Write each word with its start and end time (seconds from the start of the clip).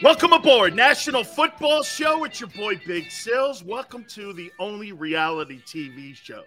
Welcome 0.00 0.32
aboard 0.32 0.76
National 0.76 1.24
Football 1.24 1.82
Show. 1.82 2.22
It's 2.22 2.38
your 2.38 2.50
boy 2.50 2.80
Big 2.86 3.10
Sills. 3.10 3.64
Welcome 3.64 4.04
to 4.10 4.32
the 4.32 4.52
only 4.60 4.92
reality 4.92 5.60
TV 5.66 6.14
show 6.14 6.44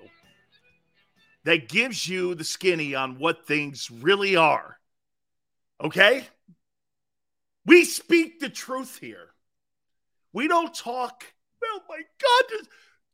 that 1.44 1.68
gives 1.68 2.08
you 2.08 2.34
the 2.34 2.46
skinny 2.46 2.96
on 2.96 3.20
what 3.20 3.46
things 3.46 3.92
really 3.92 4.38
are. 4.38 4.78
Okay? 5.84 6.26
We 7.66 7.84
speak 7.84 8.40
the 8.40 8.48
truth 8.48 8.98
here. 9.02 9.32
We 10.32 10.48
don't 10.48 10.74
talk. 10.74 11.26
Oh 11.62 11.82
my 11.90 11.98
God, 11.98 12.60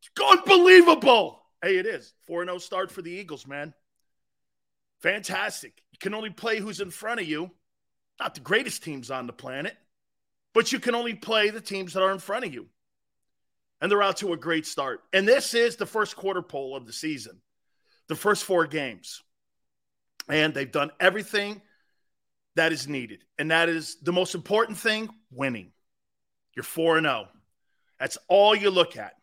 it's 0.03 0.45
unbelievable. 0.45 1.41
Hey, 1.63 1.79
it 1.79 1.87
is. 1.87 2.13
4 2.27 2.45
0 2.45 2.59
start 2.59 2.91
for 2.91 3.01
the 3.01 3.11
Eagles, 3.11 3.47
man. 3.47 3.73
Fantastic. 5.01 5.81
You 5.91 5.97
can 5.97 6.13
only 6.13 6.29
play 6.29 6.59
who's 6.59 6.79
in 6.79 6.91
front 6.91 7.21
of 7.21 7.27
you. 7.27 7.49
Not 8.19 8.35
the 8.35 8.41
greatest 8.41 8.83
teams 8.83 9.09
on 9.09 9.25
the 9.25 9.33
planet 9.33 9.75
but 10.57 10.71
you 10.71 10.79
can 10.79 10.95
only 10.95 11.13
play 11.13 11.51
the 11.51 11.61
teams 11.61 11.93
that 11.93 12.01
are 12.01 12.11
in 12.11 12.17
front 12.17 12.43
of 12.43 12.51
you. 12.51 12.65
And 13.79 13.91
they're 13.91 14.01
out 14.01 14.17
to 14.17 14.33
a 14.33 14.37
great 14.37 14.65
start. 14.65 15.01
And 15.13 15.27
this 15.27 15.53
is 15.53 15.75
the 15.75 15.85
first 15.85 16.15
quarter 16.15 16.41
poll 16.41 16.75
of 16.75 16.87
the 16.87 16.93
season, 16.93 17.39
the 18.07 18.15
first 18.15 18.43
four 18.43 18.65
games. 18.65 19.21
And 20.27 20.55
they've 20.55 20.71
done 20.71 20.89
everything 20.99 21.61
that 22.55 22.71
is 22.71 22.87
needed. 22.87 23.23
And 23.37 23.51
that 23.51 23.69
is 23.69 23.97
the 24.01 24.11
most 24.11 24.33
important 24.33 24.79
thing 24.79 25.11
winning. 25.29 25.73
You're 26.55 26.63
4 26.63 27.01
0. 27.01 27.27
That's 27.99 28.17
all 28.27 28.55
you 28.55 28.71
look 28.71 28.97
at. 28.97 29.13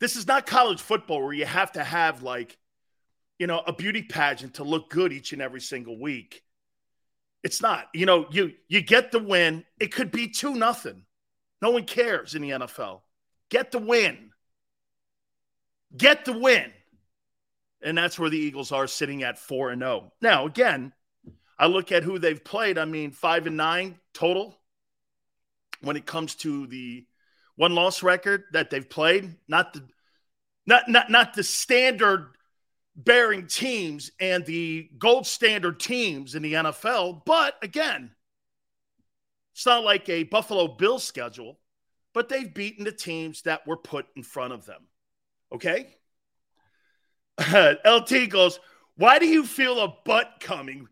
This 0.00 0.16
is 0.16 0.26
not 0.26 0.44
college 0.44 0.82
football 0.82 1.24
where 1.24 1.32
you 1.32 1.46
have 1.46 1.72
to 1.72 1.82
have 1.82 2.22
like, 2.22 2.58
you 3.38 3.46
know, 3.46 3.62
a 3.66 3.72
beauty 3.72 4.02
pageant 4.02 4.56
to 4.56 4.64
look 4.64 4.90
good 4.90 5.14
each 5.14 5.32
and 5.32 5.40
every 5.40 5.62
single 5.62 5.98
week. 5.98 6.42
It's 7.42 7.62
not. 7.62 7.88
You 7.94 8.06
know, 8.06 8.26
you 8.30 8.52
you 8.68 8.80
get 8.80 9.12
the 9.12 9.18
win. 9.18 9.64
It 9.78 9.92
could 9.92 10.10
be 10.10 10.28
two 10.28 10.54
nothing. 10.54 11.04
No 11.62 11.70
one 11.70 11.84
cares 11.84 12.34
in 12.34 12.42
the 12.42 12.50
NFL. 12.50 13.00
Get 13.50 13.70
the 13.70 13.78
win. 13.78 14.30
Get 15.96 16.24
the 16.24 16.38
win. 16.38 16.70
And 17.82 17.96
that's 17.96 18.18
where 18.18 18.30
the 18.30 18.38
Eagles 18.38 18.72
are 18.72 18.86
sitting 18.86 19.22
at 19.22 19.38
4 19.38 19.70
and 19.70 19.82
0. 19.82 20.12
Now, 20.20 20.46
again, 20.46 20.92
I 21.58 21.66
look 21.66 21.92
at 21.92 22.02
who 22.02 22.18
they've 22.18 22.42
played. 22.42 22.76
I 22.76 22.84
mean, 22.84 23.12
5 23.12 23.46
and 23.46 23.56
9 23.56 23.98
total 24.12 24.58
when 25.80 25.96
it 25.96 26.06
comes 26.06 26.34
to 26.36 26.66
the 26.66 27.06
one 27.56 27.74
loss 27.74 28.02
record 28.02 28.44
that 28.52 28.70
they've 28.70 28.88
played, 28.88 29.34
not 29.48 29.72
the 29.72 29.84
not 30.66 30.88
not 30.88 31.10
not 31.10 31.34
the 31.34 31.42
standard 31.42 32.36
bearing 32.98 33.46
teams 33.46 34.10
and 34.20 34.44
the 34.44 34.90
gold 34.98 35.26
standard 35.26 35.78
teams 35.78 36.34
in 36.34 36.42
the 36.42 36.54
NFL. 36.54 37.22
But 37.24 37.54
again, 37.62 38.10
it's 39.54 39.64
not 39.64 39.84
like 39.84 40.08
a 40.08 40.24
Buffalo 40.24 40.66
Bills 40.66 41.04
schedule, 41.04 41.58
but 42.12 42.28
they've 42.28 42.52
beaten 42.52 42.84
the 42.84 42.92
teams 42.92 43.42
that 43.42 43.66
were 43.66 43.76
put 43.76 44.06
in 44.16 44.24
front 44.24 44.52
of 44.52 44.66
them. 44.66 44.82
Okay? 45.52 45.94
LT 47.84 48.28
goes, 48.28 48.58
Why 48.96 49.20
do 49.20 49.26
you 49.26 49.46
feel 49.46 49.80
a 49.80 49.94
butt 50.04 50.34
coming? 50.40 50.88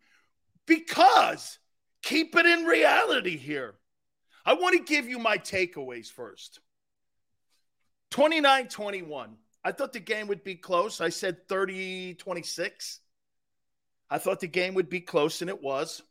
Because 0.67 1.59
keep 2.03 2.37
it 2.37 2.47
in 2.47 2.65
reality 2.65 3.37
here. 3.37 3.75
I 4.45 4.55
want 4.55 4.77
to 4.77 4.85
give 4.95 5.09
you 5.09 5.19
my 5.19 5.39
takeaways 5.39 6.11
first. 6.11 6.61
29 8.13 8.69
21. 8.69 9.37
I 9.67 9.73
thought 9.73 9.93
the 9.93 9.99
game 9.99 10.29
would 10.29 10.45
be 10.45 10.55
close. 10.55 11.01
I 11.01 11.09
said 11.09 11.49
30 11.49 12.15
26. 12.15 13.01
I 14.09 14.19
thought 14.19 14.39
the 14.39 14.47
game 14.47 14.75
would 14.75 14.89
be 14.89 15.01
close, 15.01 15.41
and 15.41 15.51
it 15.51 15.61
was. 15.61 16.03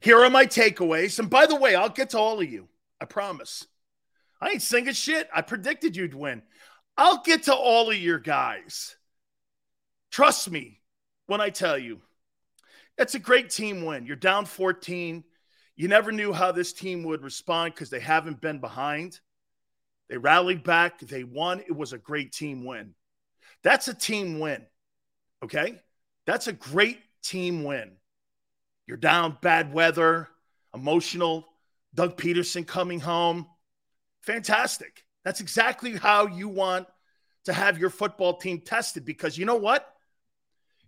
Here 0.00 0.22
are 0.22 0.28
my 0.28 0.44
takeaways. 0.44 1.18
And 1.18 1.30
by 1.30 1.46
the 1.46 1.56
way, 1.56 1.74
I'll 1.74 1.88
get 1.88 2.10
to 2.10 2.18
all 2.18 2.42
of 2.42 2.52
you. 2.52 2.68
I 3.00 3.06
promise. 3.06 3.66
I 4.38 4.50
ain't 4.50 4.60
singing 4.60 4.92
shit. 4.92 5.30
I 5.34 5.40
predicted 5.40 5.96
you'd 5.96 6.12
win. 6.12 6.42
I'll 6.98 7.22
get 7.22 7.44
to 7.44 7.54
all 7.54 7.88
of 7.90 7.96
your 7.96 8.18
guys. 8.18 8.94
Trust 10.10 10.50
me 10.50 10.82
when 11.26 11.40
I 11.40 11.48
tell 11.48 11.78
you. 11.78 12.02
It's 12.98 13.14
a 13.14 13.18
great 13.18 13.48
team 13.48 13.86
win. 13.86 14.04
You're 14.04 14.16
down 14.16 14.44
14. 14.44 15.24
You 15.74 15.88
never 15.88 16.12
knew 16.12 16.34
how 16.34 16.52
this 16.52 16.74
team 16.74 17.04
would 17.04 17.22
respond 17.22 17.72
because 17.72 17.88
they 17.88 18.00
haven't 18.00 18.42
been 18.42 18.60
behind. 18.60 19.20
They 20.08 20.16
rallied 20.16 20.64
back. 20.64 21.00
They 21.00 21.24
won. 21.24 21.60
It 21.60 21.76
was 21.76 21.92
a 21.92 21.98
great 21.98 22.32
team 22.32 22.64
win. 22.64 22.94
That's 23.62 23.88
a 23.88 23.94
team 23.94 24.38
win. 24.38 24.64
Okay. 25.44 25.80
That's 26.26 26.46
a 26.46 26.52
great 26.52 26.98
team 27.22 27.64
win. 27.64 27.92
You're 28.86 28.96
down, 28.96 29.38
bad 29.42 29.72
weather, 29.72 30.28
emotional. 30.74 31.46
Doug 31.94 32.16
Pederson 32.16 32.66
coming 32.66 33.00
home. 33.00 33.46
Fantastic. 34.22 35.04
That's 35.24 35.40
exactly 35.40 35.96
how 35.96 36.26
you 36.26 36.48
want 36.48 36.86
to 37.44 37.52
have 37.52 37.78
your 37.78 37.90
football 37.90 38.36
team 38.36 38.60
tested 38.60 39.04
because 39.04 39.36
you 39.36 39.44
know 39.44 39.56
what? 39.56 39.90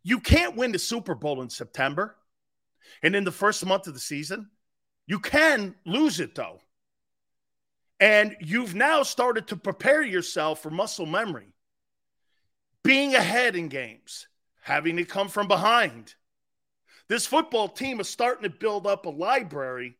You 0.03 0.21
can't 0.21 0.57
win 0.57 0.73
the 0.73 0.79
Super 0.79 1.15
Bowl 1.15 1.43
in 1.43 1.51
September 1.51 2.17
and 3.03 3.15
in 3.15 3.25
the 3.25 3.33
first 3.33 3.65
month 3.65 3.87
of 3.87 3.95
the 3.95 4.01
season. 4.01 4.51
You 5.07 5.19
can 5.19 5.75
lose 5.85 6.21
it 6.21 6.35
though. 6.35 6.61
And 8.01 8.35
you've 8.41 8.75
now 8.75 9.03
started 9.03 9.47
to 9.49 9.57
prepare 9.57 10.03
yourself 10.03 10.63
for 10.63 10.71
muscle 10.71 11.05
memory, 11.05 11.53
being 12.83 13.15
ahead 13.15 13.57
in 13.57 13.69
games, 13.69 14.27
having 14.63 14.97
to 14.97 15.05
come 15.05 15.29
from 15.29 15.47
behind. 15.47 16.15
This 17.09 17.27
football 17.27 17.69
team 17.69 18.01
is 18.01 18.09
starting 18.09 18.45
to 18.45 18.57
build 18.57 18.87
up 18.87 19.05
a 19.05 19.11
library 19.11 19.99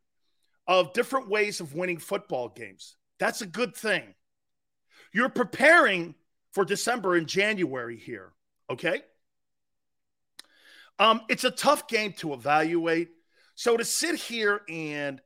of 0.67 0.95
different 0.95 1.29
ways 1.29 1.61
of 1.61 1.75
winning 1.75 1.99
football 1.99 2.49
games. 2.49 2.97
That's 3.19 3.43
a 3.43 3.47
good 3.47 3.77
thing. 3.77 4.15
You're 5.13 5.29
preparing 5.29 6.15
for 6.53 6.65
December 6.65 7.17
and 7.17 7.27
January 7.27 7.97
here, 7.97 8.33
okay? 8.71 9.03
Um, 10.99 11.23
it's 11.29 11.45
a 11.45 11.51
tough 11.51 11.89
game 11.89 12.13
to 12.19 12.33
evaluate. 12.33 13.09
So 13.57 13.77
to 13.77 13.85
sit 13.85 14.15
here 14.15 14.63
and 14.69 15.21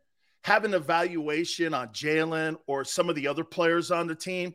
have 0.45 0.65
an 0.65 0.75
evaluation 0.75 1.73
on 1.73 1.89
Jalen 1.89 2.57
or 2.67 2.85
some 2.85 3.09
of 3.09 3.17
the 3.17 3.29
other 3.29 3.45
players 3.45 3.91
on 3.91 4.07
the 4.07 4.15
team, 4.15 4.55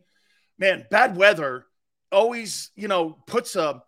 man, 0.60 0.86
bad 0.92 1.18
weather 1.18 1.66
always, 2.12 2.70
you 2.76 2.88
know, 2.88 3.18
puts 3.26 3.56
a 3.56 3.82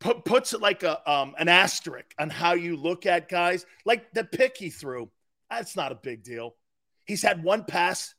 put, 0.00 0.24
puts 0.24 0.54
it 0.54 0.60
like 0.60 0.82
a 0.82 1.08
um, 1.10 1.36
an 1.38 1.48
asterisk 1.48 2.12
on 2.18 2.30
how 2.30 2.54
you 2.54 2.76
look 2.76 3.06
at 3.06 3.28
guys. 3.28 3.64
Like 3.84 4.12
the 4.12 4.24
pick 4.24 4.56
he 4.56 4.70
threw, 4.70 5.08
that's 5.48 5.76
not 5.76 5.92
a 5.92 5.94
big 5.94 6.24
deal. 6.24 6.56
He's 7.04 7.22
had 7.22 7.44
one 7.44 7.64
pass 7.64 8.12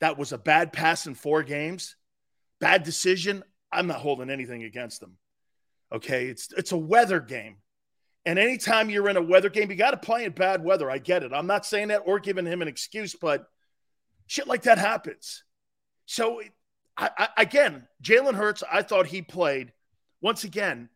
that 0.00 0.16
was 0.16 0.32
a 0.32 0.38
bad 0.38 0.72
pass 0.72 1.08
in 1.08 1.16
four 1.16 1.42
games, 1.42 1.96
bad 2.60 2.84
decision. 2.84 3.42
I'm 3.72 3.88
not 3.88 3.98
holding 3.98 4.30
anything 4.30 4.62
against 4.62 5.02
him. 5.02 5.16
Okay, 5.92 6.26
it's 6.26 6.52
it's 6.56 6.70
a 6.70 6.76
weather 6.76 7.18
game. 7.18 7.56
And 8.26 8.38
anytime 8.38 8.88
you're 8.88 9.08
in 9.08 9.16
a 9.16 9.22
weather 9.22 9.50
game, 9.50 9.70
you 9.70 9.76
got 9.76 9.90
to 9.90 9.96
play 9.96 10.24
in 10.24 10.32
bad 10.32 10.64
weather. 10.64 10.90
I 10.90 10.98
get 10.98 11.22
it. 11.22 11.32
I'm 11.32 11.46
not 11.46 11.66
saying 11.66 11.88
that 11.88 12.02
or 12.06 12.18
giving 12.18 12.46
him 12.46 12.62
an 12.62 12.68
excuse, 12.68 13.14
but 13.14 13.46
shit 14.26 14.46
like 14.46 14.62
that 14.62 14.78
happens. 14.78 15.44
So, 16.06 16.40
I, 16.96 17.10
I, 17.18 17.28
again, 17.38 17.86
Jalen 18.02 18.34
Hurts, 18.34 18.62
I 18.70 18.82
thought 18.82 19.06
he 19.06 19.20
played 19.20 19.72
once 20.20 20.44
again 20.44 20.88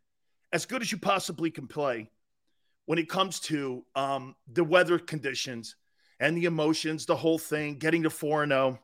as 0.52 0.64
good 0.64 0.80
as 0.80 0.90
you 0.90 0.98
possibly 0.98 1.50
can 1.50 1.66
play 1.66 2.10
when 2.86 2.98
it 2.98 3.08
comes 3.08 3.40
to 3.40 3.84
um, 3.94 4.34
the 4.50 4.64
weather 4.64 4.98
conditions 4.98 5.76
and 6.20 6.36
the 6.36 6.46
emotions, 6.46 7.04
the 7.04 7.16
whole 7.16 7.38
thing, 7.38 7.76
getting 7.76 8.04
to 8.04 8.10
4 8.10 8.46
0. 8.46 8.78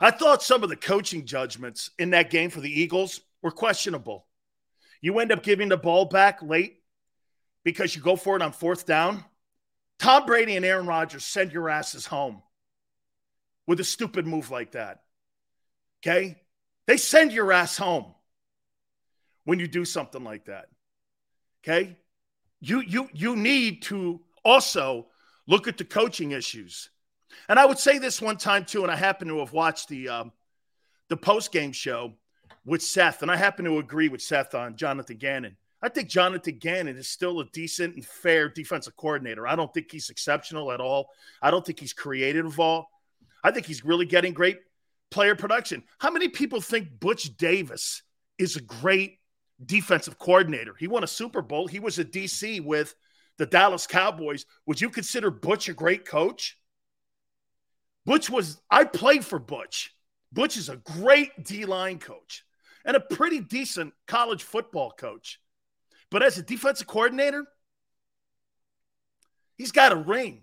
I 0.00 0.10
thought 0.10 0.42
some 0.42 0.62
of 0.62 0.68
the 0.68 0.76
coaching 0.76 1.24
judgments 1.24 1.90
in 1.98 2.10
that 2.10 2.30
game 2.30 2.50
for 2.50 2.60
the 2.60 2.80
Eagles 2.80 3.20
were 3.42 3.50
questionable. 3.50 4.26
You 5.00 5.18
end 5.18 5.32
up 5.32 5.42
giving 5.42 5.68
the 5.68 5.76
ball 5.76 6.04
back 6.04 6.42
late 6.42 6.82
because 7.64 7.96
you 7.96 8.02
go 8.02 8.16
for 8.16 8.36
it 8.36 8.42
on 8.42 8.52
fourth 8.52 8.86
down, 8.86 9.24
Tom 9.98 10.26
Brady 10.26 10.56
and 10.56 10.64
Aaron 10.64 10.86
Rodgers 10.86 11.24
send 11.24 11.52
your 11.52 11.68
asses 11.68 12.06
home 12.06 12.42
with 13.66 13.80
a 13.80 13.84
stupid 13.84 14.26
move 14.26 14.50
like 14.50 14.72
that. 14.72 15.02
Okay? 16.02 16.36
They 16.86 16.96
send 16.96 17.32
your 17.32 17.52
ass 17.52 17.76
home 17.76 18.14
when 19.44 19.58
you 19.58 19.66
do 19.66 19.84
something 19.84 20.22
like 20.22 20.46
that. 20.46 20.66
Okay? 21.62 21.96
You 22.60 22.80
you 22.80 23.08
you 23.12 23.36
need 23.36 23.82
to 23.82 24.20
also 24.44 25.06
look 25.46 25.68
at 25.68 25.78
the 25.78 25.84
coaching 25.84 26.32
issues. 26.32 26.90
And 27.48 27.58
I 27.58 27.66
would 27.66 27.78
say 27.78 27.98
this 27.98 28.22
one 28.22 28.36
time 28.36 28.64
too, 28.64 28.82
and 28.82 28.92
I 28.92 28.96
happen 28.96 29.28
to 29.28 29.38
have 29.38 29.52
watched 29.52 29.88
the 29.88 30.08
um, 30.08 30.32
the 31.08 31.16
post 31.16 31.52
game 31.52 31.72
show 31.72 32.14
with 32.64 32.82
Seth, 32.82 33.22
and 33.22 33.30
I 33.30 33.36
happen 33.36 33.64
to 33.64 33.78
agree 33.78 34.08
with 34.08 34.22
Seth 34.22 34.54
on 34.54 34.76
Jonathan 34.76 35.16
Gannon. 35.16 35.56
I 35.84 35.90
think 35.90 36.08
Jonathan 36.08 36.56
Gannon 36.58 36.96
is 36.96 37.08
still 37.08 37.40
a 37.40 37.44
decent 37.52 37.94
and 37.94 38.02
fair 38.02 38.48
defensive 38.48 38.96
coordinator. 38.96 39.46
I 39.46 39.54
don't 39.54 39.72
think 39.74 39.92
he's 39.92 40.08
exceptional 40.08 40.72
at 40.72 40.80
all. 40.80 41.10
I 41.42 41.50
don't 41.50 41.64
think 41.64 41.78
he's 41.78 41.92
creative 41.92 42.46
at 42.46 42.58
all. 42.58 42.88
I 43.44 43.50
think 43.50 43.66
he's 43.66 43.84
really 43.84 44.06
getting 44.06 44.32
great 44.32 44.60
player 45.10 45.34
production. 45.34 45.82
How 45.98 46.10
many 46.10 46.28
people 46.28 46.62
think 46.62 46.88
Butch 46.98 47.36
Davis 47.36 48.00
is 48.38 48.56
a 48.56 48.62
great 48.62 49.18
defensive 49.62 50.18
coordinator? 50.18 50.74
He 50.78 50.88
won 50.88 51.04
a 51.04 51.06
Super 51.06 51.42
Bowl. 51.42 51.66
He 51.66 51.80
was 51.80 51.98
a 51.98 52.04
DC 52.04 52.64
with 52.64 52.94
the 53.36 53.44
Dallas 53.44 53.86
Cowboys. 53.86 54.46
Would 54.64 54.80
you 54.80 54.88
consider 54.88 55.30
Butch 55.30 55.68
a 55.68 55.74
great 55.74 56.06
coach? 56.06 56.56
Butch 58.06 58.30
was, 58.30 58.58
I 58.70 58.84
played 58.84 59.22
for 59.22 59.38
Butch. 59.38 59.94
Butch 60.32 60.56
is 60.56 60.70
a 60.70 60.76
great 60.76 61.44
D 61.44 61.66
line 61.66 61.98
coach 61.98 62.42
and 62.86 62.96
a 62.96 63.00
pretty 63.00 63.40
decent 63.40 63.92
college 64.06 64.44
football 64.44 64.90
coach. 64.90 65.40
But 66.14 66.22
as 66.22 66.38
a 66.38 66.44
defensive 66.44 66.86
coordinator, 66.86 67.44
he's 69.56 69.72
got 69.72 69.90
a 69.90 69.96
ring. 69.96 70.42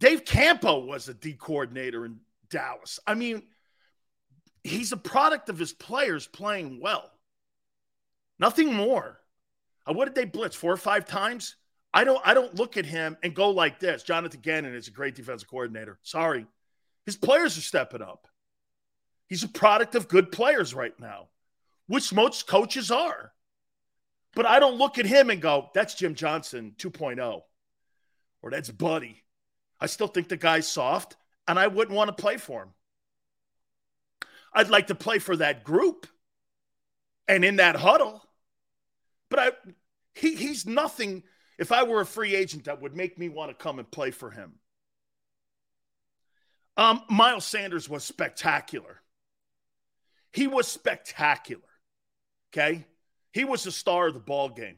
Dave 0.00 0.24
Campo 0.24 0.80
was 0.84 1.08
a 1.08 1.14
D 1.14 1.34
coordinator 1.34 2.04
in 2.04 2.18
Dallas. 2.50 2.98
I 3.06 3.14
mean, 3.14 3.44
he's 4.64 4.90
a 4.90 4.96
product 4.96 5.48
of 5.48 5.60
his 5.60 5.72
players 5.72 6.26
playing 6.26 6.80
well. 6.80 7.08
Nothing 8.40 8.74
more. 8.74 9.20
Uh, 9.88 9.92
what 9.92 10.06
did 10.06 10.16
they 10.16 10.24
blitz 10.24 10.56
four 10.56 10.72
or 10.72 10.76
five 10.76 11.06
times? 11.06 11.54
I 11.94 12.02
don't 12.02 12.20
I 12.24 12.34
don't 12.34 12.56
look 12.56 12.76
at 12.76 12.84
him 12.84 13.16
and 13.22 13.36
go 13.36 13.50
like 13.50 13.78
this. 13.78 14.02
Jonathan 14.02 14.40
Gannon 14.40 14.74
is 14.74 14.88
a 14.88 14.90
great 14.90 15.14
defensive 15.14 15.48
coordinator. 15.48 16.00
Sorry. 16.02 16.46
His 17.06 17.16
players 17.16 17.56
are 17.58 17.60
stepping 17.60 18.02
up. 18.02 18.26
He's 19.28 19.44
a 19.44 19.48
product 19.48 19.94
of 19.94 20.08
good 20.08 20.32
players 20.32 20.74
right 20.74 20.98
now, 20.98 21.28
which 21.86 22.12
most 22.12 22.48
coaches 22.48 22.90
are. 22.90 23.30
But 24.34 24.46
I 24.46 24.60
don't 24.60 24.78
look 24.78 24.98
at 24.98 25.06
him 25.06 25.30
and 25.30 25.40
go, 25.40 25.70
that's 25.74 25.94
Jim 25.94 26.14
Johnson 26.14 26.74
2.0 26.78 27.42
or 28.42 28.50
that's 28.50 28.70
Buddy. 28.70 29.22
I 29.80 29.86
still 29.86 30.06
think 30.06 30.28
the 30.28 30.36
guy's 30.36 30.68
soft 30.68 31.16
and 31.46 31.58
I 31.58 31.66
wouldn't 31.66 31.96
want 31.96 32.08
to 32.08 32.20
play 32.20 32.36
for 32.36 32.62
him. 32.62 32.68
I'd 34.52 34.70
like 34.70 34.88
to 34.88 34.94
play 34.94 35.18
for 35.18 35.36
that 35.36 35.64
group 35.64 36.06
and 37.26 37.44
in 37.44 37.56
that 37.56 37.76
huddle. 37.76 38.22
But 39.30 39.38
I 39.38 39.52
he 40.14 40.34
he's 40.34 40.66
nothing 40.66 41.22
if 41.58 41.70
I 41.70 41.82
were 41.82 42.00
a 42.00 42.06
free 42.06 42.34
agent 42.34 42.64
that 42.64 42.80
would 42.80 42.96
make 42.96 43.18
me 43.18 43.28
want 43.28 43.50
to 43.50 43.54
come 43.54 43.78
and 43.78 43.90
play 43.90 44.10
for 44.10 44.30
him. 44.30 44.54
Um, 46.76 47.02
Miles 47.10 47.44
Sanders 47.44 47.88
was 47.88 48.04
spectacular. 48.04 49.00
He 50.32 50.46
was 50.46 50.68
spectacular. 50.68 51.62
Okay. 52.52 52.86
He 53.32 53.44
was 53.44 53.64
the 53.64 53.72
star 53.72 54.08
of 54.08 54.14
the 54.14 54.20
ball 54.20 54.48
game. 54.48 54.76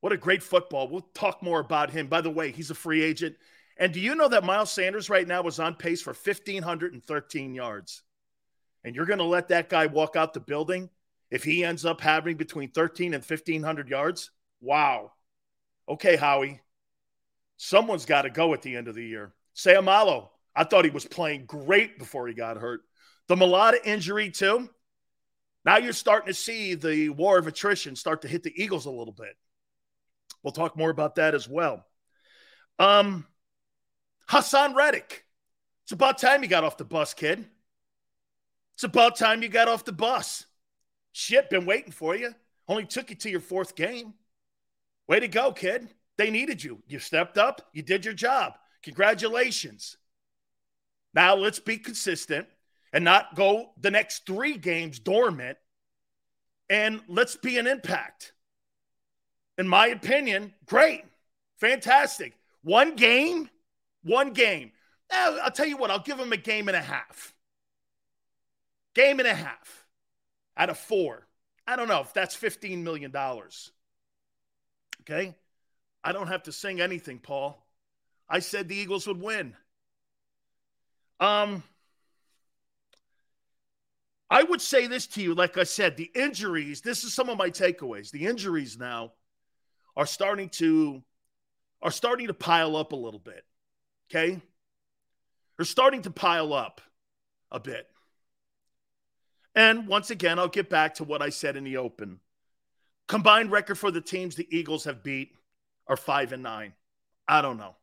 What 0.00 0.12
a 0.12 0.18
great 0.18 0.42
football. 0.42 0.88
We'll 0.88 1.08
talk 1.14 1.42
more 1.42 1.60
about 1.60 1.90
him. 1.90 2.08
By 2.08 2.20
the 2.20 2.30
way, 2.30 2.50
he's 2.50 2.70
a 2.70 2.74
free 2.74 3.02
agent. 3.02 3.36
And 3.78 3.92
do 3.92 4.00
you 4.00 4.14
know 4.14 4.28
that 4.28 4.44
Miles 4.44 4.70
Sanders 4.70 5.10
right 5.10 5.26
now 5.26 5.42
is 5.46 5.58
on 5.58 5.74
pace 5.74 6.02
for 6.02 6.12
1,513 6.12 7.54
yards? 7.54 8.02
And 8.84 8.94
you're 8.94 9.06
going 9.06 9.18
to 9.18 9.24
let 9.24 9.48
that 9.48 9.70
guy 9.70 9.86
walk 9.86 10.14
out 10.14 10.34
the 10.34 10.40
building 10.40 10.90
if 11.30 11.42
he 11.42 11.64
ends 11.64 11.84
up 11.84 12.00
having 12.00 12.36
between 12.36 12.70
13 12.70 13.14
and 13.14 13.24
1,500 13.24 13.88
yards? 13.88 14.30
Wow. 14.60 15.12
Okay, 15.88 16.16
Howie. 16.16 16.60
Someone's 17.56 18.04
got 18.04 18.22
to 18.22 18.30
go 18.30 18.52
at 18.52 18.62
the 18.62 18.76
end 18.76 18.88
of 18.88 18.94
the 18.94 19.04
year. 19.04 19.32
Seumalo, 19.56 20.28
I 20.54 20.64
thought 20.64 20.84
he 20.84 20.90
was 20.90 21.06
playing 21.06 21.46
great 21.46 21.98
before 21.98 22.28
he 22.28 22.34
got 22.34 22.58
hurt. 22.58 22.82
The 23.26 23.36
Mailata 23.36 23.78
injury, 23.84 24.30
too. 24.30 24.68
Now 25.64 25.78
you're 25.78 25.92
starting 25.92 26.28
to 26.28 26.34
see 26.34 26.74
the 26.74 27.08
war 27.10 27.38
of 27.38 27.46
attrition 27.46 27.96
start 27.96 28.22
to 28.22 28.28
hit 28.28 28.42
the 28.42 28.52
Eagles 28.62 28.86
a 28.86 28.90
little 28.90 29.14
bit. 29.14 29.36
We'll 30.42 30.52
talk 30.52 30.76
more 30.76 30.90
about 30.90 31.14
that 31.14 31.34
as 31.34 31.48
well. 31.48 31.86
Um, 32.78 33.26
Haason 34.28 34.74
Reddick. 34.74 35.24
It's 35.84 35.92
about 35.92 36.18
time 36.18 36.42
you 36.42 36.48
got 36.48 36.64
off 36.64 36.76
the 36.76 36.84
bus, 36.84 37.14
kid. 37.14 37.44
It's 38.74 38.84
about 38.84 39.16
time 39.16 39.42
you 39.42 39.48
got 39.48 39.68
off 39.68 39.84
the 39.84 39.92
bus. 39.92 40.46
Shit, 41.12 41.50
been 41.50 41.66
waiting 41.66 41.92
for 41.92 42.16
you. 42.16 42.34
Only 42.68 42.84
took 42.86 43.10
you 43.10 43.16
to 43.16 43.30
your 43.30 43.40
fourth 43.40 43.74
game. 43.74 44.14
Way 45.06 45.20
to 45.20 45.28
go, 45.28 45.52
kid. 45.52 45.88
They 46.16 46.30
needed 46.30 46.62
you. 46.62 46.82
You 46.86 46.98
stepped 46.98 47.38
up. 47.38 47.68
You 47.72 47.82
did 47.82 48.04
your 48.04 48.14
job. 48.14 48.54
Congratulations. 48.82 49.96
Now 51.14 51.36
let's 51.36 51.60
be 51.60 51.78
consistent 51.78 52.46
and 52.94 53.04
not 53.04 53.34
go 53.34 53.72
the 53.80 53.90
next 53.90 54.24
three 54.24 54.56
games 54.56 55.00
dormant. 55.00 55.58
And 56.70 57.02
let's 57.08 57.36
be 57.36 57.58
an 57.58 57.66
impact. 57.66 58.32
In 59.58 59.68
my 59.68 59.88
opinion, 59.88 60.54
great. 60.64 61.04
Fantastic. 61.58 62.32
One 62.62 62.94
game, 62.94 63.50
one 64.04 64.32
game. 64.32 64.70
Now, 65.10 65.36
I'll 65.42 65.50
tell 65.50 65.66
you 65.66 65.76
what, 65.76 65.90
I'll 65.90 65.98
give 65.98 66.18
him 66.18 66.32
a 66.32 66.38
game 66.38 66.68
and 66.68 66.76
a 66.76 66.80
half. 66.80 67.34
Game 68.94 69.18
and 69.18 69.28
a 69.28 69.34
half 69.34 69.86
out 70.56 70.70
of 70.70 70.78
four. 70.78 71.26
I 71.66 71.76
don't 71.76 71.88
know 71.88 72.00
if 72.00 72.14
that's 72.14 72.36
$15 72.36 72.78
million. 72.82 73.12
Okay. 75.02 75.34
I 76.04 76.12
don't 76.12 76.28
have 76.28 76.44
to 76.44 76.52
sing 76.52 76.80
anything, 76.80 77.18
Paul. 77.18 77.60
I 78.28 78.38
said 78.38 78.68
the 78.68 78.76
Eagles 78.76 79.06
would 79.08 79.20
win. 79.20 79.56
Um, 81.18 81.62
I 84.34 84.42
would 84.42 84.60
say 84.60 84.88
this 84.88 85.06
to 85.06 85.22
you, 85.22 85.32
like 85.32 85.56
I 85.58 85.62
said, 85.62 85.96
the 85.96 86.10
injuries, 86.12 86.80
this 86.80 87.04
is 87.04 87.14
some 87.14 87.28
of 87.28 87.38
my 87.38 87.50
takeaways. 87.50 88.10
The 88.10 88.26
injuries 88.26 88.76
now 88.76 89.12
are 89.96 90.06
starting 90.06 90.48
to 90.54 91.04
are 91.80 91.92
starting 91.92 92.26
to 92.26 92.34
pile 92.34 92.76
up 92.76 92.90
a 92.90 92.96
little 92.96 93.20
bit. 93.20 93.44
Okay? 94.10 94.40
They're 95.56 95.64
starting 95.64 96.02
to 96.02 96.10
pile 96.10 96.52
up 96.52 96.80
a 97.52 97.60
bit. 97.60 97.86
And 99.54 99.86
once 99.86 100.10
again, 100.10 100.40
I'll 100.40 100.48
get 100.48 100.68
back 100.68 100.94
to 100.96 101.04
what 101.04 101.22
I 101.22 101.28
said 101.28 101.56
in 101.56 101.62
the 101.62 101.76
open. 101.76 102.18
Combined 103.06 103.52
record 103.52 103.78
for 103.78 103.92
the 103.92 104.00
teams 104.00 104.34
the 104.34 104.48
Eagles 104.50 104.82
have 104.82 105.04
beat 105.04 105.30
are 105.86 105.96
five 105.96 106.32
and 106.32 106.42
nine. 106.42 106.72
I 107.28 107.40
don't 107.40 107.58
know. 107.58 107.76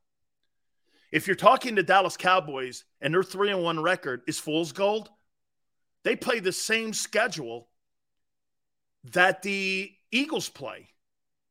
If 1.13 1.27
you're 1.27 1.37
talking 1.37 1.77
to 1.77 1.83
Dallas 1.83 2.17
Cowboys 2.17 2.83
and 2.99 3.13
their 3.13 3.23
three 3.23 3.51
and 3.51 3.63
one 3.63 3.81
record 3.81 4.23
is 4.27 4.37
fool's 4.37 4.73
gold, 4.73 5.09
they 6.03 6.15
play 6.15 6.39
the 6.39 6.51
same 6.51 6.93
schedule 6.93 7.67
that 9.11 9.41
the 9.41 9.91
Eagles 10.11 10.49
play. 10.49 10.89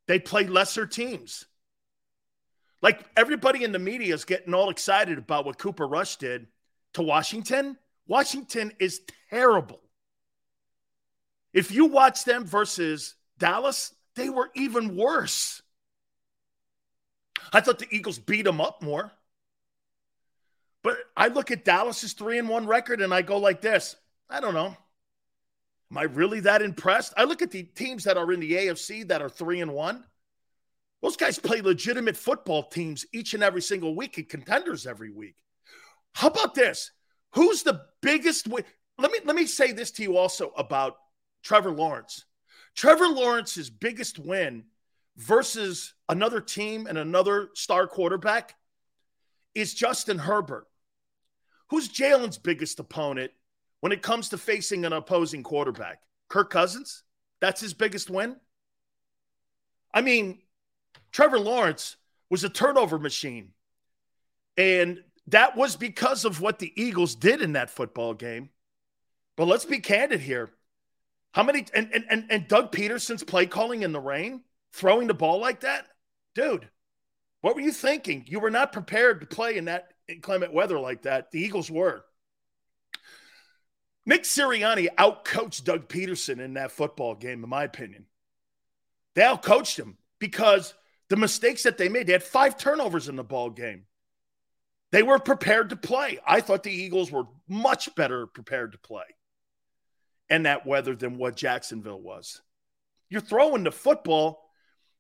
They 0.07 0.19
play 0.19 0.47
lesser 0.47 0.87
teams. 0.87 1.45
Like 2.83 3.05
everybody 3.17 3.65
in 3.65 3.73
the 3.73 3.79
media 3.79 4.15
is 4.15 4.25
getting 4.25 4.55
all 4.55 4.71
excited 4.71 5.19
about 5.19 5.45
what 5.45 5.59
Cooper 5.59 5.87
Rush 5.87 6.17
did 6.17 6.47
to 6.95 7.03
Washington. 7.03 7.77
Washington 8.07 8.73
is 8.79 9.03
terrible. 9.31 9.81
If 11.53 11.73
you 11.73 11.87
watch 11.87 12.25
them 12.25 12.45
versus 12.45 13.15
Dallas, 13.39 13.95
they 14.17 14.31
were 14.31 14.51
even 14.55 14.97
worse. 14.97 15.63
I 17.53 17.61
thought 17.61 17.79
the 17.79 17.89
Eagles 17.91 18.19
beat 18.19 18.43
them 18.43 18.61
up 18.61 18.83
more. 18.83 19.11
But 20.83 20.97
I 21.17 21.29
look 21.29 21.51
at 21.51 21.65
Dallas's 21.65 22.15
3 22.15 22.39
and 22.39 22.49
1 22.49 22.67
record 22.67 23.01
and 23.01 23.13
I 23.13 23.23
go 23.23 23.39
like 23.39 23.61
this. 23.61 23.97
I 24.31 24.41
don't 24.41 24.55
know. 24.55 24.77
Am 25.91 25.99
I 25.99 26.05
really 26.05 26.41
that 26.41 26.63
impressed? 26.63 27.13
I 27.17 27.25
look 27.25 27.43
at 27.43 27.51
the 27.51 27.65
teams 27.65 28.05
that 28.05 28.17
are 28.17 28.33
in 28.33 28.41
the 28.41 28.53
AFC 28.53 29.09
that 29.09 29.21
are 29.21 29.29
3 29.29 29.61
and 29.61 29.73
1. 29.75 30.05
Those 31.03 31.17
guys 31.17 31.39
play 31.39 31.61
legitimate 31.61 32.17
football 32.17 32.63
teams 32.63 33.07
each 33.13 33.35
and 33.35 33.43
every 33.43 33.63
single 33.63 33.97
week 33.97 34.19
and 34.19 34.29
contenders 34.29 34.87
every 34.87 35.11
week. 35.11 35.35
How 36.13 36.29
about 36.29 36.55
this? 36.55 36.93
Who's 37.35 37.63
the 37.63 37.83
biggest 38.03 38.47
win? 38.47 38.65
Let 38.99 39.11
me 39.11 39.19
let 39.25 39.35
me 39.35 39.47
say 39.47 39.73
this 39.73 39.91
to 39.93 40.03
you 40.03 40.17
also 40.17 40.53
about 40.57 40.97
Trevor 41.43 41.71
Lawrence. 41.71 42.25
Trevor 42.77 43.09
Lawrence's 43.09 43.71
biggest 43.71 44.19
win 44.19 44.65
versus 45.17 45.95
another 46.09 46.41
team 46.41 46.87
and 46.87 46.99
another 46.99 47.49
star 47.55 47.87
quarterback 47.87 48.55
is 49.55 49.75
Justin 49.75 50.19
Herbert. 50.19 50.67
Who's 51.71 51.89
Jalen's 51.89 52.39
biggest 52.39 52.79
opponent 52.79 53.33
when 53.81 53.93
it 53.93 54.03
comes 54.03 54.31
to 54.31 54.39
facing 54.39 54.85
an 54.85 54.93
opposing 54.93 55.43
quarterback? 55.43 56.01
Kirk 56.29 56.51
Cousins? 56.51 57.03
That's 57.41 57.61
his 57.61 57.75
biggest 57.75 58.11
win? 58.11 58.37
I 59.93 60.03
mean, 60.03 60.39
Trevor 61.13 61.39
Lawrence 61.39 61.97
was 62.29 62.45
a 62.45 62.49
turnover 62.49 62.99
machine. 62.99 63.53
And 64.57 65.03
that 65.29 65.57
was 65.57 65.77
because 65.77 66.25
of 66.25 66.41
what 66.41 66.59
the 66.59 66.73
Eagles 66.81 67.15
did 67.15 67.41
in 67.41 67.55
that 67.55 67.71
football 67.71 68.15
game. 68.15 68.51
But 69.37 69.49
let's 69.49 69.65
be 69.65 69.79
candid 69.79 70.21
here. 70.21 70.51
How 71.33 71.43
many 71.43 71.65
and 71.73 71.91
and 71.93 72.27
and 72.29 72.49
Doug 72.49 72.73
Pederson's 72.73 73.23
play 73.23 73.47
calling 73.47 73.83
in 73.83 73.93
the 73.93 74.01
rain, 74.01 74.43
throwing 74.73 75.07
the 75.07 75.15
ball 75.15 75.41
like 75.41 75.61
that? 75.61 75.87
Dude, 76.35 76.69
what 77.41 77.55
were 77.55 77.61
you 77.61 77.73
thinking? 77.73 78.25
You 78.27 78.41
were 78.41 78.51
not 78.51 78.73
prepared 78.73 79.21
to 79.21 79.27
play 79.27 79.57
in 79.57 79.67
that 79.67 79.93
inclement 80.09 80.53
weather 80.53 80.79
like 80.79 81.03
that. 81.03 81.31
The 81.31 81.41
Eagles 81.41 81.71
were. 81.71 82.05
Nick 84.07 84.23
Sirianni 84.23 84.89
outcoached 84.97 85.65
Doug 85.65 85.89
Pederson 85.89 86.41
in 86.41 86.55
that 86.55 86.73
football 86.73 87.15
game, 87.15 87.45
in 87.45 87.51
my 87.51 87.65
opinion. 87.65 88.07
They 89.15 89.23
outcoached 89.23 89.79
him 89.79 89.99
because 90.19 90.75
the 91.09 91.17
mistakes 91.17 91.65
that 91.65 91.77
they 91.77 91.89
made, 91.89 92.07
they 92.07 92.13
had 92.13 92.23
five 92.23 92.57
turnovers 92.57 93.09
in 93.09 93.17
the 93.17 93.25
ball 93.25 93.51
game. 93.51 93.85
They 94.93 95.03
were 95.03 95.19
prepared 95.19 95.71
to 95.71 95.77
play. 95.77 96.19
I 96.27 96.41
thought 96.41 96.63
the 96.63 96.73
Eagles 96.73 97.13
were 97.13 97.25
much 97.49 97.95
better 97.95 98.27
prepared 98.27 98.73
to 98.73 98.79
play 98.79 99.05
in 100.29 100.45
that 100.45 100.67
weather 100.67 100.97
than 100.97 101.19
what 101.19 101.37
Jacksonville 101.37 102.01
was. 102.01 102.41
You're 103.09 103.21
throwing 103.21 103.65
the 103.65 103.73
football. 103.73 104.41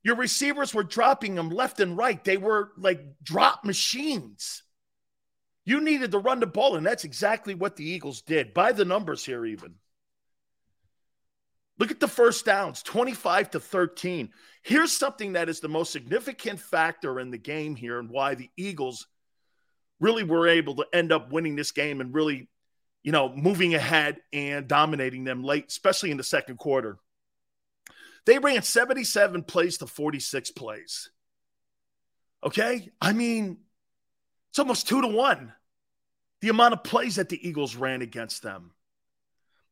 Your 0.02 0.16
receivers 0.16 0.74
were 0.74 0.82
dropping 0.82 1.34
them 1.34 1.50
left 1.50 1.80
and 1.80 1.96
right. 1.96 2.22
They 2.22 2.36
were 2.36 2.72
like 2.76 3.00
drop 3.22 3.64
machines. 3.64 4.62
You 5.70 5.80
needed 5.80 6.10
to 6.10 6.18
run 6.18 6.40
the 6.40 6.48
ball, 6.48 6.74
and 6.74 6.84
that's 6.84 7.04
exactly 7.04 7.54
what 7.54 7.76
the 7.76 7.88
Eagles 7.88 8.22
did. 8.22 8.52
By 8.52 8.72
the 8.72 8.84
numbers 8.84 9.24
here, 9.24 9.46
even. 9.46 9.76
Look 11.78 11.92
at 11.92 12.00
the 12.00 12.08
first 12.08 12.44
downs 12.44 12.82
25 12.82 13.52
to 13.52 13.60
13. 13.60 14.30
Here's 14.64 14.90
something 14.90 15.34
that 15.34 15.48
is 15.48 15.60
the 15.60 15.68
most 15.68 15.92
significant 15.92 16.58
factor 16.58 17.20
in 17.20 17.30
the 17.30 17.38
game 17.38 17.76
here 17.76 18.00
and 18.00 18.10
why 18.10 18.34
the 18.34 18.50
Eagles 18.56 19.06
really 20.00 20.24
were 20.24 20.48
able 20.48 20.74
to 20.74 20.86
end 20.92 21.12
up 21.12 21.30
winning 21.30 21.54
this 21.54 21.70
game 21.70 22.00
and 22.00 22.12
really, 22.12 22.48
you 23.04 23.12
know, 23.12 23.32
moving 23.32 23.76
ahead 23.76 24.16
and 24.32 24.66
dominating 24.66 25.22
them 25.22 25.44
late, 25.44 25.66
especially 25.68 26.10
in 26.10 26.16
the 26.16 26.24
second 26.24 26.56
quarter. 26.56 26.98
They 28.26 28.40
ran 28.40 28.62
77 28.62 29.44
plays 29.44 29.78
to 29.78 29.86
46 29.86 30.50
plays. 30.50 31.12
Okay? 32.42 32.90
I 33.00 33.12
mean, 33.12 33.58
it's 34.48 34.58
almost 34.58 34.88
two 34.88 35.00
to 35.02 35.06
one 35.06 35.52
the 36.40 36.48
amount 36.48 36.74
of 36.74 36.82
plays 36.82 37.16
that 37.16 37.28
the 37.28 37.48
Eagles 37.48 37.76
ran 37.76 38.02
against 38.02 38.42
them. 38.42 38.72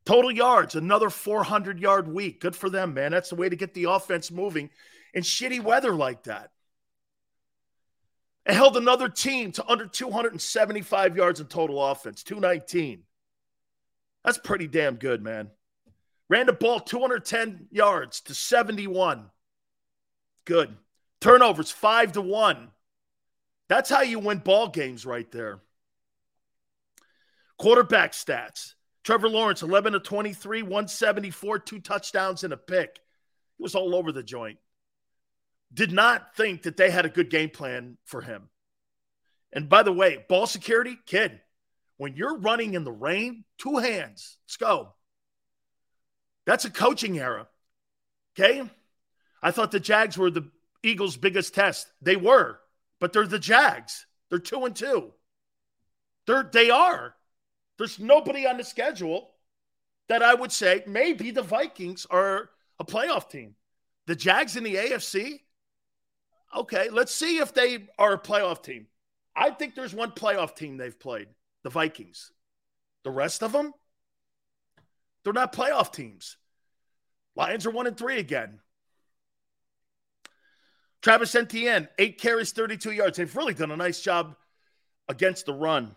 Total 0.04 0.30
yards, 0.30 0.74
another 0.74 1.10
400 1.10 1.78
yard 1.78 2.08
week. 2.08 2.40
Good 2.40 2.56
for 2.56 2.70
them, 2.70 2.94
man. 2.94 3.12
That's 3.12 3.30
the 3.30 3.36
way 3.36 3.48
to 3.48 3.56
get 3.56 3.74
the 3.74 3.84
offense 3.84 4.30
moving 4.30 4.70
in 5.12 5.22
shitty 5.22 5.62
weather 5.62 5.92
like 5.92 6.24
that. 6.24 6.50
It 8.46 8.54
held 8.54 8.78
another 8.78 9.10
team 9.10 9.52
to 9.52 9.66
under 9.68 9.86
275 9.86 11.16
yards 11.16 11.40
in 11.40 11.46
total 11.46 11.84
offense, 11.84 12.22
219. 12.22 13.02
That's 14.24 14.38
pretty 14.38 14.66
damn 14.66 14.96
good, 14.96 15.22
man. 15.22 15.50
Ran 16.30 16.46
the 16.46 16.52
ball 16.52 16.80
210 16.80 17.68
yards 17.70 18.20
to 18.22 18.34
71. 18.34 19.30
Good. 20.44 20.74
Turnovers 21.20 21.70
5 21.70 22.12
to 22.12 22.20
1. 22.22 22.70
That's 23.68 23.90
how 23.90 24.02
you 24.02 24.18
win 24.18 24.38
ball 24.38 24.68
games 24.68 25.04
right 25.04 25.30
there. 25.30 25.60
Quarterback 27.58 28.12
stats. 28.12 28.74
Trevor 29.04 29.28
Lawrence 29.28 29.62
11 29.62 29.94
to 29.94 30.00
23, 30.00 30.62
174, 30.62 31.58
two 31.60 31.80
touchdowns 31.80 32.44
and 32.44 32.52
a 32.52 32.56
pick. 32.56 33.00
He 33.56 33.62
was 33.62 33.74
all 33.74 33.94
over 33.94 34.12
the 34.12 34.22
joint. 34.22 34.58
Did 35.72 35.92
not 35.92 36.36
think 36.36 36.62
that 36.62 36.76
they 36.76 36.90
had 36.90 37.06
a 37.06 37.10
good 37.10 37.30
game 37.30 37.50
plan 37.50 37.96
for 38.04 38.20
him. 38.20 38.48
And 39.52 39.68
by 39.68 39.82
the 39.82 39.92
way, 39.92 40.24
ball 40.28 40.46
security, 40.46 40.98
kid, 41.06 41.40
when 41.96 42.16
you're 42.16 42.38
running 42.38 42.74
in 42.74 42.84
the 42.84 42.92
rain, 42.92 43.44
two 43.58 43.78
hands, 43.78 44.38
let's 44.46 44.56
go. 44.56 44.94
That's 46.46 46.64
a 46.64 46.70
coaching 46.70 47.18
error. 47.18 47.48
Okay. 48.38 48.62
I 49.42 49.50
thought 49.50 49.70
the 49.70 49.80
Jags 49.80 50.16
were 50.16 50.30
the 50.30 50.50
Eagles' 50.82 51.16
biggest 51.16 51.54
test. 51.54 51.90
They 52.00 52.16
were, 52.16 52.58
but 53.00 53.12
they're 53.12 53.26
the 53.26 53.38
Jags. 53.38 54.06
They're 54.30 54.38
two 54.38 54.64
and 54.64 54.74
two. 54.74 55.12
They're 56.26 56.48
they 56.50 56.70
are. 56.70 57.14
There's 57.78 57.98
nobody 57.98 58.46
on 58.46 58.58
the 58.58 58.64
schedule 58.64 59.30
that 60.08 60.22
I 60.22 60.34
would 60.34 60.52
say 60.52 60.82
maybe 60.86 61.30
the 61.30 61.42
Vikings 61.42 62.06
are 62.10 62.50
a 62.78 62.84
playoff 62.84 63.30
team. 63.30 63.54
The 64.06 64.16
Jags 64.16 64.56
in 64.56 64.64
the 64.64 64.74
AFC. 64.74 65.40
Okay, 66.56 66.88
let's 66.90 67.14
see 67.14 67.38
if 67.38 67.54
they 67.54 67.88
are 67.98 68.14
a 68.14 68.18
playoff 68.18 68.62
team. 68.62 68.86
I 69.36 69.50
think 69.50 69.74
there's 69.74 69.94
one 69.94 70.10
playoff 70.10 70.56
team 70.56 70.76
they've 70.76 70.98
played, 70.98 71.28
the 71.62 71.70
Vikings. 71.70 72.32
The 73.04 73.10
rest 73.10 73.42
of 73.42 73.52
them, 73.52 73.72
they're 75.22 75.32
not 75.32 75.52
playoff 75.52 75.92
teams. 75.92 76.36
Lions 77.36 77.66
are 77.66 77.70
one 77.70 77.86
and 77.86 77.96
three 77.96 78.18
again. 78.18 78.60
Travis 81.02 81.34
Etienne, 81.34 81.88
eight 81.98 82.20
carries, 82.20 82.50
32 82.50 82.90
yards. 82.90 83.18
They've 83.18 83.36
really 83.36 83.54
done 83.54 83.70
a 83.70 83.76
nice 83.76 84.00
job 84.00 84.34
against 85.08 85.46
the 85.46 85.54
run. 85.54 85.94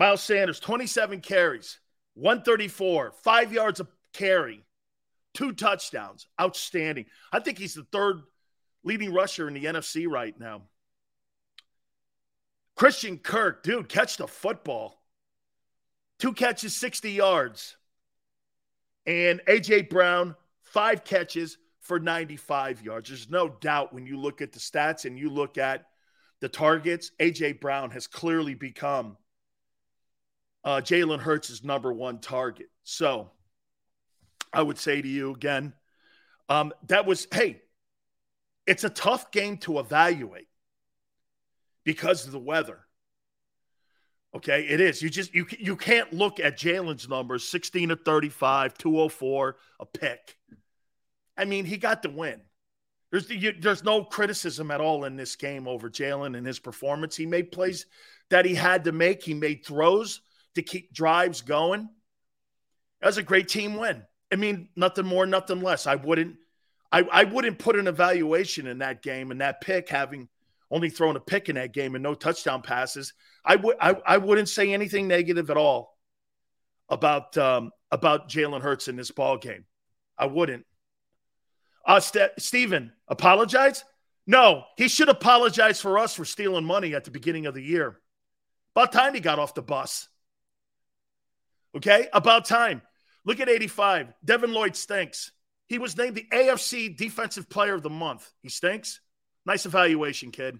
Miles 0.00 0.22
Sanders, 0.22 0.58
27 0.60 1.20
carries, 1.20 1.78
134, 2.14 3.12
five 3.22 3.52
yards 3.52 3.80
of 3.80 3.88
carry, 4.14 4.64
two 5.34 5.52
touchdowns. 5.52 6.26
Outstanding. 6.40 7.04
I 7.30 7.40
think 7.40 7.58
he's 7.58 7.74
the 7.74 7.84
third 7.92 8.22
leading 8.82 9.12
rusher 9.12 9.46
in 9.46 9.52
the 9.52 9.66
NFC 9.66 10.08
right 10.08 10.34
now. 10.40 10.62
Christian 12.76 13.18
Kirk, 13.18 13.62
dude, 13.62 13.90
catch 13.90 14.16
the 14.16 14.26
football. 14.26 15.02
Two 16.18 16.32
catches, 16.32 16.74
60 16.76 17.12
yards. 17.12 17.76
And 19.04 19.42
A.J. 19.48 19.82
Brown, 19.82 20.34
five 20.62 21.04
catches 21.04 21.58
for 21.82 22.00
95 22.00 22.82
yards. 22.82 23.10
There's 23.10 23.28
no 23.28 23.50
doubt 23.50 23.92
when 23.92 24.06
you 24.06 24.18
look 24.18 24.40
at 24.40 24.52
the 24.52 24.60
stats 24.60 25.04
and 25.04 25.18
you 25.18 25.28
look 25.28 25.58
at 25.58 25.84
the 26.40 26.48
targets, 26.48 27.10
A.J. 27.20 27.52
Brown 27.54 27.90
has 27.90 28.06
clearly 28.06 28.54
become 28.54 29.18
uh, 30.64 30.80
Jalen 30.82 31.20
Hurts' 31.20 31.50
is 31.50 31.64
number 31.64 31.92
one 31.92 32.18
target. 32.18 32.68
So 32.82 33.30
I 34.52 34.62
would 34.62 34.78
say 34.78 35.00
to 35.00 35.08
you 35.08 35.32
again, 35.32 35.72
um, 36.48 36.72
that 36.88 37.06
was, 37.06 37.26
hey, 37.32 37.62
it's 38.66 38.84
a 38.84 38.90
tough 38.90 39.30
game 39.30 39.56
to 39.58 39.78
evaluate 39.78 40.48
because 41.84 42.26
of 42.26 42.32
the 42.32 42.38
weather. 42.38 42.80
Okay, 44.34 44.62
it 44.68 44.80
is. 44.80 45.02
You 45.02 45.10
just 45.10 45.34
you 45.34 45.44
you 45.58 45.74
can't 45.74 46.12
look 46.12 46.38
at 46.38 46.56
Jalen's 46.56 47.08
numbers 47.08 47.42
16 47.48 47.88
to 47.88 47.96
35, 47.96 48.78
204, 48.78 49.56
a 49.80 49.86
pick. 49.86 50.36
I 51.36 51.44
mean, 51.46 51.64
he 51.64 51.76
got 51.78 52.02
the 52.02 52.10
win. 52.10 52.40
There's 53.10 53.28
you, 53.28 53.52
there's 53.58 53.82
no 53.82 54.04
criticism 54.04 54.70
at 54.70 54.80
all 54.80 55.04
in 55.04 55.16
this 55.16 55.34
game 55.34 55.66
over 55.66 55.90
Jalen 55.90 56.36
and 56.36 56.46
his 56.46 56.60
performance. 56.60 57.16
He 57.16 57.26
made 57.26 57.50
plays 57.50 57.86
that 58.28 58.44
he 58.44 58.54
had 58.54 58.84
to 58.84 58.92
make. 58.92 59.24
He 59.24 59.34
made 59.34 59.66
throws 59.66 60.20
to 60.54 60.62
keep 60.62 60.92
drives 60.92 61.42
going. 61.42 61.88
That 63.00 63.06
was 63.06 63.18
a 63.18 63.22
great 63.22 63.48
team 63.48 63.76
win. 63.76 64.02
I 64.32 64.36
mean, 64.36 64.68
nothing 64.76 65.06
more, 65.06 65.26
nothing 65.26 65.60
less. 65.60 65.86
I 65.86 65.96
wouldn't 65.96 66.36
I, 66.92 67.02
I 67.02 67.24
wouldn't 67.24 67.58
put 67.58 67.76
an 67.76 67.86
evaluation 67.86 68.66
in 68.66 68.78
that 68.78 69.02
game 69.02 69.30
and 69.30 69.40
that 69.40 69.60
pick 69.60 69.88
having 69.88 70.28
only 70.70 70.90
thrown 70.90 71.16
a 71.16 71.20
pick 71.20 71.48
in 71.48 71.56
that 71.56 71.72
game 71.72 71.94
and 71.94 72.02
no 72.02 72.14
touchdown 72.14 72.62
passes. 72.62 73.12
I 73.44 73.56
would 73.56 73.76
I, 73.80 73.96
I 74.06 74.16
wouldn't 74.18 74.48
say 74.48 74.72
anything 74.72 75.08
negative 75.08 75.50
at 75.50 75.56
all 75.56 75.96
about 76.88 77.36
um, 77.38 77.70
about 77.90 78.28
Jalen 78.28 78.60
Hurts 78.60 78.88
in 78.88 78.96
this 78.96 79.10
ball 79.10 79.38
game. 79.38 79.64
I 80.18 80.26
wouldn't. 80.26 80.66
Uh, 81.86 82.00
St- 82.00 82.32
Steven, 82.38 82.92
apologize? 83.08 83.84
No, 84.26 84.64
he 84.76 84.86
should 84.86 85.08
apologize 85.08 85.80
for 85.80 85.98
us 85.98 86.14
for 86.14 86.24
stealing 86.24 86.64
money 86.64 86.94
at 86.94 87.04
the 87.04 87.10
beginning 87.10 87.46
of 87.46 87.54
the 87.54 87.62
year. 87.62 87.98
About 88.76 88.92
time 88.92 89.14
he 89.14 89.20
got 89.20 89.38
off 89.38 89.54
the 89.54 89.62
bus. 89.62 90.08
Okay, 91.76 92.08
about 92.12 92.44
time. 92.44 92.82
Look 93.24 93.40
at 93.40 93.48
85. 93.48 94.12
Devin 94.24 94.52
Lloyd 94.52 94.74
stinks. 94.74 95.32
He 95.68 95.78
was 95.78 95.96
named 95.96 96.16
the 96.16 96.26
AFC 96.32 96.96
Defensive 96.96 97.48
Player 97.48 97.74
of 97.74 97.82
the 97.82 97.90
Month. 97.90 98.28
He 98.42 98.48
stinks. 98.48 99.00
Nice 99.46 99.66
evaluation, 99.66 100.32
kid. 100.32 100.58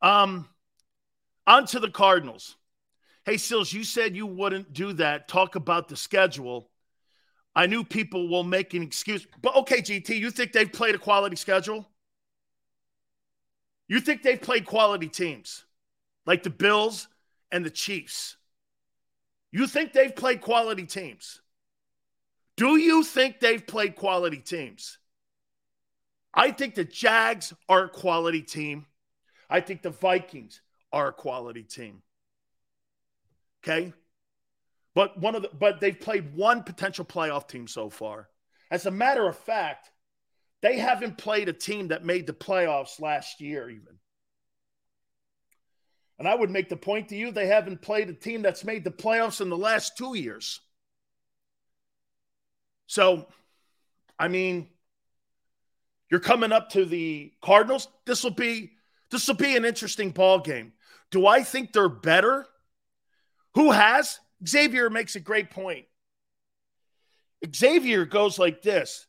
Um, 0.00 0.48
on 1.46 1.66
to 1.66 1.80
the 1.80 1.90
Cardinals. 1.90 2.56
Hey, 3.26 3.36
Sills, 3.36 3.70
you 3.70 3.84
said 3.84 4.16
you 4.16 4.26
wouldn't 4.26 4.72
do 4.72 4.94
that. 4.94 5.28
Talk 5.28 5.56
about 5.56 5.88
the 5.88 5.96
schedule. 5.96 6.70
I 7.54 7.66
knew 7.66 7.84
people 7.84 8.28
will 8.28 8.44
make 8.44 8.72
an 8.72 8.82
excuse. 8.82 9.26
But 9.42 9.56
okay, 9.56 9.82
GT, 9.82 10.18
you 10.18 10.30
think 10.30 10.52
they've 10.52 10.72
played 10.72 10.94
a 10.94 10.98
quality 10.98 11.36
schedule? 11.36 11.86
You 13.88 14.00
think 14.00 14.22
they've 14.22 14.40
played 14.40 14.64
quality 14.64 15.08
teams 15.08 15.66
like 16.24 16.42
the 16.42 16.48
Bills 16.48 17.08
and 17.52 17.66
the 17.66 17.70
Chiefs? 17.70 18.37
You 19.50 19.66
think 19.66 19.92
they've 19.92 20.14
played 20.14 20.40
quality 20.40 20.86
teams? 20.86 21.40
Do 22.56 22.76
you 22.76 23.04
think 23.04 23.40
they've 23.40 23.64
played 23.64 23.96
quality 23.96 24.38
teams? 24.38 24.98
I 26.34 26.50
think 26.50 26.74
the 26.74 26.84
Jags 26.84 27.54
are 27.68 27.84
a 27.84 27.88
quality 27.88 28.42
team. 28.42 28.86
I 29.48 29.60
think 29.60 29.82
the 29.82 29.90
Vikings 29.90 30.60
are 30.92 31.08
a 31.08 31.12
quality 31.12 31.62
team. 31.62 32.02
Okay? 33.62 33.92
But 34.94 35.18
one 35.20 35.34
of 35.34 35.42
the 35.42 35.50
but 35.56 35.80
they've 35.80 35.98
played 35.98 36.34
one 36.34 36.62
potential 36.62 37.04
playoff 37.04 37.48
team 37.48 37.68
so 37.68 37.88
far. 37.88 38.28
As 38.70 38.86
a 38.86 38.90
matter 38.90 39.26
of 39.26 39.36
fact, 39.36 39.90
they 40.60 40.78
haven't 40.78 41.18
played 41.18 41.48
a 41.48 41.52
team 41.52 41.88
that 41.88 42.04
made 42.04 42.26
the 42.26 42.32
playoffs 42.32 43.00
last 43.00 43.40
year 43.40 43.70
even. 43.70 43.98
And 46.18 46.26
I 46.26 46.34
would 46.34 46.50
make 46.50 46.68
the 46.68 46.76
point 46.76 47.08
to 47.08 47.16
you 47.16 47.30
they 47.30 47.46
haven't 47.46 47.82
played 47.82 48.08
a 48.08 48.12
team 48.12 48.42
that's 48.42 48.64
made 48.64 48.84
the 48.84 48.90
playoffs 48.90 49.40
in 49.40 49.48
the 49.48 49.56
last 49.56 49.96
2 49.96 50.16
years. 50.16 50.60
So, 52.86 53.28
I 54.18 54.28
mean, 54.28 54.68
you're 56.10 56.20
coming 56.20 56.52
up 56.52 56.70
to 56.70 56.84
the 56.84 57.32
Cardinals. 57.42 57.88
This 58.06 58.24
will 58.24 58.30
be 58.30 58.72
this 59.10 59.26
will 59.26 59.36
be 59.36 59.56
an 59.56 59.64
interesting 59.64 60.10
ball 60.10 60.40
game. 60.40 60.72
Do 61.10 61.26
I 61.26 61.42
think 61.42 61.72
they're 61.72 61.88
better? 61.88 62.46
Who 63.54 63.70
has? 63.70 64.18
Xavier 64.46 64.90
makes 64.90 65.16
a 65.16 65.20
great 65.20 65.50
point. 65.50 65.86
Xavier 67.54 68.04
goes 68.04 68.38
like 68.38 68.62
this 68.62 69.06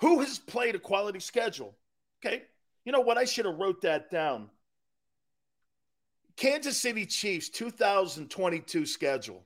Who 0.00 0.20
has 0.20 0.38
played 0.38 0.74
a 0.74 0.78
quality 0.78 1.20
schedule? 1.20 1.76
Okay. 2.24 2.42
You 2.84 2.92
know 2.92 3.00
what? 3.00 3.18
I 3.18 3.24
should 3.24 3.46
have 3.46 3.58
wrote 3.58 3.82
that 3.82 4.10
down. 4.10 4.50
Kansas 6.36 6.78
City 6.78 7.06
Chiefs 7.06 7.48
2022 7.50 8.86
schedule. 8.86 9.44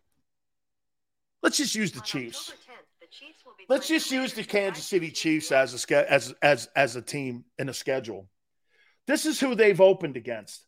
Let's 1.43 1.59
just 1.59 1.75
use 1.75 1.93
the 1.93 2.01
Chiefs. 2.01 2.53
Let's 3.69 3.89
just 3.89 4.11
use 4.11 4.33
the 4.33 4.45
Kansas 4.45 4.85
City 4.85 5.11
Chiefs 5.11 5.53
as 5.53 5.85
a 5.91 6.13
as 6.13 6.35
as 6.43 6.69
as 6.77 6.97
a 6.97 7.03
team 7.03 7.45
in 7.59 7.69
a 7.69 7.75
schedule. 7.75 8.29
This 9.07 9.27
is 9.27 9.39
who 9.39 9.55
they've 9.55 9.81
opened 9.81 10.17
against. 10.17 10.67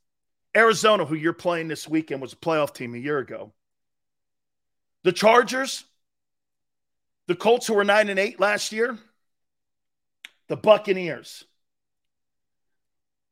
Arizona, 0.56 1.04
who 1.04 1.14
you're 1.14 1.32
playing 1.32 1.68
this 1.68 1.88
weekend, 1.88 2.22
was 2.22 2.32
a 2.32 2.36
playoff 2.36 2.74
team 2.74 2.94
a 2.94 2.98
year 2.98 3.18
ago. 3.18 3.52
The 5.04 5.12
Chargers, 5.12 5.84
the 7.26 7.36
Colts, 7.36 7.66
who 7.66 7.74
were 7.74 7.84
nine 7.84 8.08
and 8.08 8.18
eight 8.18 8.40
last 8.40 8.72
year, 8.72 8.98
the 10.48 10.56
Buccaneers. 10.56 11.44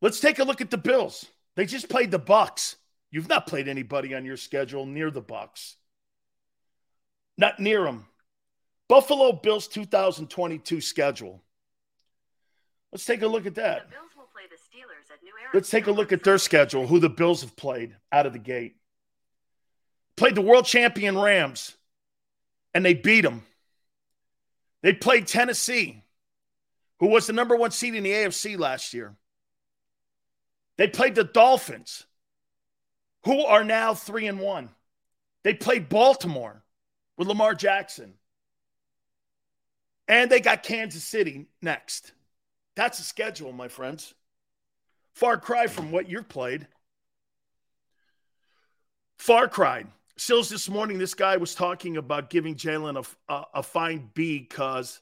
Let's 0.00 0.20
take 0.20 0.38
a 0.38 0.44
look 0.44 0.60
at 0.60 0.70
the 0.70 0.78
Bills. 0.78 1.26
They 1.56 1.64
just 1.66 1.88
played 1.88 2.10
the 2.10 2.18
Bucks. 2.18 2.76
You've 3.10 3.28
not 3.28 3.46
played 3.46 3.66
anybody 3.66 4.14
on 4.14 4.24
your 4.24 4.36
schedule 4.36 4.86
near 4.86 5.10
the 5.10 5.22
Bucks. 5.22 5.76
Not 7.38 7.58
near 7.58 7.84
them. 7.84 8.06
Buffalo 8.88 9.32
Bills 9.32 9.66
2022 9.68 10.80
schedule. 10.80 11.42
Let's 12.92 13.04
take 13.04 13.22
a 13.22 13.26
look 13.26 13.46
at 13.46 13.56
that. 13.56 13.88
Let's 15.52 15.70
take 15.70 15.86
a 15.86 15.92
look 15.92 16.12
at 16.12 16.22
their 16.22 16.38
schedule, 16.38 16.86
who 16.86 16.98
the 16.98 17.08
Bills 17.08 17.40
have 17.40 17.56
played 17.56 17.96
out 18.12 18.26
of 18.26 18.32
the 18.32 18.38
gate. 18.38 18.76
Played 20.16 20.34
the 20.34 20.42
world 20.42 20.64
champion 20.64 21.18
Rams, 21.18 21.76
and 22.74 22.84
they 22.84 22.94
beat 22.94 23.22
them. 23.22 23.42
They 24.82 24.92
played 24.92 25.26
Tennessee, 25.26 26.02
who 27.00 27.08
was 27.08 27.26
the 27.26 27.32
number 27.32 27.56
one 27.56 27.70
seed 27.70 27.94
in 27.94 28.04
the 28.04 28.12
AFC 28.12 28.58
last 28.58 28.94
year. 28.94 29.16
They 30.78 30.88
played 30.88 31.14
the 31.14 31.24
Dolphins, 31.24 32.04
who 33.24 33.44
are 33.44 33.64
now 33.64 33.94
three 33.94 34.26
and 34.26 34.40
one. 34.40 34.70
They 35.42 35.54
played 35.54 35.88
Baltimore 35.88 36.62
with 37.16 37.28
Lamar 37.28 37.54
Jackson. 37.54 38.14
And 40.08 40.30
they 40.30 40.40
got 40.40 40.62
Kansas 40.62 41.02
City 41.02 41.46
next. 41.62 42.12
That's 42.76 42.98
a 42.98 43.02
schedule, 43.02 43.52
my 43.52 43.68
friends. 43.68 44.14
Far 45.14 45.38
cry 45.38 45.66
from 45.66 45.90
what 45.90 46.08
you've 46.08 46.28
played. 46.28 46.66
Far 49.18 49.48
cry. 49.48 49.84
Sills 50.18 50.48
this 50.48 50.68
morning, 50.68 50.98
this 50.98 51.14
guy 51.14 51.36
was 51.36 51.54
talking 51.54 51.96
about 51.96 52.30
giving 52.30 52.54
Jalen 52.54 53.04
a, 53.28 53.32
a, 53.32 53.44
a 53.54 53.62
fine 53.62 54.10
B 54.14 54.38
because, 54.38 55.00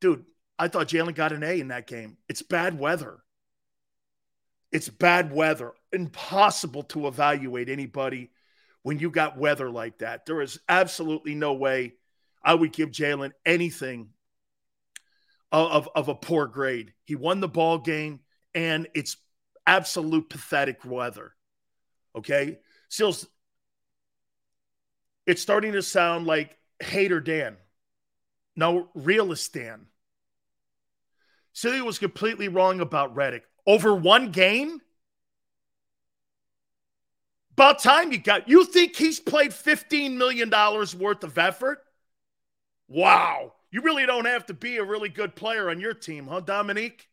dude, 0.00 0.24
I 0.58 0.68
thought 0.68 0.88
Jalen 0.88 1.14
got 1.14 1.32
an 1.32 1.42
A 1.42 1.60
in 1.60 1.68
that 1.68 1.86
game. 1.86 2.16
It's 2.28 2.42
bad 2.42 2.78
weather. 2.78 3.18
It's 4.70 4.88
bad 4.88 5.32
weather. 5.32 5.72
Impossible 5.92 6.82
to 6.84 7.06
evaluate 7.06 7.68
anybody 7.68 8.30
when 8.82 8.98
you 8.98 9.10
got 9.10 9.38
weather 9.38 9.70
like 9.70 9.98
that. 9.98 10.26
There 10.26 10.40
is 10.40 10.60
absolutely 10.68 11.34
no 11.34 11.54
way 11.54 11.94
I 12.42 12.54
would 12.54 12.72
give 12.72 12.90
Jalen 12.90 13.32
anything 13.44 14.10
of, 15.50 15.88
of 15.94 16.08
a 16.08 16.14
poor 16.14 16.46
grade. 16.46 16.92
He 17.04 17.14
won 17.14 17.40
the 17.40 17.48
ball 17.48 17.78
game, 17.78 18.20
and 18.54 18.88
it's 18.94 19.16
absolute 19.66 20.28
pathetic 20.28 20.84
weather. 20.84 21.32
Okay. 22.14 22.58
Sills, 22.88 23.26
it's 25.26 25.42
starting 25.42 25.72
to 25.72 25.82
sound 25.82 26.26
like 26.26 26.56
hater 26.80 27.20
Dan. 27.20 27.56
No, 28.56 28.88
realist 28.94 29.52
Dan. 29.52 29.86
Silly 31.52 31.82
was 31.82 31.98
completely 31.98 32.48
wrong 32.48 32.80
about 32.80 33.14
Reddick. 33.14 33.44
Over 33.68 33.94
one 33.94 34.32
game? 34.32 34.80
About 37.52 37.80
time 37.80 38.12
you 38.12 38.18
got. 38.18 38.48
You 38.48 38.64
think 38.64 38.96
he's 38.96 39.20
played 39.20 39.52
$15 39.52 40.16
million 40.16 40.48
worth 40.50 41.24
of 41.24 41.36
effort? 41.36 41.84
Wow. 42.88 43.54
You 43.70 43.82
really 43.82 44.06
don't 44.06 44.24
have 44.24 44.46
to 44.46 44.54
be 44.54 44.76
a 44.78 44.84
really 44.84 45.08
good 45.08 45.36
player 45.36 45.68
on 45.68 45.80
your 45.80 45.94
team, 45.94 46.26
huh, 46.26 46.40
Dominique? 46.40 47.08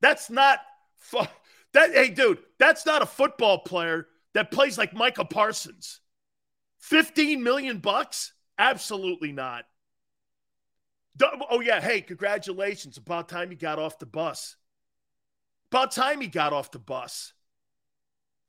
That's 0.00 0.30
not 0.30 0.60
fu- 0.96 1.26
that. 1.72 1.92
Hey, 1.92 2.10
dude, 2.10 2.38
that's 2.58 2.86
not 2.86 3.02
a 3.02 3.06
football 3.06 3.58
player 3.58 4.08
that 4.34 4.50
plays 4.50 4.78
like 4.78 4.94
Micah 4.94 5.24
Parsons. 5.24 6.00
Fifteen 6.78 7.42
million 7.42 7.78
bucks? 7.78 8.32
Absolutely 8.58 9.32
not. 9.32 9.64
Oh 11.50 11.60
yeah, 11.60 11.80
hey, 11.80 12.00
congratulations! 12.00 12.96
About 12.96 13.28
time 13.28 13.50
you 13.50 13.56
got 13.56 13.78
off 13.78 13.98
the 13.98 14.06
bus. 14.06 14.56
About 15.72 15.90
time 15.90 16.20
he 16.20 16.26
got 16.26 16.52
off 16.52 16.70
the 16.70 16.78
bus, 16.78 17.32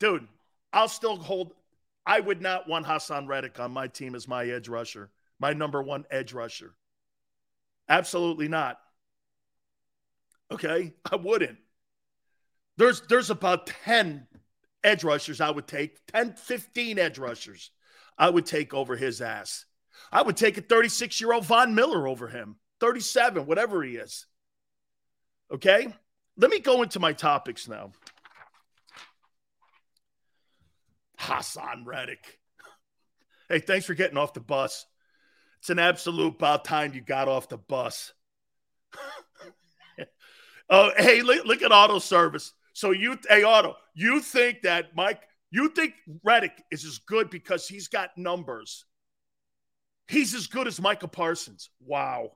dude. 0.01 0.27
I'll 0.73 0.89
still 0.89 1.15
hold. 1.15 1.53
I 2.05 2.19
would 2.19 2.41
not 2.41 2.67
want 2.67 2.86
Haason 2.86 3.29
Reddick 3.29 3.62
on 3.62 3.71
my 3.71 3.88
team 3.88 4.13
as 4.13 4.27
my 4.27 4.45
edge 4.45 4.67
rusher, 4.67 5.09
my 5.39 5.53
number 5.53 5.81
one 5.81 6.03
edge 6.12 6.33
rusher. 6.33 6.75
Absolutely 7.88 8.49
not. 8.49 8.77
Okay, 10.51 10.95
I 11.09 11.15
wouldn't. 11.15 11.59
There's 12.75 12.99
there's 13.07 13.29
about 13.29 13.67
10 13.67 14.27
edge 14.83 15.05
rushers 15.05 15.39
I 15.39 15.49
would 15.49 15.65
take, 15.65 16.05
10, 16.07 16.33
15 16.33 16.99
edge 16.99 17.19
rushers 17.19 17.71
I 18.17 18.29
would 18.29 18.45
take 18.45 18.73
over 18.73 18.97
his 18.97 19.21
ass. 19.21 19.63
I 20.12 20.23
would 20.23 20.36
take 20.36 20.57
a 20.57 20.62
36 20.62 21.21
year 21.21 21.31
old 21.31 21.45
Von 21.45 21.73
Miller 21.73 22.05
over 22.05 22.27
him, 22.27 22.57
37, 22.81 23.45
whatever 23.45 23.81
he 23.81 23.95
is. 23.95 24.25
Okay, 25.49 25.88
let 26.38 26.50
me 26.50 26.60
go 26.60 26.82
into 26.82 27.00
my 27.00 27.13
topics 27.13 27.67
now. 27.67 27.91
Haason 31.19 31.86
Reddick. 31.86 32.39
Hey, 33.50 33.60
thanks 33.60 33.86
for 33.86 33.93
getting 33.93 34.17
off 34.17 34.34
the 34.34 34.39
bus. 34.39 34.86
It's 35.60 35.69
an 35.69 35.80
absolute 35.80 36.36
about 36.36 36.65
time 36.65 36.93
you 36.93 37.02
got 37.02 37.28
off 37.28 37.48
the 37.48 37.58
bus. 37.58 38.13
oh, 40.69 40.91
hey, 40.98 41.22
look, 41.22 41.46
look, 41.46 41.62
at 41.62 41.72
auto 41.72 42.00
service. 42.00 42.52
So 42.74 42.91
you, 42.91 43.17
hey, 43.30 43.43
auto, 43.43 43.76
you 43.93 44.19
think 44.19 44.63
that 44.63 44.96
Mike, 44.96 45.22
you 45.52 45.69
think 45.69 45.93
Reddick 46.24 46.63
is 46.72 46.84
as 46.84 46.98
good 46.98 47.30
because 47.30 47.67
he's 47.67 47.88
got 47.88 48.17
numbers. 48.17 48.86
He's 50.08 50.34
as 50.34 50.48
good 50.48 50.67
as 50.67 50.82
Micah 50.82 51.08
Parsons. 51.08 51.69
Wow. 51.80 52.32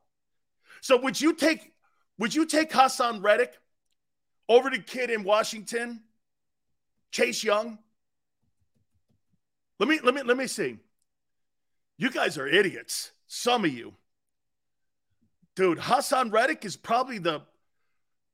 So 0.81 1.01
would 1.01 1.19
you 1.19 1.33
take, 1.33 1.73
would 2.19 2.33
you 2.33 2.45
take 2.45 2.71
Haason 2.71 3.21
Reddick 3.21 3.53
over 4.49 4.69
the 4.69 4.79
kid 4.79 5.09
in 5.09 5.23
Washington, 5.23 6.01
Chase 7.11 7.43
Young? 7.43 7.79
Let 9.79 9.89
me, 9.89 9.99
let 10.03 10.13
me, 10.13 10.23
let 10.23 10.37
me 10.37 10.47
see. 10.47 10.77
You 11.97 12.09
guys 12.09 12.37
are 12.37 12.47
idiots. 12.47 13.11
Some 13.27 13.65
of 13.65 13.73
you. 13.73 13.93
Dude, 15.55 15.79
Haason 15.79 16.31
Reddick 16.31 16.65
is 16.65 16.77
probably 16.77 17.17
the 17.17 17.41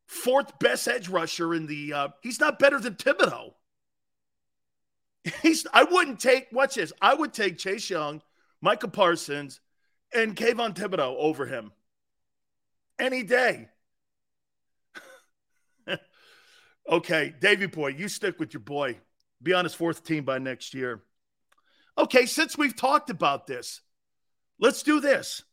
fourth 0.08 0.60
best 0.60 0.88
edge 0.88 1.10
rusher 1.10 1.54
in 1.54 1.66
the 1.66 1.94
uh, 1.94 2.08
he's 2.22 2.40
not 2.40 2.60
better 2.60 2.80
than 2.80 2.96
Thibodeaux. 2.96 3.54
He's 5.42 5.66
I 5.74 5.86
wouldn't 5.86 6.20
take 6.20 6.48
watch 6.52 6.76
this. 6.76 6.92
I 7.02 7.14
would 7.14 7.34
take 7.34 7.58
Chase 7.58 7.90
Young, 7.90 8.22
Micah 8.62 8.90
Parsons, 8.90 9.62
and 10.14 10.36
Kayvon 10.36 10.76
Thibodeaux 10.76 11.16
over 11.18 11.46
him. 11.46 11.72
Any 13.00 13.24
day. 13.24 13.70
Okay, 16.90 17.34
Davy 17.40 17.68
boy, 17.68 17.90
you 17.90 18.08
stick 18.08 18.40
with 18.40 18.54
your 18.54 18.62
boy. 18.62 19.00
Be 19.42 19.54
on 19.54 19.66
his 19.66 19.74
fourth 19.74 20.04
team 20.04 20.24
by 20.24 20.40
next 20.40 20.74
year. 20.74 21.04
Okay, 21.98 22.26
since 22.26 22.58
we've 22.58 22.76
talked 22.76 23.10
about 23.10 23.46
this, 23.46 23.82
Let's 24.64 24.84
do 24.84 25.00
this. 25.02 25.44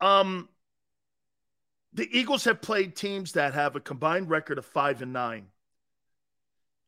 Um, 0.00 0.48
the 1.92 2.08
Eagles 2.10 2.44
have 2.44 2.62
played 2.62 2.96
teams 2.96 3.32
that 3.32 3.52
have 3.52 3.76
a 3.76 3.80
combined 3.80 4.30
record 4.30 4.56
of 4.56 4.64
five 4.64 5.02
and 5.02 5.12
nine. 5.12 5.48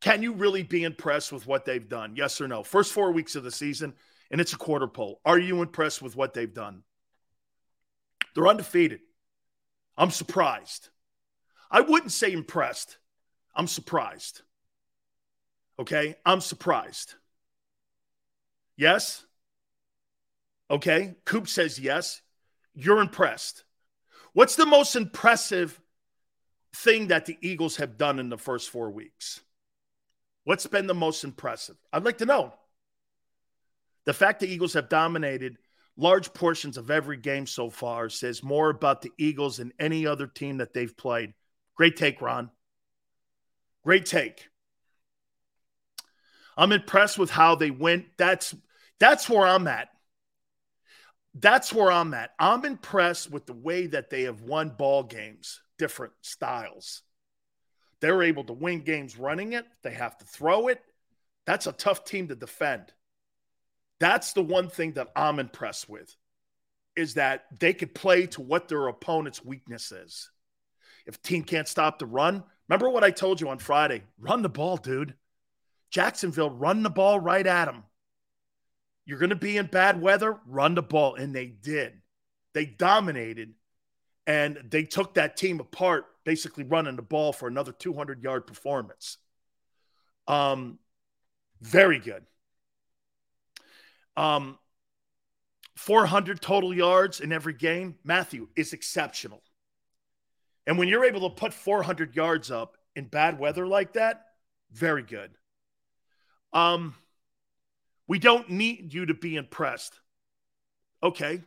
Can 0.00 0.22
you 0.22 0.32
really 0.32 0.62
be 0.62 0.82
impressed 0.82 1.30
with 1.30 1.46
what 1.46 1.66
they've 1.66 1.88
done? 1.88 2.16
Yes 2.16 2.40
or 2.40 2.48
no? 2.48 2.62
First 2.62 2.92
four 2.92 3.12
weeks 3.12 3.36
of 3.36 3.44
the 3.44 3.50
season, 3.50 3.92
and 4.30 4.40
it's 4.40 4.52
a 4.52 4.56
quarter 4.58 4.88
poll. 4.88 5.20
Are 5.24 5.38
you 5.38 5.62
impressed 5.62 6.02
with 6.02 6.16
what 6.16 6.32
they've 6.32 6.52
done? 6.52 6.82
They're 8.34 8.48
undefeated. 8.48 9.00
I'm 9.98 10.10
surprised. 10.10 10.88
I 11.70 11.82
wouldn't 11.82 12.12
say 12.12 12.32
impressed. 12.32 12.96
I'm 13.54 13.66
surprised. 13.66 14.42
Okay? 15.78 16.16
I'm 16.24 16.40
surprised. 16.40 17.14
Yes? 18.76 19.24
Okay. 20.70 21.14
Coop 21.24 21.48
says 21.48 21.78
yes. 21.78 22.20
You're 22.74 23.00
impressed. 23.00 23.64
What's 24.32 24.56
the 24.56 24.66
most 24.66 24.96
impressive 24.96 25.80
thing 26.74 27.08
that 27.08 27.26
the 27.26 27.38
Eagles 27.40 27.76
have 27.76 27.96
done 27.96 28.18
in 28.18 28.28
the 28.28 28.38
first 28.38 28.70
four 28.70 28.90
weeks? 28.90 29.40
What's 30.42 30.66
been 30.66 30.86
the 30.86 30.94
most 30.94 31.24
impressive? 31.24 31.76
I'd 31.92 32.04
like 32.04 32.18
to 32.18 32.26
know. 32.26 32.52
The 34.04 34.12
fact 34.12 34.40
the 34.40 34.48
Eagles 34.48 34.74
have 34.74 34.88
dominated 34.88 35.56
large 35.96 36.32
portions 36.34 36.76
of 36.76 36.90
every 36.90 37.16
game 37.16 37.46
so 37.46 37.70
far 37.70 38.08
says 38.08 38.42
more 38.42 38.70
about 38.70 39.00
the 39.00 39.12
Eagles 39.16 39.58
than 39.58 39.72
any 39.78 40.06
other 40.06 40.26
team 40.26 40.58
that 40.58 40.74
they've 40.74 40.96
played. 40.96 41.32
Great 41.76 41.96
take, 41.96 42.20
Ron. 42.20 42.50
Great 43.84 44.06
take. 44.06 44.48
I'm 46.56 46.72
impressed 46.72 47.18
with 47.18 47.30
how 47.30 47.54
they 47.54 47.70
went. 47.70 48.06
That's 48.16 48.54
that's 49.00 49.28
where 49.28 49.46
I'm 49.46 49.66
at. 49.66 49.88
That's 51.34 51.72
where 51.72 51.90
I'm 51.90 52.14
at. 52.14 52.30
I'm 52.38 52.64
impressed 52.64 53.30
with 53.30 53.46
the 53.46 53.54
way 53.54 53.88
that 53.88 54.08
they 54.08 54.22
have 54.22 54.42
won 54.42 54.70
ball 54.70 55.02
games, 55.02 55.60
different 55.78 56.12
styles. 56.22 57.02
They're 58.00 58.22
able 58.22 58.44
to 58.44 58.52
win 58.52 58.80
games 58.80 59.18
running 59.18 59.52
it. 59.52 59.66
They 59.82 59.94
have 59.94 60.16
to 60.18 60.24
throw 60.24 60.68
it. 60.68 60.80
That's 61.46 61.66
a 61.66 61.72
tough 61.72 62.04
team 62.04 62.28
to 62.28 62.36
defend. 62.36 62.92
That's 63.98 64.32
the 64.32 64.42
one 64.42 64.68
thing 64.68 64.92
that 64.92 65.10
I'm 65.16 65.38
impressed 65.38 65.88
with 65.88 66.14
is 66.96 67.14
that 67.14 67.46
they 67.58 67.74
could 67.74 67.94
play 67.94 68.26
to 68.26 68.42
what 68.42 68.68
their 68.68 68.86
opponent's 68.86 69.44
weakness 69.44 69.90
is. 69.90 70.30
If 71.06 71.20
team 71.22 71.42
can't 71.42 71.68
stop 71.68 71.98
the 71.98 72.06
run, 72.06 72.44
remember 72.68 72.90
what 72.90 73.04
I 73.04 73.10
told 73.10 73.40
you 73.40 73.48
on 73.48 73.58
Friday? 73.58 74.02
Run 74.18 74.42
the 74.42 74.48
ball, 74.48 74.76
dude. 74.76 75.14
Jacksonville, 75.90 76.50
run 76.50 76.82
the 76.82 76.90
ball 76.90 77.20
right 77.20 77.46
at 77.46 77.66
them. 77.66 77.84
You're 79.06 79.18
going 79.18 79.30
to 79.30 79.36
be 79.36 79.56
in 79.56 79.66
bad 79.66 80.00
weather, 80.00 80.38
run 80.46 80.74
the 80.74 80.82
ball. 80.82 81.14
And 81.14 81.34
they 81.34 81.46
did. 81.46 82.00
They 82.54 82.64
dominated 82.64 83.54
and 84.26 84.58
they 84.70 84.84
took 84.84 85.14
that 85.14 85.36
team 85.36 85.60
apart, 85.60 86.06
basically 86.24 86.64
running 86.64 86.96
the 86.96 87.02
ball 87.02 87.32
for 87.32 87.46
another 87.46 87.72
200 87.72 88.22
yard 88.22 88.46
performance. 88.46 89.18
Um, 90.26 90.78
very 91.60 91.98
good. 91.98 92.24
Um, 94.16 94.58
400 95.76 96.40
total 96.40 96.72
yards 96.72 97.20
in 97.20 97.32
every 97.32 97.52
game, 97.52 97.96
Matthew 98.04 98.48
is 98.56 98.72
exceptional. 98.72 99.42
And 100.66 100.78
when 100.78 100.88
you're 100.88 101.04
able 101.04 101.28
to 101.28 101.34
put 101.34 101.52
400 101.52 102.16
yards 102.16 102.50
up 102.50 102.76
in 102.96 103.06
bad 103.06 103.38
weather 103.38 103.66
like 103.66 103.94
that, 103.94 104.24
very 104.72 105.02
good. 105.02 105.30
Um, 106.52 106.94
we 108.06 108.18
don't 108.18 108.50
need 108.50 108.94
you 108.94 109.06
to 109.06 109.14
be 109.14 109.36
impressed. 109.36 109.94
Okay. 111.02 111.42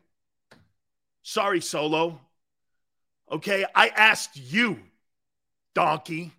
Sorry, 1.24 1.62
Solo. 1.62 2.20
Okay. 3.32 3.66
I 3.74 3.90
asked 3.90 4.38
you, 4.38 4.80
donkey. 5.74 6.32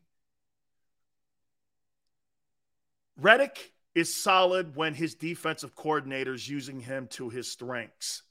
Reddick 3.21 3.73
is 3.95 4.23
solid 4.23 4.77
when 4.77 4.95
his 4.95 5.15
defensive 5.17 5.75
coordinator 5.75 6.33
is 6.33 6.49
using 6.49 6.79
him 6.79 7.09
to 7.09 7.29
his 7.29 7.51
strengths. 7.51 8.23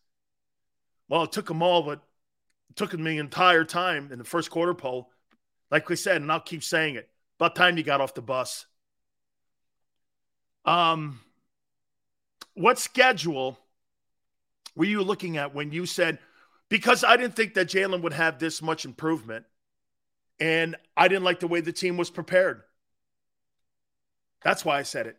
Well, 1.09 1.23
it 1.23 1.31
took 1.31 1.49
him 1.49 1.61
all, 1.61 1.83
but 1.83 2.01
took 2.77 2.91
the 2.91 3.17
entire 3.17 3.65
time 3.65 4.11
in 4.11 4.19
the 4.19 4.23
first 4.23 4.49
quarter 4.49 4.73
poll. 4.73 5.11
Like 5.69 5.89
we 5.89 5.97
said, 5.97 6.21
and 6.21 6.31
I'll 6.31 6.39
keep 6.39 6.63
saying 6.63 6.95
it. 6.95 7.09
About 7.39 7.55
time 7.55 7.77
you 7.77 7.83
got 7.83 7.99
off 7.99 8.13
the 8.13 8.21
bus. 8.21 8.65
Um, 10.63 11.19
what 12.53 12.79
schedule 12.79 13.59
were 14.75 14.85
you 14.85 15.03
looking 15.03 15.37
at 15.37 15.53
when 15.53 15.71
you 15.71 15.85
said, 15.85 16.19
because 16.69 17.03
I 17.03 17.17
didn't 17.17 17.35
think 17.35 17.55
that 17.55 17.67
Jalen 17.67 18.01
would 18.03 18.13
have 18.13 18.39
this 18.39 18.61
much 18.61 18.85
improvement, 18.85 19.45
and 20.39 20.75
I 20.95 21.07
didn't 21.07 21.23
like 21.23 21.39
the 21.39 21.47
way 21.47 21.61
the 21.61 21.71
team 21.71 21.97
was 21.97 22.09
prepared. 22.09 22.61
That's 24.43 24.63
why 24.63 24.77
I 24.79 24.83
said 24.83 25.07
it. 25.07 25.17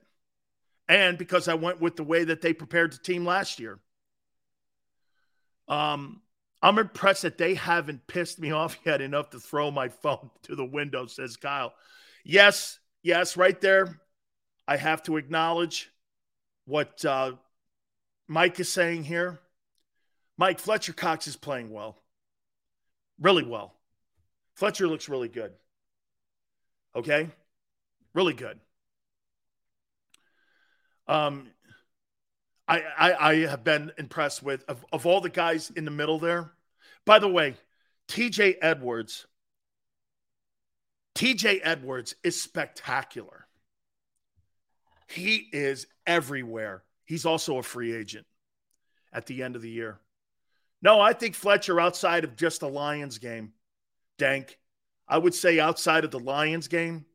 And 0.88 1.18
because 1.18 1.48
I 1.48 1.54
went 1.54 1.80
with 1.80 1.96
the 1.96 2.04
way 2.04 2.24
that 2.24 2.40
they 2.40 2.52
prepared 2.52 2.92
the 2.92 2.98
team 2.98 3.26
last 3.26 3.58
year. 3.58 3.78
Um, 5.66 6.22
I'm 6.62 6.78
impressed 6.78 7.22
that 7.22 7.38
they 7.38 7.54
haven't 7.54 8.06
pissed 8.06 8.38
me 8.38 8.50
off 8.52 8.78
yet 8.84 9.00
enough 9.00 9.30
to 9.30 9.40
throw 9.40 9.70
my 9.70 9.88
phone 9.88 10.30
to 10.42 10.56
the 10.56 10.64
window, 10.64 11.06
says 11.06 11.36
Kyle. 11.36 11.72
Yes, 12.24 12.78
yes, 13.02 13.36
right 13.36 13.60
there. 13.60 14.00
I 14.66 14.76
have 14.76 15.02
to 15.04 15.16
acknowledge 15.16 15.90
what 16.66 17.02
uh, 17.04 17.32
Mike 18.26 18.60
is 18.60 18.68
saying 18.68 19.04
here. 19.04 19.40
Mike, 20.36 20.60
Fletcher 20.60 20.92
Cox 20.92 21.26
is 21.26 21.36
playing 21.36 21.70
well, 21.70 21.96
really 23.18 23.42
well. 23.42 23.74
Fletcher 24.54 24.86
looks 24.86 25.08
really 25.08 25.28
good. 25.28 25.52
Okay? 26.94 27.30
Really 28.12 28.34
good. 28.34 28.58
Um, 31.06 31.48
I, 32.68 32.83
I, 32.98 33.31
I 33.31 33.37
have 33.46 33.64
been 33.64 33.92
impressed 33.96 34.42
with 34.42 34.62
of, 34.68 34.85
of 34.92 35.07
all 35.07 35.20
the 35.20 35.31
guys 35.31 35.70
in 35.74 35.85
the 35.85 35.90
middle 35.90 36.18
there. 36.18 36.52
By 37.07 37.18
the 37.18 37.28
way, 37.28 37.57
TJ 38.09 38.57
Edwards, 38.61 39.26
TJ 41.14 41.61
Edwards 41.62 42.14
is 42.22 42.40
spectacular. 42.40 43.46
He 45.09 45.48
is 45.52 45.87
everywhere. 46.07 46.85
He's 47.07 47.24
also 47.24 47.57
a 47.57 47.62
free 47.62 47.94
agent 47.94 48.26
at 49.12 49.24
the 49.24 49.42
end 49.42 49.57
of 49.57 49.62
the 49.62 49.70
year. 49.70 49.98
No, 50.83 51.00
I 51.00 51.14
think 51.14 51.35
Fletcher, 51.35 51.81
outside 51.81 52.24
of 52.24 52.37
just 52.37 52.61
the 52.61 52.68
Lions 52.68 53.18
game, 53.18 53.54
Dank, 54.18 54.59
I 55.09 55.16
would 55.16 55.35
say 55.35 55.59
outside 55.59 56.04
of 56.04 56.11
the 56.11 56.20
Lions 56.20 56.68
game, 56.68 57.07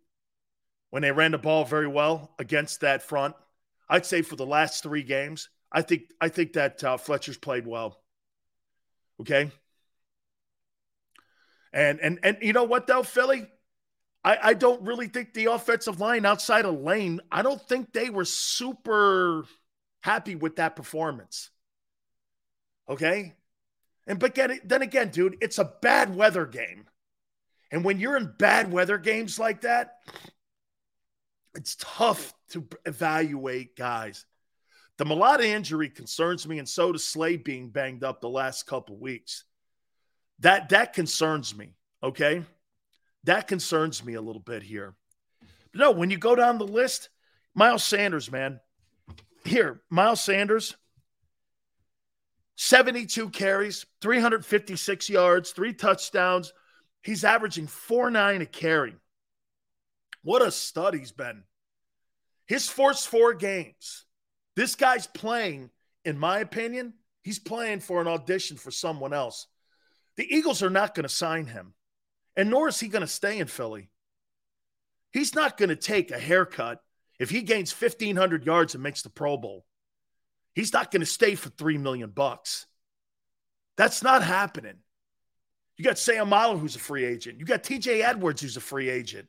when 0.90 1.04
they 1.04 1.12
ran 1.12 1.32
the 1.32 1.38
ball 1.38 1.64
very 1.64 1.88
well 1.88 2.34
against 2.40 2.82
that 2.82 3.04
front, 3.04 3.36
I'd 3.94 4.08
say 4.08 4.24
for 4.24 4.36
the 4.36 4.46
last 4.46 4.82
three 4.82 5.04
games, 5.04 5.50
I 5.72 5.84
think 5.84 6.06
I 6.20 6.28
think 6.30 6.54
that 6.54 6.84
uh, 6.84 6.98
Fletcher's 6.98 7.38
played 7.38 7.68
well. 7.68 8.02
Okay. 9.22 9.52
And 11.72 12.00
and 12.00 12.20
and 12.24 12.38
you 12.42 12.54
know 12.54 12.64
what 12.64 12.88
though, 12.88 13.04
Philly? 13.04 13.46
I, 14.24 14.38
I 14.42 14.54
don't 14.56 14.82
really 14.82 15.10
think 15.10 15.36
the 15.36 15.46
offensive 15.46 16.00
line 16.00 16.26
outside 16.26 16.66
of 16.66 16.82
Lane, 16.82 17.22
I 17.32 17.44
don't 17.44 17.62
think 17.62 17.94
they 17.94 18.10
were 18.10 18.26
super 18.26 19.46
happy 20.02 20.34
with 20.34 20.56
that 20.56 20.76
performance. 20.76 21.52
Okay. 22.90 23.36
And 24.08 24.18
but 24.18 24.34
get 24.34 24.50
it, 24.50 24.68
then 24.68 24.82
again, 24.82 25.10
dude, 25.10 25.38
it's 25.40 25.60
a 25.60 25.72
bad 25.84 26.16
weather 26.16 26.48
game. 26.48 26.86
And 27.72 27.84
when 27.84 28.00
you're 28.00 28.18
in 28.18 28.34
bad 28.40 28.72
weather 28.72 28.98
games 28.98 29.38
like 29.38 29.62
that, 29.62 29.98
it's 31.56 31.76
tough 31.80 32.34
to 32.50 32.68
evaluate 32.86 33.76
guys. 33.76 34.26
The 34.98 35.06
Mailata 35.06 35.44
injury 35.44 35.90
concerns 35.90 36.48
me, 36.48 36.60
and 36.60 36.70
so 36.70 36.92
does 36.92 37.04
Slade 37.04 37.44
being 37.44 37.70
banged 37.70 38.04
up 38.04 38.22
the 38.22 38.30
last 38.30 38.68
couple 38.68 38.98
weeks. 38.98 39.44
That 40.40 40.70
that 40.70 40.94
concerns 40.94 41.56
me. 41.56 41.76
Okay. 42.02 42.44
That 43.24 43.48
concerns 43.48 44.04
me 44.04 44.16
a 44.16 44.22
little 44.22 44.42
bit 44.42 44.64
here. 44.64 44.96
no, 45.74 45.92
when 45.92 46.10
you 46.10 46.18
go 46.18 46.36
down 46.36 46.58
the 46.58 46.68
list, 46.68 47.10
Miles 47.56 47.84
Sanders, 47.84 48.32
man. 48.32 48.60
Here, 49.46 49.82
Miles 49.90 50.22
Sanders, 50.22 50.76
72 52.56 53.30
carries, 53.30 53.86
356 54.02 55.10
yards, 55.10 55.52
three 55.52 55.74
touchdowns. 55.74 56.54
He's 57.02 57.24
averaging 57.24 57.68
4 57.68 58.12
9 58.12 58.42
a 58.42 58.46
carry. 58.46 58.96
What 60.24 60.42
a 60.42 60.52
stud 60.52 60.94
he's 60.94 61.12
been. 61.12 61.44
His 62.48 62.68
first 62.68 63.08
four 63.08 63.34
games, 63.34 64.06
this 64.56 64.76
guy's 64.76 65.08
playing, 65.08 65.70
in 66.04 66.18
my 66.18 66.40
opinion, 66.40 66.94
he's 67.24 67.40
playing 67.40 67.80
for 67.80 68.02
an 68.02 68.08
audition 68.08 68.58
for 68.58 68.72
someone 68.72 69.14
else. 69.14 69.48
The 70.18 70.34
Eagles 70.34 70.62
are 70.62 70.70
not 70.70 70.96
going 70.96 71.04
to 71.04 71.14
sign 71.14 71.48
him. 71.48 71.74
And 72.36 72.50
nor 72.50 72.68
is 72.68 72.80
he 72.80 72.88
going 72.88 73.02
to 73.02 73.08
stay 73.08 73.38
in 73.38 73.48
Philly. 73.48 73.90
He's 75.12 75.36
not 75.36 75.58
going 75.58 75.70
to 75.70 75.76
take 75.76 76.12
a 76.12 76.20
haircut 76.20 76.80
if 77.20 77.30
he 77.30 77.44
gains 77.44 77.72
1500 77.72 78.46
yards 78.46 78.74
and 78.74 78.84
makes 78.84 79.04
the 79.04 79.10
Pro 79.10 79.38
Bowl. 79.38 79.66
He's 80.56 80.74
not 80.74 80.92
going 80.92 81.02
to 81.02 81.06
stay 81.06 81.36
for 81.36 81.50
3 81.50 81.78
million 81.78 82.10
bucks. 82.10 82.66
That's 83.78 84.04
not 84.04 84.24
happening. 84.24 84.78
You 85.78 85.86
got 85.86 85.96
Seumalo 85.96 86.60
who's 86.60 86.76
a 86.76 86.80
free 86.80 87.06
agent. 87.06 87.40
You 87.40 87.46
got 87.46 87.64
TJ 87.64 88.02
Edwards 88.04 88.42
who's 88.42 88.58
a 88.58 88.62
free 88.62 88.90
agent. 88.90 89.28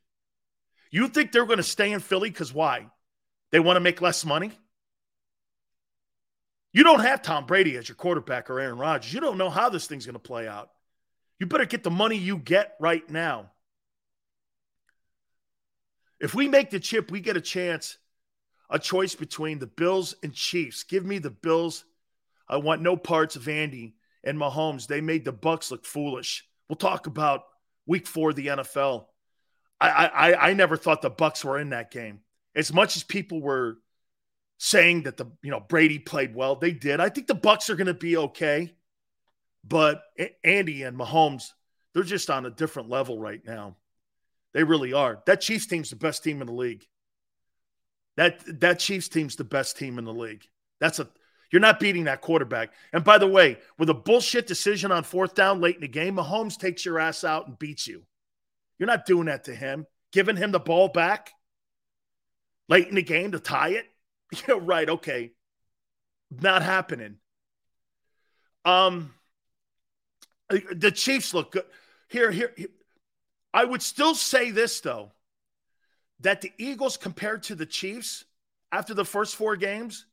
You 0.95 1.09
think 1.09 1.33
they're 1.33 1.45
going 1.45 1.57
to 1.57 1.65
stay 1.65 1.91
in 1.91 1.99
Philly 1.99 2.31
cuz 2.31 2.55
why? 2.55 2.89
They 3.51 3.59
want 3.59 3.79
to 3.79 3.81
make 3.81 4.01
less 4.01 4.25
money? 4.25 4.53
You 6.73 6.85
don't 6.85 7.01
have 7.01 7.21
Tom 7.21 7.47
Brady 7.47 7.77
as 7.77 7.89
your 7.89 7.97
quarterback 7.97 8.49
or 8.49 8.61
Aaron 8.61 8.79
Rodgers. 8.79 9.13
You 9.13 9.19
don't 9.19 9.37
know 9.37 9.51
how 9.51 9.71
this 9.71 9.89
thing's 9.89 10.07
going 10.07 10.13
to 10.13 10.21
play 10.21 10.47
out. 10.47 10.71
You 11.41 11.47
better 11.47 11.65
get 11.65 11.83
the 11.83 11.91
money 11.91 12.17
you 12.17 12.39
get 12.39 12.77
right 12.79 13.11
now. 13.11 13.51
If 16.21 16.33
we 16.33 16.47
make 16.47 16.71
the 16.71 16.79
chip, 16.79 17.11
we 17.11 17.19
get 17.19 17.37
a 17.37 17.41
chance, 17.41 17.99
a 18.71 18.79
choice 18.79 19.17
between 19.17 19.59
the 19.59 19.67
Bills 19.67 20.15
and 20.23 20.33
Chiefs. 20.33 20.85
Give 20.85 21.05
me 21.05 21.19
the 21.19 21.29
Bills. 21.29 21.85
I 22.49 22.59
want 22.59 22.83
no 22.83 22.97
parts 22.97 23.35
of 23.35 23.49
Andy 23.49 23.97
and 24.23 24.39
Mahomes. 24.39 24.87
They 24.87 25.01
made 25.01 25.25
the 25.25 25.33
Bucks 25.33 25.73
look 25.73 25.85
foolish. 25.87 26.47
We'll 26.69 26.77
talk 26.77 27.09
about 27.09 27.43
week 27.85 28.07
four 28.07 28.31
of 28.31 28.37
the 28.37 28.47
NFL. 28.47 29.07
I 29.89 30.07
I 30.07 30.51
I 30.51 30.55
never 30.55 30.77
thought 30.77 31.03
the 31.03 31.11
Bucks 31.11 31.45
were 31.45 31.59
in 31.59 31.71
that 31.71 31.91
game. 31.91 32.21
As 32.55 32.73
much 32.73 32.97
as 32.97 33.03
people 33.03 33.41
were 33.41 33.79
saying 34.59 35.03
that 35.03 35.17
the 35.17 35.27
you 35.43 35.51
know 35.51 35.61
Brady 35.61 35.99
played 35.99 36.35
well, 36.35 36.57
they 36.57 36.73
did. 36.73 37.01
I 37.01 37.09
think 37.09 37.27
the 37.27 37.35
Bucks 37.35 37.71
are 37.71 37.77
going 37.77 37.87
to 37.87 37.95
be 37.95 38.17
okay. 38.17 38.75
But 39.67 40.03
Andy 40.43 40.83
and 40.83 40.99
Mahomes, 40.99 41.51
they're 41.95 42.03
just 42.03 42.29
on 42.29 42.45
a 42.45 42.51
different 42.51 42.91
level 42.91 43.19
right 43.19 43.41
now. 43.45 43.77
They 44.53 44.63
really 44.63 44.93
are. 44.93 45.23
That 45.27 45.41
Chiefs 45.41 45.67
team's 45.67 45.91
the 45.91 45.97
best 45.97 46.23
team 46.23 46.41
in 46.41 46.47
the 46.47 46.53
league. 46.53 46.87
That 48.17 48.61
that 48.61 48.79
Chiefs 48.79 49.09
team's 49.09 49.37
the 49.37 49.45
best 49.45 49.79
team 49.79 49.99
in 49.99 50.05
the 50.05 50.13
league. 50.13 50.47
That's 50.81 50.99
a 50.99 51.09
you're 51.51 51.61
not 51.61 51.81
beating 51.81 52.05
that 52.05 52.21
quarterback. 52.21 52.73
And 52.93 53.05
by 53.05 53.19
the 53.19 53.29
way, 53.29 53.59
with 53.79 53.89
a 53.89 53.95
bullshit 53.95 54.47
decision 54.47 54.91
on 54.91 55.05
fourth 55.05 55.35
down 55.35 55.61
late 55.61 55.77
in 55.77 55.83
the 55.83 55.89
game, 55.89 56.17
Mahomes 56.17 56.59
takes 56.59 56.85
your 56.85 56.99
ass 56.99 57.25
out 57.25 57.47
and 57.47 57.59
beats 57.59 57.87
you. 57.87 58.03
You're 58.79 58.87
not 58.87 59.07
doing 59.07 59.27
that 59.27 59.45
to 59.45 59.55
him, 59.55 59.87
giving 60.13 60.37
him 60.37 60.53
the 60.53 60.61
ball 60.61 60.89
back 60.89 61.31
late 62.69 62.89
in 62.89 62.95
the 62.95 63.03
game 63.03 63.33
to 63.33 63.41
tie 63.41 63.71
it. 63.71 63.87
Yeah, 64.49 64.59
right. 64.61 64.89
Okay. 64.89 65.31
Not 66.31 66.63
happening. 66.63 67.19
Um, 68.65 69.15
the 70.49 70.91
Chiefs 70.91 71.35
look 71.35 71.53
good. 71.53 71.65
Here, 72.09 72.33
here, 72.33 72.53
here. 72.57 72.69
I 73.53 73.65
would 73.65 73.83
still 73.83 74.17
say 74.17 74.51
this, 74.51 74.81
though, 74.81 75.13
that 76.21 76.41
the 76.41 76.53
Eagles, 76.59 76.97
compared 76.97 77.45
to 77.45 77.55
the 77.55 77.67
Chiefs 77.67 78.25
after 78.73 78.95
the 78.95 79.05
first 79.05 79.37
four 79.37 79.57
games, 79.57 80.07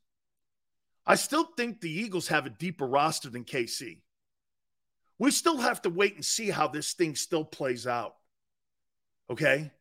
I 1.06 1.15
still 1.15 1.45
think 1.58 1.82
the 1.82 1.89
Eagles 1.89 2.28
have 2.28 2.45
a 2.45 2.52
deeper 2.52 2.86
roster 2.86 3.30
than 3.30 3.43
KC. 3.43 4.02
We 5.17 5.32
still 5.32 5.58
have 5.58 5.82
to 5.84 5.89
wait 5.89 6.15
and 6.15 6.26
see 6.26 6.50
how 6.50 6.67
this 6.67 6.93
thing 6.93 7.15
still 7.15 7.45
plays 7.45 7.88
out. 7.88 8.15
Okay? 9.32 9.72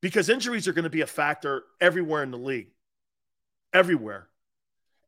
Because 0.00 0.28
injuries 0.28 0.66
are 0.66 0.72
going 0.72 0.84
to 0.84 0.90
be 0.90 1.02
a 1.02 1.06
factor 1.06 1.64
everywhere 1.80 2.22
in 2.22 2.30
the 2.30 2.38
league. 2.38 2.70
Everywhere. 3.72 4.28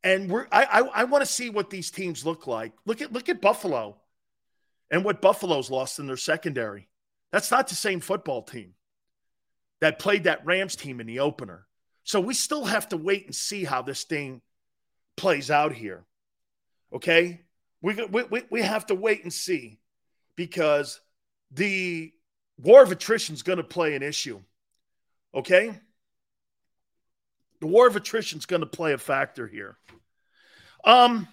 And 0.05 0.31
we're 0.31 0.47
I 0.53 0.65
I, 0.65 0.81
I 0.81 1.05
want 1.05 1.23
to 1.23 1.31
see 1.31 1.51
what 1.51 1.71
these 1.71 1.91
teams 1.91 2.25
look 2.25 2.47
like. 2.47 2.73
Look 2.87 3.03
at 3.03 3.13
look 3.13 3.29
at 3.29 3.41
Buffalo 3.41 3.97
and 4.91 5.05
what 5.05 5.21
Buffalo's 5.21 5.71
lost 5.71 5.99
in 5.99 6.07
their 6.07 6.17
secondary. 6.17 6.89
That's 7.33 7.51
not 7.51 7.69
the 7.69 7.75
same 7.75 8.01
football 8.01 8.43
team 8.43 8.75
that 9.81 9.99
played 9.99 10.25
that 10.25 10.45
Rams 10.45 10.77
team 10.77 11.01
in 11.01 11.07
the 11.07 11.21
opener. 11.21 11.67
So 12.05 12.21
we 12.21 12.35
still 12.35 12.65
have 12.65 12.89
to 12.89 12.97
wait 12.97 13.27
and 13.27 13.35
see 13.35 13.65
how 13.65 13.83
this 13.83 14.05
thing 14.05 14.41
plays 15.17 15.51
out 15.51 15.73
here. 15.73 16.05
Okay? 16.93 17.43
We, 17.83 17.95
we, 18.07 18.43
we 18.51 18.63
have 18.63 18.87
to 18.87 18.95
wait 18.95 19.23
and 19.23 19.33
see 19.33 19.79
because 20.37 21.01
the 21.51 22.13
war 22.59 22.83
of 22.83 22.93
attrition 22.93 23.35
is 23.35 23.43
going 23.43 23.59
to 23.59 23.65
play 23.65 23.95
an 23.95 24.03
issue. 24.03 24.41
Okay? 25.35 25.79
The 27.61 27.67
war 27.67 27.87
of 27.87 27.97
attrition 27.97 28.39
is 28.39 28.47
going 28.47 28.61
to 28.61 28.67
play 28.67 28.93
a 28.93 28.99
factor 28.99 29.47
here. 29.47 29.77
Um, 30.85 31.27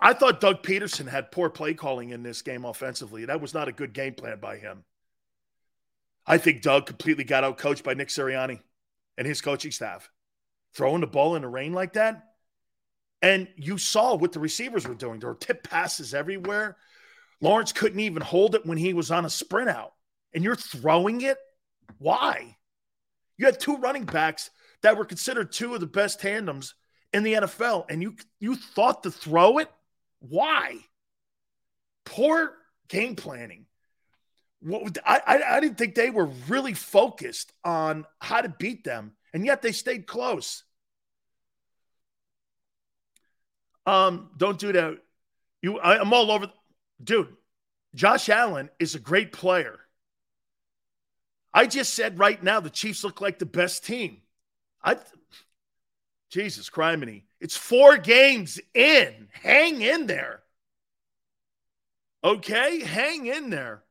I 0.00 0.12
thought 0.12 0.40
Doug 0.40 0.62
Pederson 0.62 1.08
had 1.08 1.32
poor 1.32 1.50
play 1.50 1.74
calling 1.74 2.10
in 2.10 2.22
this 2.22 2.42
game 2.42 2.64
offensively. 2.64 3.24
That 3.26 3.40
was 3.40 3.54
not 3.54 3.68
a 3.68 3.72
good 3.72 3.92
game 3.92 4.14
plan 4.14 4.38
by 4.40 4.58
him. 4.58 4.84
I 6.26 6.38
think 6.38 6.62
Doug 6.62 6.86
completely 6.86 7.24
got 7.24 7.44
out 7.44 7.58
coached 7.58 7.84
by 7.84 7.94
Nick 7.94 8.08
Sirianni 8.08 8.60
and 9.16 9.26
his 9.26 9.40
coaching 9.40 9.70
staff 9.70 10.10
throwing 10.74 11.00
the 11.00 11.06
ball 11.06 11.36
in 11.36 11.42
the 11.42 11.48
rain 11.48 11.72
like 11.72 11.94
that. 11.94 12.22
And 13.22 13.48
you 13.56 13.78
saw 13.78 14.14
what 14.14 14.32
the 14.32 14.40
receivers 14.40 14.86
were 14.86 14.94
doing. 14.94 15.20
There 15.20 15.30
were 15.30 15.36
tip 15.36 15.62
passes 15.62 16.12
everywhere. 16.12 16.76
Lawrence 17.40 17.72
couldn't 17.72 18.00
even 18.00 18.22
hold 18.22 18.54
it 18.54 18.66
when 18.66 18.78
he 18.78 18.94
was 18.94 19.10
on 19.10 19.24
a 19.24 19.30
sprint 19.30 19.68
out. 19.68 19.92
And 20.34 20.42
you're 20.42 20.56
throwing 20.56 21.20
it? 21.20 21.38
Why? 21.98 22.56
You 23.36 23.46
had 23.46 23.60
two 23.60 23.76
running 23.76 24.04
backs 24.04 24.50
that 24.82 24.96
were 24.96 25.04
considered 25.04 25.52
two 25.52 25.74
of 25.74 25.80
the 25.80 25.86
best 25.86 26.20
tandems 26.20 26.74
in 27.12 27.22
the 27.22 27.34
NFL, 27.34 27.86
and 27.88 28.02
you 28.02 28.16
you 28.40 28.56
thought 28.56 29.02
to 29.02 29.10
throw 29.10 29.58
it? 29.58 29.70
Why? 30.20 30.78
Poor 32.04 32.54
game 32.88 33.16
planning. 33.16 33.66
What, 34.60 34.98
I, 35.06 35.42
I, 35.48 35.60
didn't 35.60 35.76
think 35.76 35.94
they 35.94 36.10
were 36.10 36.30
really 36.48 36.72
focused 36.72 37.52
on 37.62 38.06
how 38.20 38.40
to 38.40 38.48
beat 38.48 38.84
them, 38.84 39.12
and 39.32 39.44
yet 39.44 39.62
they 39.62 39.72
stayed 39.72 40.06
close. 40.06 40.64
Um, 43.84 44.30
don't 44.36 44.58
do 44.58 44.72
that. 44.72 44.98
You, 45.62 45.78
I, 45.78 46.00
I'm 46.00 46.12
all 46.12 46.30
over, 46.30 46.50
dude. 47.02 47.34
Josh 47.94 48.28
Allen 48.28 48.68
is 48.78 48.94
a 48.94 49.00
great 49.00 49.32
player. 49.32 49.78
I 51.52 51.66
just 51.66 51.94
said 51.94 52.18
right 52.18 52.42
now 52.42 52.60
the 52.60 52.68
Chiefs 52.68 53.02
look 53.02 53.20
like 53.20 53.38
the 53.38 53.46
best 53.46 53.86
team. 53.86 54.18
I, 54.84 54.98
Jesus 56.28 56.68
criminy. 56.68 57.22
It's 57.40 57.56
four 57.56 57.96
games 57.96 58.60
in. 58.74 59.28
Hang 59.32 59.80
in 59.80 60.06
there. 60.06 60.42
Okay? 62.22 62.80
Hang 62.80 63.26
in 63.26 63.48
there. 63.48 63.82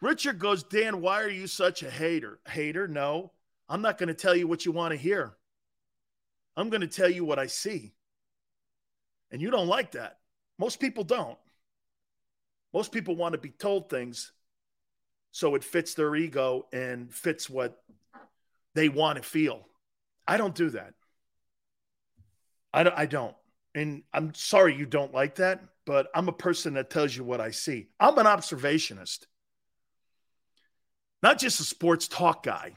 Richard 0.00 0.38
goes, 0.38 0.62
Dan, 0.62 1.00
why 1.00 1.22
are 1.22 1.30
you 1.30 1.46
such 1.46 1.82
a 1.82 1.90
hater? 1.90 2.40
Hater? 2.48 2.88
No. 2.88 3.32
I'm 3.68 3.82
not 3.82 3.98
going 3.98 4.08
to 4.08 4.14
tell 4.14 4.34
you 4.34 4.46
what 4.46 4.64
you 4.64 4.72
want 4.72 4.92
to 4.92 4.98
hear. 4.98 5.36
I'm 6.56 6.70
going 6.70 6.82
to 6.82 6.86
tell 6.86 7.08
you 7.08 7.24
what 7.24 7.38
I 7.38 7.46
see. 7.46 7.92
And 9.30 9.42
you 9.42 9.50
don't 9.50 9.66
like 9.66 9.92
that. 9.92 10.18
Most 10.58 10.78
people 10.78 11.04
don't. 11.04 11.38
Most 12.74 12.92
people 12.92 13.16
want 13.16 13.32
to 13.32 13.38
be 13.38 13.50
told 13.50 13.88
things 13.88 14.32
so 15.30 15.54
it 15.54 15.64
fits 15.64 15.94
their 15.94 16.14
ego 16.14 16.66
and 16.72 17.12
fits 17.12 17.48
what 17.48 17.82
they 18.74 18.88
want 18.88 19.16
to 19.16 19.22
feel. 19.22 19.66
I 20.26 20.36
don't 20.36 20.54
do 20.54 20.70
that. 20.70 20.94
I 22.72 22.82
don't, 22.82 22.98
I 22.98 23.06
don't. 23.06 23.34
And 23.74 24.02
I'm 24.12 24.34
sorry 24.34 24.76
you 24.76 24.86
don't 24.86 25.14
like 25.14 25.36
that, 25.36 25.62
but 25.86 26.08
I'm 26.14 26.28
a 26.28 26.32
person 26.32 26.74
that 26.74 26.90
tells 26.90 27.16
you 27.16 27.24
what 27.24 27.40
I 27.40 27.50
see. 27.52 27.88
I'm 27.98 28.18
an 28.18 28.26
observationist, 28.26 29.26
not 31.22 31.38
just 31.38 31.60
a 31.60 31.64
sports 31.64 32.08
talk 32.08 32.42
guy. 32.42 32.72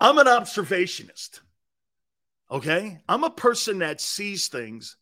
I'm 0.00 0.18
an 0.18 0.26
observationist. 0.26 1.40
Okay? 2.50 2.98
I'm 3.08 3.24
a 3.24 3.30
person 3.30 3.78
that 3.78 4.00
sees 4.00 4.48
things 4.48 4.96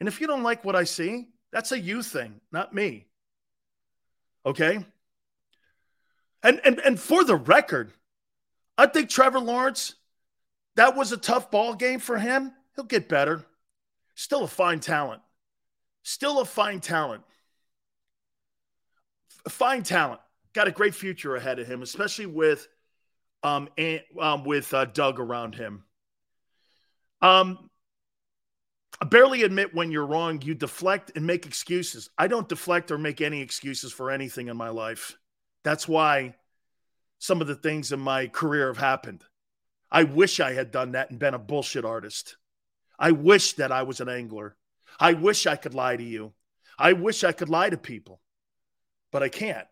and 0.00 0.08
if 0.08 0.20
you 0.20 0.26
don't 0.26 0.42
like 0.42 0.64
what 0.64 0.76
I 0.76 0.84
see, 0.84 1.28
that's 1.52 1.72
a 1.72 1.78
you 1.78 2.02
thing, 2.02 2.40
not 2.52 2.74
me. 2.74 3.06
Okay? 4.46 4.78
And 6.42 6.60
and 6.64 6.78
and 6.80 7.00
for 7.00 7.24
the 7.24 7.34
record, 7.34 7.92
I 8.78 8.86
think 8.86 9.10
Trevor 9.10 9.40
Lawrence, 9.40 9.96
that 10.76 10.96
was 10.96 11.10
a 11.10 11.16
tough 11.16 11.50
ball 11.50 11.74
game 11.74 11.98
for 11.98 12.18
him. 12.18 12.52
He'll 12.76 12.84
get 12.84 13.08
better. 13.08 13.44
Still 14.14 14.44
a 14.44 14.48
fine 14.48 14.80
talent. 14.80 15.22
Still 16.04 16.40
a 16.40 16.44
fine 16.44 16.80
talent. 16.80 17.24
Fine 19.48 19.82
talent. 19.82 20.20
Got 20.52 20.68
a 20.68 20.72
great 20.72 20.94
future 20.94 21.34
ahead 21.36 21.58
of 21.58 21.66
him, 21.66 21.82
especially 21.82 22.26
with 22.26 22.68
um, 23.42 23.68
and, 23.76 24.00
um 24.18 24.44
with 24.44 24.72
uh, 24.72 24.84
Doug 24.84 25.18
around 25.18 25.54
him. 25.56 25.82
Um, 27.20 27.70
barely 29.04 29.42
admit 29.42 29.74
when 29.74 29.90
you're 29.90 30.06
wrong. 30.06 30.40
You 30.42 30.54
deflect 30.54 31.12
and 31.16 31.26
make 31.26 31.46
excuses. 31.46 32.08
I 32.16 32.28
don't 32.28 32.48
deflect 32.48 32.90
or 32.90 32.98
make 32.98 33.20
any 33.20 33.42
excuses 33.42 33.92
for 33.92 34.10
anything 34.10 34.48
in 34.48 34.56
my 34.56 34.70
life. 34.70 35.18
That's 35.64 35.86
why 35.86 36.36
some 37.18 37.40
of 37.40 37.46
the 37.46 37.54
things 37.54 37.92
in 37.92 38.00
my 38.00 38.28
career 38.28 38.68
have 38.68 38.78
happened. 38.78 39.24
I 39.90 40.04
wish 40.04 40.40
I 40.40 40.52
had 40.52 40.70
done 40.70 40.92
that 40.92 41.10
and 41.10 41.18
been 41.18 41.34
a 41.34 41.38
bullshit 41.38 41.84
artist. 41.84 42.36
I 42.98 43.12
wish 43.12 43.54
that 43.54 43.72
I 43.72 43.82
was 43.82 44.00
an 44.00 44.08
angler. 44.08 44.56
I 44.98 45.12
wish 45.12 45.46
I 45.46 45.56
could 45.56 45.74
lie 45.74 45.96
to 45.96 46.02
you. 46.02 46.32
I 46.78 46.92
wish 46.92 47.24
I 47.24 47.32
could 47.32 47.48
lie 47.48 47.70
to 47.70 47.76
people, 47.76 48.20
but 49.12 49.22
I 49.22 49.28
can't. 49.28 49.66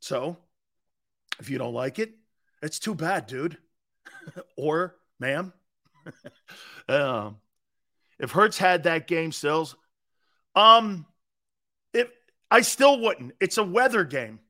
So 0.00 0.36
if 1.38 1.50
you 1.50 1.58
don't 1.58 1.74
like 1.74 1.98
it, 1.98 2.12
it's 2.62 2.78
too 2.78 2.94
bad, 2.94 3.26
dude. 3.26 3.58
or, 4.56 4.96
ma'am. 5.18 5.52
um, 6.88 7.36
if 8.18 8.32
Hurts 8.32 8.58
had 8.58 8.84
that 8.84 9.06
game, 9.06 9.32
Sills, 9.32 9.76
um, 10.54 11.06
if 11.92 12.08
I 12.50 12.62
still 12.62 13.00
wouldn't. 13.00 13.32
It's 13.40 13.58
a 13.58 13.64
weather 13.64 14.04
game. 14.04 14.40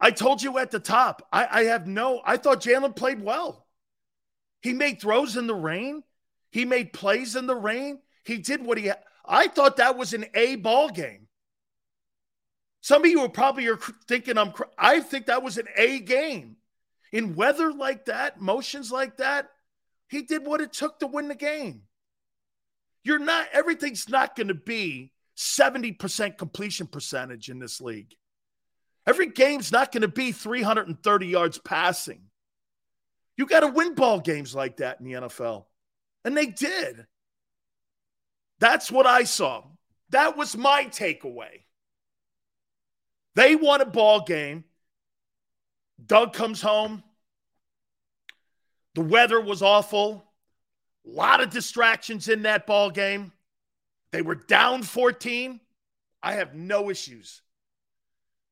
I 0.00 0.10
told 0.10 0.42
you 0.42 0.58
at 0.58 0.70
the 0.70 0.80
top. 0.80 1.26
I, 1.32 1.48
I 1.50 1.64
have 1.64 1.86
no. 1.86 2.20
I 2.24 2.36
thought 2.36 2.62
Jalen 2.62 2.94
played 2.94 3.22
well. 3.22 3.66
He 4.60 4.72
made 4.72 5.00
throws 5.00 5.36
in 5.36 5.46
the 5.46 5.54
rain. 5.54 6.02
He 6.50 6.64
made 6.64 6.92
plays 6.92 7.36
in 7.36 7.46
the 7.46 7.56
rain. 7.56 8.00
He 8.24 8.38
did 8.38 8.64
what 8.64 8.78
he. 8.78 8.90
I 9.24 9.48
thought 9.48 9.78
that 9.78 9.96
was 9.96 10.12
an 10.12 10.26
A 10.34 10.56
ball 10.56 10.88
game. 10.90 11.28
Some 12.80 13.04
of 13.04 13.10
you 13.10 13.20
are 13.20 13.28
probably 13.28 13.66
are 13.68 13.78
thinking 14.06 14.38
I'm. 14.38 14.52
I 14.78 15.00
think 15.00 15.26
that 15.26 15.42
was 15.42 15.58
an 15.58 15.66
A 15.76 16.00
game. 16.00 16.56
In 17.12 17.34
weather 17.34 17.72
like 17.72 18.06
that, 18.06 18.40
motions 18.40 18.92
like 18.92 19.18
that, 19.18 19.48
he 20.08 20.22
did 20.22 20.44
what 20.44 20.60
it 20.60 20.72
took 20.72 20.98
to 21.00 21.06
win 21.06 21.28
the 21.28 21.34
game. 21.34 21.82
You're 23.06 23.20
not, 23.20 23.46
everything's 23.52 24.08
not 24.08 24.34
going 24.34 24.48
to 24.48 24.54
be 24.54 25.12
70% 25.36 26.36
completion 26.36 26.88
percentage 26.88 27.48
in 27.48 27.60
this 27.60 27.80
league. 27.80 28.12
Every 29.06 29.28
game's 29.28 29.70
not 29.70 29.92
going 29.92 30.02
to 30.02 30.08
be 30.08 30.32
330 30.32 31.26
yards 31.28 31.58
passing. 31.58 32.22
You 33.36 33.46
got 33.46 33.60
to 33.60 33.68
win 33.68 33.94
ball 33.94 34.18
games 34.18 34.56
like 34.56 34.78
that 34.78 34.98
in 34.98 35.06
the 35.06 35.12
NFL. 35.12 35.66
And 36.24 36.36
they 36.36 36.46
did. 36.46 37.06
That's 38.58 38.90
what 38.90 39.06
I 39.06 39.22
saw. 39.22 39.62
That 40.10 40.36
was 40.36 40.56
my 40.56 40.86
takeaway. 40.86 41.62
They 43.36 43.54
won 43.54 43.82
a 43.82 43.86
ball 43.86 44.22
game. 44.22 44.64
Doug 46.04 46.32
comes 46.32 46.60
home. 46.60 47.04
The 48.96 49.02
weather 49.02 49.40
was 49.40 49.62
awful. 49.62 50.25
A 51.06 51.10
lot 51.10 51.40
of 51.40 51.50
distractions 51.50 52.28
in 52.28 52.42
that 52.42 52.66
ball 52.66 52.90
game. 52.90 53.32
They 54.12 54.22
were 54.22 54.34
down 54.34 54.82
14. 54.82 55.60
I 56.22 56.32
have 56.34 56.54
no 56.54 56.90
issues. 56.90 57.42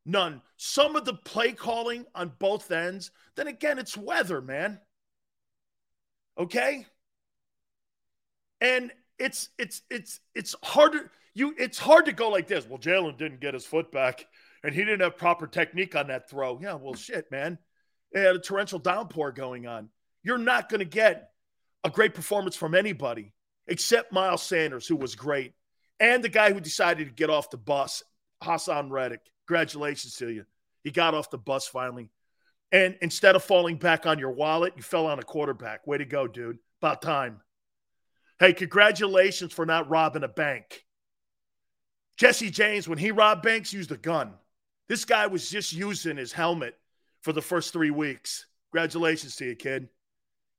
None. 0.06 0.42
Some 0.56 0.96
of 0.96 1.04
the 1.04 1.14
play 1.14 1.52
calling 1.52 2.04
on 2.14 2.32
both 2.38 2.70
ends, 2.70 3.10
then 3.36 3.48
again, 3.48 3.78
it's 3.78 3.96
weather, 3.96 4.40
man. 4.40 4.78
Okay? 6.38 6.86
And 8.60 8.92
it's 9.18 9.48
it's 9.58 9.82
it's 9.90 10.20
it's 10.34 10.56
harder 10.62 11.10
you 11.34 11.54
it's 11.56 11.78
hard 11.78 12.06
to 12.06 12.12
go 12.12 12.28
like 12.30 12.48
this. 12.48 12.66
Well, 12.66 12.78
Jalen 12.78 13.16
didn't 13.16 13.40
get 13.40 13.54
his 13.54 13.64
foot 13.64 13.92
back 13.92 14.26
and 14.62 14.74
he 14.74 14.84
didn't 14.84 15.00
have 15.00 15.16
proper 15.16 15.46
technique 15.46 15.94
on 15.94 16.08
that 16.08 16.28
throw. 16.28 16.58
Yeah, 16.60 16.74
well, 16.74 16.94
shit, 16.94 17.30
man. 17.30 17.58
They 18.12 18.22
had 18.22 18.36
a 18.36 18.40
torrential 18.40 18.78
downpour 18.78 19.32
going 19.32 19.66
on. 19.66 19.90
You're 20.22 20.38
not 20.38 20.68
going 20.68 20.78
to 20.78 20.86
get 20.86 21.30
a 21.84 21.90
great 21.90 22.14
performance 22.14 22.56
from 22.56 22.74
anybody 22.74 23.32
except 23.66 24.12
Miles 24.12 24.42
Sanders, 24.42 24.86
who 24.86 24.96
was 24.96 25.14
great, 25.14 25.52
and 26.00 26.24
the 26.24 26.28
guy 26.28 26.52
who 26.52 26.60
decided 26.60 27.06
to 27.06 27.14
get 27.14 27.30
off 27.30 27.50
the 27.50 27.56
bus, 27.56 28.02
Haason 28.42 28.90
Reddick. 28.90 29.20
Congratulations 29.46 30.16
to 30.16 30.28
you. 30.28 30.44
He 30.82 30.90
got 30.90 31.14
off 31.14 31.30
the 31.30 31.38
bus 31.38 31.66
finally. 31.66 32.10
And 32.72 32.96
instead 33.00 33.36
of 33.36 33.44
falling 33.44 33.76
back 33.76 34.04
on 34.06 34.18
your 34.18 34.32
wallet, 34.32 34.74
you 34.76 34.82
fell 34.82 35.06
on 35.06 35.18
a 35.18 35.22
quarterback. 35.22 35.86
Way 35.86 35.98
to 35.98 36.04
go, 36.04 36.26
dude. 36.26 36.58
About 36.82 37.02
time. 37.02 37.40
Hey, 38.40 38.52
congratulations 38.52 39.52
for 39.52 39.64
not 39.64 39.88
robbing 39.88 40.24
a 40.24 40.28
bank. 40.28 40.84
Jesse 42.16 42.50
James, 42.50 42.88
when 42.88 42.98
he 42.98 43.10
robbed 43.10 43.42
banks, 43.42 43.72
used 43.72 43.92
a 43.92 43.96
gun. 43.96 44.34
This 44.88 45.04
guy 45.04 45.26
was 45.26 45.48
just 45.48 45.72
using 45.72 46.16
his 46.16 46.32
helmet 46.32 46.74
for 47.22 47.32
the 47.32 47.40
first 47.40 47.72
three 47.72 47.90
weeks. 47.90 48.46
Congratulations 48.72 49.36
to 49.36 49.46
you, 49.46 49.56
kid. 49.56 49.88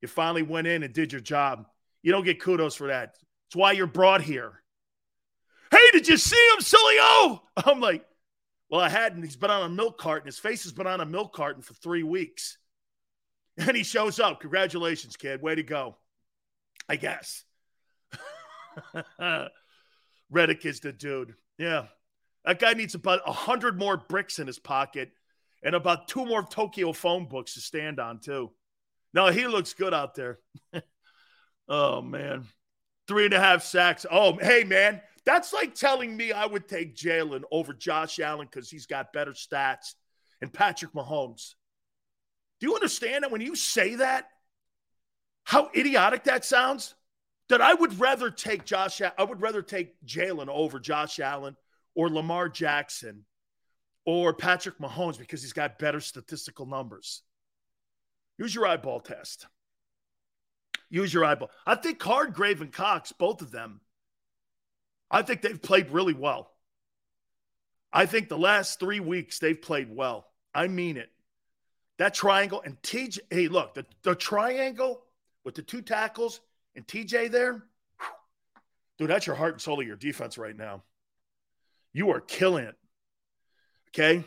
You 0.01 0.07
finally 0.07 0.43
went 0.43 0.67
in 0.67 0.83
and 0.83 0.93
did 0.93 1.11
your 1.11 1.21
job. 1.21 1.65
You 2.03 2.11
don't 2.11 2.25
get 2.25 2.41
kudos 2.41 2.75
for 2.75 2.87
that. 2.87 3.15
It's 3.47 3.55
why 3.55 3.71
you're 3.71 3.87
brought 3.87 4.21
here. 4.21 4.61
Hey, 5.71 5.91
did 5.91 6.07
you 6.07 6.17
see 6.17 6.49
him, 6.55 6.61
silly? 6.61 6.95
I'm 7.57 7.79
like, 7.79 8.05
well, 8.69 8.81
I 8.81 8.89
hadn't. 8.89 9.23
He's 9.23 9.35
been 9.35 9.51
on 9.51 9.63
a 9.63 9.69
milk 9.69 9.97
carton. 9.97 10.27
His 10.27 10.39
face 10.39 10.63
has 10.63 10.71
been 10.71 10.87
on 10.87 11.01
a 11.01 11.05
milk 11.05 11.33
carton 11.33 11.61
for 11.61 11.73
three 11.73 12.03
weeks. 12.03 12.57
And 13.57 13.77
he 13.77 13.83
shows 13.83 14.19
up. 14.19 14.41
Congratulations, 14.41 15.15
kid. 15.15 15.41
Way 15.41 15.55
to 15.55 15.63
go. 15.63 15.95
I 16.89 16.97
guess. 16.97 17.45
Reddick 20.29 20.65
is 20.65 20.81
the 20.81 20.91
dude. 20.91 21.35
Yeah. 21.57 21.85
That 22.43 22.59
guy 22.59 22.73
needs 22.73 22.95
about 22.95 23.21
a 23.25 23.31
hundred 23.31 23.79
more 23.79 23.95
bricks 23.95 24.39
in 24.39 24.47
his 24.47 24.59
pocket 24.59 25.11
and 25.63 25.73
about 25.73 26.09
two 26.09 26.25
more 26.25 26.43
Tokyo 26.43 26.91
phone 26.91 27.29
books 27.29 27.53
to 27.53 27.61
stand 27.61 27.97
on, 27.97 28.19
too. 28.19 28.51
No, 29.15 29.27
he 29.27 29.47
looks 29.47 29.73
good 29.73 29.93
out 29.93 30.13
there. 30.13 30.39
oh, 31.69 32.01
man. 32.01 32.45
Three 33.07 33.25
and 33.25 33.33
a 33.33 33.39
half 33.39 33.63
sacks. 33.63 34.05
Oh, 34.11 34.37
hey, 34.39 34.65
man. 34.65 35.01
That's 35.25 35.53
like 35.53 35.73
telling 35.73 36.15
me 36.15 36.33
I 36.33 36.45
would 36.45 36.67
take 36.67 36.97
Jalen 36.97 37.43
over 37.49 37.73
Josh 37.73 38.19
Allen 38.19 38.47
because 38.51 38.69
he's 38.69 38.85
got 38.85 39.13
better 39.13 39.31
stats 39.31 39.95
and 40.41 40.51
Patrick 40.53 40.91
Mahomes. 40.91 41.53
Do 42.59 42.67
you 42.67 42.75
understand 42.75 43.23
that 43.23 43.31
when 43.31 43.41
you 43.41 43.55
say 43.55 43.95
that, 43.95 44.27
how 45.45 45.69
idiotic 45.73 46.25
that 46.25 46.43
sounds? 46.43 46.93
That 47.47 47.61
I 47.61 47.73
would 47.73 47.99
rather 47.99 48.29
take 48.29 48.65
Josh, 48.65 49.01
I 49.01 49.23
would 49.23 49.41
rather 49.41 49.61
take 49.61 49.95
Jalen 50.05 50.49
over 50.49 50.79
Josh 50.79 51.19
Allen 51.19 51.55
or 51.95 52.09
Lamar 52.09 52.49
Jackson 52.49 53.25
or 54.05 54.33
Patrick 54.33 54.77
Mahomes 54.79 55.17
because 55.17 55.41
he's 55.41 55.53
got 55.53 55.79
better 55.79 56.01
statistical 56.01 56.65
numbers. 56.65 57.21
Use 58.37 58.53
your 58.53 58.65
eyeball 58.65 58.99
test. 58.99 59.47
Use 60.89 61.13
your 61.13 61.25
eyeball. 61.25 61.49
I 61.65 61.75
think 61.75 62.01
Hargrave 62.01 62.61
and 62.61 62.71
Cox, 62.71 63.11
both 63.11 63.41
of 63.41 63.51
them, 63.51 63.81
I 65.09 65.21
think 65.21 65.41
they've 65.41 65.61
played 65.61 65.91
really 65.91 66.13
well. 66.13 66.51
I 67.91 68.05
think 68.05 68.27
the 68.27 68.37
last 68.37 68.79
three 68.79 68.99
weeks 68.99 69.39
they've 69.39 69.61
played 69.61 69.93
well. 69.95 70.27
I 70.53 70.67
mean 70.67 70.97
it. 70.97 71.09
That 71.97 72.13
triangle 72.13 72.61
and 72.63 72.81
TJ, 72.81 73.19
hey, 73.29 73.47
look, 73.47 73.75
the, 73.75 73.85
the 74.03 74.15
triangle 74.15 75.01
with 75.45 75.55
the 75.55 75.61
two 75.61 75.81
tackles 75.81 76.41
and 76.75 76.85
TJ 76.85 77.31
there, 77.31 77.63
dude, 78.97 79.09
that's 79.09 79.25
your 79.25 79.37
heart 79.37 79.53
and 79.53 79.61
soul 79.61 79.79
of 79.79 79.87
your 79.87 79.95
defense 79.95 80.37
right 80.37 80.55
now. 80.55 80.83
You 81.93 82.09
are 82.11 82.19
killing 82.19 82.65
it. 82.65 82.75
Okay? 83.89 84.25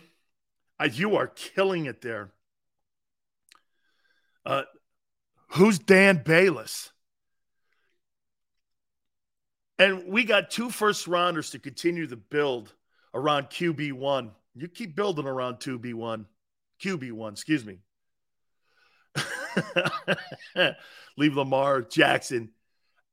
You 0.92 1.16
are 1.16 1.27
killing 1.27 1.85
it 1.85 2.01
there. 2.01 2.31
Uh, 4.44 4.62
who's 5.51 5.79
Dan 5.79 6.22
Bayless? 6.24 6.90
And 9.79 10.09
we 10.09 10.24
got 10.24 10.51
two 10.51 10.70
first 10.70 11.07
rounders 11.07 11.51
to 11.51 11.59
continue 11.59 12.07
the 12.07 12.16
build 12.16 12.72
around 13.14 13.44
QB1. 13.44 14.31
You 14.57 14.68
keep 14.68 14.96
building 14.96 15.27
around 15.27 15.57
2B1. 15.57 16.24
QB1, 16.83 17.33
excuse 17.33 17.64
me. 17.64 17.79
Leave 21.16 21.37
Lamar 21.37 21.83
Jackson 21.83 22.51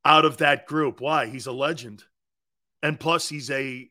out 0.04 0.24
of 0.24 0.38
that 0.38 0.66
group. 0.66 1.00
Why? 1.00 1.26
He's 1.26 1.46
a 1.46 1.52
legend. 1.52 2.04
And 2.82 2.98
plus, 2.98 3.28
he's 3.28 3.50
a 3.50 3.88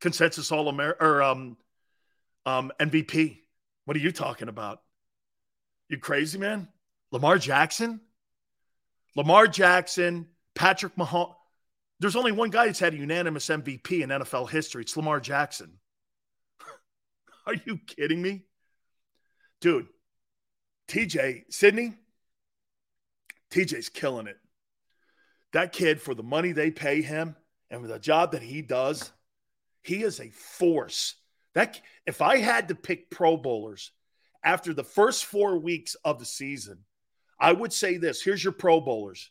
consensus 0.00 0.52
All 0.52 0.68
American 0.68 1.06
or 1.06 1.22
um, 1.22 1.56
um, 2.46 2.72
MVP. 2.78 3.38
What 3.84 3.96
are 3.96 4.00
you 4.00 4.12
talking 4.12 4.48
about? 4.48 4.82
You 5.88 5.98
crazy, 5.98 6.38
man? 6.38 6.68
Lamar 7.10 7.38
Jackson? 7.38 8.00
Lamar 9.16 9.48
Jackson, 9.48 10.28
Patrick 10.54 10.94
Mahomes. 10.96 11.34
There's 12.00 12.16
only 12.16 12.30
one 12.30 12.50
guy 12.50 12.66
that's 12.66 12.78
had 12.78 12.94
a 12.94 12.96
unanimous 12.96 13.46
MVP 13.48 14.02
in 14.02 14.10
NFL 14.10 14.50
history. 14.50 14.82
It's 14.82 14.96
Lamar 14.96 15.18
Jackson. 15.18 15.78
are 17.46 17.56
you 17.66 17.78
kidding 17.78 18.22
me? 18.22 18.42
Dude, 19.60 19.88
TJ, 20.88 21.44
Sydney, 21.50 21.94
TJ's 23.50 23.88
killing 23.88 24.28
it. 24.28 24.36
That 25.52 25.72
kid, 25.72 26.00
for 26.00 26.14
the 26.14 26.22
money 26.22 26.52
they 26.52 26.70
pay 26.70 27.02
him 27.02 27.34
and 27.70 27.80
for 27.80 27.88
the 27.88 27.98
job 27.98 28.32
that 28.32 28.42
he 28.42 28.62
does, 28.62 29.10
he 29.82 30.02
is 30.02 30.20
a 30.20 30.30
force. 30.30 31.16
That 31.54 31.80
if 32.06 32.22
I 32.22 32.36
had 32.36 32.68
to 32.68 32.74
pick 32.74 33.10
Pro 33.10 33.36
Bowlers 33.36 33.90
after 34.44 34.72
the 34.72 34.84
first 34.84 35.24
four 35.24 35.58
weeks 35.58 35.94
of 36.04 36.18
the 36.18 36.24
season, 36.24 36.78
I 37.40 37.52
would 37.52 37.72
say 37.72 37.98
this. 37.98 38.22
Here's 38.22 38.42
your 38.42 38.52
Pro 38.52 38.80
Bowlers. 38.80 39.30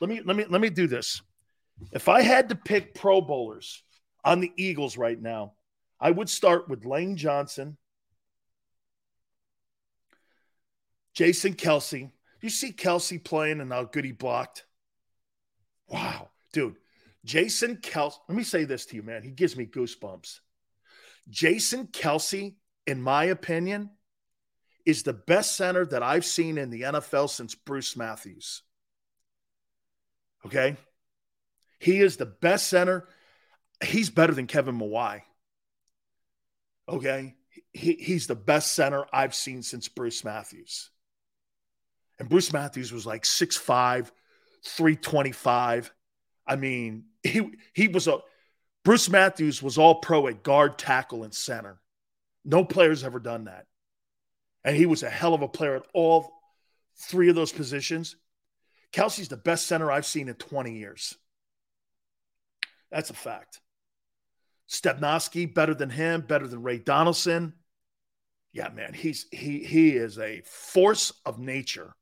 Let 0.00 0.10
me 0.10 0.20
let 0.24 0.36
me 0.36 0.44
let 0.48 0.60
me 0.60 0.70
do 0.70 0.86
this. 0.86 1.22
If 1.92 2.08
I 2.08 2.22
had 2.22 2.48
to 2.48 2.54
pick 2.54 2.94
Pro 2.94 3.20
Bowlers 3.20 3.82
on 4.24 4.40
the 4.40 4.52
Eagles 4.56 4.96
right 4.96 5.20
now, 5.20 5.54
I 6.00 6.10
would 6.10 6.28
start 6.28 6.68
with 6.68 6.84
Lane 6.84 7.16
Johnson, 7.16 7.76
Jason 11.14 11.54
Kelce. 11.54 12.10
You 12.40 12.50
see 12.50 12.72
Kelce 12.72 13.22
playing 13.22 13.60
and 13.60 13.72
how 13.72 13.84
good 13.84 14.04
he 14.04 14.12
blocked. 14.12 14.64
Wow, 15.88 16.30
dude. 16.52 16.76
Jason 17.24 17.76
Kelce, 17.76 18.18
let 18.28 18.36
me 18.36 18.44
say 18.44 18.64
this 18.64 18.84
to 18.86 18.96
you, 18.96 19.02
man. 19.02 19.22
He 19.22 19.30
gives 19.30 19.56
me 19.56 19.64
goosebumps. 19.64 20.40
Jason 21.30 21.86
Kelce, 21.86 22.54
in 22.86 23.00
my 23.00 23.24
opinion, 23.24 23.90
is 24.84 25.02
the 25.02 25.12
best 25.12 25.56
center 25.56 25.86
that 25.86 26.02
I've 26.02 26.24
seen 26.24 26.58
in 26.58 26.70
the 26.70 26.82
NFL 26.82 27.30
since 27.30 27.54
Bruce 27.54 27.96
Matthews. 27.96 28.62
Okay? 30.44 30.76
He 31.78 32.00
is 32.00 32.16
the 32.16 32.26
best 32.26 32.68
center. 32.68 33.08
He's 33.82 34.10
better 34.10 34.34
than 34.34 34.46
Kevin 34.46 34.78
Mawae. 34.78 35.22
Okay? 36.88 37.34
He, 37.72 37.94
he's 37.94 38.26
the 38.26 38.34
best 38.34 38.74
center 38.74 39.04
I've 39.12 39.34
seen 39.34 39.62
since 39.62 39.88
Bruce 39.88 40.24
Matthews. 40.24 40.90
And 42.18 42.28
Bruce 42.28 42.52
Matthews 42.52 42.92
was 42.92 43.06
like 43.06 43.24
6'5, 43.24 44.10
325. 44.64 45.92
I 46.46 46.56
mean, 46.56 47.04
he 47.22 47.50
he 47.72 47.88
was 47.88 48.06
a 48.06 48.18
Bruce 48.84 49.08
Matthews 49.08 49.62
was 49.62 49.78
all 49.78 49.96
pro 49.96 50.28
at 50.28 50.42
guard, 50.42 50.78
tackle, 50.78 51.24
and 51.24 51.34
center. 51.34 51.80
No 52.44 52.64
player's 52.64 53.02
ever 53.02 53.18
done 53.18 53.44
that. 53.44 53.66
And 54.64 54.76
he 54.76 54.86
was 54.86 55.02
a 55.02 55.10
hell 55.10 55.34
of 55.34 55.42
a 55.42 55.48
player 55.48 55.76
at 55.76 55.86
all 55.92 56.32
three 56.96 57.28
of 57.28 57.34
those 57.34 57.52
positions. 57.52 58.16
Kelce's 58.92 59.28
the 59.28 59.36
best 59.36 59.66
center 59.66 59.90
I've 59.90 60.06
seen 60.06 60.28
in 60.28 60.34
20 60.34 60.76
years. 60.78 61.16
That's 62.90 63.10
a 63.10 63.14
fact. 63.14 63.60
Stepnoski 64.68 65.52
better 65.52 65.74
than 65.74 65.90
him, 65.90 66.22
better 66.22 66.46
than 66.46 66.62
Ray 66.62 66.78
Donaldson. 66.78 67.54
Yeah, 68.52 68.68
man, 68.68 68.94
he's 68.94 69.26
he 69.32 69.64
he 69.64 69.90
is 69.90 70.16
a 70.18 70.42
force 70.46 71.12
of 71.26 71.40
nature. 71.40 71.92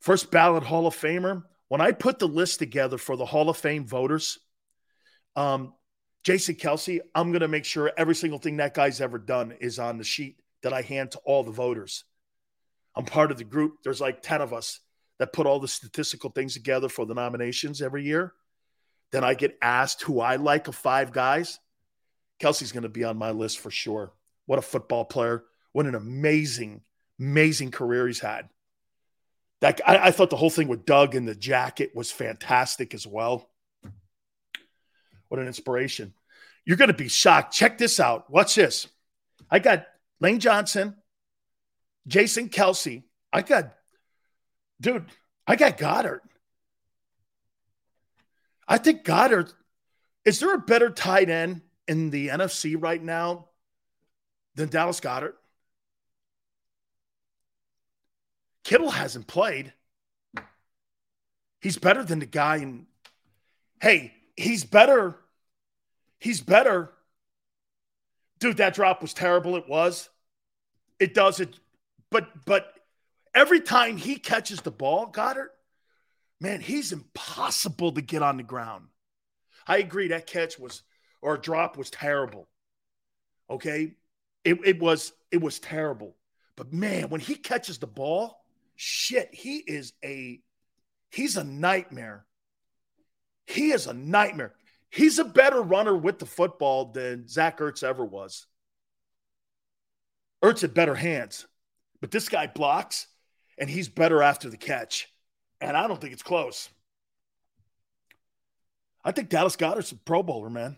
First 0.00 0.30
ballot 0.30 0.64
Hall 0.64 0.86
of 0.86 0.94
Famer 0.94 1.44
when 1.68 1.80
I 1.80 1.92
put 1.92 2.18
the 2.18 2.28
list 2.28 2.58
together 2.58 2.98
for 2.98 3.16
the 3.16 3.24
Hall 3.24 3.48
of 3.48 3.56
Fame 3.56 3.86
voters, 3.86 4.38
um, 5.34 5.72
Jason 6.22 6.54
Kelce, 6.54 7.00
I'm 7.14 7.32
going 7.32 7.40
to 7.40 7.48
make 7.48 7.64
sure 7.64 7.90
every 7.96 8.14
single 8.14 8.38
thing 8.38 8.58
that 8.58 8.74
guy's 8.74 9.00
ever 9.00 9.18
done 9.18 9.54
is 9.60 9.78
on 9.78 9.98
the 9.98 10.04
sheet 10.04 10.40
that 10.64 10.72
I 10.72 10.82
hand 10.82 11.12
to 11.12 11.18
all 11.24 11.44
the 11.44 11.52
voters. 11.52 12.04
I'm 12.96 13.04
part 13.04 13.30
of 13.30 13.38
the 13.38 13.44
group. 13.44 13.76
There's 13.84 14.00
like 14.00 14.22
10 14.22 14.40
of 14.40 14.52
us 14.52 14.80
that 15.18 15.32
put 15.32 15.46
all 15.46 15.60
the 15.60 15.68
statistical 15.68 16.30
things 16.30 16.54
together 16.54 16.88
for 16.88 17.06
the 17.06 17.14
nominations 17.14 17.80
every 17.80 18.02
year. 18.02 18.32
Then 19.12 19.22
I 19.22 19.34
get 19.34 19.58
asked 19.62 20.02
who 20.02 20.20
I 20.20 20.36
like 20.36 20.66
of 20.66 20.74
five 20.74 21.12
guys. 21.12 21.60
Kelce's 22.40 22.72
going 22.72 22.82
to 22.82 22.88
be 22.88 23.04
on 23.04 23.16
my 23.16 23.30
list 23.30 23.60
for 23.60 23.70
sure. 23.70 24.12
What 24.46 24.58
a 24.58 24.62
football 24.62 25.04
player. 25.04 25.44
What 25.72 25.86
an 25.86 25.94
amazing, 25.94 26.80
amazing 27.20 27.70
career 27.70 28.06
he's 28.06 28.20
had. 28.20 28.48
That 29.60 29.80
I, 29.86 30.06
I 30.06 30.10
thought 30.10 30.30
the 30.30 30.36
whole 30.36 30.50
thing 30.50 30.68
with 30.68 30.86
Doug 30.86 31.14
and 31.14 31.28
the 31.28 31.34
jacket 31.34 31.92
was 31.94 32.10
fantastic 32.10 32.94
as 32.94 33.06
well. 33.06 33.50
What 35.28 35.40
an 35.40 35.46
inspiration. 35.46 36.14
You're 36.64 36.76
going 36.76 36.88
to 36.88 36.94
be 36.94 37.08
shocked. 37.08 37.54
Check 37.54 37.76
this 37.76 38.00
out. 38.00 38.30
Watch 38.30 38.54
this. 38.54 38.88
I 39.50 39.58
got 39.58 39.86
Lane 40.24 40.40
Johnson, 40.40 40.96
Jason 42.06 42.48
Kelce. 42.48 43.02
I 43.30 43.42
got, 43.42 43.74
dude, 44.80 45.04
I 45.46 45.54
got 45.54 45.76
Goedert. 45.76 46.20
I 48.66 48.78
think 48.78 49.04
Goedert, 49.04 49.52
is 50.24 50.40
there 50.40 50.54
a 50.54 50.58
better 50.58 50.88
tight 50.88 51.28
end 51.28 51.60
in 51.86 52.08
the 52.08 52.28
NFC 52.28 52.74
right 52.78 53.02
now 53.02 53.48
than 54.54 54.70
Dallas 54.70 54.98
Goedert? 54.98 55.34
Kittle 58.64 58.92
hasn't 58.92 59.26
played. 59.26 59.74
He's 61.60 61.76
better 61.76 62.02
than 62.02 62.20
the 62.20 62.24
guy 62.24 62.56
in, 62.56 62.86
hey, 63.78 64.14
he's 64.38 64.64
better. 64.64 65.16
He's 66.18 66.40
better. 66.40 66.92
Dude, 68.38 68.56
that 68.56 68.72
drop 68.72 69.02
was 69.02 69.12
terrible. 69.12 69.56
It 69.56 69.68
was. 69.68 70.08
It 70.98 71.14
does 71.14 71.40
it. 71.40 71.58
But, 72.10 72.28
but 72.44 72.72
every 73.34 73.60
time 73.60 73.96
he 73.96 74.16
catches 74.16 74.60
the 74.60 74.70
ball, 74.70 75.10
Goedert, 75.10 75.48
man, 76.40 76.60
he's 76.60 76.92
impossible 76.92 77.92
to 77.92 78.02
get 78.02 78.22
on 78.22 78.36
the 78.36 78.42
ground. 78.42 78.86
I 79.66 79.78
agree 79.78 80.08
that 80.08 80.26
catch 80.26 80.58
was 80.58 80.82
or 81.22 81.38
drop 81.38 81.76
was 81.76 81.90
terrible. 81.90 82.48
Okay? 83.48 83.94
It, 84.44 84.58
it 84.64 84.78
was 84.78 85.12
it 85.30 85.40
was 85.40 85.58
terrible. 85.58 86.14
But 86.56 86.72
man, 86.72 87.08
when 87.08 87.20
he 87.20 87.34
catches 87.34 87.78
the 87.78 87.86
ball, 87.86 88.44
shit, 88.76 89.30
he 89.32 89.56
is 89.56 89.94
a 90.04 90.40
he's 91.10 91.36
a 91.36 91.44
nightmare. 91.44 92.26
He 93.46 93.72
is 93.72 93.86
a 93.86 93.94
nightmare. 93.94 94.54
He's 94.90 95.18
a 95.18 95.24
better 95.24 95.60
runner 95.60 95.96
with 95.96 96.18
the 96.18 96.26
football 96.26 96.92
than 96.92 97.26
Zach 97.26 97.58
Ertz 97.58 97.82
ever 97.82 98.04
was. 98.04 98.46
Ertz 100.44 100.60
had 100.60 100.74
better 100.74 100.94
hands, 100.94 101.46
but 102.02 102.10
this 102.10 102.28
guy 102.28 102.46
blocks 102.46 103.06
and 103.56 103.70
he's 103.70 103.88
better 103.88 104.22
after 104.22 104.50
the 104.50 104.58
catch. 104.58 105.08
And 105.58 105.74
I 105.74 105.88
don't 105.88 105.98
think 105.98 106.12
it's 106.12 106.22
close. 106.22 106.68
I 109.02 109.12
think 109.12 109.30
Dallas 109.30 109.56
Goedert's 109.56 109.92
a 109.92 109.96
Pro 109.96 110.22
Bowler, 110.22 110.50
man. 110.50 110.76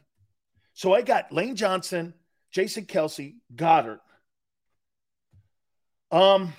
So 0.75 0.93
I 0.95 1.03
got 1.03 1.33
Lane 1.33 1.57
Johnson, 1.57 2.15
Jason 2.53 2.85
Kelce, 2.85 3.35
Goedert, 3.55 3.99
um, 6.13 6.53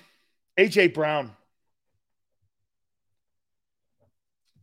AJ 0.58 0.92
Brown. 0.92 1.30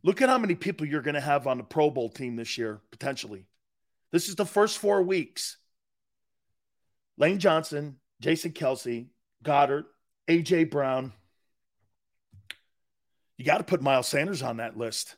Look 0.04 0.22
at 0.22 0.30
how 0.30 0.38
many 0.38 0.54
people 0.54 0.86
you're 0.86 1.02
going 1.02 1.16
to 1.16 1.22
have 1.22 1.48
on 1.48 1.58
the 1.58 1.64
Pro 1.64 1.90
Bowl 1.90 2.10
team 2.10 2.36
this 2.36 2.60
year, 2.60 2.80
potentially. 2.92 3.48
This 4.12 4.30
is 4.30 4.36
the 4.36 4.46
first 4.46 4.78
four 4.78 5.02
weeks. 5.02 5.58
Lane 7.18 7.40
Johnson, 7.40 7.98
Jason 8.22 8.52
Kelce, 8.52 9.08
Goedert, 9.44 9.86
AJ 10.28 10.72
Brown. 10.72 11.14
You 13.38 13.46
got 13.46 13.58
to 13.58 13.64
put 13.64 13.82
Miles 13.82 14.08
Sanders 14.08 14.42
on 14.42 14.58
that 14.58 14.78
list. 14.78 15.16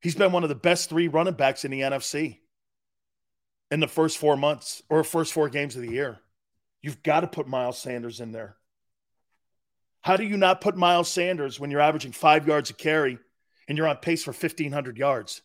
He's 0.00 0.14
been 0.14 0.32
one 0.32 0.42
of 0.42 0.48
the 0.48 0.54
best 0.54 0.88
three 0.88 1.08
running 1.08 1.34
backs 1.34 1.64
in 1.64 1.70
the 1.70 1.80
NFC 1.80 2.38
in 3.70 3.80
the 3.80 3.88
first 3.88 4.18
four 4.18 4.36
months 4.36 4.82
or 4.88 5.02
first 5.04 5.32
four 5.32 5.48
games 5.48 5.76
of 5.76 5.82
the 5.82 5.90
year. 5.90 6.18
You've 6.82 7.02
got 7.02 7.20
to 7.20 7.26
put 7.26 7.46
Miles 7.46 7.78
Sanders 7.78 8.20
in 8.20 8.32
there. 8.32 8.56
How 10.00 10.16
do 10.16 10.24
you 10.24 10.36
not 10.36 10.60
put 10.60 10.76
Miles 10.76 11.08
Sanders 11.08 11.60
when 11.60 11.70
you're 11.70 11.80
averaging 11.80 12.12
five 12.12 12.46
yards 12.46 12.70
a 12.70 12.74
carry 12.74 13.18
and 13.68 13.78
you're 13.78 13.86
on 13.86 13.96
pace 13.96 14.24
for 14.24 14.32
1,500 14.32 14.98
yards? 14.98 15.42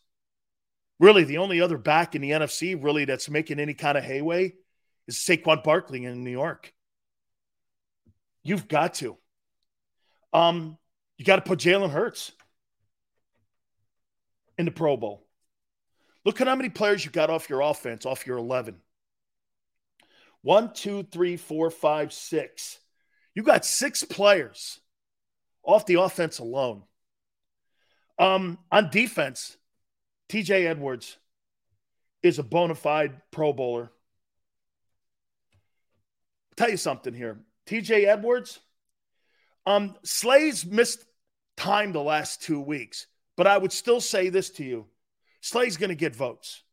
Really, 0.98 1.22
the 1.22 1.38
only 1.38 1.60
other 1.60 1.78
back 1.78 2.16
in 2.16 2.22
the 2.22 2.32
NFC 2.32 2.82
really 2.82 3.04
that's 3.04 3.30
making 3.30 3.60
any 3.60 3.74
kind 3.74 3.96
of 3.96 4.02
hayway 4.02 4.52
is 5.08 5.16
Saquon 5.16 5.64
Barkley 5.64 6.04
in 6.04 6.22
New 6.22 6.30
York. 6.30 6.72
You've 8.44 8.68
got 8.68 8.94
to. 8.94 9.16
Um, 10.32 10.78
you 11.16 11.24
got 11.24 11.36
to 11.36 11.42
put 11.42 11.58
Jalen 11.58 11.90
Hurts 11.90 12.30
in 14.56 14.66
the 14.66 14.70
Pro 14.70 14.96
Bowl. 14.96 15.26
Look 16.24 16.40
at 16.40 16.46
how 16.46 16.54
many 16.54 16.68
players 16.68 17.04
you 17.04 17.10
got 17.10 17.30
off 17.30 17.48
your 17.48 17.62
offense, 17.62 18.04
off 18.04 18.26
your 18.26 18.36
11. 18.36 18.76
One, 20.42 20.72
two, 20.72 21.02
three, 21.02 21.36
four, 21.36 21.70
five, 21.70 22.12
six. 22.12 22.78
You 23.34 23.42
got 23.42 23.64
six 23.64 24.04
players 24.04 24.80
off 25.62 25.86
the 25.86 26.00
offense 26.00 26.38
alone. 26.38 26.82
Um, 28.18 28.58
on 28.70 28.90
defense, 28.90 29.56
TJ 30.28 30.66
Edwards 30.66 31.16
is 32.22 32.38
a 32.38 32.42
bona 32.42 32.74
fide 32.74 33.20
Pro 33.30 33.52
Bowler. 33.52 33.90
Tell 36.58 36.68
you 36.68 36.76
something 36.76 37.14
here. 37.14 37.38
TJ 37.66 38.06
Edwards, 38.08 38.58
um, 39.64 39.94
Slay's 40.02 40.66
missed 40.66 41.04
time 41.56 41.92
the 41.92 42.02
last 42.02 42.42
two 42.42 42.60
weeks. 42.60 43.06
But 43.36 43.46
I 43.46 43.56
would 43.56 43.70
still 43.70 44.00
say 44.00 44.28
this 44.28 44.50
to 44.50 44.64
you 44.64 44.86
Slay's 45.40 45.76
going 45.76 45.90
to 45.90 45.94
get 45.94 46.16
votes. 46.16 46.64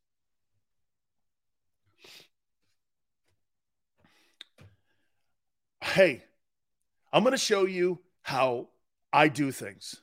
Hey, 5.82 6.24
I'm 7.14 7.22
going 7.22 7.34
to 7.34 7.38
show 7.38 7.68
you 7.68 8.00
how 8.24 8.70
I 9.14 9.28
do 9.28 9.52
things. 9.52 10.02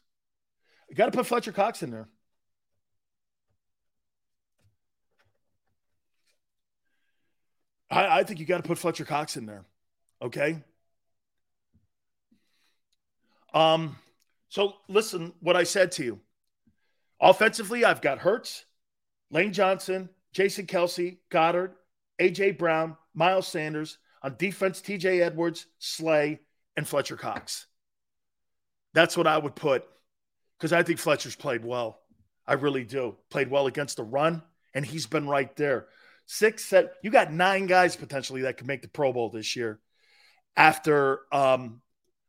You 0.89 0.95
got 0.95 1.07
to 1.07 1.19
put 1.19 1.27
Fletcher 1.27 1.51
Cox 1.51 1.83
in 1.83 1.91
there. 1.91 2.09
I, 7.91 8.21
I 8.21 8.23
think 8.23 8.39
you 8.39 8.47
got 8.47 8.59
to 8.59 8.63
put 8.63 8.79
Fletcher 8.79 9.05
Cox 9.05 9.37
in 9.37 9.45
there. 9.45 9.65
Okay. 10.23 10.63
Um, 13.53 13.97
so 14.49 14.75
listen 14.89 15.33
what 15.41 15.57
I 15.57 15.65
said 15.65 15.93
to 15.93 16.05
you. 16.05 16.21
Offensively, 17.21 17.85
I've 17.85 18.01
got 18.01 18.19
Hurts, 18.19 18.65
Lane 19.31 19.53
Johnson, 19.53 20.09
Jason 20.33 20.67
Kelce, 20.67 21.19
Goedert, 21.31 21.73
AJ 22.21 22.59
Brown, 22.59 22.97
Miles 23.15 23.49
Sanders. 23.49 23.99
On 24.25 24.37
defense, 24.39 24.81
TJ 24.81 25.21
Edwards, 25.21 25.67
Slay, 25.81 26.39
and 26.77 26.87
Fletcher 26.87 27.17
Cox. 27.17 27.67
That's 28.95 29.17
what 29.17 29.27
I 29.27 29.37
would 29.37 29.57
put 29.57 29.85
because 30.57 30.73
I 30.73 30.85
think 30.85 31.01
Fletcher's 31.01 31.35
played 31.35 31.65
well. 31.65 31.99
I 32.47 32.53
really 32.53 32.85
do. 32.85 33.17
Played 33.31 33.51
well 33.51 33.67
against 33.67 33.97
the 33.97 34.05
run, 34.05 34.43
and 34.75 34.87
he's 34.87 35.07
been 35.07 35.27
right 35.27 35.55
there. 35.57 35.89
Six, 36.27 36.65
set. 36.65 36.95
You 37.03 37.11
got 37.11 37.33
nine 37.33 37.67
guys 37.67 37.97
potentially 37.97 38.43
that 38.43 38.59
could 38.59 38.69
make 38.69 38.83
the 38.83 38.89
Pro 38.89 39.13
Bowl 39.13 39.29
this 39.29 39.57
year 39.57 39.81
after 40.57 41.21
um, 41.33 41.81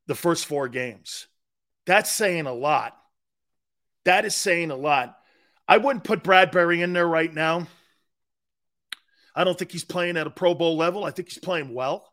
the 0.07 0.15
first 0.15 0.45
four 0.45 0.67
games. 0.67 1.27
That's 1.85 2.11
saying 2.11 2.45
a 2.45 2.53
lot. 2.53 2.97
That 4.05 4.25
is 4.25 4.35
saying 4.35 4.71
a 4.71 4.75
lot. 4.75 5.17
I 5.67 5.77
wouldn't 5.77 6.03
put 6.03 6.23
Bradbury 6.23 6.81
in 6.81 6.93
there 6.93 7.07
right 7.07 7.33
now. 7.33 7.67
I 9.35 9.43
don't 9.43 9.57
think 9.57 9.71
he's 9.71 9.85
playing 9.85 10.17
at 10.17 10.27
a 10.27 10.31
Pro 10.31 10.53
Bowl 10.53 10.77
level. 10.77 11.03
I 11.03 11.11
think 11.11 11.29
he's 11.29 11.39
playing 11.39 11.73
well. 11.73 12.11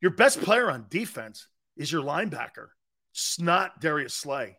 Your 0.00 0.10
best 0.10 0.40
player 0.40 0.70
on 0.70 0.86
defense 0.90 1.48
is 1.76 1.90
your 1.90 2.02
linebacker. 2.02 2.68
It's 3.12 3.40
not 3.40 3.80
Darius 3.80 4.14
Slay. 4.14 4.58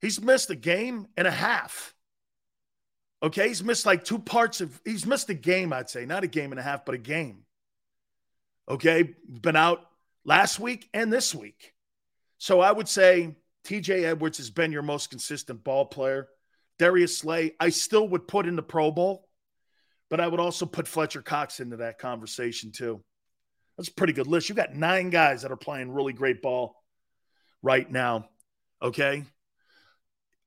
He's 0.00 0.20
missed 0.20 0.50
a 0.50 0.54
game 0.54 1.06
and 1.16 1.26
a 1.26 1.32
half. 1.32 1.94
Okay, 3.22 3.48
he's 3.48 3.64
missed 3.64 3.86
like 3.86 4.04
two 4.04 4.18
parts 4.18 4.60
of 4.60 4.78
he's 4.84 5.06
missed 5.06 5.30
a 5.30 5.34
game, 5.34 5.72
I'd 5.72 5.88
say, 5.88 6.04
not 6.04 6.22
a 6.22 6.28
game 6.28 6.52
and 6.52 6.60
a 6.60 6.62
half, 6.62 6.84
but 6.84 6.94
a 6.94 6.98
game. 6.98 7.45
Okay, 8.68 9.14
been 9.28 9.56
out 9.56 9.80
last 10.24 10.58
week 10.58 10.88
and 10.92 11.12
this 11.12 11.34
week. 11.34 11.72
So 12.38 12.60
I 12.60 12.72
would 12.72 12.88
say 12.88 13.36
TJ 13.64 14.04
Edwards 14.04 14.38
has 14.38 14.50
been 14.50 14.72
your 14.72 14.82
most 14.82 15.10
consistent 15.10 15.64
ball 15.64 15.86
player. 15.86 16.28
Darius 16.78 17.18
Slay, 17.18 17.54
I 17.58 17.70
still 17.70 18.08
would 18.08 18.28
put 18.28 18.46
in 18.46 18.56
the 18.56 18.62
Pro 18.62 18.90
Bowl, 18.90 19.28
but 20.10 20.20
I 20.20 20.26
would 20.26 20.40
also 20.40 20.66
put 20.66 20.88
Fletcher 20.88 21.22
Cox 21.22 21.60
into 21.60 21.78
that 21.78 21.98
conversation 21.98 22.72
too. 22.72 23.02
That's 23.76 23.88
a 23.88 23.94
pretty 23.94 24.12
good 24.12 24.26
list. 24.26 24.48
You 24.48 24.54
got 24.54 24.74
nine 24.74 25.10
guys 25.10 25.42
that 25.42 25.52
are 25.52 25.56
playing 25.56 25.92
really 25.92 26.12
great 26.12 26.42
ball 26.42 26.76
right 27.62 27.90
now. 27.90 28.28
Okay. 28.82 29.24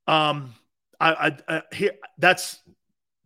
Um, 0.08 0.54
I, 1.00 1.12
I, 1.12 1.38
I 1.48 1.62
here 1.74 1.94
that's 2.18 2.60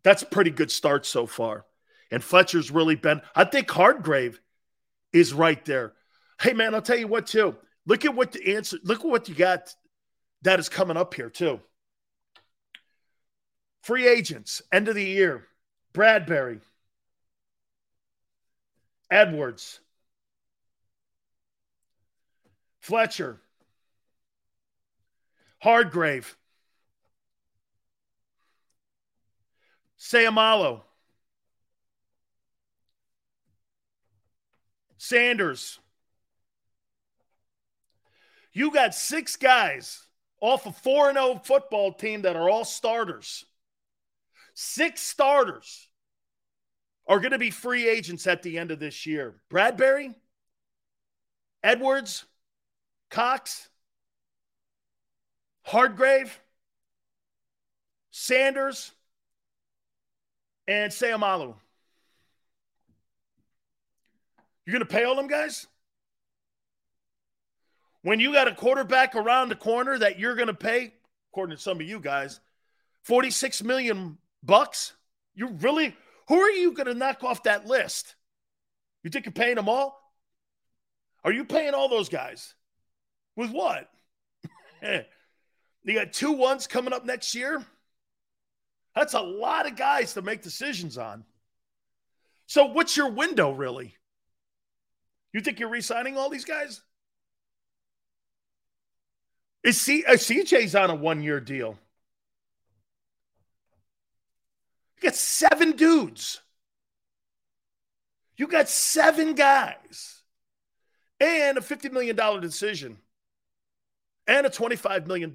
that's 0.03 0.21
a 0.21 0.27
pretty 0.27 0.51
good 0.51 0.71
start 0.71 1.05
so 1.05 1.25
far. 1.25 1.65
And 2.11 2.23
Fletcher's 2.23 2.69
really 2.69 2.95
been. 2.95 3.21
I 3.35 3.45
think 3.45 3.69
Hargrave 3.71 4.39
is 5.13 5.33
right 5.33 5.63
there. 5.65 5.93
Hey 6.41 6.53
man, 6.53 6.75
I'll 6.75 6.81
tell 6.81 6.97
you 6.97 7.07
what 7.07 7.27
too. 7.27 7.55
Look 7.85 8.05
at 8.05 8.15
what 8.15 8.31
the 8.31 8.55
answer, 8.55 8.77
look 8.83 8.99
at 8.99 9.05
what 9.05 9.29
you 9.29 9.35
got 9.35 9.73
that 10.43 10.59
is 10.59 10.69
coming 10.69 10.97
up 10.97 11.13
here, 11.13 11.29
too. 11.29 11.59
Free 13.81 14.07
agents, 14.07 14.61
end 14.71 14.87
of 14.87 14.95
the 14.95 15.03
year. 15.03 15.47
Bradbury, 15.93 16.59
Edwards, 19.11 19.79
Fletcher, 22.81 23.39
Hargrave, 25.59 26.35
Seumalo, 29.99 30.81
Sanders. 35.03 35.79
You 38.53 38.71
got 38.71 38.95
six 38.95 39.35
guys 39.35 40.07
off 40.39 40.65
a 40.65 40.71
4 40.71 41.11
0 41.11 41.41
football 41.43 41.91
team 41.91 42.21
that 42.21 42.37
are 42.37 42.49
all 42.49 42.63
starters. 42.63 43.45
Six 44.53 45.01
starters 45.01 45.89
are 47.05 47.19
going 47.19 47.33
to 47.33 47.37
be 47.37 47.51
free 47.51 47.85
agents 47.85 48.27
at 48.27 48.43
the 48.43 48.57
end 48.57 48.71
of 48.71 48.79
this 48.79 49.05
year. 49.05 49.41
Bradbury, 49.49 50.15
Edwards, 51.61 52.23
Cox, 53.09 53.67
Hargrave, 55.63 56.39
Sanders, 58.09 58.93
and 60.65 60.93
Seumalo. 60.93 61.55
You're 64.65 64.73
going 64.73 64.87
to 64.87 64.93
pay 64.93 65.03
all 65.03 65.15
them 65.15 65.27
guys? 65.27 65.67
When 68.01 68.19
you 68.19 68.33
got 68.33 68.47
a 68.47 68.55
quarterback 68.55 69.15
around 69.15 69.49
the 69.49 69.55
corner 69.55 69.97
that 69.97 70.19
you're 70.19 70.35
going 70.35 70.47
to 70.47 70.53
pay, 70.53 70.93
according 71.31 71.55
to 71.55 71.61
some 71.61 71.79
of 71.79 71.87
you 71.87 71.99
guys, 71.99 72.39
46 73.03 73.63
million 73.63 74.17
bucks? 74.43 74.93
You 75.35 75.47
really 75.47 75.95
who 76.27 76.39
are 76.39 76.51
you 76.51 76.71
going 76.71 76.87
to 76.87 76.93
knock 76.93 77.23
off 77.23 77.43
that 77.43 77.65
list? 77.65 78.15
You 79.03 79.09
think 79.09 79.25
you're 79.25 79.33
paying 79.33 79.55
them 79.55 79.69
all? 79.69 79.99
Are 81.23 81.31
you 81.31 81.45
paying 81.45 81.73
all 81.73 81.89
those 81.89 82.09
guys? 82.09 82.53
With 83.35 83.51
what? 83.51 83.89
you 84.81 85.93
got 85.93 86.13
two 86.13 86.33
ones 86.33 86.67
coming 86.67 86.93
up 86.93 87.05
next 87.05 87.35
year? 87.35 87.63
That's 88.95 89.13
a 89.13 89.21
lot 89.21 89.65
of 89.65 89.75
guys 89.75 90.13
to 90.13 90.21
make 90.21 90.41
decisions 90.41 90.97
on. 90.97 91.25
So, 92.45 92.65
what's 92.65 92.95
your 92.95 93.09
window 93.09 93.51
really? 93.51 93.95
You 95.33 95.41
think 95.41 95.59
you're 95.59 95.69
re-signing 95.69 96.17
all 96.17 96.29
these 96.29 96.45
guys? 96.45 96.81
Is 99.63 99.81
C- 99.81 100.05
uh, 100.05 100.13
CJ's 100.13 100.75
on 100.75 100.89
a 100.89 100.95
one-year 100.95 101.39
deal? 101.39 101.79
You 104.97 105.09
got 105.09 105.15
seven 105.15 105.71
dudes. 105.71 106.41
You 108.37 108.47
got 108.47 108.69
seven 108.69 109.35
guys 109.35 110.21
and 111.19 111.57
a 111.57 111.61
$50 111.61 111.91
million 111.91 112.15
decision 112.41 112.97
and 114.27 114.45
a 114.45 114.49
$25 114.49 115.07
million 115.07 115.31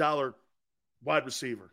wide 1.02 1.24
receiver. 1.24 1.72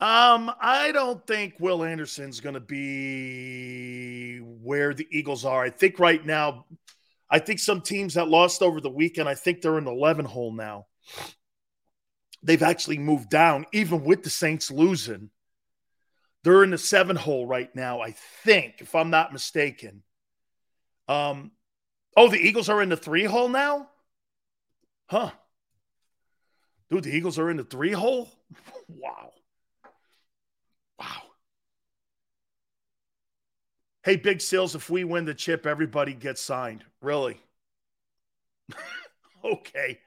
Um, 0.00 0.50
I 0.60 0.90
don't 0.92 1.24
think 1.26 1.54
Will 1.60 1.84
Anderson's 1.84 2.40
going 2.40 2.54
to 2.54 2.60
be 2.60 4.38
where 4.38 4.92
the 4.92 5.06
Eagles 5.10 5.44
are. 5.44 5.62
I 5.62 5.70
think 5.70 5.98
right 5.98 6.24
now, 6.24 6.66
I 7.30 7.38
think 7.38 7.60
some 7.60 7.80
teams 7.80 8.14
that 8.14 8.28
lost 8.28 8.60
over 8.60 8.80
the 8.80 8.90
weekend, 8.90 9.28
I 9.28 9.34
think 9.34 9.60
they're 9.60 9.78
in 9.78 9.84
the 9.84 9.92
11 9.92 10.24
hole 10.24 10.52
now. 10.52 10.86
They've 12.42 12.62
actually 12.62 12.98
moved 12.98 13.30
down, 13.30 13.66
even 13.72 14.04
with 14.04 14.22
the 14.22 14.30
Saints 14.30 14.70
losing. 14.70 15.30
They're 16.42 16.64
in 16.64 16.70
the 16.70 16.78
seven 16.78 17.16
hole 17.16 17.46
right 17.46 17.74
now, 17.74 18.00
I 18.02 18.14
think, 18.44 18.74
if 18.80 18.94
I'm 18.94 19.08
not 19.08 19.32
mistaken. 19.32 20.02
Um, 21.08 21.52
oh, 22.16 22.28
the 22.28 22.36
Eagles 22.36 22.68
are 22.68 22.82
in 22.82 22.90
the 22.90 22.98
three 22.98 23.24
hole 23.24 23.48
now? 23.48 23.88
Huh. 25.06 25.30
Dude, 26.90 27.04
the 27.04 27.16
Eagles 27.16 27.38
are 27.38 27.50
in 27.50 27.56
the 27.56 27.64
three 27.64 27.92
hole? 27.92 28.28
wow. 28.88 29.08
Wow. 29.08 29.30
Hey, 34.04 34.16
Big 34.16 34.42
Sills, 34.42 34.74
if 34.74 34.90
we 34.90 35.02
win 35.02 35.24
the 35.24 35.32
chip, 35.32 35.64
everybody 35.66 36.12
gets 36.12 36.42
signed. 36.42 36.84
Really? 37.00 37.40
okay. 39.44 39.98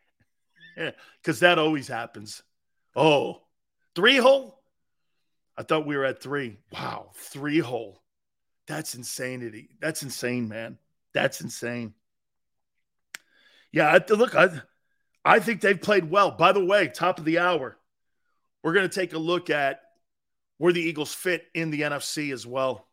Because 1.23 1.39
that 1.39 1.57
always 1.57 1.87
happens. 1.87 2.43
Oh, 2.95 3.41
three 3.95 4.17
hole? 4.17 4.61
I 5.57 5.63
thought 5.63 5.87
we 5.87 5.97
were 5.97 6.05
at 6.05 6.21
three. 6.21 6.59
Wow, 6.71 7.09
three 7.15 7.57
hole. 7.57 7.99
That's 8.67 8.93
insanity. 8.93 9.69
That's 9.81 10.03
insane, 10.03 10.47
man. 10.47 10.77
That's 11.13 11.41
insane. 11.41 11.95
Yeah, 13.71 13.97
look, 14.09 14.35
I, 14.35 14.61
I 15.25 15.39
think 15.39 15.61
they've 15.61 15.81
played 15.81 16.11
well. 16.11 16.29
By 16.29 16.51
the 16.51 16.63
way, 16.63 16.89
top 16.89 17.17
of 17.17 17.25
the 17.25 17.39
hour, 17.39 17.75
we're 18.61 18.73
going 18.73 18.87
to 18.87 18.99
take 18.99 19.13
a 19.13 19.17
look 19.17 19.49
at 19.49 19.81
where 20.59 20.73
the 20.73 20.81
Eagles 20.81 21.13
fit 21.13 21.47
in 21.55 21.71
the 21.71 21.81
NFC 21.81 22.31
as 22.31 22.45
well. 22.45 22.86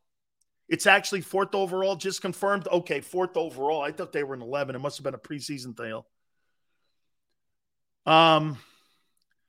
It's 0.68 0.86
actually 0.86 1.20
fourth 1.20 1.54
overall, 1.54 1.96
just 1.96 2.22
confirmed. 2.22 2.66
Okay, 2.68 3.00
fourth 3.00 3.36
overall. 3.36 3.82
I 3.82 3.92
thought 3.92 4.12
they 4.12 4.24
were 4.24 4.34
in 4.34 4.42
11. 4.42 4.74
It 4.74 4.78
must 4.78 4.98
have 4.98 5.04
been 5.04 5.14
a 5.14 5.18
preseason 5.18 5.76
thing. 5.76 6.02
Um, 8.06 8.58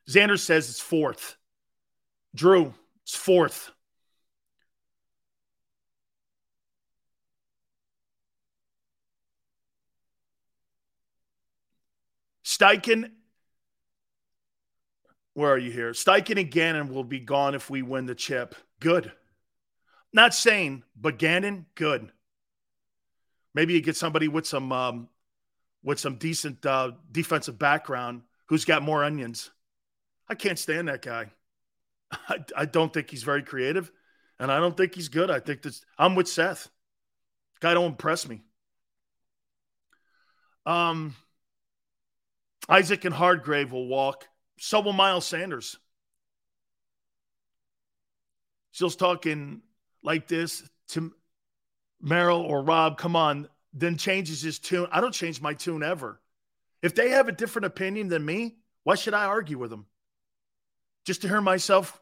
Xander 0.09 0.39
says 0.39 0.69
it's 0.69 0.79
fourth. 0.79 1.37
Drew, 2.35 2.73
it's 3.03 3.15
fourth. 3.15 3.71
Steichen 12.43 13.11
where 15.35 15.51
are 15.51 15.57
you 15.57 15.69
here? 15.69 15.91
Steichen 15.91 16.39
and 16.39 16.49
Gannon 16.49 16.87
will 16.87 17.03
be 17.03 17.19
gone 17.19 17.55
if 17.55 17.69
we 17.69 17.81
win 17.81 18.05
the 18.05 18.15
chip. 18.15 18.55
Good. 18.79 19.11
Not 20.15 20.33
saying, 20.33 20.83
but 20.95 21.19
Gannon, 21.19 21.65
good. 21.75 22.09
Maybe 23.53 23.73
you 23.73 23.81
get 23.81 23.97
somebody 23.97 24.29
with 24.29 24.47
some 24.47 24.71
um, 24.71 25.09
with 25.83 25.99
some 25.99 26.15
decent 26.15 26.65
uh, 26.65 26.91
defensive 27.11 27.59
background 27.59 28.21
who's 28.45 28.63
got 28.63 28.81
more 28.81 29.03
onions. 29.03 29.51
I 30.29 30.35
can't 30.35 30.57
stand 30.57 30.87
that 30.87 31.01
guy. 31.01 31.31
I, 32.11 32.37
I 32.55 32.63
don't 32.63 32.93
think 32.93 33.09
he's 33.09 33.23
very 33.23 33.43
creative, 33.43 33.91
and 34.39 34.49
I 34.49 34.61
don't 34.61 34.77
think 34.77 34.95
he's 34.95 35.09
good. 35.09 35.29
I 35.29 35.41
think 35.41 35.61
this. 35.61 35.83
I'm 35.97 36.15
with 36.15 36.29
Seth. 36.29 36.69
Guy 37.59 37.73
don't 37.73 37.87
impress 37.91 38.25
me. 38.25 38.41
Um, 40.65 41.13
Isaac 42.69 43.03
and 43.03 43.13
Hargrave 43.13 43.73
will 43.73 43.87
walk. 43.87 44.25
So 44.59 44.79
will 44.79 44.93
Miles 44.93 45.27
Sanders. 45.27 45.77
Still's 48.71 48.95
talking 48.95 49.61
like 50.05 50.27
this 50.27 50.63
to 50.89 51.13
Merrill 52.01 52.41
or 52.41 52.63
Rob. 52.63 52.97
Come 52.97 53.15
on, 53.15 53.49
then 53.73 53.97
changes 53.97 54.41
his 54.41 54.59
tune. 54.59 54.87
I 54.91 55.01
don't 55.01 55.13
change 55.13 55.41
my 55.41 55.53
tune 55.53 55.83
ever. 55.83 56.21
If 56.81 56.95
they 56.95 57.09
have 57.09 57.27
a 57.27 57.33
different 57.33 57.65
opinion 57.65 58.09
than 58.09 58.25
me, 58.25 58.57
why 58.83 58.95
should 58.95 59.13
I 59.13 59.25
argue 59.25 59.57
with 59.57 59.71
them? 59.71 59.87
Just 61.05 61.21
to 61.21 61.27
hear 61.27 61.41
myself 61.41 61.99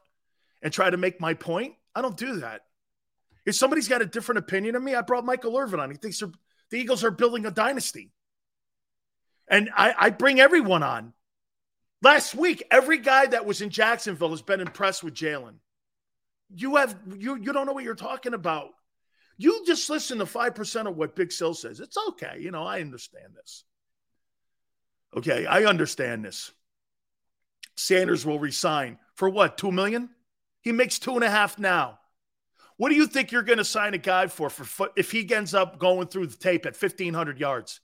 and 0.61 0.73
try 0.73 0.89
to 0.89 0.97
make 0.97 1.21
my 1.21 1.33
point? 1.33 1.75
I 1.95 2.01
don't 2.01 2.17
do 2.17 2.41
that. 2.41 2.65
If 3.45 3.55
somebody's 3.55 3.87
got 3.87 4.01
a 4.01 4.05
different 4.05 4.39
opinion 4.39 4.75
of 4.75 4.83
me, 4.83 4.95
I 4.95 5.01
brought 5.01 5.25
Michael 5.25 5.57
Irvin 5.57 5.79
on. 5.79 5.89
He 5.91 5.97
thinks 5.97 6.19
the 6.19 6.77
Eagles 6.77 7.03
are 7.03 7.11
building 7.11 7.45
a 7.45 7.51
dynasty. 7.51 8.11
And 9.47 9.69
I, 9.75 9.93
I 9.97 10.09
bring 10.09 10.39
everyone 10.39 10.83
on. 10.83 11.13
Last 12.01 12.35
week, 12.35 12.63
every 12.71 12.97
guy 12.97 13.27
that 13.27 13.45
was 13.45 13.61
in 13.61 13.69
Jacksonville 13.69 14.31
has 14.31 14.41
been 14.41 14.61
impressed 14.61 15.03
with 15.03 15.13
Jalen. 15.13 15.55
You 16.55 16.75
have 16.77 16.95
you 17.17 17.35
you 17.35 17.53
don't 17.53 17.65
know 17.65 17.73
what 17.73 17.83
you're 17.83 17.95
talking 17.95 18.33
about. 18.33 18.69
You 19.37 19.63
just 19.65 19.89
listen 19.89 20.19
to 20.19 20.25
five 20.25 20.55
percent 20.55 20.87
of 20.87 20.95
what 20.95 21.15
Big 21.15 21.31
Sill 21.31 21.53
says. 21.53 21.79
It's 21.79 21.97
okay. 22.09 22.37
You 22.39 22.51
know, 22.51 22.63
I 22.63 22.81
understand 22.81 23.33
this. 23.35 23.63
Okay, 25.15 25.45
I 25.45 25.65
understand 25.65 26.25
this. 26.25 26.51
Sanders 27.75 28.25
will 28.25 28.39
resign 28.39 28.97
for 29.15 29.29
what? 29.29 29.57
Two 29.57 29.71
million? 29.71 30.09
He 30.61 30.71
makes 30.71 30.99
two 30.99 31.15
and 31.15 31.23
a 31.23 31.29
half 31.29 31.59
now. 31.59 31.99
What 32.77 32.89
do 32.89 32.95
you 32.95 33.07
think 33.07 33.31
you're 33.31 33.43
going 33.43 33.59
to 33.59 33.65
sign 33.65 33.93
a 33.93 33.99
guy 33.99 34.27
for 34.27 34.49
for 34.49 34.89
if 34.95 35.11
he 35.11 35.31
ends 35.33 35.53
up 35.53 35.79
going 35.79 36.07
through 36.07 36.27
the 36.27 36.37
tape 36.37 36.65
at 36.65 36.79
1500 36.79 37.39
yards? 37.39 37.79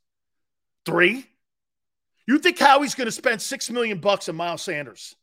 Three? 0.86 1.26
You 2.28 2.40
think 2.40 2.60
Howie's 2.60 2.96
going 2.96 3.08
to 3.08 3.12
spend 3.12 3.42
six 3.42 3.70
million 3.70 4.00
bucks 4.00 4.30
on 4.30 4.36
Miles 4.36 4.62
Sanders? 4.62 5.16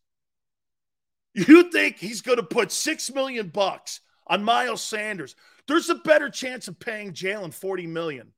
You 1.37 1.71
think 1.71 1.99
he's 1.99 2.23
going 2.23 2.39
to 2.39 2.43
put 2.43 2.73
six 2.73 3.13
million 3.13 3.49
bucks 3.49 4.01
on 4.27 4.43
Miles 4.43 4.83
Sanders? 4.83 5.37
There's 5.69 5.91
a 5.91 5.95
better 5.97 6.31
chance 6.31 6.67
of 6.67 6.81
paying 6.81 7.13
Jalen 7.13 7.53
40 7.53 7.87
million. 7.87 8.33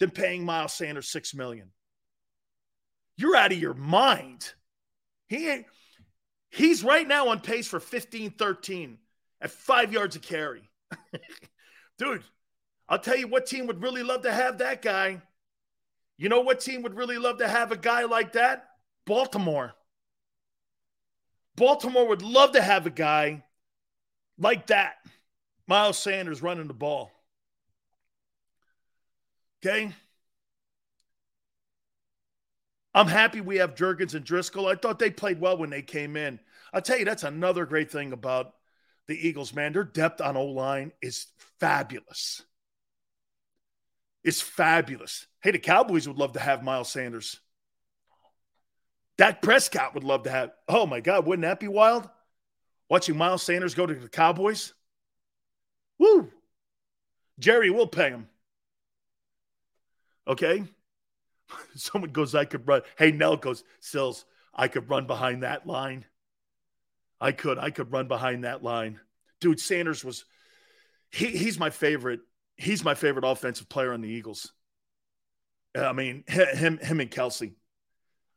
than 0.00 0.10
paying 0.10 0.44
Miles 0.44 0.74
Sanders 0.74 1.08
six 1.08 1.34
million. 1.34 1.72
You're 3.16 3.36
out 3.36 3.52
of 3.52 3.58
your 3.58 3.74
mind. 3.74 4.52
He 5.28 5.48
ain't, 5.48 5.66
he's 6.50 6.84
right 6.84 7.06
now 7.06 7.28
on 7.28 7.40
pace 7.40 7.68
for 7.68 7.80
15 7.80 8.32
13 8.32 8.98
at 9.40 9.50
five 9.50 9.92
yards 9.92 10.16
of 10.16 10.22
carry. 10.22 10.70
Dude, 11.98 12.24
I'll 12.88 12.98
tell 12.98 13.16
you 13.16 13.28
what 13.28 13.46
team 13.46 13.66
would 13.68 13.82
really 13.82 14.02
love 14.02 14.22
to 14.22 14.32
have 14.32 14.58
that 14.58 14.82
guy. 14.82 15.22
You 16.18 16.28
know 16.28 16.40
what 16.42 16.60
team 16.60 16.82
would 16.82 16.94
really 16.96 17.18
love 17.18 17.38
to 17.38 17.48
have 17.48 17.72
a 17.72 17.76
guy 17.76 18.04
like 18.04 18.32
that? 18.34 18.68
Baltimore. 19.06 19.74
Baltimore 21.56 22.08
would 22.08 22.22
love 22.22 22.52
to 22.52 22.62
have 22.62 22.86
a 22.86 22.90
guy 22.90 23.44
like 24.38 24.66
that. 24.68 24.96
Miles 25.66 25.98
Sanders 25.98 26.42
running 26.42 26.66
the 26.66 26.74
ball. 26.74 27.10
Okay. 29.64 29.92
I'm 32.92 33.08
happy 33.08 33.40
we 33.40 33.56
have 33.56 33.74
Jurgens 33.74 34.14
and 34.14 34.24
Driscoll. 34.24 34.68
I 34.68 34.74
thought 34.76 34.98
they 34.98 35.10
played 35.10 35.40
well 35.40 35.56
when 35.56 35.70
they 35.70 35.82
came 35.82 36.16
in. 36.16 36.38
I'll 36.72 36.82
tell 36.82 36.98
you, 36.98 37.04
that's 37.04 37.24
another 37.24 37.66
great 37.66 37.90
thing 37.90 38.12
about 38.12 38.54
the 39.08 39.28
Eagles, 39.28 39.54
man. 39.54 39.72
Their 39.72 39.84
depth 39.84 40.20
on 40.20 40.36
O 40.36 40.46
line 40.46 40.92
is 41.02 41.26
fabulous. 41.58 42.42
It's 44.22 44.40
fabulous. 44.40 45.26
Hey, 45.42 45.50
the 45.50 45.58
Cowboys 45.58 46.06
would 46.08 46.18
love 46.18 46.32
to 46.32 46.40
have 46.40 46.62
Miles 46.62 46.90
Sanders. 46.90 47.40
Dak 49.16 49.42
Prescott 49.42 49.94
would 49.94 50.04
love 50.04 50.24
to 50.24 50.30
have. 50.30 50.50
Oh 50.68 50.86
my 50.86 51.00
God, 51.00 51.26
wouldn't 51.26 51.46
that 51.46 51.60
be 51.60 51.68
wild? 51.68 52.08
Watching 52.88 53.16
Miles 53.16 53.42
Sanders 53.42 53.74
go 53.74 53.86
to 53.86 53.94
the 53.94 54.08
Cowboys. 54.08 54.74
Woo! 55.98 56.30
Jerry 57.38 57.70
will 57.70 57.86
pay 57.86 58.10
him. 58.10 58.28
Okay. 60.26 60.64
Someone 61.74 62.10
goes, 62.10 62.34
I 62.34 62.44
could 62.44 62.66
run. 62.66 62.82
Hey, 62.98 63.12
Nell 63.12 63.36
goes, 63.36 63.64
Sills, 63.80 64.24
I 64.54 64.68
could 64.68 64.88
run 64.88 65.06
behind 65.06 65.42
that 65.42 65.66
line. 65.66 66.04
I 67.20 67.32
could. 67.32 67.58
I 67.58 67.70
could 67.70 67.92
run 67.92 68.08
behind 68.08 68.44
that 68.44 68.62
line. 68.62 69.00
Dude, 69.40 69.60
Sanders 69.60 70.04
was 70.04 70.24
he, 71.10 71.26
he's 71.26 71.58
my 71.58 71.70
favorite. 71.70 72.20
He's 72.56 72.84
my 72.84 72.94
favorite 72.94 73.24
offensive 73.24 73.68
player 73.68 73.92
on 73.92 74.00
the 74.00 74.08
Eagles. 74.08 74.52
I 75.76 75.92
mean, 75.92 76.24
him 76.26 76.78
him 76.78 77.00
and 77.00 77.10
Kelce. 77.10 77.54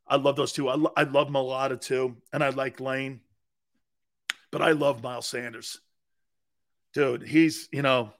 I 0.08 0.16
love 0.16 0.36
those 0.36 0.52
two. 0.52 0.68
I, 0.68 0.74
lo- 0.74 0.92
I 0.96 1.02
love 1.04 1.28
Mailata 1.28 1.80
too, 1.80 2.16
and 2.32 2.42
I 2.42 2.50
like 2.50 2.80
Lane. 2.80 3.20
But 4.50 4.62
I 4.62 4.72
love 4.72 5.02
Miles 5.02 5.26
Sanders. 5.26 5.78
Dude, 6.94 7.22
he's, 7.22 7.68
you 7.70 7.82
know, 7.82 8.12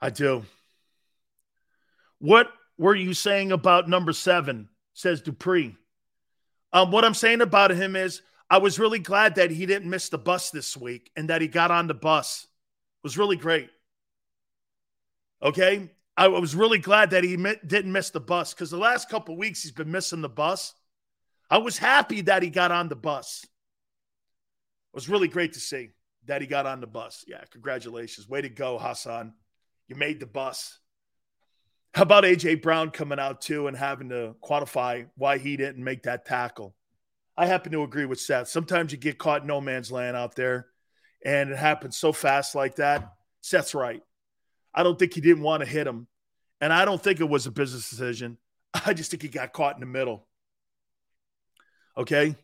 I 0.00 0.10
do. 0.10 0.44
What 2.18 2.48
were 2.76 2.94
you 2.94 3.14
saying 3.14 3.52
about 3.52 3.88
number 3.88 4.12
seven? 4.12 4.68
Says 4.94 5.22
Dupree. 5.22 5.76
Um, 6.72 6.90
what 6.90 7.04
I'm 7.04 7.14
saying 7.14 7.40
about 7.40 7.70
him 7.70 7.94
is 7.96 8.22
I 8.50 8.58
was 8.58 8.78
really 8.78 8.98
glad 8.98 9.36
that 9.36 9.50
he 9.50 9.66
didn't 9.66 9.88
miss 9.88 10.08
the 10.08 10.18
bus 10.18 10.50
this 10.50 10.76
week 10.76 11.10
and 11.16 11.30
that 11.30 11.40
he 11.40 11.48
got 11.48 11.70
on 11.70 11.86
the 11.86 11.94
bus. 11.94 12.44
It 12.44 13.04
was 13.04 13.16
really 13.16 13.36
great. 13.36 13.70
Okay. 15.42 15.90
I 16.16 16.28
was 16.28 16.54
really 16.54 16.78
glad 16.78 17.10
that 17.10 17.24
he 17.24 17.36
didn't 17.36 17.92
miss 17.92 18.10
the 18.10 18.20
bus 18.20 18.52
because 18.52 18.70
the 18.70 18.76
last 18.76 19.08
couple 19.08 19.36
weeks 19.36 19.62
he's 19.62 19.72
been 19.72 19.90
missing 19.90 20.20
the 20.20 20.28
bus. 20.28 20.74
I 21.50 21.58
was 21.58 21.78
happy 21.78 22.22
that 22.22 22.42
he 22.42 22.50
got 22.50 22.70
on 22.70 22.88
the 22.88 22.96
bus. 22.96 23.44
It 23.44 24.94
was 24.94 25.08
really 25.08 25.28
great 25.28 25.54
to 25.54 25.60
see 25.60 25.90
that 26.26 26.40
he 26.40 26.46
got 26.46 26.66
on 26.66 26.80
the 26.80 26.86
bus. 26.86 27.24
Yeah, 27.26 27.42
congratulations. 27.50 28.28
Way 28.28 28.42
to 28.42 28.48
go, 28.48 28.78
Haason. 28.78 29.32
You 29.88 29.96
made 29.96 30.20
the 30.20 30.26
bus. 30.26 30.78
How 31.94 32.02
about 32.02 32.24
AJ 32.24 32.62
Brown 32.62 32.90
coming 32.90 33.18
out 33.18 33.40
too 33.40 33.66
and 33.66 33.76
having 33.76 34.10
to 34.10 34.34
quantify 34.42 35.06
why 35.16 35.38
he 35.38 35.56
didn't 35.56 35.82
make 35.82 36.04
that 36.04 36.24
tackle? 36.24 36.74
I 37.36 37.46
happen 37.46 37.72
to 37.72 37.82
agree 37.82 38.06
with 38.06 38.20
Seth. 38.20 38.48
Sometimes 38.48 38.92
you 38.92 38.98
get 38.98 39.18
caught 39.18 39.42
in 39.42 39.46
no 39.46 39.60
man's 39.60 39.90
land 39.90 40.16
out 40.16 40.34
there 40.34 40.66
and 41.24 41.50
it 41.50 41.58
happens 41.58 41.96
so 41.96 42.12
fast 42.12 42.54
like 42.54 42.76
that. 42.76 43.12
Seth's 43.40 43.74
right. 43.74 44.02
I 44.74 44.82
don't 44.82 44.98
think 44.98 45.14
he 45.14 45.20
didn't 45.20 45.42
want 45.42 45.62
to 45.62 45.68
hit 45.68 45.86
him. 45.86 46.06
And 46.60 46.72
I 46.72 46.84
don't 46.84 47.02
think 47.02 47.20
it 47.20 47.28
was 47.28 47.46
a 47.46 47.50
business 47.50 47.90
decision. 47.90 48.38
I 48.86 48.94
just 48.94 49.10
think 49.10 49.22
he 49.22 49.28
got 49.28 49.52
caught 49.52 49.74
in 49.74 49.80
the 49.80 49.86
middle. 49.86 50.26
Okay. 51.96 52.36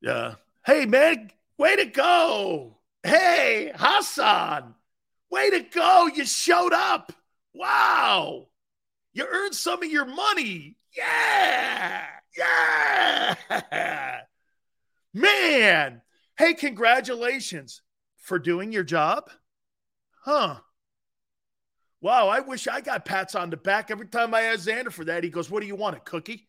Yeah. 0.00 0.34
Hey, 0.64 0.86
man, 0.86 1.30
way 1.58 1.76
to 1.76 1.84
go. 1.84 2.78
Hey, 3.02 3.70
Haason, 3.74 4.74
way 5.30 5.50
to 5.50 5.60
go. 5.60 6.08
You 6.12 6.24
showed 6.24 6.72
up. 6.72 7.12
Wow. 7.54 8.48
You 9.12 9.26
earned 9.30 9.54
some 9.54 9.82
of 9.82 9.90
your 9.90 10.06
money. 10.06 10.76
Yeah. 10.96 12.04
Yeah. 12.36 13.34
Man. 15.14 16.02
Hey, 16.36 16.54
congratulations 16.54 17.82
for 18.18 18.38
doing 18.38 18.72
your 18.72 18.84
job. 18.84 19.30
Huh. 20.26 20.56
Wow, 22.00 22.28
I 22.28 22.40
wish 22.40 22.66
I 22.66 22.80
got 22.80 23.04
pats 23.04 23.34
on 23.36 23.48
the 23.48 23.56
back 23.56 23.90
every 23.90 24.08
time 24.08 24.34
I 24.34 24.42
ask 24.42 24.68
Xander 24.68 24.92
for 24.92 25.04
that. 25.04 25.24
He 25.24 25.30
goes, 25.30 25.48
What 25.48 25.60
do 25.60 25.66
you 25.66 25.76
want? 25.76 25.96
A 25.96 26.00
cookie? 26.00 26.48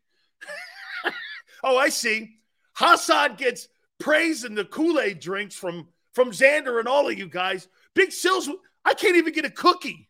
oh, 1.64 1.78
I 1.78 1.90
see. 1.90 2.38
Haason 2.78 3.38
gets 3.38 3.68
praise 4.00 4.44
in 4.44 4.56
the 4.56 4.66
Kool-Aid 4.66 5.20
drinks 5.20 5.56
from, 5.56 5.88
from 6.14 6.32
Xander 6.32 6.80
and 6.80 6.88
all 6.88 7.08
of 7.08 7.18
you 7.18 7.28
guys. 7.28 7.68
Big 7.96 8.12
Sills, 8.12 8.50
I 8.84 8.94
can't 8.94 9.16
even 9.16 9.34
get 9.34 9.46
a 9.46 9.50
cookie. 9.50 10.10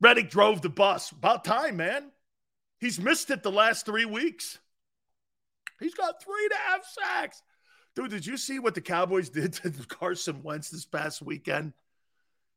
Reddick 0.00 0.30
drove 0.30 0.62
the 0.62 0.68
bus. 0.68 1.10
About 1.10 1.44
time, 1.44 1.76
man. 1.76 2.10
He's 2.78 3.00
missed 3.00 3.30
it 3.30 3.42
the 3.42 3.50
last 3.50 3.86
three 3.86 4.04
weeks. 4.04 4.58
He's 5.80 5.94
got 5.94 6.22
three 6.22 6.44
and 6.44 6.52
a 6.52 6.70
half 6.70 6.84
sacks. 6.84 7.42
Dude, 7.98 8.12
did 8.12 8.26
you 8.26 8.36
see 8.36 8.60
what 8.60 8.76
the 8.76 8.80
Cowboys 8.80 9.28
did 9.28 9.54
to 9.54 9.70
Carson 9.88 10.44
Wentz 10.44 10.70
this 10.70 10.84
past 10.84 11.20
weekend? 11.20 11.72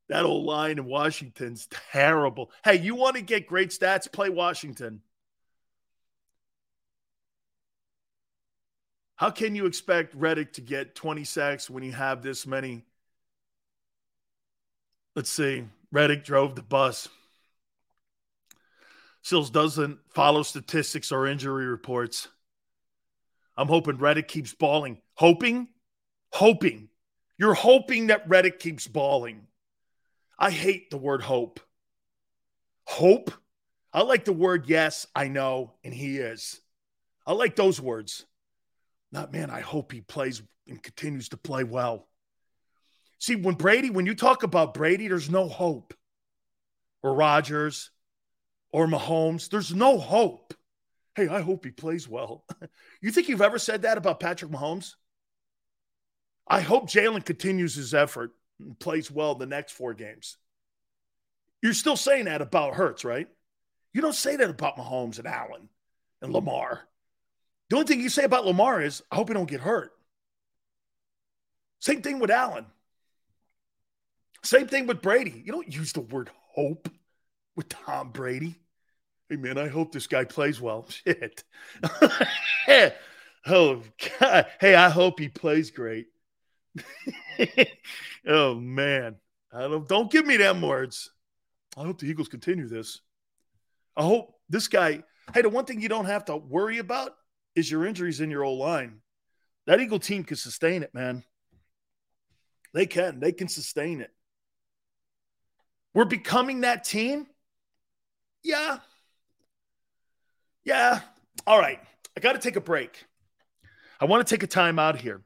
That 0.08 0.24
old 0.24 0.46
line 0.46 0.78
in 0.78 0.86
Washington's 0.86 1.68
terrible. 1.92 2.52
Hey, 2.64 2.76
you 2.76 2.94
want 2.94 3.16
to 3.16 3.24
get 3.24 3.48
great 3.48 3.72
stats? 3.72 4.12
Play 4.12 4.30
Washington. 4.30 5.02
How 9.16 9.32
can 9.32 9.56
you 9.56 9.66
expect 9.66 10.14
Reddick 10.14 10.54
to 10.54 10.62
get 10.62 10.94
20 10.94 11.24
sacks 11.24 11.72
when 11.72 11.82
you 11.82 11.94
have 11.94 12.22
this 12.22 12.46
many? 12.46 12.86
Let's 15.16 15.32
see. 15.32 15.64
Reddick 15.92 16.24
drove 16.24 16.54
the 16.54 16.62
bus. 16.62 17.08
Sills 19.24 19.50
doesn't 19.50 19.98
follow 20.12 20.44
statistics 20.44 21.12
or 21.12 21.26
injury 21.26 21.66
reports. 21.66 22.28
I'm 23.58 23.68
hoping 23.68 23.98
Reddick 23.98 24.28
keeps 24.28 24.54
balling. 24.54 25.02
Hoping? 25.16 25.68
Hoping. 26.32 26.90
You're 27.38 27.54
hoping 27.54 28.08
that 28.08 28.28
Reddick 28.28 28.60
keeps 28.60 28.88
balling. 28.88 29.48
I 30.38 30.52
hate 30.52 30.90
the 30.90 30.98
word 30.98 31.22
hope. 31.22 31.60
Hope? 32.86 33.32
I 33.94 34.02
like 34.04 34.26
the 34.26 34.34
word 34.34 34.68
yes, 34.68 35.06
I 35.16 35.28
know, 35.28 35.74
and 35.84 35.94
he 35.94 36.18
is. 36.18 36.62
I 37.26 37.34
like 37.34 37.56
those 37.56 37.80
words. 37.80 38.26
Not, 39.12 39.34
man, 39.34 39.50
I 39.50 39.60
hope 39.60 39.92
he 39.92 40.02
plays 40.02 40.42
and 40.68 40.82
continues 40.82 41.30
to 41.30 41.38
play 41.38 41.64
well. 41.64 42.08
See, 43.20 43.36
when 43.36 43.56
Brady, 43.56 43.90
when 43.90 44.06
you 44.06 44.16
talk 44.16 44.44
about 44.44 44.74
Brady, 44.74 45.08
there's 45.08 45.30
no 45.30 45.48
hope. 45.48 45.94
Or 47.04 47.14
Rodgers 47.14 47.92
or 48.72 48.88
Mahomes, 48.88 49.50
there's 49.50 49.74
no 49.74 49.98
hope. 49.98 50.54
Hey, 51.16 51.28
I 51.28 51.42
hope 51.42 51.66
he 51.66 51.72
plays 51.72 52.08
well. 52.08 52.46
you 53.02 53.12
think 53.12 53.28
you've 53.28 53.42
ever 53.42 53.60
said 53.60 53.82
that 53.82 53.98
about 53.98 54.20
Patrick 54.20 54.52
Mahomes? 54.52 54.96
I 56.48 56.62
hope 56.62 56.90
Jalen 56.90 57.26
continues 57.26 57.76
his 57.76 57.94
effort 57.94 58.32
and 58.60 58.80
plays 58.80 59.12
well 59.12 59.36
the 59.36 59.46
next 59.46 59.74
four 59.74 59.94
games. 59.94 60.38
You're 61.62 61.74
still 61.74 61.98
saying 61.98 62.26
that 62.26 62.42
about 62.42 62.76
Hurts, 62.76 63.06
right? 63.06 63.28
You 63.94 64.02
don't 64.02 64.16
say 64.16 64.36
that 64.36 64.50
about 64.50 64.78
Mahomes 64.78 65.18
and 65.18 65.28
Allen 65.28 65.70
and 66.22 66.34
Lamar. 66.34 66.82
The 67.70 67.76
only 67.76 67.88
thing 67.88 68.02
you 68.02 68.10
say 68.10 68.24
about 68.24 68.46
Lamar 68.46 68.82
is, 68.82 69.04
I 69.12 69.16
hope 69.16 69.28
he 69.28 69.34
don't 69.34 69.50
get 69.50 69.62
hurt. 69.62 69.92
Same 71.80 72.02
thing 72.02 72.20
with 72.20 72.32
Allen. 72.32 72.66
Same 74.44 74.68
thing 74.68 74.88
with 74.88 75.02
Brady. 75.02 75.42
You 75.46 75.52
don't 75.52 75.74
use 75.74 75.94
the 75.94 76.02
word 76.02 76.30
hope 76.54 76.90
with 77.56 77.70
Tom 77.70 78.12
Brady. 78.12 78.61
Hey, 79.32 79.38
man, 79.38 79.58
I 79.58 79.70
hope 79.70 79.94
this 79.94 80.08
guy 80.08 80.26
plays 80.26 80.60
well. 80.60 80.86
Shit. 80.90 81.46
oh, 83.48 83.82
God. 84.20 84.48
Hey, 84.60 84.76
I 84.76 84.90
hope 84.90 85.22
he 85.22 85.30
plays 85.30 85.72
great. 85.72 86.08
oh 88.28 88.56
man, 88.56 89.16
I 89.54 89.62
don't 89.62 89.88
don't 89.88 90.12
give 90.12 90.26
me 90.26 90.36
them 90.36 90.62
words. 90.62 91.12
I 91.78 91.84
hope 91.84 92.00
the 92.00 92.08
Eagles 92.08 92.28
continue 92.28 92.68
this. 92.68 93.00
I 93.96 94.04
hope 94.04 94.36
this 94.50 94.68
guy. 94.68 95.02
Hey, 95.34 95.44
the 95.44 95.50
one 95.50 95.64
thing 95.64 95.80
you 95.80 95.88
don't 95.88 96.06
have 96.06 96.26
to 96.26 96.36
worry 96.36 96.80
about 96.80 97.14
is 97.56 97.72
your 97.72 97.86
injuries 97.86 98.20
in 98.20 98.30
your 98.30 98.44
old 98.44 98.60
line. 98.60 99.00
That 99.66 99.80
Eagle 99.80 100.00
team 100.00 100.26
can 100.26 100.36
sustain 100.36 100.84
it, 100.84 100.94
man. 100.94 101.24
They 102.74 102.86
can. 102.86 103.22
They 103.22 103.32
can 103.32 103.48
sustain 103.48 104.02
it. 104.02 104.12
We're 105.94 106.04
becoming 106.04 106.62
that 106.62 106.84
team? 106.84 107.28
Yeah. 108.44 108.80
Yeah. 110.64 111.02
All 111.48 111.60
right. 111.60 111.80
I 112.16 112.20
got 112.20 112.34
to 112.34 112.40
take 112.40 112.56
a 112.56 112.62
break. 112.62 113.06
I 114.00 114.06
want 114.06 114.26
to 114.26 114.36
take 114.36 114.44
a 114.44 114.48
time 114.48 114.80
out 114.80 115.00
here. 115.00 115.22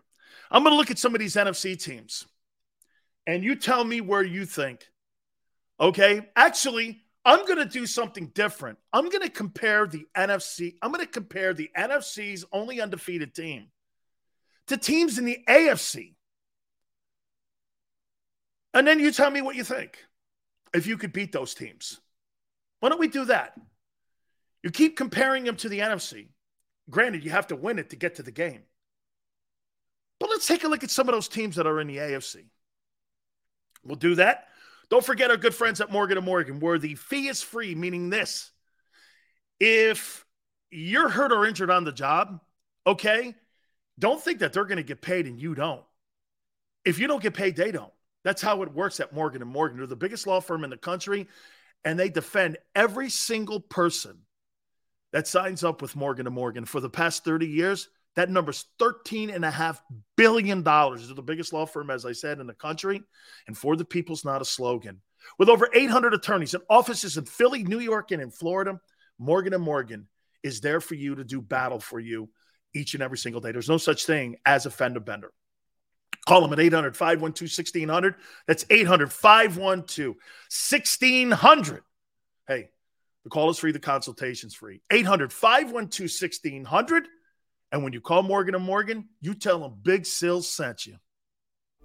I'm 0.52 0.64
going 0.64 0.74
to 0.74 0.78
look 0.78 0.92
at 0.92 1.00
some 1.00 1.16
of 1.16 1.20
these 1.20 1.36
NFC 1.36 1.82
teams 1.82 2.26
and 3.28 3.44
you 3.44 3.56
tell 3.56 3.84
me 3.84 4.02
where 4.02 4.24
you 4.24 4.46
think. 4.46 4.86
Okay. 5.80 6.30
Actually, 6.36 7.02
I'm 7.26 7.46
going 7.46 7.58
to 7.58 7.66
do 7.66 7.86
something 7.86 8.28
different. 8.28 8.78
I'm 8.94 9.10
going 9.10 9.24
to 9.24 9.30
compare 9.30 9.88
the 9.88 10.06
NFC. 10.16 10.76
I'm 10.82 10.92
going 10.92 11.06
to 11.06 11.12
compare 11.12 11.54
the 11.54 11.72
NFC's 11.76 12.46
only 12.52 12.80
undefeated 12.80 13.34
team 13.34 13.68
to 14.68 14.78
teams 14.78 15.18
in 15.18 15.26
the 15.26 15.40
AFC. 15.48 16.14
And 18.74 18.86
then 18.86 19.00
you 19.00 19.12
tell 19.12 19.32
me 19.32 19.42
what 19.42 19.56
you 19.56 19.64
think 19.64 19.98
if 20.74 20.86
you 20.86 20.98
could 20.98 21.14
beat 21.14 21.32
those 21.32 21.54
teams. 21.54 22.00
Why 22.80 22.90
don't 22.90 23.00
we 23.00 23.08
do 23.08 23.26
that? 23.26 23.54
You 24.66 24.72
keep 24.72 24.98
comparing 24.98 25.44
them 25.44 25.58
to 25.58 25.70
the 25.70 25.78
NFC. 25.78 26.30
Granted, 26.90 27.24
you 27.24 27.30
have 27.30 27.46
to 27.48 27.56
win 27.56 27.78
it 27.78 27.92
to 27.92 27.96
get 27.96 28.16
to 28.16 28.24
the 28.24 28.32
game. 28.32 28.64
But 30.20 30.32
let's 30.32 30.48
take 30.48 30.64
a 30.64 30.68
look 30.68 30.84
at 30.84 30.90
some 30.90 31.08
of 31.08 31.14
those 31.14 31.28
teams 31.28 31.58
that 31.58 31.68
are 31.68 31.80
in 31.80 31.86
the 31.86 31.98
AFC. 31.98 32.46
We'll 33.84 33.96
do 33.96 34.16
that. 34.16 34.48
Don't 34.90 35.06
forget 35.06 35.30
our 35.30 35.38
good 35.38 35.54
friends 35.54 35.82
at 35.82 35.92
Morgan 35.92 36.24
& 36.24 36.26
Morgan, 36.26 36.60
where 36.60 36.80
the 36.80 36.96
fee 36.96 37.28
is 37.28 37.44
free, 37.44 37.76
meaning 37.76 38.10
this. 38.10 38.50
If 39.60 40.26
you're 40.72 41.10
hurt 41.10 41.32
or 41.32 41.46
injured 41.46 41.70
on 41.70 41.84
the 41.84 41.92
job, 41.92 42.40
okay, 42.88 43.36
don't 44.00 44.20
think 44.20 44.40
that 44.40 44.52
they're 44.52 44.66
going 44.66 44.78
to 44.78 44.84
get 44.84 45.00
paid 45.00 45.28
and 45.28 45.40
you 45.40 45.54
don't. 45.54 45.84
If 46.86 46.98
you 46.98 47.06
don't 47.06 47.22
get 47.22 47.36
paid, 47.36 47.56
they 47.56 47.72
don't. 47.72 47.94
That's 48.24 48.42
how 48.42 48.64
it 48.64 48.74
works 48.74 49.00
at 49.00 49.14
Morgan 49.14 49.48
& 49.48 49.48
Morgan. 49.48 49.78
They're 49.78 49.86
the 49.86 49.96
biggest 49.96 50.26
law 50.26 50.40
firm 50.40 50.64
in 50.64 50.72
the 50.72 50.78
country, 50.78 51.28
and 51.84 52.00
they 52.00 52.10
defend 52.10 52.58
every 52.74 53.12
single 53.12 53.60
person 53.60 54.22
that 55.16 55.30
signs 55.30 55.64
up 55.64 55.82
with 55.82 55.96
Morgan 55.96 56.26
& 56.26 56.30
Morgan. 56.34 56.66
For 56.66 56.82
the 56.82 56.90
past 56.90 57.24
30 57.24 57.48
years, 57.48 57.88
that 58.18 58.30
number's 58.30 58.66
$13.5 58.82 59.80
billion. 60.18 60.62
They're 60.62 61.16
the 61.16 61.24
biggest 61.26 61.54
law 61.54 61.66
firm, 61.66 61.90
as 61.90 62.06
I 62.06 62.12
said, 62.12 62.42
in 62.42 62.48
the 62.48 62.54
country. 62.54 63.02
And 63.48 63.58
for 63.58 63.78
the 63.78 63.86
people's 63.86 64.26
not 64.26 64.42
a 64.42 64.46
slogan. 64.46 65.00
With 65.40 65.48
over 65.48 65.70
800 65.74 66.14
attorneys 66.14 66.54
and 66.54 66.66
offices 66.70 67.16
in 67.16 67.24
Philly, 67.24 67.64
New 67.64 67.80
York, 67.80 68.12
and 68.12 68.22
in 68.22 68.30
Florida, 68.30 68.78
Morgan 69.18 69.58
& 69.62 69.64
Morgan 69.64 70.10
is 70.44 70.60
there 70.60 70.82
for 70.82 70.96
you 70.96 71.16
to 71.16 71.24
do 71.24 71.42
battle 71.42 71.80
for 71.80 72.02
you 72.02 72.28
each 72.74 72.94
and 72.94 73.02
every 73.02 73.18
single 73.18 73.40
day. 73.40 73.54
There's 73.54 73.70
no 73.70 73.78
such 73.78 74.06
thing 74.06 74.36
as 74.46 74.66
a 74.66 74.70
fender 74.70 75.00
bender. 75.00 75.32
Call 76.28 76.42
them 76.42 76.52
at 76.52 76.60
800 76.60 76.98
512 76.98 77.50
1600. 77.50 78.16
That's 78.48 78.66
800 78.70 79.14
512 79.14 80.10
1600. 80.10 81.84
Hey, 82.50 82.68
the 83.26 83.30
call 83.30 83.50
is 83.50 83.58
free, 83.58 83.72
the 83.72 83.80
consultation's 83.80 84.54
free. 84.54 84.82
800 84.92 85.34
512 85.34 86.10
1600. 86.22 87.08
And 87.72 87.84
when 87.84 87.92
you 87.92 88.00
call 88.00 88.22
Morgan 88.22 88.62
& 88.62 88.62
Morgan, 88.62 89.10
you 89.20 89.34
tell 89.34 89.60
them 89.60 89.74
Big 89.82 90.06
Sills 90.06 90.48
sent 90.48 90.86
you. 90.86 90.98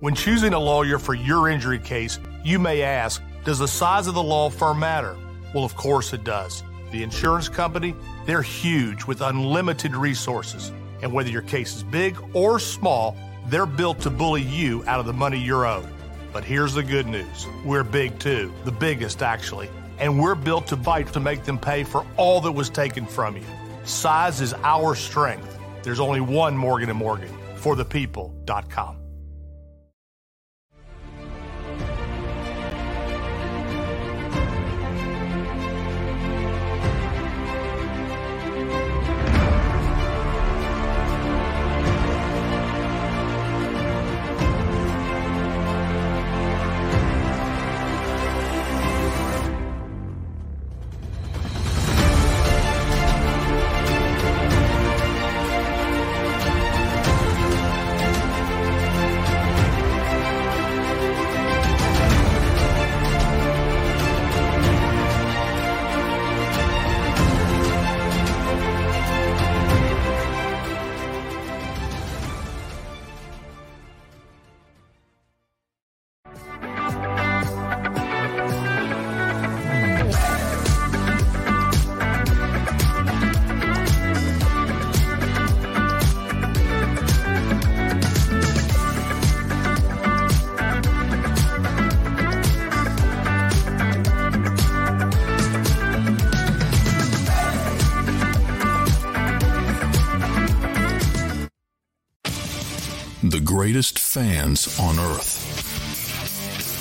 When 0.00 0.14
choosing 0.14 0.52
a 0.52 0.58
lawyer 0.58 0.98
for 0.98 1.14
your 1.14 1.48
injury 1.48 1.78
case, 1.78 2.18
you 2.44 2.58
may 2.58 2.82
ask, 2.82 3.22
does 3.44 3.58
the 3.58 3.66
size 3.66 4.06
of 4.06 4.14
the 4.14 4.22
law 4.22 4.50
firm 4.50 4.80
matter? 4.80 5.16
Well, 5.54 5.64
of 5.64 5.74
course 5.76 6.12
it 6.12 6.24
does. 6.24 6.62
The 6.92 7.02
insurance 7.02 7.48
company, 7.48 7.96
they're 8.26 8.42
huge 8.42 9.06
with 9.06 9.22
unlimited 9.22 9.96
resources. 9.96 10.70
And 11.02 11.10
whether 11.10 11.30
your 11.30 11.42
case 11.42 11.74
is 11.74 11.82
big 11.84 12.18
or 12.34 12.58
small, 12.58 13.16
they're 13.46 13.64
built 13.64 14.00
to 14.00 14.10
bully 14.10 14.42
you 14.42 14.84
out 14.86 15.00
of 15.00 15.06
the 15.06 15.14
money 15.14 15.38
you're 15.38 15.64
owed. 15.64 15.88
But 16.34 16.44
here's 16.44 16.74
the 16.74 16.82
good 16.82 17.06
news 17.06 17.46
we're 17.64 17.82
big 17.82 18.18
too, 18.18 18.52
the 18.66 18.72
biggest 18.72 19.22
actually. 19.22 19.70
And 20.00 20.18
we're 20.18 20.34
built 20.34 20.66
to 20.68 20.76
fight 20.76 21.12
to 21.12 21.20
make 21.20 21.44
them 21.44 21.58
pay 21.58 21.84
for 21.84 22.06
all 22.16 22.40
that 22.40 22.52
was 22.52 22.70
taken 22.70 23.06
from 23.06 23.36
you. 23.36 23.44
Size 23.84 24.40
is 24.40 24.54
our 24.64 24.94
strength. 24.94 25.58
There's 25.82 26.00
only 26.00 26.20
one 26.20 26.56
Morgan 26.56 26.94
& 26.96 26.96
Morgan, 26.96 27.32
for 27.56 27.76
the 27.76 27.84
people.com. 27.84 28.99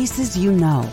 Faces 0.00 0.34
you 0.34 0.50
know, 0.50 0.88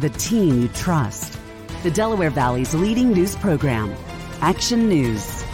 the 0.00 0.08
team 0.08 0.62
you 0.62 0.68
trust. 0.68 1.38
The 1.82 1.90
Delaware 1.90 2.30
Valley's 2.30 2.72
leading 2.72 3.12
news 3.12 3.36
program, 3.36 3.94
Action 4.40 4.88
News. 4.88 5.44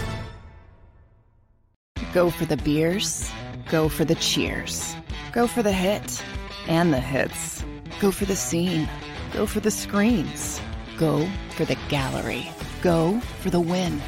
Go 2.12 2.30
for 2.30 2.44
the 2.44 2.56
beers, 2.58 3.28
go 3.68 3.88
for 3.88 4.04
the 4.04 4.14
cheers, 4.14 4.94
go 5.32 5.48
for 5.48 5.60
the 5.60 5.72
hit 5.72 6.24
and 6.68 6.92
the 6.92 7.00
hits, 7.00 7.64
go 7.98 8.12
for 8.12 8.26
the 8.26 8.36
scene, 8.36 8.88
go 9.32 9.44
for 9.44 9.58
the 9.58 9.72
screens, 9.72 10.60
go 10.96 11.28
for 11.56 11.64
the 11.64 11.76
gallery, 11.88 12.48
go 12.80 13.18
for 13.40 13.50
the 13.50 13.58
win, 13.58 14.00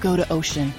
go 0.00 0.16
to 0.16 0.28
Ocean. 0.32 0.74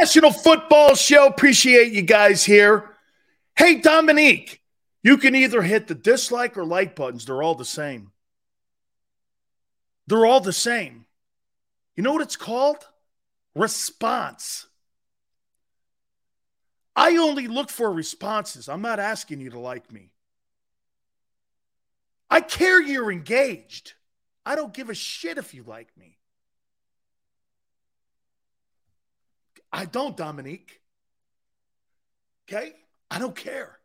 National 0.00 0.32
Football 0.32 0.94
Show. 0.94 1.26
Appreciate 1.26 1.92
you 1.92 2.00
guys 2.00 2.42
here. 2.42 2.96
Hey, 3.54 3.82
Dominique, 3.82 4.62
you 5.02 5.18
can 5.18 5.34
either 5.34 5.60
hit 5.60 5.88
the 5.88 5.94
dislike 5.94 6.56
or 6.56 6.64
like 6.64 6.96
buttons. 6.96 7.26
They're 7.26 7.42
all 7.42 7.54
the 7.54 7.66
same. 7.66 8.10
They're 10.06 10.24
all 10.24 10.40
the 10.40 10.54
same. 10.54 11.04
You 11.96 12.02
know 12.02 12.14
what 12.14 12.22
it's 12.22 12.36
called? 12.36 12.78
Response. 13.54 14.66
I 16.96 17.18
only 17.18 17.46
look 17.46 17.68
for 17.68 17.92
responses. 17.92 18.70
I'm 18.70 18.80
not 18.80 19.00
asking 19.00 19.40
you 19.40 19.50
to 19.50 19.58
like 19.58 19.92
me. 19.92 20.12
I 22.30 22.40
care 22.40 22.80
you're 22.80 23.12
engaged. 23.12 23.92
I 24.46 24.56
don't 24.56 24.72
give 24.72 24.88
a 24.88 24.94
shit 24.94 25.36
if 25.36 25.52
you 25.52 25.62
like 25.62 25.94
me. 25.98 26.09
I 29.72 29.84
don't, 29.84 30.16
Dominique. 30.16 30.80
Okay? 32.48 32.72
I 33.10 33.18
don't 33.18 33.36
care. 33.36 33.78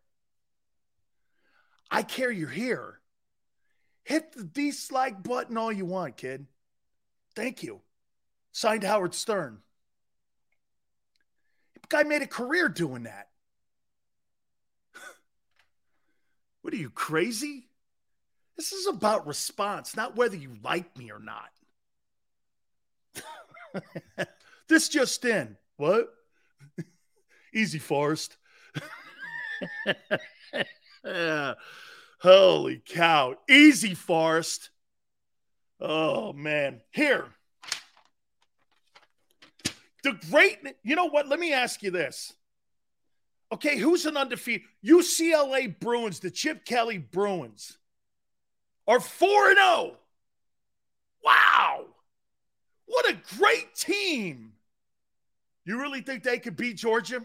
I 1.92 2.04
care 2.04 2.32
you're 2.32 2.50
here. 2.50 3.00
Hit 4.04 4.34
the 4.34 4.44
dislike 4.44 5.24
button 5.24 5.58
all 5.58 5.72
you 5.72 5.86
want, 5.86 6.18
kid. 6.18 6.48
Thank 7.36 7.64
you. 7.64 7.82
Signed 8.52 8.84
Howard 8.84 9.14
Stern. 9.14 9.60
Guy 11.90 12.04
made 12.04 12.22
a 12.22 12.28
career 12.28 12.68
doing 12.68 13.04
that. 13.04 13.30
what 16.62 16.74
are 16.74 16.78
you, 16.78 16.90
crazy? 16.90 17.68
This 18.58 18.72
is 18.72 18.88
about 18.88 19.28
response, 19.28 19.96
not 19.96 20.16
whether 20.16 20.36
you 20.36 20.56
like 20.64 20.98
me 20.98 21.12
or 21.12 21.20
not. 21.20 21.52
this 24.68 24.90
just 24.90 25.26
in. 25.26 25.58
What? 25.78 26.08
Easy, 27.54 27.80
Forrest. 27.80 28.38
Holy 32.20 32.82
cow. 32.86 33.36
Easy, 33.50 33.94
Forrest. 33.94 34.70
Oh, 35.80 36.34
man. 36.34 36.82
Here. 36.92 37.26
The 40.04 40.20
great, 40.30 40.60
you 40.84 40.96
know 40.96 41.06
what? 41.06 41.28
Let 41.28 41.40
me 41.40 41.52
ask 41.54 41.82
you 41.82 41.92
this. 41.92 42.34
Okay, 43.52 43.78
who's 43.78 44.06
an 44.06 44.18
undefeated? 44.18 44.68
UCLA 44.84 45.80
Bruins, 45.80 46.20
the 46.20 46.32
Chip 46.32 46.66
Kelly 46.66 46.98
Bruins, 46.98 47.78
are 48.88 49.00
4 49.00 49.56
0. 49.56 49.98
Wow. 51.24 51.86
What 52.86 53.10
a 53.10 53.18
great 53.38 53.74
team. 53.76 54.54
You 55.66 55.82
really 55.82 56.02
think 56.02 56.24
they 56.24 56.40
could 56.40 56.56
beat 56.56 56.78
Georgia? 56.78 57.24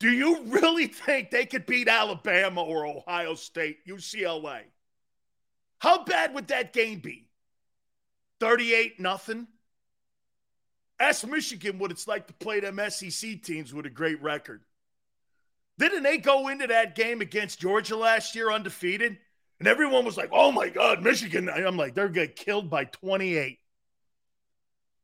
Do 0.00 0.10
you 0.10 0.42
really 0.46 0.88
think 0.88 1.30
they 1.30 1.46
could 1.46 1.66
beat 1.66 1.86
Alabama 1.86 2.62
or 2.62 2.86
Ohio 2.86 3.34
State, 3.34 3.86
UCLA? 3.86 4.62
How 5.78 6.04
bad 6.04 6.34
would 6.34 6.48
that 6.48 6.72
game 6.72 6.98
be? 6.98 7.28
38 8.40 8.98
nothing? 8.98 9.46
Ask 10.98 11.26
Michigan 11.26 11.78
what 11.78 11.90
it's 11.90 12.08
like 12.08 12.26
to 12.28 12.32
play 12.32 12.60
them 12.60 12.80
SEC 12.88 13.42
teams 13.42 13.72
with 13.72 13.86
a 13.86 13.90
great 13.90 14.20
record. 14.22 14.62
Didn't 15.78 16.02
they 16.02 16.18
go 16.18 16.48
into 16.48 16.66
that 16.68 16.94
game 16.94 17.20
against 17.20 17.60
Georgia 17.60 17.96
last 17.96 18.34
year 18.34 18.50
undefeated? 18.50 19.18
And 19.58 19.68
everyone 19.68 20.04
was 20.04 20.16
like, 20.16 20.30
oh 20.32 20.50
my 20.50 20.68
God, 20.68 21.02
Michigan. 21.02 21.48
I'm 21.48 21.76
like, 21.76 21.94
they're 21.94 22.08
going 22.08 22.28
to 22.28 22.34
get 22.34 22.44
killed 22.44 22.68
by 22.68 22.84
28. 22.84 23.58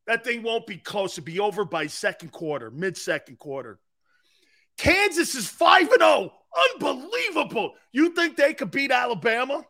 That 0.09 0.25
thing 0.25 0.43
won't 0.43 0.67
be 0.67 0.79
close. 0.79 1.19
It'll 1.19 1.27
be 1.27 1.39
over 1.39 1.67
by 1.67 1.87
second 1.87 2.33
quarter, 2.33 2.71
mid 2.71 2.97
second 2.97 3.39
quarter. 3.39 3.79
Kansas 4.79 5.35
is 5.35 5.47
5 5.47 5.93
and 5.93 6.01
0. 6.01 6.33
Unbelievable. 6.73 7.75
You 7.93 8.15
think 8.15 8.37
they 8.37 8.55
could 8.55 8.71
beat 8.71 8.91
Alabama? 8.91 9.67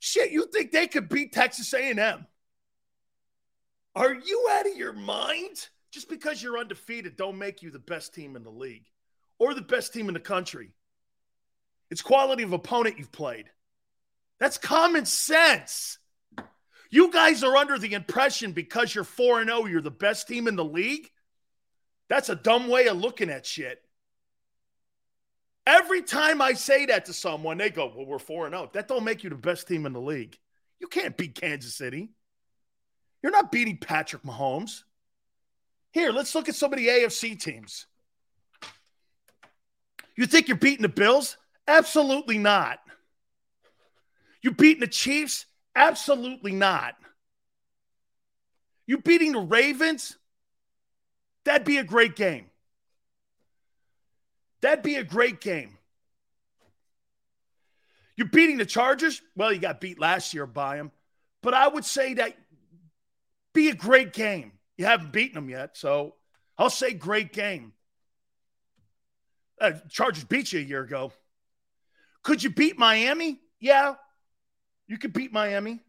Shit, 0.00 0.32
you 0.32 0.46
think 0.50 0.72
they 0.72 0.86
could 0.86 1.10
beat 1.10 1.34
Texas 1.34 1.72
A&M? 1.74 2.26
Are 3.94 4.14
you 4.14 4.48
out 4.52 4.66
of 4.66 4.74
your 4.74 4.94
mind? 4.94 5.68
Just 5.90 6.08
because 6.08 6.42
you're 6.42 6.56
undefeated 6.56 7.18
don't 7.18 7.36
make 7.36 7.62
you 7.62 7.70
the 7.70 7.78
best 7.78 8.14
team 8.14 8.36
in 8.36 8.42
the 8.42 8.50
league 8.50 8.86
or 9.38 9.52
the 9.52 9.60
best 9.60 9.92
team 9.92 10.08
in 10.08 10.14
the 10.14 10.20
country. 10.20 10.72
It's 11.90 12.00
quality 12.00 12.42
of 12.42 12.54
opponent 12.54 12.98
you've 12.98 13.12
played. 13.12 13.50
That's 14.40 14.56
common 14.56 15.04
sense. 15.04 15.98
You 16.92 17.10
guys 17.10 17.42
are 17.42 17.56
under 17.56 17.78
the 17.78 17.94
impression 17.94 18.52
because 18.52 18.94
you're 18.94 19.02
4 19.02 19.44
0, 19.44 19.64
you're 19.64 19.80
the 19.80 19.90
best 19.90 20.28
team 20.28 20.46
in 20.46 20.56
the 20.56 20.64
league. 20.64 21.10
That's 22.10 22.28
a 22.28 22.36
dumb 22.36 22.68
way 22.68 22.86
of 22.86 22.98
looking 22.98 23.30
at 23.30 23.46
shit. 23.46 23.82
Every 25.66 26.02
time 26.02 26.42
I 26.42 26.52
say 26.52 26.84
that 26.86 27.06
to 27.06 27.14
someone, 27.14 27.56
they 27.56 27.70
go, 27.70 27.90
Well, 27.96 28.04
we're 28.04 28.18
4 28.18 28.50
0. 28.50 28.70
That 28.74 28.88
don't 28.88 29.04
make 29.04 29.24
you 29.24 29.30
the 29.30 29.36
best 29.36 29.66
team 29.66 29.86
in 29.86 29.94
the 29.94 30.02
league. 30.02 30.36
You 30.80 30.86
can't 30.86 31.16
beat 31.16 31.34
Kansas 31.34 31.74
City. 31.74 32.10
You're 33.22 33.32
not 33.32 33.50
beating 33.50 33.78
Patrick 33.78 34.22
Mahomes. 34.22 34.82
Here, 35.92 36.12
let's 36.12 36.34
look 36.34 36.50
at 36.50 36.56
some 36.56 36.74
of 36.74 36.78
the 36.78 36.88
AFC 36.88 37.40
teams. 37.40 37.86
You 40.14 40.26
think 40.26 40.46
you're 40.46 40.58
beating 40.58 40.82
the 40.82 40.90
Bills? 40.90 41.38
Absolutely 41.66 42.36
not. 42.36 42.80
You 44.42 44.50
beating 44.50 44.80
the 44.80 44.88
Chiefs? 44.88 45.46
Absolutely 45.74 46.52
not. 46.52 46.94
You 48.86 48.98
beating 48.98 49.32
the 49.32 49.40
Ravens? 49.40 50.16
That'd 51.44 51.66
be 51.66 51.78
a 51.78 51.84
great 51.84 52.16
game. 52.16 52.46
That'd 54.60 54.84
be 54.84 54.96
a 54.96 55.04
great 55.04 55.40
game. 55.40 55.76
You 58.16 58.26
beating 58.26 58.58
the 58.58 58.66
Chargers? 58.66 59.20
Well, 59.34 59.52
you 59.52 59.58
got 59.58 59.80
beat 59.80 59.98
last 59.98 60.34
year 60.34 60.46
by 60.46 60.76
them. 60.76 60.92
But 61.42 61.54
I 61.54 61.66
would 61.66 61.84
say 61.84 62.14
that 62.14 62.36
be 63.52 63.70
a 63.70 63.74
great 63.74 64.12
game. 64.12 64.52
You 64.76 64.84
haven't 64.86 65.12
beaten 65.12 65.34
them 65.34 65.50
yet, 65.50 65.76
so 65.76 66.14
I'll 66.56 66.70
say 66.70 66.92
great 66.92 67.32
game. 67.32 67.72
Uh, 69.60 69.72
Chargers 69.88 70.24
beat 70.24 70.52
you 70.52 70.60
a 70.60 70.62
year 70.62 70.82
ago. 70.82 71.12
Could 72.22 72.42
you 72.42 72.50
beat 72.50 72.78
Miami? 72.78 73.40
Yeah, 73.60 73.94
you 74.86 74.98
could 74.98 75.12
beat 75.12 75.32
Miami. 75.32 75.80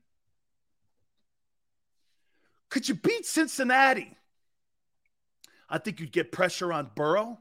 Could 2.70 2.88
you 2.90 2.96
beat 2.96 3.26
Cincinnati? 3.26 4.18
I 5.70 5.78
think 5.78 6.00
you'd 6.00 6.12
get 6.12 6.32
pressure 6.32 6.72
on 6.72 6.90
Burrow, 6.96 7.40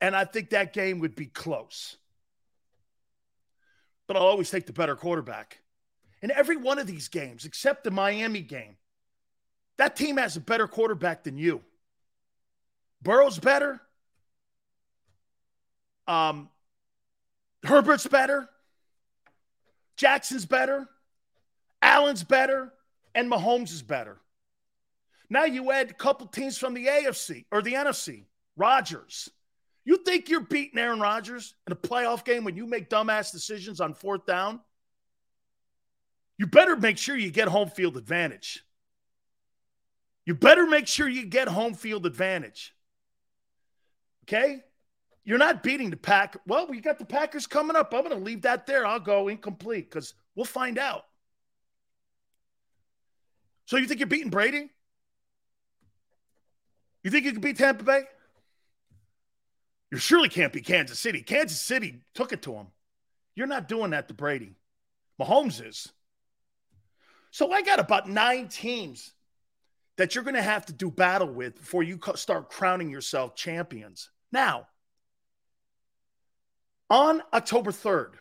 and 0.00 0.14
I 0.14 0.24
think 0.24 0.50
that 0.50 0.72
game 0.72 0.98
would 1.00 1.14
be 1.14 1.26
close. 1.26 1.96
But 4.06 4.16
I'll 4.16 4.22
always 4.22 4.50
take 4.50 4.66
the 4.66 4.72
better 4.72 4.96
quarterback. 4.96 5.60
In 6.22 6.30
every 6.30 6.56
one 6.56 6.78
of 6.78 6.86
these 6.86 7.08
games, 7.08 7.44
except 7.44 7.84
the 7.84 7.90
Miami 7.90 8.40
game, 8.40 8.76
that 9.76 9.96
team 9.96 10.16
has 10.16 10.36
a 10.36 10.40
better 10.40 10.68
quarterback 10.68 11.24
than 11.24 11.36
you. 11.36 11.62
Burrow's 13.02 13.38
better. 13.38 13.80
Um, 16.06 16.48
Herbert's 17.64 18.06
better. 18.06 18.48
Jackson's 19.96 20.46
better, 20.46 20.88
Allen's 21.82 22.24
better, 22.24 22.72
and 23.14 23.30
Mahomes 23.30 23.72
is 23.72 23.82
better. 23.82 24.18
Now 25.30 25.44
you 25.44 25.70
add 25.70 25.90
a 25.90 25.94
couple 25.94 26.26
teams 26.26 26.58
from 26.58 26.74
the 26.74 26.86
AFC 26.86 27.46
or 27.50 27.62
the 27.62 27.74
NFC. 27.74 28.24
Rodgers. 28.56 29.30
You 29.84 29.98
think 29.98 30.28
you're 30.28 30.40
beating 30.40 30.78
Aaron 30.78 31.00
Rodgers 31.00 31.54
in 31.66 31.72
a 31.72 31.76
playoff 31.76 32.24
game 32.24 32.44
when 32.44 32.56
you 32.56 32.66
make 32.66 32.88
dumbass 32.88 33.32
decisions 33.32 33.80
on 33.80 33.94
fourth 33.94 34.24
down? 34.26 34.60
You 36.38 36.46
better 36.46 36.76
make 36.76 36.98
sure 36.98 37.16
you 37.16 37.30
get 37.30 37.48
home 37.48 37.68
field 37.68 37.96
advantage. 37.96 38.64
You 40.24 40.34
better 40.34 40.66
make 40.66 40.86
sure 40.86 41.08
you 41.08 41.26
get 41.26 41.48
home 41.48 41.74
field 41.74 42.06
advantage. 42.06 42.74
Okay? 44.24 44.62
You're 45.24 45.38
not 45.38 45.62
beating 45.62 45.90
the 45.90 45.96
Pack. 45.96 46.36
Well, 46.46 46.66
we 46.66 46.80
got 46.80 46.98
the 46.98 47.04
Packers 47.04 47.46
coming 47.46 47.76
up. 47.76 47.94
I'm 47.94 48.04
going 48.04 48.16
to 48.16 48.22
leave 48.22 48.42
that 48.42 48.66
there. 48.66 48.86
I'll 48.86 49.00
go 49.00 49.28
incomplete 49.28 49.90
because 49.90 50.14
we'll 50.34 50.44
find 50.44 50.78
out. 50.78 51.04
So 53.66 53.78
you 53.78 53.86
think 53.86 54.00
you're 54.00 54.06
beating 54.06 54.30
Brady? 54.30 54.68
You 57.02 57.10
think 57.10 57.24
you 57.24 57.32
can 57.32 57.40
beat 57.40 57.56
Tampa 57.56 57.84
Bay? 57.84 58.02
You 59.90 59.98
surely 59.98 60.28
can't 60.28 60.52
beat 60.52 60.66
Kansas 60.66 60.98
City. 60.98 61.22
Kansas 61.22 61.60
City 61.60 62.00
took 62.14 62.32
it 62.32 62.42
to 62.42 62.52
him. 62.54 62.66
You're 63.34 63.46
not 63.46 63.68
doing 63.68 63.92
that 63.92 64.08
to 64.08 64.14
Brady. 64.14 64.56
Mahomes 65.20 65.66
is. 65.66 65.90
So 67.30 67.50
I 67.52 67.62
got 67.62 67.80
about 67.80 68.08
nine 68.08 68.48
teams 68.48 69.12
that 69.96 70.14
you're 70.14 70.24
going 70.24 70.34
to 70.34 70.42
have 70.42 70.66
to 70.66 70.72
do 70.72 70.90
battle 70.90 71.28
with 71.28 71.56
before 71.56 71.82
you 71.82 71.98
start 72.16 72.50
crowning 72.50 72.90
yourself 72.90 73.34
champions. 73.36 74.10
Now, 74.32 74.66
on 76.90 77.22
October 77.32 77.72
3rd, 77.72 78.12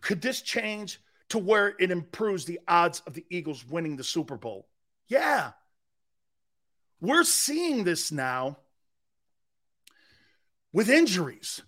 could 0.00 0.20
this 0.20 0.42
change 0.42 1.00
to 1.30 1.38
where 1.38 1.74
it 1.78 1.90
improves 1.90 2.44
the 2.44 2.60
odds 2.68 3.02
of 3.06 3.14
the 3.14 3.24
Eagles 3.30 3.64
winning 3.66 3.96
the 3.96 4.04
Super 4.04 4.36
Bowl? 4.36 4.68
Yeah. 5.08 5.52
we're 7.00 7.24
seeing 7.24 7.84
this 7.84 8.12
now 8.12 8.58
with 10.72 10.90
injuries. 10.90 11.62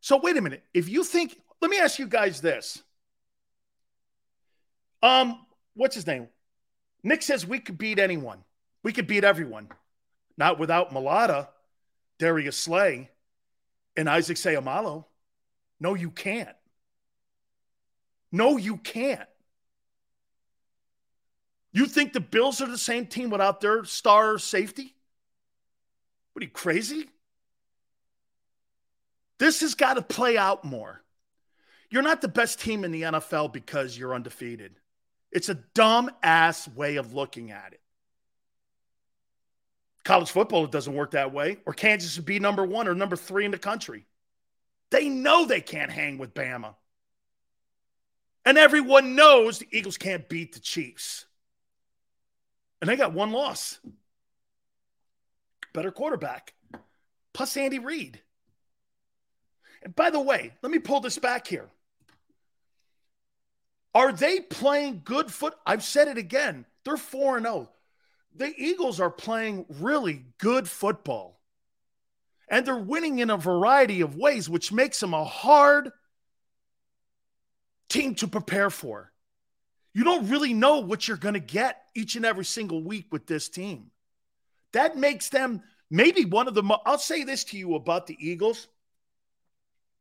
So 0.00 0.18
wait 0.18 0.36
a 0.36 0.40
minute. 0.40 0.64
If 0.74 0.88
you 0.88 1.04
think, 1.04 1.38
let 1.60 1.70
me 1.70 1.78
ask 1.78 1.98
you 1.98 2.06
guys 2.06 2.40
this. 2.40 2.82
Um, 5.02 5.38
what's 5.74 5.94
his 5.94 6.06
name? 6.06 6.28
Nick 7.02 7.22
says 7.22 7.46
we 7.46 7.58
could 7.58 7.78
beat 7.78 7.98
anyone. 7.98 8.42
We 8.82 8.92
could 8.92 9.06
beat 9.06 9.24
everyone. 9.24 9.68
Not 10.36 10.58
without 10.58 10.90
Mailata, 10.92 11.48
Darius 12.18 12.56
Slay, 12.56 13.10
and 13.96 14.08
Isaac 14.08 14.36
Seumalo. 14.36 15.04
No, 15.80 15.94
you 15.94 16.10
can't. 16.10 16.56
No, 18.32 18.56
you 18.56 18.76
can't. 18.78 19.28
You 21.72 21.86
think 21.86 22.12
the 22.12 22.20
Bills 22.20 22.60
are 22.60 22.68
the 22.68 22.78
same 22.78 23.06
team 23.06 23.30
without 23.30 23.60
their 23.60 23.84
star 23.84 24.38
safety? 24.38 24.94
What 26.32 26.42
are 26.42 26.46
you 26.46 26.50
crazy? 26.50 27.08
This 29.38 29.60
has 29.60 29.74
got 29.74 29.94
to 29.94 30.02
play 30.02 30.36
out 30.36 30.64
more. 30.64 31.02
You're 31.90 32.02
not 32.02 32.20
the 32.20 32.28
best 32.28 32.60
team 32.60 32.84
in 32.84 32.92
the 32.92 33.02
NFL 33.02 33.52
because 33.52 33.96
you're 33.98 34.14
undefeated. 34.14 34.76
It's 35.30 35.48
a 35.48 35.54
dumb 35.54 36.10
ass 36.22 36.68
way 36.68 36.96
of 36.96 37.12
looking 37.12 37.50
at 37.50 37.72
it. 37.72 37.80
College 40.04 40.30
football, 40.30 40.64
it 40.64 40.70
doesn't 40.70 40.94
work 40.94 41.12
that 41.12 41.32
way. 41.32 41.58
Or 41.66 41.72
Kansas 41.72 42.16
would 42.16 42.26
be 42.26 42.38
number 42.38 42.64
one 42.64 42.88
or 42.88 42.94
number 42.94 43.16
three 43.16 43.44
in 43.44 43.50
the 43.50 43.58
country. 43.58 44.06
They 44.90 45.08
know 45.08 45.44
they 45.44 45.60
can't 45.60 45.90
hang 45.90 46.18
with 46.18 46.34
Bama. 46.34 46.74
And 48.44 48.58
everyone 48.58 49.14
knows 49.14 49.58
the 49.58 49.68
Eagles 49.72 49.96
can't 49.96 50.28
beat 50.28 50.52
the 50.52 50.60
Chiefs. 50.60 51.26
And 52.80 52.88
they 52.88 52.96
got 52.96 53.14
one 53.14 53.32
loss. 53.32 53.78
Better 55.72 55.90
quarterback. 55.90 56.52
Plus 57.32 57.56
Andy 57.56 57.78
Reid. 57.78 58.20
And 59.82 59.96
by 59.96 60.10
the 60.10 60.20
way, 60.20 60.52
let 60.62 60.70
me 60.70 60.78
pull 60.78 61.00
this 61.00 61.18
back 61.18 61.46
here. 61.46 61.68
Are 63.94 64.12
they 64.12 64.40
playing 64.40 65.02
good 65.04 65.30
foot? 65.30 65.54
I've 65.66 65.84
said 65.84 66.08
it 66.08 66.18
again. 66.18 66.66
They're 66.84 66.96
4 66.96 67.40
0. 67.40 67.70
The 68.34 68.52
Eagles 68.56 69.00
are 69.00 69.10
playing 69.10 69.66
really 69.68 70.24
good 70.38 70.68
football. 70.68 71.38
And 72.54 72.64
they're 72.64 72.76
winning 72.76 73.18
in 73.18 73.30
a 73.30 73.36
variety 73.36 74.00
of 74.00 74.14
ways, 74.14 74.48
which 74.48 74.70
makes 74.70 75.00
them 75.00 75.12
a 75.12 75.24
hard 75.24 75.90
team 77.88 78.14
to 78.14 78.28
prepare 78.28 78.70
for. 78.70 79.10
You 79.92 80.04
don't 80.04 80.28
really 80.28 80.54
know 80.54 80.78
what 80.78 81.08
you're 81.08 81.16
going 81.16 81.34
to 81.34 81.40
get 81.40 81.82
each 81.96 82.14
and 82.14 82.24
every 82.24 82.44
single 82.44 82.80
week 82.80 83.08
with 83.10 83.26
this 83.26 83.48
team. 83.48 83.90
That 84.70 84.96
makes 84.96 85.30
them 85.30 85.64
maybe 85.90 86.26
one 86.26 86.46
of 86.46 86.54
the 86.54 86.62
I'll 86.86 86.96
say 86.96 87.24
this 87.24 87.42
to 87.46 87.58
you 87.58 87.74
about 87.74 88.06
the 88.06 88.16
Eagles. 88.20 88.68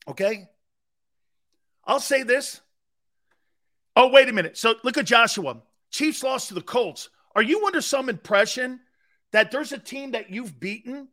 Okay? 0.08 0.48
I'll 1.84 2.00
say 2.00 2.22
this. 2.22 2.62
Oh, 3.96 4.10
wait 4.10 4.30
a 4.30 4.32
minute. 4.32 4.60
So 4.60 4.76
look 4.84 5.00
at 5.00 5.08
Joshua. 5.08 5.58
Chiefs 5.90 6.22
lost 6.22 6.50
to 6.50 6.54
the 6.54 6.62
Colts. 6.62 7.10
Are 7.36 7.42
you 7.42 7.66
under 7.66 7.82
some 7.82 8.10
impression 8.10 8.80
that 9.32 9.50
there's 9.50 9.72
a 9.72 9.80
team 9.80 10.12
that 10.12 10.30
you've 10.30 10.60
beaten 10.60 11.08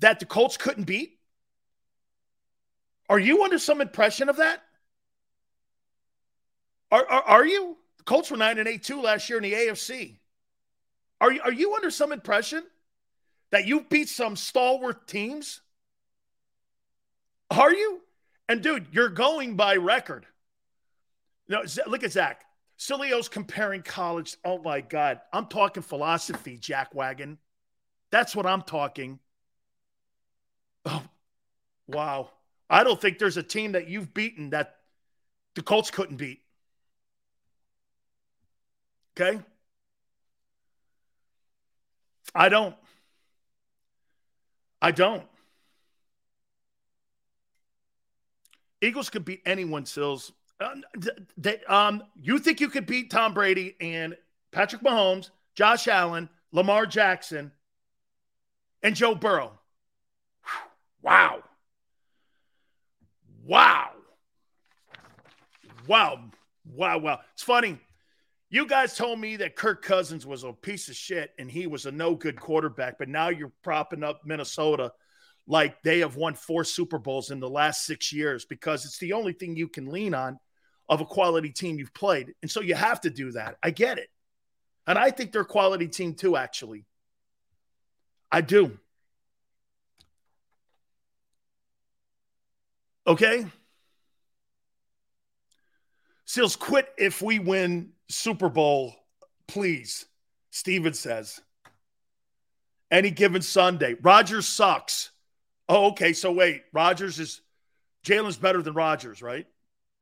that 0.00 0.20
the 0.20 0.26
Colts 0.26 0.56
couldn't 0.56 0.84
beat? 0.84 1.18
Are 3.08 3.18
you 3.18 3.42
under 3.42 3.58
some 3.58 3.80
impression 3.80 4.28
of 4.28 4.36
that? 4.36 4.62
Are, 6.90 7.06
are, 7.08 7.22
are 7.22 7.46
you? 7.46 7.76
The 7.98 8.04
Colts 8.04 8.30
were 8.30 8.36
9 8.36 8.58
and 8.58 8.68
8 8.68 8.82
2 8.82 9.02
last 9.02 9.28
year 9.28 9.38
in 9.38 9.44
the 9.44 9.52
AFC. 9.52 10.16
Are, 11.20 11.32
are 11.44 11.52
you 11.52 11.74
under 11.74 11.90
some 11.90 12.12
impression 12.12 12.64
that 13.50 13.66
you 13.66 13.80
beat 13.80 14.08
some 14.08 14.36
stalwart 14.36 15.08
teams? 15.08 15.60
Are 17.50 17.72
you? 17.72 18.00
And 18.48 18.62
dude, 18.62 18.88
you're 18.92 19.08
going 19.08 19.56
by 19.56 19.76
record. 19.76 20.26
No, 21.48 21.62
look 21.86 22.04
at 22.04 22.12
Zach. 22.12 22.44
Sileo's 22.76 23.28
comparing 23.28 23.82
college. 23.82 24.36
Oh 24.44 24.58
my 24.58 24.80
God. 24.80 25.20
I'm 25.32 25.46
talking 25.46 25.82
philosophy, 25.82 26.56
Jack 26.56 26.94
Wagon. 26.94 27.38
That's 28.10 28.36
what 28.36 28.46
I'm 28.46 28.62
talking. 28.62 29.18
Oh, 30.88 31.02
wow. 31.86 32.30
I 32.70 32.82
don't 32.82 33.00
think 33.00 33.18
there's 33.18 33.36
a 33.36 33.42
team 33.42 33.72
that 33.72 33.88
you've 33.88 34.12
beaten 34.14 34.50
that 34.50 34.76
the 35.54 35.62
Colts 35.62 35.90
couldn't 35.90 36.16
beat. 36.16 36.40
Okay? 39.18 39.40
I 42.34 42.48
don't. 42.48 42.74
I 44.80 44.92
don't. 44.92 45.24
Eagles 48.80 49.10
could 49.10 49.24
beat 49.24 49.42
anyone, 49.44 49.84
Sills. 49.86 50.32
Uh, 50.60 50.74
um, 51.68 52.02
you 52.14 52.38
think 52.38 52.60
you 52.60 52.68
could 52.68 52.86
beat 52.86 53.10
Tom 53.10 53.34
Brady 53.34 53.76
and 53.80 54.16
Patrick 54.52 54.82
Mahomes, 54.82 55.30
Josh 55.54 55.88
Allen, 55.88 56.28
Lamar 56.52 56.86
Jackson, 56.86 57.50
and 58.82 58.94
Joe 58.94 59.14
Burrow? 59.14 59.57
Wow. 61.02 61.42
Wow. 63.44 63.90
Wow. 65.86 66.30
Wow. 66.70 66.98
Wow. 66.98 67.20
It's 67.34 67.42
funny. 67.42 67.78
You 68.50 68.66
guys 68.66 68.96
told 68.96 69.20
me 69.20 69.36
that 69.36 69.56
Kirk 69.56 69.82
Cousins 69.82 70.26
was 70.26 70.42
a 70.42 70.52
piece 70.52 70.88
of 70.88 70.96
shit 70.96 71.32
and 71.38 71.50
he 71.50 71.66
was 71.66 71.86
a 71.86 71.92
no 71.92 72.14
good 72.14 72.40
quarterback, 72.40 72.98
but 72.98 73.08
now 73.08 73.28
you're 73.28 73.52
propping 73.62 74.02
up 74.02 74.22
Minnesota 74.24 74.92
like 75.46 75.82
they 75.82 76.00
have 76.00 76.16
won 76.16 76.34
four 76.34 76.64
Super 76.64 76.98
Bowls 76.98 77.30
in 77.30 77.40
the 77.40 77.48
last 77.48 77.84
six 77.84 78.12
years 78.12 78.44
because 78.44 78.84
it's 78.84 78.98
the 78.98 79.12
only 79.14 79.32
thing 79.32 79.56
you 79.56 79.68
can 79.68 79.86
lean 79.86 80.14
on 80.14 80.38
of 80.88 81.00
a 81.00 81.06
quality 81.06 81.50
team 81.50 81.78
you've 81.78 81.94
played. 81.94 82.32
And 82.42 82.50
so 82.50 82.60
you 82.60 82.74
have 82.74 83.00
to 83.02 83.10
do 83.10 83.32
that. 83.32 83.56
I 83.62 83.70
get 83.70 83.98
it. 83.98 84.08
And 84.86 84.98
I 84.98 85.10
think 85.10 85.32
they're 85.32 85.42
a 85.42 85.46
quality 85.46 85.88
team 85.88 86.14
too, 86.14 86.36
actually. 86.36 86.86
I 88.32 88.40
do. 88.40 88.78
Okay? 93.08 93.46
Seals 96.26 96.56
quit 96.56 96.86
if 96.98 97.22
we 97.22 97.38
win 97.38 97.92
Super 98.10 98.50
Bowl, 98.50 98.94
please. 99.46 100.04
Steven 100.50 100.92
says. 100.92 101.40
Any 102.90 103.10
given 103.10 103.40
Sunday. 103.40 103.96
Rodgers 104.02 104.46
sucks. 104.46 105.10
Oh, 105.70 105.88
okay. 105.88 106.12
So 106.12 106.32
wait, 106.32 106.62
Rodgers 106.72 107.18
is 107.18 107.40
Jalen's 108.04 108.36
better 108.36 108.60
than 108.60 108.74
Rodgers, 108.74 109.22
right? 109.22 109.46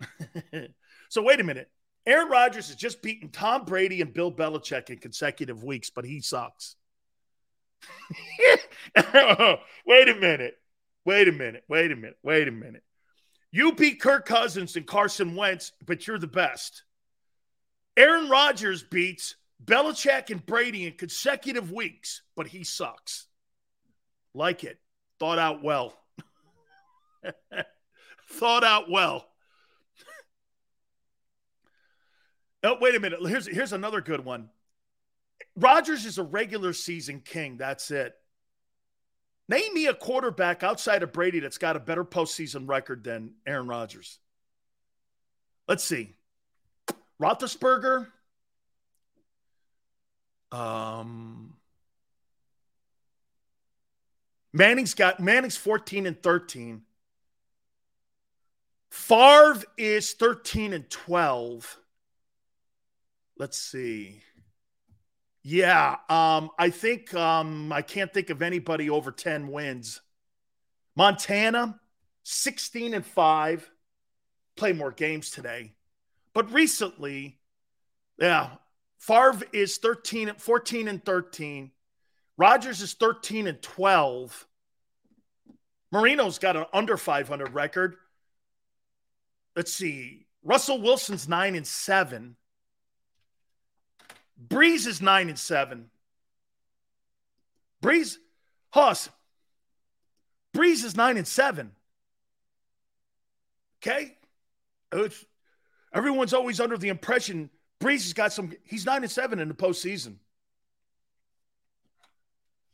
so 1.09 1.23
wait 1.23 1.39
a 1.39 1.45
minute. 1.45 1.71
Aaron 2.07 2.29
Rodgers 2.29 2.69
has 2.69 2.77
just 2.77 3.03
beaten 3.03 3.29
Tom 3.29 3.65
Brady 3.65 4.01
and 4.01 4.13
Bill 4.13 4.33
Belichick 4.33 4.91
in 4.91 4.99
consecutive 4.99 5.63
weeks, 5.63 5.91
but 5.91 6.05
he 6.05 6.21
sucks. 6.21 6.75
wait 9.87 10.09
a 10.09 10.15
minute. 10.21 10.57
Wait 11.05 11.29
a 11.29 11.33
minute. 11.33 11.63
Wait 11.69 11.93
a 11.93 11.97
minute. 11.97 12.17
Wait 12.25 12.49
a 12.49 12.53
minute. 12.53 12.83
You 13.53 13.73
beat 13.73 14.01
Kirk 14.01 14.27
Cousins 14.27 14.77
and 14.77 14.87
Carson 14.87 15.35
Wentz, 15.35 15.73
but 15.85 16.07
you're 16.07 16.19
the 16.19 16.27
best. 16.27 16.83
Aaron 17.97 18.29
Rodgers 18.29 18.83
beats 18.83 19.37
Belichick 19.65 20.31
and 20.31 20.45
Brady 20.45 20.87
in 20.87 20.93
consecutive 20.93 21.73
weeks, 21.73 22.23
but 22.35 22.47
he 22.47 22.65
sucks. 22.65 23.27
Like 24.35 24.65
it. 24.65 24.79
Thought 25.19 25.39
out 25.39 25.63
well. 25.63 25.95
Thought 28.31 28.65
out 28.65 28.91
well. 28.91 29.27
oh, 32.63 32.77
wait 32.81 32.95
a 32.95 33.01
minute. 33.01 33.21
Here's, 33.27 33.47
here's 33.47 33.73
another 33.73 34.03
good 34.03 34.25
one. 34.25 34.51
Rodgers 35.57 36.05
is 36.05 36.19
a 36.19 36.23
regular 36.23 36.75
season 36.75 37.21
king. 37.25 37.57
That's 37.57 37.91
it. 37.91 38.15
Name 39.49 39.75
me 39.75 39.87
a 39.87 39.95
quarterback 39.95 40.63
outside 40.63 41.03
of 41.03 41.13
Brady 41.13 41.41
that's 41.41 41.59
got 41.59 41.77
a 41.77 41.81
better 41.81 42.05
postseason 42.05 42.69
record 42.69 43.05
than 43.05 43.35
Aaron 43.47 43.69
Rodgers. 43.69 44.19
Let's 45.69 45.85
see. 45.85 46.15
Roethlisberger. 47.21 48.09
Um, 50.53 51.55
Manning's 54.53 54.95
got 54.95 55.21
Manning's 55.21 55.57
14 55.57 56.07
and 56.07 56.23
13. 56.23 56.83
Favre 58.91 59.63
is 59.77 60.13
13 60.15 60.73
and 60.73 60.89
12. 60.89 61.77
Let's 63.39 63.59
see. 63.59 64.23
Yeah, 65.49 65.99
um, 66.09 66.51
I 66.59 66.71
think 66.71 67.15
um, 67.15 67.73
I 67.73 67.81
can't 67.81 68.13
think 68.13 68.31
of 68.31 68.43
anybody 68.43 68.91
over 68.91 69.13
10 69.13 69.47
wins. 69.47 70.01
Montana, 70.97 71.79
16 72.25 72.95
and 72.95 73.07
5. 73.07 73.71
Play 74.57 74.73
more 74.73 74.91
games 74.91 75.31
today. 75.31 75.73
But 76.35 76.53
recently, 76.53 77.39
yeah, 78.19 78.57
Favre 78.99 79.39
is 79.53 79.77
13, 79.79 80.31
and 80.31 80.43
14 80.43 80.89
and 80.89 81.05
13. 81.05 81.71
Rodgers 82.37 82.81
is 82.81 82.95
13 82.95 83.47
and 83.47 83.63
12. 83.63 84.49
Marino's 85.93 86.41
got 86.41 86.57
an 86.57 86.65
under 86.73 86.97
500 86.97 87.55
record. 87.55 87.95
Let's 89.55 89.73
see. 89.73 90.27
Russell 90.43 90.83
Wilson's 90.83 91.29
9 91.29 91.55
and 91.55 91.65
7. 91.65 92.35
Brees 94.45 94.87
is 94.87 95.01
9 95.01 95.29
and 95.29 95.39
7. 95.39 95.91
Brees, 97.83 98.17
Hoss, 98.71 99.09
Brees 100.55 100.85
is 100.85 100.97
9 100.97 101.17
and 101.17 101.27
7. 101.27 101.73
Okay? 103.83 104.17
It's, 104.93 105.25
everyone's 105.95 106.35
always 106.35 106.61
under 106.61 106.77
the 106.77 106.89
impression 106.89 107.51
Brees 107.81 108.05
has 108.05 108.13
got 108.13 108.33
some, 108.33 108.53
he's 108.65 108.87
9 108.87 109.03
and 109.03 109.11
7 109.11 109.39
in 109.39 109.49
the 109.49 109.55
postseason. 109.55 110.17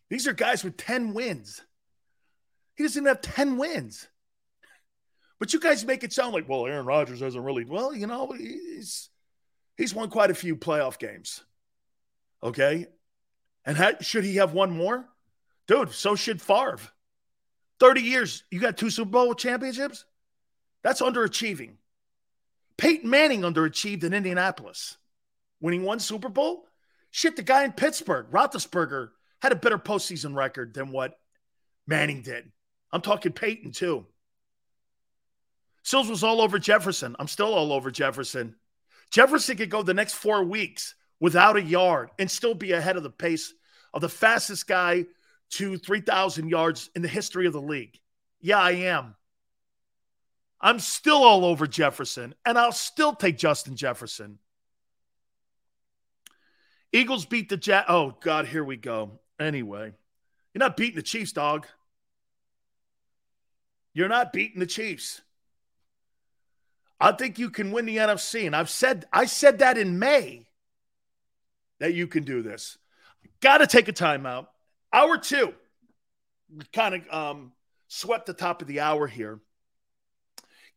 These 0.08 0.28
are 0.28 0.32
guys 0.32 0.62
with 0.62 0.76
10 0.76 1.14
wins. 1.14 1.62
He 2.76 2.84
doesn't 2.84 3.06
have 3.06 3.20
10 3.20 3.56
wins. 3.56 4.08
But 5.38 5.52
you 5.52 5.58
guys 5.58 5.84
make 5.84 6.04
it 6.04 6.12
sound 6.12 6.34
like, 6.34 6.48
well, 6.48 6.66
Aaron 6.66 6.86
Rodgers 6.86 7.20
hasn't 7.20 7.44
really, 7.44 7.64
well, 7.64 7.94
you 7.94 8.06
know, 8.06 8.30
he's 8.30 9.08
he's 9.76 9.94
won 9.94 10.08
quite 10.08 10.30
a 10.30 10.34
few 10.34 10.54
playoff 10.54 10.98
games. 10.98 11.42
Okay. 12.42 12.86
And 13.64 13.76
ha- 13.76 14.00
should 14.00 14.24
he 14.24 14.36
have 14.36 14.52
one 14.52 14.70
more? 14.76 15.08
Dude, 15.68 15.92
so 15.92 16.16
should 16.16 16.42
Favre. 16.42 16.80
30 17.80 18.00
years, 18.00 18.44
you 18.50 18.60
got 18.60 18.76
two 18.76 18.90
Super 18.90 19.10
Bowl 19.10 19.34
championships? 19.34 20.04
That's 20.82 21.00
underachieving. 21.00 21.76
Peyton 22.76 23.08
Manning 23.08 23.42
underachieved 23.42 24.04
in 24.04 24.12
Indianapolis 24.12 24.96
winning 25.60 25.84
one 25.84 26.00
Super 26.00 26.28
Bowl. 26.28 26.66
Shit, 27.10 27.36
the 27.36 27.42
guy 27.42 27.64
in 27.64 27.72
Pittsburgh, 27.72 28.26
Roethlisberger, 28.30 29.10
had 29.40 29.52
a 29.52 29.56
better 29.56 29.78
postseason 29.78 30.34
record 30.34 30.74
than 30.74 30.92
what 30.92 31.18
Manning 31.86 32.22
did. 32.22 32.50
I'm 32.90 33.00
talking 33.00 33.32
Peyton 33.32 33.72
too. 33.72 34.06
Sills 35.82 36.08
was 36.08 36.22
all 36.22 36.40
over 36.40 36.58
Jefferson. 36.58 37.16
I'm 37.18 37.28
still 37.28 37.54
all 37.54 37.72
over 37.72 37.90
Jefferson. 37.90 38.56
Jefferson 39.10 39.56
could 39.56 39.70
go 39.70 39.82
the 39.82 39.94
next 39.94 40.14
four 40.14 40.44
weeks 40.44 40.94
without 41.22 41.56
a 41.56 41.62
yard 41.62 42.10
and 42.18 42.28
still 42.28 42.52
be 42.52 42.72
ahead 42.72 42.96
of 42.96 43.04
the 43.04 43.08
pace 43.08 43.54
of 43.94 44.00
the 44.00 44.08
fastest 44.08 44.66
guy 44.66 45.04
to 45.50 45.78
3,000 45.78 46.48
yards 46.48 46.90
in 46.96 47.02
the 47.02 47.06
history 47.06 47.46
of 47.46 47.52
the 47.52 47.62
league. 47.62 47.96
Yeah, 48.40 48.58
I 48.58 48.72
am. 48.72 49.14
I'm 50.60 50.80
still 50.80 51.22
all 51.22 51.44
over 51.44 51.68
Jefferson, 51.68 52.34
and 52.44 52.58
I'll 52.58 52.72
still 52.72 53.14
take 53.14 53.38
Justin 53.38 53.76
Jefferson. 53.76 54.40
Eagles 56.92 57.24
beat 57.24 57.48
the 57.48 57.56
Jet. 57.56 57.84
Oh, 57.88 58.16
God, 58.20 58.46
here 58.46 58.64
we 58.64 58.76
go. 58.76 59.20
Anyway, 59.38 59.92
you're 60.52 60.58
not 60.58 60.76
beating 60.76 60.96
the 60.96 61.02
Chiefs, 61.02 61.32
dog. 61.32 61.68
You're 63.94 64.08
not 64.08 64.32
beating 64.32 64.58
the 64.58 64.66
Chiefs. 64.66 65.20
I 66.98 67.12
think 67.12 67.38
you 67.38 67.48
can 67.48 67.70
win 67.70 67.86
the 67.86 67.98
NFC. 67.98 68.44
And 68.44 68.56
I've 68.56 68.70
said, 68.70 69.06
I 69.12 69.26
said 69.26 69.60
that 69.60 69.78
in 69.78 70.00
May 70.00 70.48
that 71.82 71.94
you 71.94 72.06
can 72.06 72.22
do 72.22 72.42
this. 72.42 72.78
Got 73.40 73.58
to 73.58 73.66
take 73.66 73.88
a 73.88 73.92
timeout. 73.92 74.46
Hour 74.92 75.18
two. 75.18 75.52
we 76.56 76.64
Kind 76.72 76.94
of 76.94 77.12
um, 77.12 77.52
swept 77.88 78.26
the 78.26 78.34
top 78.34 78.62
of 78.62 78.68
the 78.68 78.78
hour 78.78 79.08
here. 79.08 79.40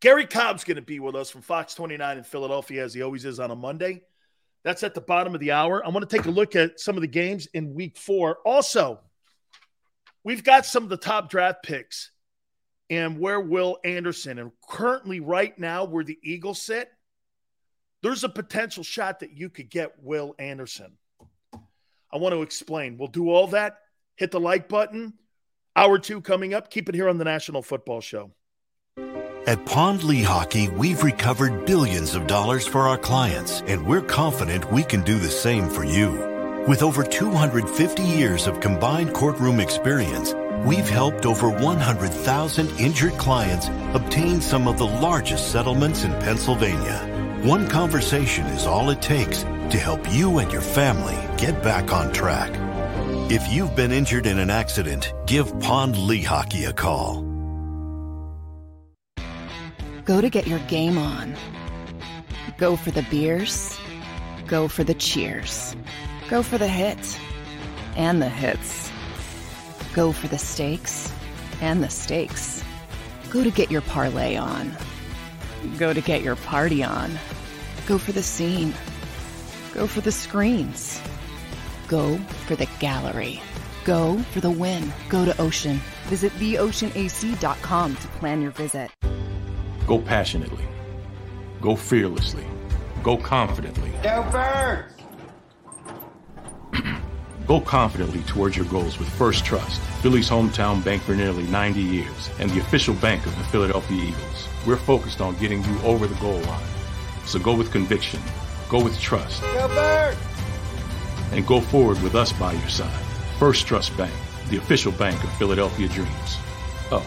Gary 0.02 0.26
Cobb's 0.26 0.64
going 0.64 0.78
to 0.78 0.82
be 0.82 1.00
with 1.00 1.16
us 1.16 1.30
from 1.30 1.44
Fox 1.44 1.76
29 1.76 2.18
in 2.18 2.24
Philadelphia, 2.24 2.84
as 2.84 2.96
he 2.96 3.04
always 3.04 3.24
is 3.24 3.40
on 3.40 3.52
a 3.52 3.56
Monday. 3.56 4.02
That's 4.64 4.82
at 4.82 4.96
the 4.96 5.02
bottom 5.02 5.36
of 5.36 5.40
the 5.40 5.52
hour. 5.52 5.86
I 5.86 5.90
want 5.90 6.10
to 6.10 6.18
take 6.18 6.26
a 6.26 6.32
look 6.32 6.56
at 6.56 6.80
some 6.80 6.96
of 6.96 7.02
the 7.02 7.08
games 7.08 7.46
in 7.54 7.76
week 7.76 8.00
four. 8.00 8.40
Also, 8.44 9.00
we've 10.24 10.44
got 10.44 10.66
some 10.66 10.82
of 10.82 10.90
the 10.90 10.98
top 10.98 11.30
draft 11.30 11.62
picks 11.62 12.10
and 12.90 13.20
where 13.20 13.40
Will 13.40 13.78
Anderson, 13.86 14.40
and 14.40 14.52
currently 14.68 15.20
right 15.20 15.58
now 15.60 15.86
where 15.86 16.04
the 16.04 16.18
Eagles 16.24 16.64
sit, 16.64 16.90
there's 18.06 18.24
a 18.24 18.30
potential 18.30 18.84
shot 18.84 19.22
that 19.22 19.36
you 19.36 19.50
could 19.50 19.68
get 19.68 20.04
Will 20.04 20.36
Anderson. 20.38 20.92
I 22.14 22.18
want 22.18 22.36
to 22.36 22.44
explain. 22.44 23.00
We'll 23.00 23.08
do 23.08 23.32
all 23.32 23.48
that. 23.48 23.80
Hit 24.16 24.30
the 24.30 24.40
like 24.40 24.70
button. 24.70 25.16
Hour 25.76 25.98
two 25.98 26.22
coming 26.22 26.54
up. 26.54 26.70
Keep 26.70 26.90
it 26.90 26.94
here 26.94 27.10
on 27.10 27.18
the 27.18 27.26
National 27.26 27.64
Football 27.64 28.02
Show. 28.02 28.30
At 29.48 29.66
Pond 29.66 30.02
Lehocky, 30.02 30.72
we've 30.72 31.02
recovered 31.02 31.66
billions 31.66 32.14
of 32.14 32.28
dollars 32.28 32.68
for 32.68 32.82
our 32.82 32.98
clients, 33.00 33.62
and 33.66 33.88
we're 33.88 34.04
confident 34.04 34.72
we 34.72 34.84
can 34.84 35.02
do 35.02 35.18
the 35.18 35.32
same 35.32 35.68
for 35.68 35.84
you. 35.84 36.12
With 36.68 36.84
over 36.84 37.04
250 37.04 38.04
years 38.04 38.46
of 38.46 38.60
combined 38.60 39.14
courtroom 39.16 39.60
experience, 39.60 40.36
we've 40.64 40.88
helped 40.88 41.26
over 41.26 41.50
100,000 41.50 42.80
injured 42.80 43.14
clients 43.14 43.68
obtain 43.96 44.42
some 44.42 44.68
of 44.68 44.78
the 44.78 44.86
largest 44.86 45.52
settlements 45.52 46.04
in 46.04 46.12
Pennsylvania. 46.20 47.15
One 47.46 47.68
conversation 47.68 48.48
is 48.48 48.66
all 48.66 48.90
it 48.90 49.04
takes 49.04 49.44
to 49.44 49.78
help 49.78 50.12
you 50.12 50.40
and 50.40 50.52
your 50.52 50.64
family 50.64 51.16
get 51.38 51.62
back 51.62 51.94
on 51.94 52.12
track. 52.12 52.50
If 53.30 53.54
you've 53.54 53.76
been 53.76 53.92
injured 53.92 54.26
in 54.26 54.40
an 54.40 54.50
accident, 54.50 55.14
give 55.28 55.60
Pond 55.60 55.94
Lehocky 55.94 56.68
a 56.68 56.74
call. 56.74 57.22
Go 60.06 60.22
to 60.22 60.30
get 60.32 60.48
your 60.48 60.58
game 60.62 60.98
on. 60.98 61.36
Go 62.58 62.76
for 62.76 62.90
the 62.90 63.04
beers. 63.12 63.78
Go 64.48 64.68
for 64.68 64.84
the 64.84 64.96
cheers. 64.96 65.76
Go 66.28 66.42
for 66.42 66.58
the 66.58 66.68
hit 66.68 67.20
and 67.96 68.24
the 68.24 68.30
hits. 68.30 68.92
Go 69.94 70.14
for 70.14 70.28
the 70.30 70.40
stakes 70.40 71.14
and 71.62 71.84
the 71.84 71.92
stakes. 71.92 72.64
Go 73.30 73.44
to 73.44 73.52
get 73.52 73.70
your 73.70 73.82
parlay 73.82 74.36
on. 74.36 74.76
Go 75.78 75.94
to 75.94 76.02
get 76.02 76.24
your 76.24 76.38
party 76.38 76.84
on. 76.84 77.12
Go 77.86 78.00
for 78.00 78.12
the 78.12 78.24
scene. 78.24 78.74
Go 79.74 79.86
for 79.86 80.02
the 80.02 80.12
screens. 80.12 81.00
Go 81.88 82.18
for 82.48 82.56
the 82.56 82.68
gallery. 82.80 83.42
Go 83.84 84.18
for 84.32 84.40
the 84.40 84.50
win. 84.50 84.92
Go 85.08 85.24
to 85.24 85.40
Ocean. 85.40 85.80
Visit 86.06 86.32
theoceanac.com 86.34 87.96
to 87.96 88.08
plan 88.20 88.42
your 88.42 88.52
visit. 88.52 88.90
Go 89.86 90.00
passionately. 90.00 90.66
Go 91.62 91.76
fearlessly. 91.76 92.46
Go 93.04 93.18
confidently. 93.18 93.92
Go 94.02 94.28
birds! 94.32 94.94
Go 97.46 97.62
confidently 97.62 98.22
towards 98.24 98.58
your 98.58 98.66
goals 98.66 98.98
with 98.98 99.08
Firstrust, 99.10 99.78
Philly's 100.02 100.28
hometown 100.28 100.84
bank 100.84 101.04
for 101.04 101.14
nearly 101.14 101.44
90 101.44 101.80
years, 101.82 102.32
and 102.40 102.50
the 102.50 102.60
official 102.60 102.96
bank 102.96 103.24
of 103.28 103.38
the 103.38 103.44
Philadelphia 103.46 104.06
Eagles. 104.06 104.48
We're 104.66 104.78
focused 104.78 105.22
on 105.22 105.36
getting 105.38 105.64
you 105.64 105.80
over 105.82 106.08
the 106.08 106.16
goal 106.16 106.40
line. 106.40 106.75
So 107.26 107.40
go 107.40 107.56
with 107.56 107.72
conviction. 107.72 108.22
Go 108.70 108.84
with 108.84 109.00
trust. 109.00 109.42
Go! 109.42 110.14
And 111.32 111.46
go 111.48 111.60
forward 111.60 112.02
with 112.04 112.14
us 112.14 112.32
by 112.32 112.54
your 112.54 112.70
side. 112.70 113.04
Firstrust 113.40 113.98
Bank, 113.98 114.14
the 114.50 114.58
official 114.58 114.92
bank 114.92 115.22
of 115.24 115.32
Philadelphia 115.34 115.88
Dreams. 115.88 116.38
Oh, 116.92 117.06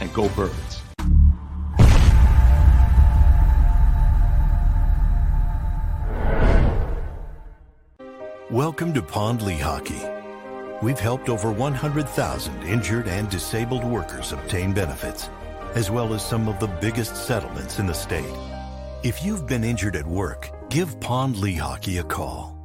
and 0.00 0.12
go 0.12 0.28
birds. 0.30 0.82
Welcome 8.50 8.92
to 8.92 9.02
Pond 9.02 9.40
Lehocky. 9.40 10.82
We've 10.82 10.98
helped 10.98 11.28
over 11.28 11.52
100,000 11.52 12.62
injured 12.64 13.06
and 13.06 13.30
disabled 13.30 13.84
workers 13.84 14.32
obtain 14.32 14.72
benefits, 14.72 15.30
as 15.76 15.92
well 15.92 16.12
as 16.12 16.26
some 16.26 16.48
of 16.48 16.58
the 16.58 16.66
biggest 16.66 17.16
settlements 17.16 17.78
in 17.78 17.86
the 17.86 17.94
state. 17.94 18.51
If 19.02 19.24
you've 19.24 19.48
been 19.48 19.64
injured 19.64 19.96
at 19.96 20.06
work, 20.06 20.48
give 20.70 21.00
Pond 21.00 21.34
Lehocky 21.34 21.98
a 21.98 22.04
call. 22.04 22.56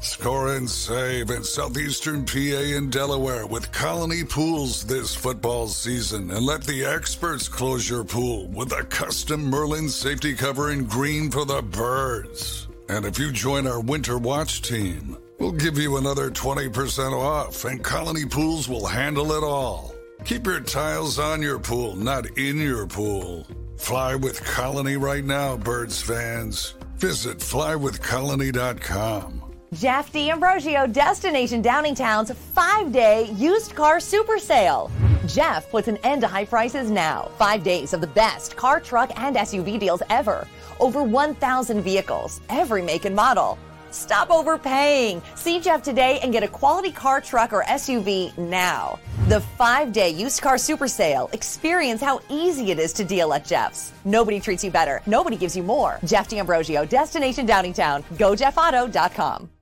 Score 0.00 0.56
and 0.56 0.68
save 0.68 1.30
in 1.30 1.42
southeastern 1.42 2.26
PA 2.26 2.76
and 2.76 2.92
Delaware 2.92 3.46
with 3.46 3.72
Colony 3.72 4.24
Pools 4.24 4.84
this 4.84 5.14
football 5.14 5.68
season 5.68 6.30
and 6.30 6.44
let 6.44 6.64
the 6.64 6.84
experts 6.84 7.48
close 7.48 7.88
your 7.88 8.04
pool 8.04 8.46
with 8.48 8.72
a 8.72 8.84
custom 8.84 9.46
Merlin 9.46 9.88
safety 9.88 10.34
cover 10.34 10.70
in 10.70 10.84
green 10.84 11.30
for 11.30 11.46
the 11.46 11.62
birds. 11.62 12.68
And 12.90 13.06
if 13.06 13.18
you 13.18 13.32
join 13.32 13.66
our 13.66 13.80
Winter 13.80 14.18
Watch 14.18 14.60
team, 14.60 15.16
we'll 15.38 15.52
give 15.52 15.78
you 15.78 15.96
another 15.96 16.30
20% 16.30 17.12
off 17.12 17.64
and 17.64 17.82
Colony 17.82 18.26
Pools 18.26 18.68
will 18.68 18.84
handle 18.84 19.32
it 19.32 19.42
all. 19.42 19.93
Keep 20.22 20.46
your 20.46 20.60
tiles 20.60 21.18
on 21.18 21.42
your 21.42 21.58
pool, 21.58 21.96
not 21.96 22.38
in 22.38 22.58
your 22.58 22.86
pool. 22.86 23.44
Fly 23.76 24.14
with 24.14 24.42
Colony 24.44 24.96
right 24.96 25.24
now, 25.24 25.56
Birds 25.56 26.00
fans. 26.00 26.74
Visit 26.96 27.38
flywithcolony.com. 27.38 29.42
Jeff 29.74 30.12
D'Ambrosio, 30.12 30.86
Destination 30.86 31.60
Downingtown's 31.60 32.30
five 32.32 32.92
day 32.92 33.30
used 33.32 33.74
car 33.74 33.98
super 34.00 34.38
sale. 34.38 34.90
Jeff 35.26 35.68
puts 35.70 35.88
an 35.88 35.96
end 35.98 36.22
to 36.22 36.28
high 36.28 36.44
prices 36.44 36.90
now. 36.90 37.30
Five 37.36 37.64
days 37.64 37.92
of 37.92 38.00
the 38.00 38.06
best 38.06 38.56
car, 38.56 38.80
truck, 38.80 39.10
and 39.20 39.36
SUV 39.36 39.78
deals 39.80 40.02
ever. 40.10 40.46
Over 40.80 41.02
1,000 41.02 41.82
vehicles, 41.82 42.40
every 42.48 42.82
make 42.82 43.04
and 43.04 43.16
model. 43.16 43.58
Stop 43.94 44.30
overpaying. 44.30 45.22
See 45.36 45.60
Jeff 45.60 45.82
today 45.82 46.18
and 46.22 46.32
get 46.32 46.42
a 46.42 46.48
quality 46.48 46.90
car, 46.90 47.20
truck, 47.20 47.52
or 47.52 47.62
SUV 47.64 48.36
now. 48.36 48.98
The 49.28 49.40
five 49.40 49.92
day 49.92 50.10
used 50.10 50.42
car 50.42 50.58
super 50.58 50.88
sale. 50.88 51.30
Experience 51.32 52.00
how 52.00 52.20
easy 52.28 52.70
it 52.70 52.78
is 52.78 52.92
to 52.94 53.04
deal 53.04 53.32
at 53.32 53.44
Jeff's. 53.44 53.92
Nobody 54.04 54.40
treats 54.40 54.64
you 54.64 54.70
better. 54.70 55.00
Nobody 55.06 55.36
gives 55.36 55.56
you 55.56 55.62
more. 55.62 55.98
Jeff 56.04 56.28
D'Ambrosio, 56.28 56.84
Destination 56.84 57.46
Downingtown. 57.46 58.02
GoJeffAuto.com. 58.16 59.53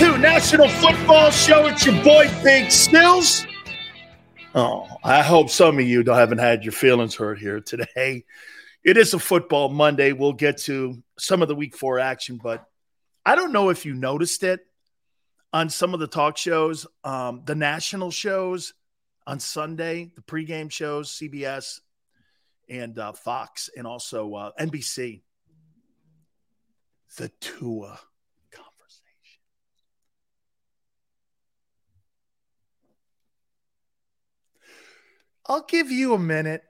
two, 0.00 0.16
National 0.16 0.66
Football 0.66 1.30
Show. 1.30 1.66
It's 1.66 1.84
your 1.84 2.02
boy 2.02 2.26
Big 2.42 2.70
Stills. 2.70 3.46
Oh, 4.54 4.88
I 5.04 5.20
hope 5.20 5.50
some 5.50 5.78
of 5.78 5.84
you 5.84 6.02
don't 6.02 6.16
haven't 6.16 6.38
had 6.38 6.64
your 6.64 6.72
feelings 6.72 7.14
hurt 7.14 7.38
here 7.38 7.60
today. 7.60 8.24
It 8.82 8.96
is 8.96 9.12
a 9.12 9.18
football 9.18 9.68
Monday. 9.68 10.12
We'll 10.12 10.32
get 10.32 10.56
to 10.62 11.02
some 11.18 11.42
of 11.42 11.48
the 11.48 11.54
week 11.54 11.76
four 11.76 11.98
action, 11.98 12.40
but 12.42 12.64
I 13.26 13.34
don't 13.34 13.52
know 13.52 13.68
if 13.68 13.84
you 13.84 13.92
noticed 13.92 14.42
it 14.42 14.60
on 15.52 15.68
some 15.68 15.92
of 15.92 16.00
the 16.00 16.06
talk 16.06 16.38
shows, 16.38 16.86
um, 17.04 17.42
the 17.44 17.54
national 17.54 18.10
shows 18.10 18.72
on 19.26 19.38
Sunday, 19.38 20.12
the 20.16 20.22
pregame 20.22 20.70
shows, 20.70 21.10
CBS 21.10 21.80
and 22.70 22.98
uh, 22.98 23.12
Fox, 23.12 23.68
and 23.76 23.86
also 23.86 24.32
uh, 24.32 24.50
NBC. 24.58 25.20
The 27.18 27.28
Tua 27.40 28.00
I'll 35.50 35.62
give 35.62 35.90
you 35.90 36.14
a 36.14 36.18
minute. 36.18 36.62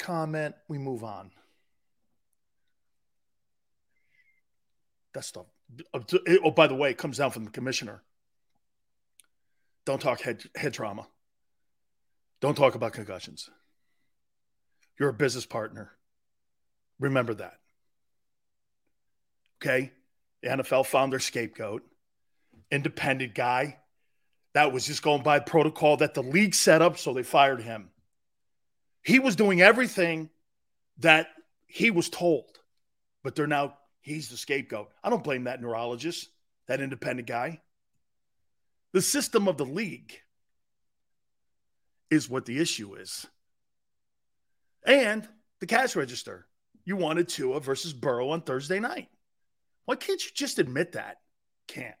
Comment. 0.00 0.56
We 0.66 0.76
move 0.76 1.04
on. 1.04 1.30
That's 5.14 5.30
the, 5.30 5.44
Oh, 6.42 6.50
by 6.50 6.66
the 6.66 6.74
way, 6.74 6.90
it 6.90 6.98
comes 6.98 7.18
down 7.18 7.30
from 7.30 7.44
the 7.44 7.52
commissioner. 7.52 8.02
Don't 9.86 10.00
talk 10.00 10.20
head 10.20 10.42
head 10.56 10.74
trauma. 10.74 11.06
Don't 12.40 12.56
talk 12.56 12.74
about 12.74 12.92
concussions. 12.92 13.48
You're 14.98 15.10
a 15.10 15.14
business 15.14 15.46
partner. 15.46 15.92
Remember 16.98 17.34
that. 17.34 17.54
Okay? 19.62 19.92
NFL 20.44 20.86
found 20.86 21.12
their 21.12 21.20
scapegoat, 21.20 21.82
independent 22.72 23.34
guy 23.34 23.78
that 24.54 24.72
was 24.72 24.86
just 24.86 25.02
going 25.02 25.22
by 25.22 25.38
protocol 25.38 25.98
that 25.98 26.14
the 26.14 26.22
league 26.22 26.54
set 26.54 26.82
up, 26.82 26.98
so 26.98 27.12
they 27.12 27.22
fired 27.22 27.62
him. 27.62 27.90
He 29.04 29.18
was 29.18 29.36
doing 29.36 29.60
everything 29.60 30.30
that 30.98 31.28
he 31.66 31.90
was 31.90 32.08
told, 32.08 32.58
but 33.22 33.34
they're 33.34 33.46
now, 33.46 33.76
he's 34.00 34.30
the 34.30 34.36
scapegoat. 34.36 34.90
I 35.02 35.10
don't 35.10 35.22
blame 35.22 35.44
that 35.44 35.60
neurologist, 35.60 36.28
that 36.66 36.80
independent 36.80 37.28
guy. 37.28 37.60
The 38.92 39.02
system 39.02 39.46
of 39.46 39.58
the 39.58 39.66
league 39.66 40.14
is 42.10 42.30
what 42.30 42.46
the 42.46 42.58
issue 42.58 42.94
is. 42.94 43.26
And 44.86 45.28
the 45.60 45.66
cash 45.66 45.96
register. 45.96 46.46
You 46.84 46.96
wanted 46.96 47.28
Tua 47.28 47.60
versus 47.60 47.92
Burrow 47.92 48.30
on 48.30 48.42
Thursday 48.42 48.78
night. 48.78 49.08
Why 49.84 49.96
can't 49.96 50.22
you 50.22 50.30
just 50.34 50.58
admit 50.58 50.92
that? 50.92 51.16
Can't. 51.66 51.94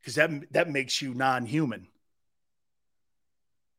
Because 0.00 0.16
that, 0.16 0.30
that 0.52 0.70
makes 0.70 1.00
you 1.00 1.14
non 1.14 1.46
human. 1.46 1.88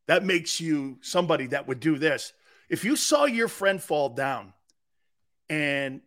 That 0.08 0.26
makes 0.26 0.60
you 0.60 0.98
somebody 1.02 1.48
that 1.48 1.68
would 1.68 1.80
do 1.80 1.98
this. 1.98 2.34
If 2.70 2.84
you 2.86 2.96
saw 2.96 3.26
your 3.26 3.48
friend 3.48 3.82
fall 3.82 4.10
down 4.10 4.54
and 5.50 6.02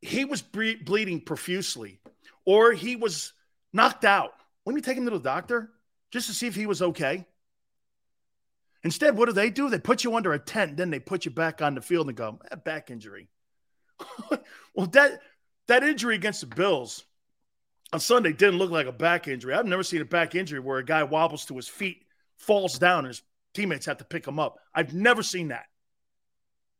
he 0.00 0.24
was 0.24 0.42
ble- 0.42 0.82
bleeding 0.84 1.20
profusely 1.20 2.00
or 2.44 2.72
he 2.72 2.96
was 2.96 3.32
knocked 3.72 4.04
out, 4.04 4.32
wouldn't 4.64 4.84
you 4.84 4.88
take 4.88 4.98
him 4.98 5.04
to 5.04 5.10
the 5.10 5.18
doctor 5.18 5.70
just 6.10 6.26
to 6.28 6.34
see 6.34 6.46
if 6.46 6.54
he 6.54 6.66
was 6.66 6.82
okay? 6.82 7.26
Instead, 8.82 9.16
what 9.16 9.26
do 9.26 9.32
they 9.32 9.50
do? 9.50 9.68
They 9.68 9.78
put 9.78 10.04
you 10.04 10.16
under 10.16 10.32
a 10.32 10.38
tent, 10.38 10.76
then 10.76 10.90
they 10.90 11.00
put 11.00 11.24
you 11.24 11.30
back 11.30 11.60
on 11.60 11.74
the 11.74 11.82
field 11.82 12.08
and 12.08 12.16
go, 12.16 12.38
eh, 12.50 12.56
back 12.56 12.90
injury. 12.90 13.28
well, 14.74 14.86
that 14.88 15.20
that 15.66 15.82
injury 15.82 16.14
against 16.14 16.40
the 16.40 16.46
Bills 16.46 17.04
on 17.92 18.00
Sunday 18.00 18.32
didn't 18.32 18.58
look 18.58 18.70
like 18.70 18.86
a 18.86 18.92
back 18.92 19.28
injury. 19.28 19.54
I've 19.54 19.66
never 19.66 19.82
seen 19.82 20.00
a 20.00 20.06
back 20.06 20.34
injury 20.34 20.60
where 20.60 20.78
a 20.78 20.84
guy 20.84 21.02
wobbles 21.02 21.44
to 21.46 21.56
his 21.56 21.68
feet, 21.68 22.04
falls 22.36 22.78
down, 22.78 23.00
and 23.00 23.08
his 23.08 23.22
teammates 23.54 23.86
have 23.86 23.98
to 23.98 24.04
pick 24.04 24.26
him 24.26 24.38
up. 24.38 24.58
I've 24.74 24.94
never 24.94 25.22
seen 25.22 25.48
that. 25.48 25.66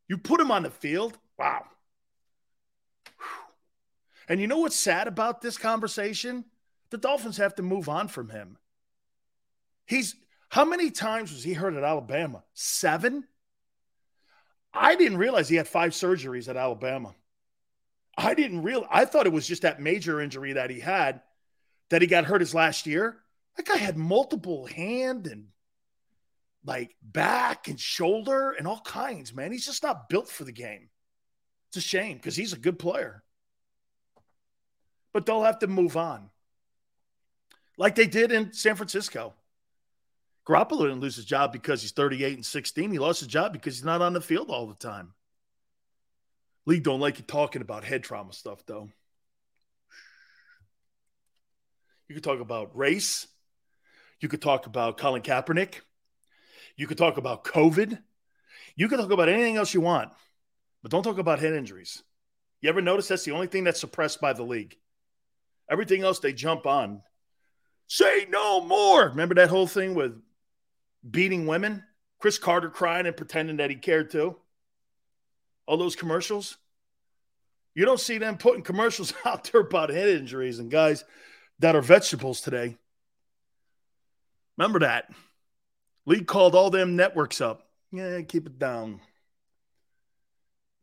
You 0.09 0.19
put 0.19 0.41
him 0.41 0.51
on 0.51 0.63
the 0.63 0.71
field, 0.71 1.17
wow. 1.39 1.65
And 4.29 4.41
you 4.41 4.47
know 4.47 4.59
what's 4.59 4.77
sad 4.77 5.09
about 5.09 5.41
this 5.41 5.57
conversation? 5.57 6.45
The 6.91 6.99
Dolphins 6.99 7.37
have 7.39 7.55
to 7.57 7.63
move 7.63 7.89
on 7.89 8.09
from 8.09 8.29
him. 8.29 8.59
He's 9.87 10.15
how 10.49 10.65
many 10.65 10.91
times 10.91 11.33
was 11.33 11.45
he 11.45 11.53
hurt 11.53 11.75
at 11.75 11.85
Alabama? 11.85 12.43
Seven? 12.55 13.25
I 14.75 14.97
didn't 14.97 15.19
realize 15.19 15.49
he 15.49 15.57
had 15.57 15.69
five 15.69 15.93
surgeries 15.93 16.49
at 16.49 16.57
Alabama. 16.57 17.15
I 18.17 18.35
didn't 18.35 18.63
realize, 18.63 18.89
I 18.91 19.05
thought 19.05 19.27
it 19.27 19.33
was 19.33 19.47
just 19.47 19.63
that 19.63 19.81
major 19.81 20.21
injury 20.21 20.55
that 20.55 20.71
he 20.71 20.81
had 20.81 21.23
that 21.91 22.03
he 22.03 22.09
got 22.09 22.25
hurt 22.25 22.41
his 22.41 22.55
last 22.55 22.87
year. 22.87 23.17
That 23.57 23.67
guy 23.67 23.77
had 23.77 23.97
multiple 23.97 24.67
hand 24.67 25.27
and 25.27 25.47
like 26.65 26.95
back 27.03 27.69
and 27.69 27.81
shoulder 27.81 28.53
and 28.53 28.67
all 28.67 28.81
kinds, 28.81 29.35
man. 29.35 29.53
He's 29.53 29.67
just 29.67 29.83
not 29.83 30.09
built 30.09 30.29
for 30.29 30.45
the 30.45 30.53
game. 30.53 30.89
It's 31.69 31.79
a 31.79 31.81
shame 31.81 32.17
because 32.17 32.37
he's 32.37 32.53
a 32.53 32.59
good 32.59 32.79
player. 32.79 33.23
But 35.13 35.27
they'll 35.27 35.43
have 35.43 35.61
to 35.61 35.67
move 35.67 35.97
on. 35.97 36.31
Like 37.79 37.95
they 37.95 38.07
did 38.07 38.33
in 38.33 38.53
San 38.53 38.77
Francisco. 38.77 39.35
Garoppolo 40.47 40.83
didn't 40.83 41.01
lose 41.01 41.17
his 41.17 41.25
job 41.25 41.53
because 41.53 41.83
he's 41.83 41.93
38 41.93 42.35
and 42.35 42.47
16. 42.47 42.91
He 42.91 42.99
lost 42.99 43.21
his 43.21 43.29
job 43.29 43.53
because 43.53 43.77
he's 43.77 43.85
not 43.85 44.03
on 44.03 44.13
the 44.13 44.21
field 44.21 44.51
all 44.51 44.67
the 44.67 44.75
time. 44.75 45.15
League 46.67 46.83
don't 46.83 47.01
like 47.01 47.19
you 47.19 47.25
talking 47.25 47.63
about 47.63 47.85
head 47.85 48.03
trauma 48.03 48.33
stuff, 48.33 48.65
though. 48.67 48.89
You 52.09 52.15
could 52.15 52.25
talk 52.25 52.41
about 52.41 52.77
race. 52.77 53.27
You 54.21 54.29
could 54.29 54.43
talk 54.43 54.67
about 54.67 54.99
Colin 54.99 55.23
Kaepernick. 55.23 55.81
You 56.81 56.87
could 56.87 56.97
talk 56.97 57.19
about 57.19 57.45
COVID. 57.45 57.99
You 58.75 58.89
could 58.89 58.99
talk 58.99 59.11
about 59.11 59.29
anything 59.29 59.59
else 59.59 59.75
you 59.75 59.83
want, 59.83 60.13
but 60.81 60.91
don't 60.91 61.03
talk 61.03 61.19
about 61.19 61.39
head 61.39 61.53
injuries. 61.53 62.03
You 62.63 62.71
ever 62.71 62.81
notice 62.81 63.07
that's 63.07 63.25
the 63.25 63.33
only 63.33 63.49
thing 63.49 63.65
that's 63.65 63.81
suppressed 63.81 64.19
by 64.19 64.33
the 64.33 64.45
league? 64.45 64.79
Everything 65.71 66.05
else 66.05 66.21
they 66.21 66.33
jump 66.33 66.65
on. 66.65 67.03
Say 67.87 68.27
no 68.31 68.63
more. 68.63 69.11
Remember 69.11 69.35
that 69.35 69.51
whole 69.51 69.67
thing 69.67 69.95
with 69.95 70.23
beating 71.09 71.47
women? 71.47 71.85
Cris 72.19 72.39
Carter 72.39 72.71
crying 72.71 73.05
and 73.05 73.15
pretending 73.15 73.59
that 73.59 73.69
he 73.69 73.77
cared 73.77 74.11
too? 74.11 74.37
All 75.67 75.77
those 75.77 75.97
commercials? 75.97 76.57
You 77.75 77.85
don't 77.85 78.01
see 78.01 78.17
them 78.17 78.39
putting 78.39 78.63
commercials 78.63 79.13
out 79.27 79.45
there 79.53 79.61
about 79.61 79.91
head 79.91 80.09
injuries 80.09 80.59
and 80.59 80.71
guys 80.71 81.05
that 81.59 81.77
are 81.77 81.83
vegetables 81.83 82.41
today. 82.41 82.79
Remember 84.57 84.79
that. 84.79 85.11
League 86.07 86.27
called 86.27 86.55
all 86.55 86.71
them 86.71 86.97
networks 86.97 87.41
up. 87.41 87.69
Yeah, 87.93 88.21
keep 88.23 88.47
it 88.47 88.59
down. 88.59 89.01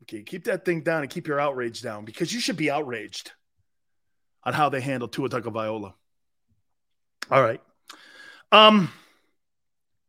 Okay, 0.03 0.23
keep 0.23 0.45
that 0.45 0.63
thing 0.63 0.81
down 0.81 1.01
and 1.01 1.09
keep 1.09 1.27
your 1.27 1.39
outrage 1.39 1.81
down 1.81 2.05
because 2.05 2.31
you 2.31 2.39
should 2.39 2.57
be 2.57 2.71
outraged 2.71 3.31
on 4.43 4.53
how 4.53 4.69
they 4.69 4.79
handle 4.79 5.07
Tua 5.07 5.29
Tagovailoa. 5.29 5.93
All 7.29 7.41
right. 7.41 7.61
Um, 8.51 8.89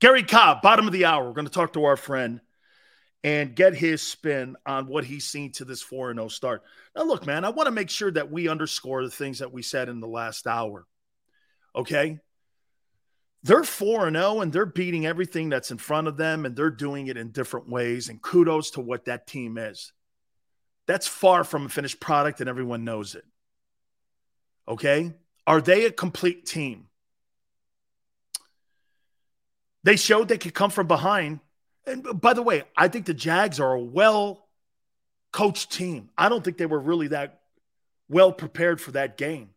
Gary 0.01 0.23
Cobb, 0.23 0.63
bottom 0.63 0.87
of 0.87 0.93
the 0.93 1.07
hour. 1.07 1.25
We're 1.25 1.33
going 1.33 1.47
to 1.47 1.53
talk 1.53 1.73
to 1.73 1.85
our 1.85 1.97
friend 1.97 2.41
and 3.25 3.57
get 3.57 3.75
his 3.75 4.01
spin 4.01 4.57
on 4.65 4.87
what 4.87 5.05
he's 5.05 5.25
seen 5.25 5.51
to 5.53 5.65
this 5.65 5.83
4 5.83 6.15
0 6.15 6.29
start. 6.29 6.63
Now, 6.95 7.03
look, 7.03 7.27
man, 7.27 7.45
I 7.45 7.49
want 7.49 7.67
to 7.67 7.73
make 7.73 7.91
sure 7.91 8.13
that 8.13 8.31
we 8.31 8.49
underscore 8.49 9.03
the 9.03 9.11
things 9.11 9.41
that 9.41 9.53
we 9.53 9.63
said 9.63 9.89
in 9.89 9.99
the 9.99 10.07
last 10.07 10.47
hour. 10.47 10.87
Okay. 11.75 12.21
They're 13.45 13.65
4 13.65 14.09
and 14.09 14.17
0 14.17 14.41
and 14.41 14.53
they're 14.53 14.67
beating 14.67 15.07
everything 15.07 15.49
that's 15.49 15.71
in 15.71 15.79
front 15.79 16.09
of 16.09 16.17
them 16.17 16.45
and 16.45 16.57
they're 16.57 16.71
doing 16.71 17.07
it 17.07 17.17
in 17.17 17.31
different 17.31 17.69
ways. 17.69 18.09
And 18.09 18.21
kudos 18.21 18.73
to 18.73 18.81
what 18.81 19.05
that 19.05 19.27
team 19.27 19.59
is. 19.59 19.93
That's 20.87 21.07
far 21.07 21.45
from 21.45 21.67
a 21.67 21.69
finished 21.69 22.01
product 22.01 22.41
and 22.41 22.49
everyone 22.49 22.85
knows 22.85 23.15
it. 23.15 23.25
Okay. 24.67 25.15
Are 25.47 25.61
they 25.61 25.85
a 25.85 25.93
complete 25.93 26.47
team? 26.47 26.89
They 29.85 29.97
showed 29.97 30.29
they 30.29 30.39
could 30.39 30.55
come 30.55 30.71
from 30.71 30.87
behind. 30.87 31.41
And 31.87 32.21
by 32.21 32.35
the 32.35 32.43
way, 32.43 32.65
I 32.77 32.89
think 32.89 33.07
the 33.07 33.15
Jags 33.15 33.61
are 33.61 33.73
a 33.73 33.81
well 33.81 34.47
coached 35.33 35.73
team. 35.73 36.11
I 36.19 36.29
don't 36.29 36.45
think 36.45 36.59
they 36.59 36.67
were 36.67 36.81
really 36.81 37.09
that 37.09 37.41
well 38.09 38.33
prepared 38.33 38.81
for 38.81 38.93
that 38.93 39.17
game. 39.17 39.51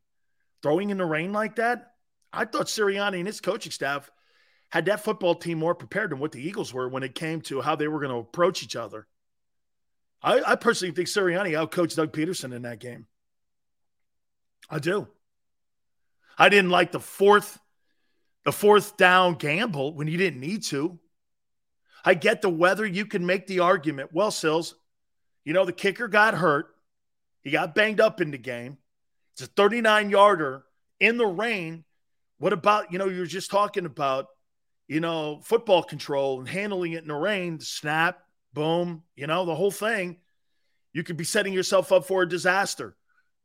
Throwing 0.61 0.89
in 0.89 0.97
the 0.97 1.05
rain 1.05 1.33
like 1.33 1.55
that, 1.55 1.90
I 2.33 2.45
thought 2.45 2.67
Sirianni 2.67 3.17
and 3.17 3.27
his 3.27 3.41
coaching 3.41 3.71
staff 3.71 4.09
had 4.69 4.85
that 4.85 5.03
football 5.03 5.35
team 5.35 5.59
more 5.59 5.75
prepared 5.75 6.11
than 6.11 6.19
what 6.19 6.31
the 6.31 6.41
Eagles 6.41 6.73
were 6.73 6.87
when 6.87 7.03
it 7.03 7.13
came 7.13 7.41
to 7.41 7.61
how 7.61 7.75
they 7.75 7.87
were 7.87 7.99
going 7.99 8.11
to 8.11 8.17
approach 8.17 8.63
each 8.63 8.75
other. 8.75 9.05
I, 10.23 10.41
I 10.41 10.55
personally 10.55 10.93
think 10.93 11.07
Sirianni 11.07 11.51
outcoached 11.51 11.95
Doug 11.95 12.13
Pederson 12.13 12.53
in 12.53 12.61
that 12.61 12.79
game. 12.79 13.07
I 14.69 14.79
do. 14.79 15.07
I 16.37 16.49
didn't 16.49 16.71
like 16.71 16.91
the 16.91 16.99
fourth, 16.99 17.59
the 18.45 18.51
fourth 18.51 18.95
down 18.97 19.35
gamble 19.35 19.93
when 19.93 20.07
you 20.07 20.17
didn't 20.17 20.39
need 20.39 20.63
to. 20.63 20.99
I 22.05 22.13
get 22.13 22.41
the 22.41 22.49
weather. 22.49 22.85
You 22.85 23.05
can 23.05 23.25
make 23.25 23.47
the 23.47 23.59
argument. 23.59 24.11
Well, 24.13 24.31
Sills, 24.31 24.75
you 25.43 25.53
know, 25.53 25.65
the 25.65 25.73
kicker 25.73 26.07
got 26.07 26.33
hurt. 26.33 26.67
He 27.41 27.51
got 27.51 27.75
banged 27.75 27.99
up 27.99 28.21
in 28.21 28.31
the 28.31 28.37
game. 28.37 28.77
It's 29.33 29.43
a 29.43 29.47
39 29.47 30.09
yarder 30.09 30.63
in 30.99 31.17
the 31.17 31.27
rain. 31.27 31.83
What 32.41 32.53
about, 32.53 32.91
you 32.91 32.97
know, 32.97 33.07
you're 33.07 33.27
just 33.27 33.51
talking 33.51 33.85
about, 33.85 34.26
you 34.88 34.99
know, 34.99 35.41
football 35.43 35.84
control 35.84 36.39
and 36.39 36.49
handling 36.49 36.93
it 36.93 37.03
in 37.03 37.07
the 37.07 37.13
rain, 37.13 37.59
snap, 37.59 38.19
boom, 38.51 39.03
you 39.15 39.27
know, 39.27 39.45
the 39.45 39.53
whole 39.53 39.69
thing. 39.69 40.18
You 40.91 41.03
could 41.03 41.18
be 41.18 41.23
setting 41.23 41.53
yourself 41.53 41.91
up 41.91 42.07
for 42.07 42.23
a 42.23 42.27
disaster. 42.27 42.95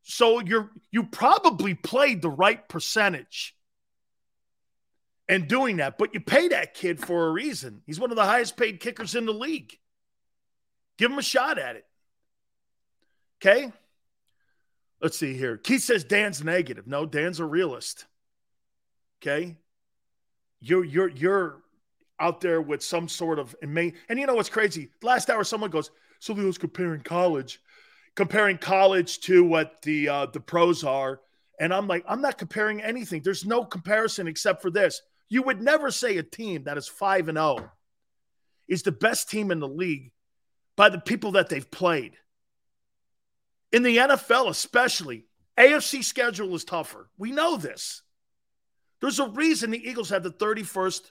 So 0.01 0.41
you're 0.41 0.71
you 0.91 1.03
probably 1.03 1.75
played 1.75 2.23
the 2.23 2.31
right 2.31 2.67
percentage 2.71 3.55
and 5.29 5.47
doing 5.47 5.77
that, 5.77 5.99
but 5.99 6.15
you 6.15 6.21
pay 6.21 6.49
that 6.49 6.73
kid 6.73 6.99
for 6.99 7.27
a 7.27 7.33
reason. 7.33 7.83
He's 7.85 8.01
one 8.01 8.13
of 8.13 8.17
the 8.17 8.25
highest 8.25 8.57
paid 8.57 8.81
kickers 8.81 9.15
in 9.15 9.27
the 9.27 9.35
league. 9.35 9.77
Give 10.97 11.13
him 11.13 11.19
a 11.19 11.23
shot 11.23 11.59
at 11.59 11.77
it. 11.77 11.85
Okay. 13.43 13.71
Let's 15.03 15.19
see 15.19 15.37
here. 15.37 15.59
Keith 15.59 15.83
says 15.83 16.03
Dan's 16.03 16.43
negative. 16.43 16.87
No, 16.87 17.05
Dan's 17.05 17.41
a 17.41 17.45
realist. 17.45 18.07
Okay. 19.21 19.57
You're 20.61 20.85
you're 20.85 21.09
you're 21.09 21.63
out 22.19 22.41
there 22.41 22.61
with 22.61 22.83
some 22.83 23.09
sort 23.09 23.39
of 23.39 23.55
and 23.63 23.93
you 24.09 24.27
know 24.27 24.35
what's 24.35 24.49
crazy? 24.49 24.91
Last 25.03 25.31
hour, 25.31 25.45
someone 25.45 25.71
goes, 25.71 25.91
so 26.19 26.33
was 26.33 26.59
comparing 26.59 27.03
college, 27.03 27.61
comparing 28.15 28.59
college 28.59 29.21
to 29.21 29.45
what 29.45 29.83
the 29.83 30.09
uh, 30.09 30.27
the 30.27 30.41
pros 30.41 30.85
are. 30.85 31.21
And 31.59 31.73
I'm 31.73 31.87
like, 31.87 32.05
I'm 32.07 32.21
not 32.21 32.39
comparing 32.39 32.83
anything. 32.83 33.23
There's 33.23 33.47
no 33.47 33.65
comparison 33.65 34.27
except 34.27 34.61
for 34.61 34.71
this. 34.71 35.01
You 35.29 35.43
would 35.43 35.63
never 35.63 35.91
say 35.91 36.19
a 36.19 36.23
team 36.23 36.65
that 36.65 36.77
is 36.77 36.87
5 36.87 37.29
and 37.29 37.39
0 37.39 37.71
is 38.69 38.83
the 38.83 38.93
best 38.93 39.31
team 39.31 39.51
in 39.51 39.61
the 39.61 39.69
league 39.69 40.13
by 40.77 40.89
the 40.89 41.01
people 41.01 41.33
that 41.33 41.49
they've 41.49 41.71
played. 41.71 42.13
In 43.73 43.83
the 43.83 43.97
NFL, 43.97 44.51
especially, 44.51 45.25
AFC 45.59 46.05
schedule 46.05 46.55
is 46.55 46.65
tougher. 46.65 47.09
We 47.17 47.31
know 47.33 47.57
this. 47.57 48.03
There's 49.01 49.19
a 49.19 49.29
reason 49.29 49.71
the 49.71 49.89
Eagles 49.89 50.11
have 50.11 50.23
the 50.23 50.31
31st 50.31 51.11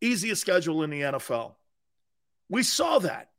easiest 0.00 0.40
schedule 0.40 0.82
in 0.82 0.90
the 0.90 1.02
NFL. 1.02 1.54
We 2.48 2.62
saw 2.62 2.98
that. 3.00 3.30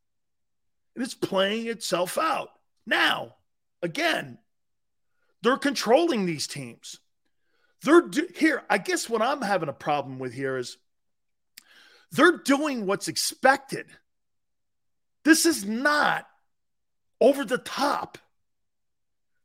And 0.96 1.04
it's 1.04 1.14
playing 1.14 1.68
itself 1.68 2.18
out. 2.18 2.50
Now, 2.86 3.36
again, 3.82 4.40
they're 5.44 5.58
controlling 5.58 6.26
these 6.26 6.48
teams. 6.48 7.00
They're 7.84 8.02
do- 8.02 8.28
here. 8.36 8.64
I 8.70 8.80
guess 8.80 9.10
what 9.10 9.22
I'm 9.22 9.42
having 9.42 9.70
a 9.70 9.74
problem 9.74 10.20
with 10.20 10.34
here 10.34 10.58
is 10.58 10.78
they're 12.12 12.38
doing 12.38 12.86
what's 12.86 13.08
expected. 13.08 13.86
This 15.24 15.46
is 15.46 15.66
not 15.66 16.26
over 17.22 17.46
the 17.46 17.58
top. 17.58 18.18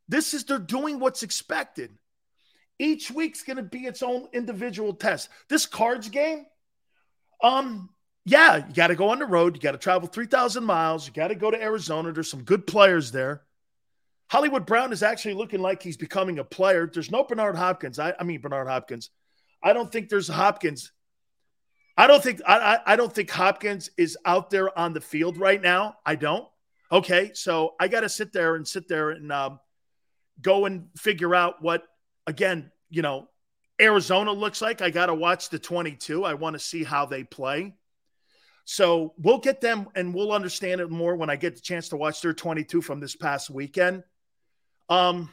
This 0.07 0.33
is 0.33 0.45
they're 0.45 0.59
doing 0.59 0.99
what's 0.99 1.23
expected. 1.23 1.91
Each 2.79 3.11
week's 3.11 3.43
going 3.43 3.57
to 3.57 3.63
be 3.63 3.79
its 3.79 4.03
own 4.03 4.27
individual 4.33 4.93
test. 4.93 5.29
This 5.47 5.65
cards 5.65 6.09
game, 6.09 6.45
um, 7.43 7.89
yeah, 8.25 8.67
you 8.67 8.73
got 8.73 8.87
to 8.87 8.95
go 8.95 9.09
on 9.09 9.19
the 9.19 9.25
road. 9.25 9.55
You 9.55 9.61
got 9.61 9.73
to 9.73 9.77
travel 9.77 10.07
3,000 10.07 10.63
miles. 10.63 11.05
You 11.05 11.13
got 11.13 11.27
to 11.27 11.35
go 11.35 11.51
to 11.51 11.61
Arizona. 11.61 12.11
There's 12.11 12.29
some 12.29 12.43
good 12.43 12.65
players 12.65 13.11
there. 13.11 13.43
Hollywood 14.29 14.65
Brown 14.65 14.91
is 14.93 15.03
actually 15.03 15.35
looking 15.35 15.61
like 15.61 15.83
he's 15.83 15.97
becoming 15.97 16.39
a 16.39 16.43
player. 16.43 16.89
There's 16.91 17.11
no 17.11 17.23
Bernard 17.23 17.55
Hopkins. 17.55 17.99
I, 17.99 18.13
I 18.19 18.23
mean 18.23 18.41
Bernard 18.41 18.67
Hopkins. 18.67 19.09
I 19.61 19.73
don't 19.73 19.91
think 19.91 20.09
there's 20.09 20.27
Hopkins. 20.27 20.91
I 21.95 22.07
don't 22.07 22.23
think 22.23 22.41
I, 22.47 22.57
I, 22.57 22.93
I 22.93 22.95
don't 22.95 23.13
think 23.13 23.29
Hopkins 23.29 23.89
is 23.97 24.17
out 24.25 24.49
there 24.49 24.77
on 24.77 24.93
the 24.93 25.01
field 25.01 25.37
right 25.37 25.61
now. 25.61 25.97
I 26.05 26.15
don't. 26.15 26.47
Okay, 26.91 27.31
so 27.33 27.75
I 27.79 27.87
got 27.87 28.01
to 28.01 28.09
sit 28.09 28.33
there 28.33 28.55
and 28.55 28.67
sit 28.67 28.87
there 28.87 29.11
and 29.11 29.31
um, 29.31 29.59
go 30.41 30.65
and 30.65 30.87
figure 30.97 31.35
out 31.35 31.61
what 31.61 31.83
again. 32.27 32.71
You 32.89 33.01
know, 33.01 33.27
Arizona 33.81 34.31
looks 34.31 34.61
like. 34.61 34.81
I 34.81 34.89
got 34.89 35.07
to 35.07 35.13
watch 35.13 35.49
the 35.49 35.59
22. 35.59 36.23
I 36.23 36.35
want 36.35 36.53
to 36.53 36.59
see 36.59 36.83
how 36.83 37.05
they 37.05 37.23
play. 37.23 37.73
So 38.65 39.13
we'll 39.17 39.39
get 39.39 39.59
them 39.59 39.89
and 39.95 40.13
we'll 40.13 40.31
understand 40.31 40.79
it 40.79 40.89
more 40.89 41.15
when 41.15 41.29
I 41.29 41.35
get 41.35 41.55
the 41.55 41.61
chance 41.61 41.89
to 41.89 41.97
watch 41.97 42.21
their 42.21 42.33
22 42.33 42.81
from 42.81 42.99
this 42.99 43.15
past 43.15 43.49
weekend. 43.49 44.03
Um, 44.89 45.29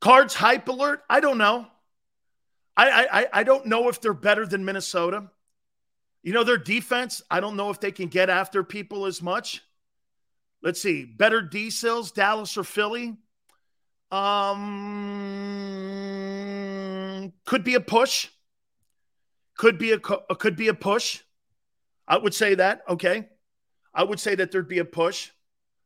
Cards 0.00 0.34
hype 0.34 0.68
alert. 0.68 1.02
I 1.08 1.20
don't 1.20 1.38
know. 1.38 1.66
I, 2.76 3.06
I 3.12 3.40
I 3.40 3.42
don't 3.44 3.66
know 3.66 3.88
if 3.88 4.00
they're 4.00 4.12
better 4.12 4.46
than 4.46 4.64
Minnesota. 4.64 5.30
You 6.22 6.32
know 6.32 6.42
their 6.42 6.58
defense. 6.58 7.22
I 7.30 7.40
don't 7.40 7.56
know 7.56 7.70
if 7.70 7.80
they 7.80 7.92
can 7.92 8.08
get 8.08 8.28
after 8.28 8.64
people 8.64 9.06
as 9.06 9.22
much. 9.22 9.62
Let's 10.62 10.82
see. 10.82 11.04
Better 11.04 11.40
D 11.40 11.70
Sills, 11.70 12.10
Dallas 12.10 12.56
or 12.56 12.64
Philly. 12.64 13.16
Um, 14.12 15.32
could 17.46 17.64
be 17.64 17.74
a 17.74 17.80
push. 17.80 18.28
Could 19.56 19.78
be 19.78 19.92
a 19.92 19.98
could 19.98 20.56
be 20.56 20.68
a 20.68 20.74
push. 20.74 21.20
I 22.06 22.18
would 22.18 22.34
say 22.34 22.54
that. 22.56 22.82
Okay, 22.88 23.30
I 23.94 24.04
would 24.04 24.20
say 24.20 24.34
that 24.34 24.52
there'd 24.52 24.68
be 24.68 24.80
a 24.80 24.84
push. 24.84 25.30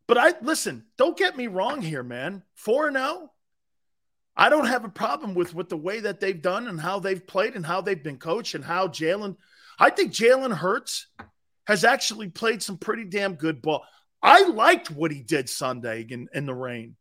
But 0.09 0.19
I 0.19 0.35
listen, 0.43 0.87
don't 0.99 1.17
get 1.17 1.37
me 1.37 1.47
wrong 1.47 1.81
here, 1.81 2.03
man. 2.03 2.43
4 2.55 2.91
0. 2.93 3.31
I 4.37 4.49
don't 4.51 4.67
have 4.67 4.85
a 4.85 4.89
problem 4.91 5.35
with 5.35 5.55
with 5.55 5.69
the 5.69 5.77
way 5.77 6.01
that 6.01 6.19
they've 6.19 6.43
done 6.43 6.67
and 6.67 6.81
how 6.81 6.99
they've 6.99 7.25
played 7.25 7.55
and 7.55 7.65
how 7.65 7.81
they've 7.81 8.03
been 8.03 8.19
coached 8.19 8.57
and 8.57 8.65
how 8.65 8.89
Jalen. 8.89 9.37
I 9.79 9.91
think 9.91 10.11
Jalen 10.13 10.53
Hurts 10.53 11.07
has 11.67 11.85
actually 11.85 12.29
played 12.29 12.63
some 12.63 12.79
pretty 12.79 13.05
damn 13.05 13.35
good 13.35 13.63
ball. 13.63 13.85
I 14.23 14.49
liked 14.49 14.91
what 14.91 15.13
he 15.13 15.23
did 15.23 15.49
Sunday 15.49 16.07
in, 16.09 16.29
in 16.33 16.47
the 16.47 16.55
rain. 16.55 16.97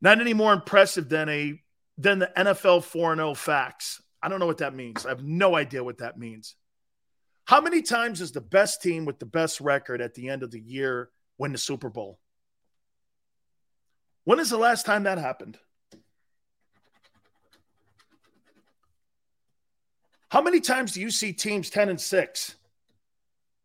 Not 0.00 0.20
any 0.20 0.34
more 0.34 0.52
impressive 0.52 1.08
than 1.08 1.28
a 1.28 1.60
than 1.98 2.18
the 2.18 2.30
NFL 2.36 2.84
4 2.84 3.16
0 3.16 3.34
facts. 3.34 4.00
I 4.22 4.28
don't 4.28 4.40
know 4.40 4.46
what 4.46 4.58
that 4.58 4.74
means. 4.74 5.04
I 5.04 5.10
have 5.10 5.22
no 5.22 5.54
idea 5.56 5.84
what 5.84 5.98
that 5.98 6.18
means. 6.18 6.54
How 7.44 7.60
many 7.60 7.82
times 7.82 8.20
is 8.20 8.32
the 8.32 8.40
best 8.40 8.80
team 8.82 9.04
with 9.04 9.18
the 9.18 9.26
best 9.26 9.60
record 9.60 10.00
at 10.00 10.14
the 10.14 10.28
end 10.28 10.42
of 10.42 10.50
the 10.50 10.60
year 10.60 11.10
win 11.40 11.52
the 11.52 11.58
Super 11.58 11.88
Bowl. 11.88 12.20
When 14.24 14.38
is 14.38 14.50
the 14.50 14.58
last 14.58 14.84
time 14.84 15.04
that 15.04 15.16
happened? 15.16 15.58
How 20.28 20.42
many 20.42 20.60
times 20.60 20.92
do 20.92 21.00
you 21.00 21.10
see 21.10 21.32
teams 21.32 21.70
10 21.70 21.88
and 21.88 22.00
6? 22.00 22.54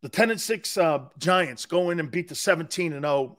The 0.00 0.08
10 0.08 0.30
and 0.30 0.40
6 0.40 0.78
uh, 0.78 1.00
Giants 1.18 1.66
go 1.66 1.90
in 1.90 2.00
and 2.00 2.10
beat 2.10 2.28
the 2.28 2.34
17 2.34 2.94
and 2.94 3.04
0 3.04 3.36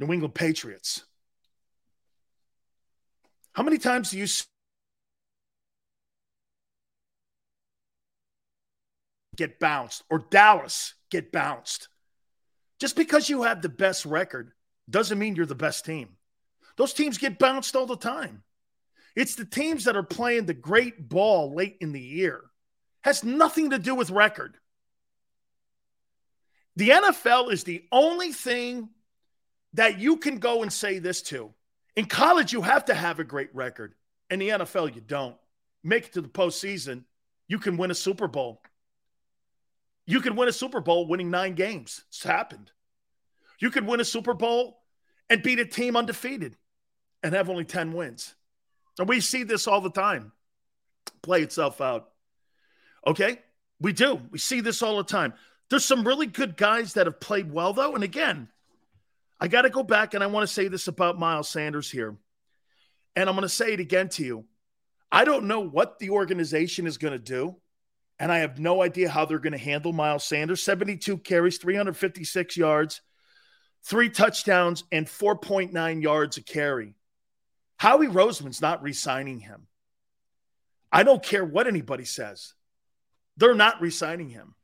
New 0.00 0.12
England 0.12 0.34
Patriots. 0.34 1.04
How 3.56 3.62
many 3.62 3.78
times 3.78 4.10
do 4.10 4.18
you 4.18 4.26
get 9.34 9.58
bounced 9.58 10.02
or 10.10 10.26
Dallas 10.30 10.92
get 11.10 11.32
bounced? 11.32 11.88
Just 12.78 12.96
because 12.96 13.30
you 13.30 13.44
have 13.44 13.62
the 13.62 13.70
best 13.70 14.04
record 14.04 14.52
doesn't 14.90 15.18
mean 15.18 15.36
you're 15.36 15.46
the 15.46 15.54
best 15.54 15.86
team. 15.86 16.18
Those 16.76 16.92
teams 16.92 17.16
get 17.16 17.38
bounced 17.38 17.74
all 17.74 17.86
the 17.86 17.96
time. 17.96 18.42
It's 19.16 19.36
the 19.36 19.46
teams 19.46 19.84
that 19.84 19.96
are 19.96 20.02
playing 20.02 20.44
the 20.44 20.52
great 20.52 21.08
ball 21.08 21.54
late 21.54 21.78
in 21.80 21.92
the 21.92 22.00
year. 22.00 22.42
Has 23.04 23.24
nothing 23.24 23.70
to 23.70 23.78
do 23.78 23.94
with 23.94 24.10
record. 24.10 24.58
The 26.76 26.90
NFL 26.90 27.50
is 27.52 27.64
the 27.64 27.86
only 27.90 28.32
thing 28.32 28.90
that 29.72 29.98
you 29.98 30.18
can 30.18 30.40
go 30.40 30.60
and 30.60 30.70
say 30.70 30.98
this 30.98 31.22
to. 31.22 31.54
In 31.96 32.04
college, 32.04 32.52
you 32.52 32.62
have 32.62 32.84
to 32.86 32.94
have 32.94 33.18
a 33.18 33.24
great 33.24 33.54
record. 33.54 33.94
In 34.30 34.38
the 34.38 34.50
NFL, 34.50 34.94
you 34.94 35.00
don't. 35.00 35.36
Make 35.82 36.06
it 36.06 36.12
to 36.14 36.20
the 36.20 36.28
postseason, 36.28 37.04
you 37.48 37.58
can 37.58 37.76
win 37.76 37.90
a 37.90 37.94
Super 37.94 38.28
Bowl. 38.28 38.60
You 40.06 40.20
can 40.20 40.36
win 40.36 40.48
a 40.48 40.52
Super 40.52 40.80
Bowl 40.80 41.08
winning 41.08 41.30
nine 41.30 41.54
games. 41.54 42.04
It's 42.08 42.22
happened. 42.22 42.70
You 43.58 43.70
could 43.70 43.86
win 43.86 44.00
a 44.00 44.04
Super 44.04 44.34
Bowl 44.34 44.78
and 45.30 45.42
beat 45.42 45.58
a 45.58 45.64
team 45.64 45.96
undefeated 45.96 46.56
and 47.22 47.34
have 47.34 47.48
only 47.48 47.64
10 47.64 47.92
wins. 47.92 48.34
And 48.98 49.08
we 49.08 49.20
see 49.20 49.42
this 49.42 49.66
all 49.66 49.80
the 49.80 49.90
time 49.90 50.32
play 51.22 51.42
itself 51.42 51.80
out. 51.80 52.10
Okay? 53.06 53.40
We 53.80 53.92
do. 53.92 54.20
We 54.30 54.38
see 54.38 54.60
this 54.60 54.82
all 54.82 54.96
the 54.96 55.04
time. 55.04 55.34
There's 55.68 55.84
some 55.84 56.06
really 56.06 56.26
good 56.26 56.56
guys 56.56 56.94
that 56.94 57.06
have 57.06 57.20
played 57.20 57.50
well, 57.50 57.72
though. 57.72 57.94
And 57.94 58.04
again, 58.04 58.48
I 59.38 59.48
got 59.48 59.62
to 59.62 59.70
go 59.70 59.82
back 59.82 60.14
and 60.14 60.24
I 60.24 60.28
want 60.28 60.46
to 60.48 60.52
say 60.52 60.68
this 60.68 60.88
about 60.88 61.18
Miles 61.18 61.48
Sanders 61.48 61.90
here. 61.90 62.16
And 63.14 63.28
I'm 63.28 63.34
going 63.34 63.42
to 63.42 63.48
say 63.48 63.72
it 63.72 63.80
again 63.80 64.08
to 64.10 64.24
you. 64.24 64.44
I 65.10 65.24
don't 65.24 65.46
know 65.46 65.60
what 65.60 65.98
the 65.98 66.10
organization 66.10 66.86
is 66.86 66.98
going 66.98 67.12
to 67.12 67.18
do. 67.18 67.56
And 68.18 68.32
I 68.32 68.38
have 68.38 68.58
no 68.58 68.82
idea 68.82 69.10
how 69.10 69.26
they're 69.26 69.38
going 69.38 69.52
to 69.52 69.58
handle 69.58 69.92
Miles 69.92 70.24
Sanders. 70.24 70.62
72 70.62 71.18
carries, 71.18 71.58
356 71.58 72.56
yards, 72.56 73.02
three 73.84 74.08
touchdowns, 74.08 74.84
and 74.90 75.06
4.9 75.06 76.02
yards 76.02 76.38
a 76.38 76.42
carry. 76.42 76.94
Howie 77.76 78.06
Roseman's 78.06 78.62
not 78.62 78.82
re 78.82 78.94
signing 78.94 79.38
him. 79.38 79.66
I 80.90 81.02
don't 81.02 81.22
care 81.22 81.44
what 81.44 81.66
anybody 81.66 82.06
says. 82.06 82.54
They're 83.36 83.54
not 83.54 83.82
re 83.82 83.90
signing 83.90 84.30
him. 84.30 84.54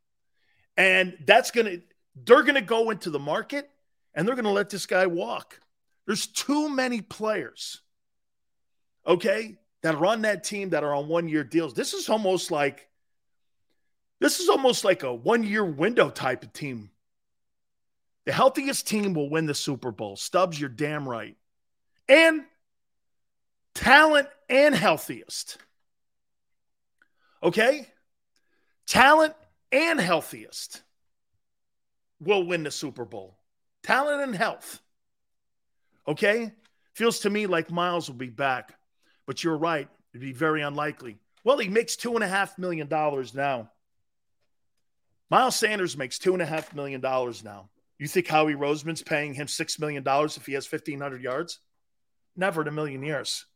And 0.79 1.19
that's 1.27 1.51
going 1.51 1.67
to, 1.67 1.83
they're 2.17 2.43
going 2.43 2.55
to 2.55 2.63
go 2.63 2.89
into 2.89 3.11
the 3.11 3.19
market 3.19 3.69
and 4.15 4.27
they're 4.27 4.35
going 4.35 4.45
to 4.45 4.51
let 4.51 4.71
this 4.71 4.87
guy 4.87 5.07
walk. 5.07 5.61
There's 6.07 6.27
too 6.27 6.69
many 6.69 7.01
players, 7.01 7.81
okay, 9.07 9.57
that 9.83 9.95
are 9.95 10.07
on 10.07 10.23
that 10.23 10.45
team 10.45 10.71
that 10.71 10.85
are 10.85 10.95
on 10.95 11.09
one 11.09 11.29
year 11.29 11.45
deals. 11.45 11.75
This 11.75 11.93
is 11.95 12.09
almost 12.09 12.51
like, 12.51 12.89
this 14.21 14.41
is 14.41 14.49
almost 14.49 14.85
like 14.85 15.03
a 15.03 15.15
one 15.15 15.43
year 15.43 15.65
window 15.65 16.11
type 16.11 16.43
of 16.43 16.53
team. 16.53 16.91
The 18.25 18.33
healthiest 18.33 18.87
team 18.87 19.15
will 19.15 19.29
win 19.29 19.47
the 19.47 19.55
Super 19.55 19.91
Bowl. 19.91 20.17
Stubbs, 20.17 20.59
you're 20.59 20.69
damn 20.69 21.09
right. 21.09 21.37
And 22.09 22.45
talent 23.75 24.29
and 24.49 24.75
healthiest. 24.75 25.59
Okay? 27.43 27.89
Talent 28.87 29.35
and 29.73 30.01
healthiest 30.01 30.83
will 32.21 32.45
win 32.45 32.63
the 32.63 32.71
Super 32.71 33.05
Bowl. 33.05 33.37
Talent 33.83 34.23
and 34.23 34.35
health. 34.35 34.81
Okay? 36.07 36.53
Feels 36.95 37.21
to 37.21 37.31
me 37.31 37.47
like 37.47 37.71
Miles 37.71 38.09
will 38.09 38.17
be 38.17 38.29
back, 38.29 38.75
but 39.27 39.43
you're 39.43 39.57
right. 39.57 39.89
It'd 40.13 40.21
be 40.21 40.33
very 40.33 40.63
unlikely. 40.63 41.19
Well, 41.45 41.59
he 41.59 41.69
makes 41.69 41.97
two 41.97 42.15
and 42.15 42.23
a 42.23 42.29
half 42.29 42.59
million 42.59 42.87
dollars 42.87 43.35
now. 43.35 43.71
Miles 45.31 45.57
Sanders 45.57 45.97
makes 45.97 46.19
two 46.19 46.35
and 46.35 46.43
a 46.43 46.47
half 46.47 46.75
million 46.75 47.01
dollars 47.01 47.43
now. 47.43 47.71
You 47.99 48.07
think 48.07 48.29
Howie 48.29 48.55
Roseman's 48.55 49.03
paying 49.03 49.33
him 49.33 49.49
six 49.49 49.79
million 49.79 50.03
dollars 50.03 50.37
if 50.37 50.45
he 50.45 50.53
has 50.53 50.67
fifteen 50.67 51.01
hundred 51.01 51.23
yards? 51.23 51.59
Never 52.37 52.63
in 52.63 52.69
a 52.69 52.73
million 52.73 53.03
years. 53.03 53.47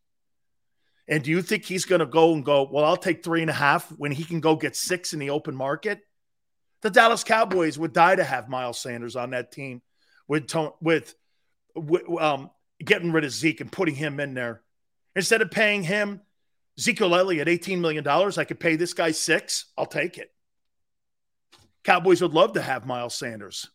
And 1.08 1.22
do 1.22 1.30
you 1.30 1.42
think 1.42 1.64
he's 1.64 1.84
going 1.84 2.00
to 2.00 2.06
go 2.06 2.32
and 2.32 2.44
go, 2.44 2.68
well, 2.70 2.84
I'll 2.84 2.96
take 2.96 3.22
three 3.22 3.40
and 3.40 3.50
a 3.50 3.54
half 3.54 3.88
when 3.92 4.10
he 4.10 4.24
can 4.24 4.40
go 4.40 4.56
get 4.56 4.74
six 4.74 5.12
in 5.12 5.18
the 5.18 5.30
open 5.30 5.54
market? 5.54 6.00
The 6.82 6.90
Dallas 6.90 7.24
Cowboys 7.24 7.78
would 7.78 7.92
die 7.92 8.16
to 8.16 8.24
have 8.24 8.48
Miles 8.48 8.80
Sanders 8.80 9.14
on 9.14 9.30
that 9.30 9.52
team 9.52 9.82
with, 10.28 10.52
with, 10.80 11.14
with 11.74 12.02
um, 12.20 12.50
getting 12.84 13.12
rid 13.12 13.24
of 13.24 13.32
Zeke 13.32 13.60
and 13.60 13.70
putting 13.72 13.94
him 13.94 14.20
in 14.20 14.34
there. 14.34 14.62
Instead 15.14 15.42
of 15.42 15.50
paying 15.50 15.82
him 15.82 16.20
Ezekiel 16.78 17.14
Elliott 17.14 17.48
$18 17.48 17.80
million, 17.80 18.06
I 18.06 18.44
could 18.44 18.60
pay 18.60 18.76
this 18.76 18.92
guy 18.92 19.12
six. 19.12 19.66
I'll 19.78 19.86
take 19.86 20.18
it. 20.18 20.30
Cowboys 21.84 22.20
would 22.20 22.34
love 22.34 22.54
to 22.54 22.62
have 22.62 22.86
Miles 22.86 23.14
Sanders. 23.14 23.68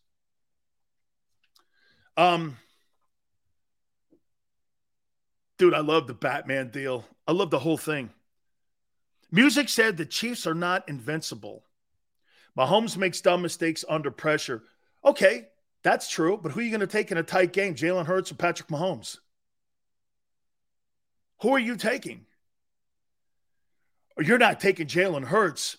Um, 2.16 2.58
dude, 5.58 5.74
I 5.74 5.80
love 5.80 6.06
the 6.06 6.14
Batman 6.14 6.68
deal. 6.68 7.06
I 7.26 7.32
love 7.32 7.50
the 7.50 7.58
whole 7.58 7.78
thing. 7.78 8.10
Music 9.30 9.68
said 9.70 9.96
the 9.96 10.04
Chiefs 10.04 10.46
are 10.46 10.54
not 10.54 10.88
invincible. 10.88 11.64
Mahomes 12.56 12.98
makes 12.98 13.22
dumb 13.22 13.40
mistakes 13.40 13.82
under 13.88 14.10
pressure. 14.10 14.62
Okay, 15.04 15.48
that's 15.82 16.08
true, 16.08 16.38
but 16.40 16.52
who 16.52 16.60
are 16.60 16.62
you 16.62 16.70
going 16.70 16.80
to 16.80 16.86
take 16.86 17.10
in 17.10 17.18
a 17.18 17.22
tight 17.22 17.52
game, 17.52 17.74
Jalen 17.74 18.06
Hurts 18.06 18.30
or 18.30 18.36
Patrick 18.36 18.68
Mahomes? 18.68 19.18
Who 21.42 21.50
are 21.50 21.58
you 21.58 21.76
taking? 21.76 22.26
You're 24.18 24.38
not 24.38 24.60
taking 24.60 24.86
Jalen 24.86 25.24
Hurts 25.24 25.76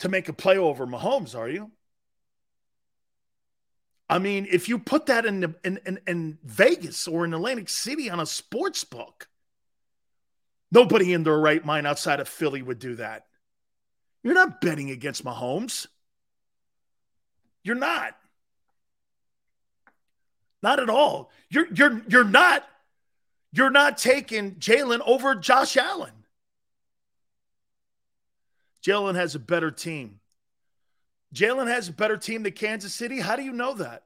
to 0.00 0.08
make 0.08 0.28
a 0.28 0.32
play 0.32 0.56
over 0.56 0.86
Mahomes, 0.86 1.36
are 1.36 1.48
you? 1.48 1.70
I 4.08 4.18
mean, 4.18 4.46
if 4.50 4.68
you 4.68 4.78
put 4.78 5.06
that 5.06 5.24
in, 5.24 5.54
in, 5.64 5.78
in, 5.86 6.00
in 6.06 6.38
Vegas 6.44 7.06
or 7.06 7.24
in 7.24 7.34
Atlantic 7.34 7.68
City 7.68 8.10
on 8.10 8.20
a 8.20 8.26
sports 8.26 8.84
book, 8.84 9.28
Nobody 10.72 11.12
in 11.12 11.24
their 11.24 11.38
right 11.38 11.64
mind 11.64 11.86
outside 11.86 12.20
of 12.20 12.28
Philly 12.28 12.62
would 12.62 12.78
do 12.78 12.94
that. 12.96 13.26
You're 14.22 14.34
not 14.34 14.60
betting 14.60 14.90
against 14.90 15.24
Mahomes. 15.24 15.86
You're 17.64 17.74
not. 17.74 18.14
Not 20.62 20.80
at 20.80 20.90
all. 20.90 21.30
You're 21.48 21.66
you're 21.72 22.02
you're 22.08 22.24
not 22.24 22.66
you're 23.52 23.70
not 23.70 23.98
taking 23.98 24.56
Jalen 24.56 25.00
over 25.04 25.34
Josh 25.34 25.76
Allen. 25.76 26.12
Jalen 28.82 29.14
has 29.14 29.34
a 29.34 29.38
better 29.38 29.70
team. 29.70 30.20
Jalen 31.34 31.68
has 31.68 31.88
a 31.88 31.92
better 31.92 32.16
team 32.16 32.42
than 32.42 32.52
Kansas 32.52 32.94
City. 32.94 33.20
How 33.20 33.36
do 33.36 33.42
you 33.42 33.52
know 33.52 33.74
that? 33.74 34.04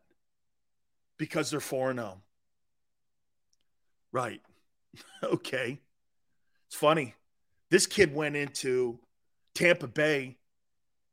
Because 1.16 1.50
they're 1.50 1.60
4 1.60 1.94
0. 1.94 2.20
Right. 4.12 4.40
okay. 5.22 5.78
It's 6.66 6.76
funny. 6.76 7.14
This 7.70 7.86
kid 7.86 8.14
went 8.14 8.36
into 8.36 8.98
Tampa 9.54 9.86
Bay 9.86 10.36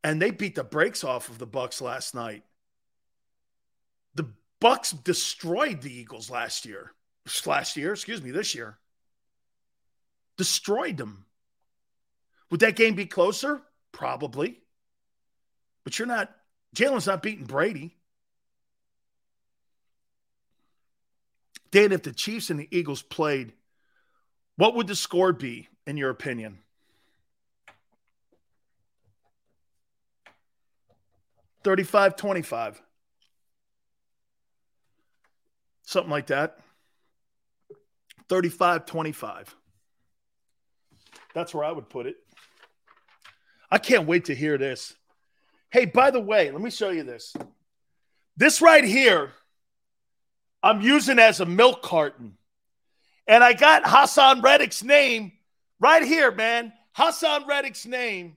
and 0.04 0.22
they 0.22 0.32
beat 0.32 0.56
the 0.56 0.64
brakes 0.64 1.04
off 1.04 1.30
of 1.30 1.38
the 1.38 1.48
Bucs 1.48 1.82
last 1.82 2.16
night. 2.16 2.44
Bucs 4.62 5.04
destroyed 5.04 5.82
the 5.82 5.92
Eagles 5.92 6.30
last 6.30 6.66
year. 6.66 6.92
Last 7.46 7.78
year, 7.78 7.92
excuse 7.94 8.22
me, 8.22 8.32
this 8.32 8.54
year. 8.56 8.78
Destroyed 10.38 10.98
them. 10.98 11.26
Would 12.50 12.62
that 12.62 12.76
game 12.76 12.96
be 12.96 13.06
closer? 13.06 13.62
Probably. 13.92 14.60
But 15.84 15.98
you're 15.98 16.08
not 16.08 16.32
Jalen's 16.76 17.08
not 17.08 17.24
beating 17.24 17.46
Brady. 17.46 17.98
Dan, 21.72 21.92
if 21.92 22.04
the 22.04 22.12
Chiefs 22.12 22.50
and 22.50 22.60
the 22.60 22.68
Eagles 22.72 23.02
played 23.02 23.54
what 24.58 24.76
would 24.76 24.86
the 24.88 24.96
score 24.96 25.34
be, 25.34 25.70
in 25.88 25.98
your 25.98 26.12
opinion? 26.12 26.60
Thirty-five, 31.64 32.16
twenty-five, 32.16 32.82
something 35.84 36.12
like 36.12 36.28
that. 36.28 36.58
35 38.30 38.86
25. 38.86 39.56
That's 41.34 41.54
where 41.54 41.64
I 41.64 41.72
would 41.72 41.90
put 41.90 42.06
it. 42.08 42.16
I 43.70 43.78
can't 43.78 44.08
wait 44.08 44.26
to 44.26 44.36
hear 44.36 44.58
this. 44.58 44.94
Hey, 45.70 45.86
by 45.86 46.12
the 46.12 46.20
way, 46.20 46.52
let 46.52 46.62
me 46.62 46.70
show 46.70 46.90
you 46.90 47.04
this. 47.04 47.34
This 48.36 48.62
right 48.62 48.84
here, 48.84 49.32
I'm 50.62 50.82
using 50.82 51.20
as 51.20 51.40
a 51.40 51.46
milk 51.46 51.82
carton. 51.82 52.38
And 53.28 53.44
I 53.44 53.54
got 53.54 53.84
Haason 53.84 54.44
Reddick's 54.44 54.84
name 54.84 55.32
right 55.80 56.04
here, 56.04 56.32
man. 56.32 56.74
Haason 56.98 57.48
Reddick's 57.48 57.86
name. 57.86 58.36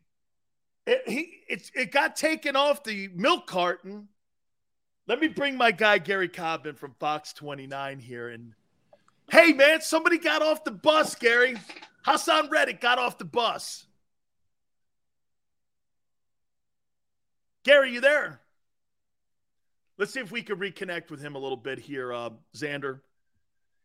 It, 0.87 1.03
he, 1.07 1.41
it, 1.49 1.71
it 1.75 1.93
got 1.93 2.15
taken 2.15 2.55
off 2.55 2.85
the 2.85 3.09
milk 3.15 3.47
carton. 3.47 4.09
Let 5.07 5.21
me 5.21 5.29
bring 5.29 5.57
my 5.57 5.71
guy 5.71 5.99
Gary 5.99 6.29
Cobb 6.29 6.67
from 6.77 6.95
Fox 6.99 7.33
29 7.35 7.99
here. 7.99 8.31
And 8.31 8.55
hey, 9.31 9.53
man, 9.53 9.83
somebody 9.83 10.19
got 10.19 10.41
off 10.41 10.65
the 10.65 10.71
bus, 10.71 11.15
Gary. 11.15 11.57
Haason 12.07 12.51
Reddick 12.51 12.81
got 12.81 12.99
off 12.99 13.19
the 13.19 13.25
bus. 13.25 13.87
Gary, 17.65 17.93
you 17.93 18.01
there? 18.01 18.41
Let's 19.99 20.13
see 20.13 20.21
if 20.21 20.33
we 20.33 20.43
can 20.43 20.57
reconnect 20.57 21.11
with 21.11 21.21
him 21.21 21.35
a 21.35 21.39
little 21.39 21.57
bit 21.57 21.79
here, 21.79 22.13
uh, 22.13 22.31
Xander. 22.57 23.01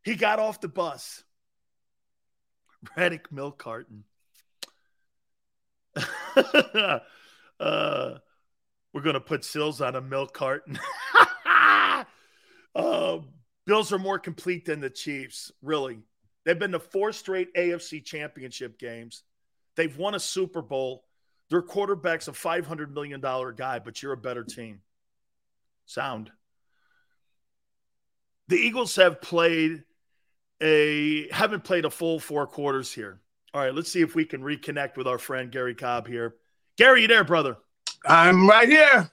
He 0.03 0.15
got 0.15 0.39
off 0.39 0.59
the 0.59 0.67
bus. 0.67 1.23
Reddick 2.97 3.31
milk 3.31 3.57
carton. 3.57 4.05
uh, 7.59 8.19
we're 8.93 9.01
going 9.01 9.13
to 9.13 9.21
put 9.21 9.45
Sills 9.45 9.81
on 9.81 9.95
a 9.95 10.01
milk 10.01 10.33
carton. 10.33 10.79
uh, 12.75 13.19
Bills 13.65 13.93
are 13.93 13.99
more 13.99 14.19
complete 14.19 14.65
than 14.65 14.79
the 14.79 14.89
Chiefs, 14.89 15.51
really. 15.61 15.99
They've 16.45 16.57
been 16.57 16.71
to 16.71 16.79
four 16.79 17.11
straight 17.11 17.53
AFC 17.53 18.03
championship 18.03 18.79
games. 18.79 19.23
They've 19.75 19.95
won 19.95 20.15
a 20.15 20.19
Super 20.19 20.61
Bowl. 20.61 21.03
Their 21.49 21.61
quarterback's 21.61 22.27
a 22.27 22.31
$500 22.31 22.91
million 22.91 23.21
guy, 23.21 23.79
but 23.79 24.01
you're 24.01 24.13
a 24.13 24.17
better 24.17 24.43
team. 24.43 24.81
Sound. 25.85 26.31
The 28.47 28.57
Eagles 28.57 28.95
have 28.95 29.21
played 29.21 29.83
a 30.61 31.29
haven't 31.31 31.63
played 31.63 31.85
a 31.85 31.89
full 31.89 32.19
four 32.19 32.47
quarters 32.47 32.91
here. 32.91 33.21
All 33.53 33.61
right, 33.61 33.73
let's 33.73 33.91
see 33.91 34.01
if 34.01 34.15
we 34.15 34.25
can 34.25 34.41
reconnect 34.41 34.97
with 34.97 35.07
our 35.07 35.17
friend 35.17 35.51
Gary 35.51 35.75
Cobb 35.75 36.07
here. 36.07 36.35
Gary, 36.77 37.03
you 37.03 37.07
there, 37.07 37.23
brother? 37.23 37.57
I'm 38.05 38.47
right 38.47 38.67
here. 38.67 39.11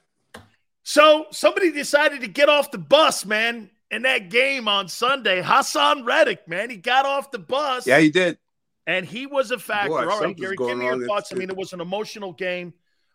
So 0.82 1.26
somebody 1.30 1.72
decided 1.72 2.20
to 2.20 2.28
get 2.28 2.48
off 2.48 2.70
the 2.70 2.78
bus, 2.78 3.24
man. 3.24 3.70
in 3.90 4.02
that 4.02 4.30
game 4.30 4.68
on 4.68 4.88
Sunday. 4.88 5.42
Haason 5.42 6.04
Reddick, 6.04 6.46
man, 6.48 6.70
he 6.70 6.76
got 6.76 7.06
off 7.06 7.30
the 7.30 7.38
bus. 7.38 7.86
Yeah, 7.86 7.98
he 7.98 8.10
did. 8.10 8.38
And 8.86 9.04
he 9.04 9.26
was 9.26 9.50
a 9.50 9.58
factor. 9.58 9.90
Boy, 9.90 10.08
All 10.08 10.20
right, 10.20 10.36
Gary, 10.36 10.56
give 10.56 10.78
me 10.78 10.84
your 10.84 11.06
thoughts. 11.06 11.32
I 11.32 11.36
mean, 11.36 11.50
it 11.50 11.56
was 11.56 11.72
an 11.72 11.80
emotional 11.80 12.32
game. 12.32 12.72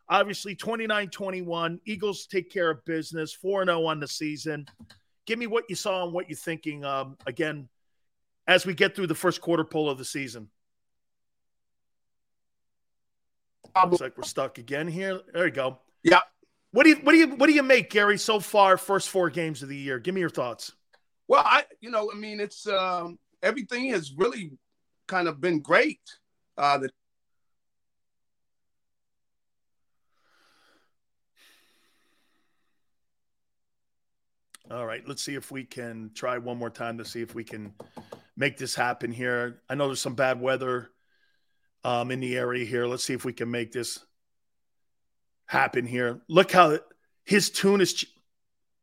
Obviously, 0.09 0.53
29 0.55 1.09
21. 1.09 1.79
Eagles 1.85 2.25
take 2.25 2.51
care 2.51 2.69
of 2.69 2.83
business, 2.83 3.33
4 3.33 3.65
0 3.65 3.85
on 3.85 3.99
the 4.01 4.07
season. 4.07 4.65
Give 5.25 5.39
me 5.39 5.47
what 5.47 5.63
you 5.69 5.75
saw 5.75 6.03
and 6.03 6.13
what 6.13 6.29
you're 6.29 6.35
thinking 6.35 6.83
um, 6.83 7.17
again 7.25 7.69
as 8.47 8.65
we 8.65 8.73
get 8.73 8.95
through 8.95 9.07
the 9.07 9.15
first 9.15 9.39
quarter 9.39 9.63
pull 9.63 9.89
of 9.89 9.97
the 9.97 10.03
season. 10.03 10.49
Looks 13.75 14.01
like 14.01 14.17
we're 14.17 14.23
stuck 14.23 14.57
again 14.57 14.87
here. 14.87 15.21
There 15.33 15.45
you 15.45 15.51
go. 15.51 15.79
Yeah. 16.03 16.19
What 16.71 16.83
do 16.83 16.89
you 16.89 16.95
what 16.97 17.11
do 17.11 17.17
you 17.17 17.27
what 17.35 17.47
do 17.47 17.53
you 17.53 17.63
make, 17.63 17.89
Gary, 17.89 18.17
so 18.17 18.39
far, 18.39 18.77
first 18.77 19.09
four 19.09 19.29
games 19.29 19.61
of 19.61 19.69
the 19.69 19.75
year? 19.75 19.99
Give 19.99 20.15
me 20.15 20.21
your 20.21 20.29
thoughts. 20.29 20.73
Well, 21.27 21.43
I, 21.45 21.63
you 21.79 21.91
know, 21.91 22.09
I 22.13 22.17
mean, 22.17 22.39
it's 22.39 22.65
um, 22.67 23.19
everything 23.43 23.89
has 23.89 24.13
really 24.13 24.51
kind 25.07 25.27
of 25.27 25.41
been 25.41 25.59
great. 25.59 25.99
Uh, 26.57 26.77
the 26.77 26.89
All 34.71 34.85
right, 34.85 35.05
let's 35.05 35.21
see 35.21 35.35
if 35.35 35.51
we 35.51 35.65
can 35.65 36.11
try 36.15 36.37
one 36.37 36.57
more 36.57 36.69
time 36.69 36.97
to 36.99 37.03
see 37.03 37.21
if 37.21 37.35
we 37.35 37.43
can 37.43 37.73
make 38.37 38.57
this 38.57 38.73
happen 38.73 39.11
here. 39.11 39.61
I 39.69 39.75
know 39.75 39.87
there's 39.87 39.99
some 39.99 40.15
bad 40.15 40.39
weather 40.39 40.91
um, 41.83 42.11
in 42.11 42.19
the 42.19 42.37
area 42.37 42.65
here. 42.65 42.85
Let's 42.85 43.03
see 43.03 43.13
if 43.13 43.25
we 43.25 43.33
can 43.33 43.49
make 43.51 43.71
this 43.71 43.99
happen 45.45 45.85
here. 45.85 46.21
Look 46.27 46.51
how 46.51 46.79
his 47.25 47.49
tune 47.49 47.81
is. 47.81 47.93
Ch- 47.93 48.07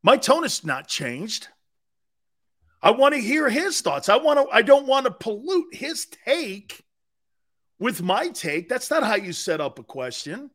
My 0.02 0.16
tone 0.16 0.44
is 0.44 0.64
not 0.64 0.88
changed. 0.88 1.48
I 2.80 2.92
want 2.92 3.14
to 3.14 3.20
hear 3.20 3.48
his 3.48 3.80
thoughts. 3.80 4.08
I 4.08 4.16
want 4.16 4.38
to. 4.38 4.54
I 4.54 4.62
don't 4.62 4.86
want 4.86 5.06
to 5.06 5.12
pollute 5.12 5.74
his 5.74 6.06
take 6.24 6.84
with 7.78 8.02
my 8.02 8.28
take. 8.28 8.68
That's 8.68 8.90
not 8.90 9.02
how 9.02 9.16
you 9.16 9.32
set 9.32 9.60
up 9.60 9.78
a 9.78 9.82
question. 9.84 10.50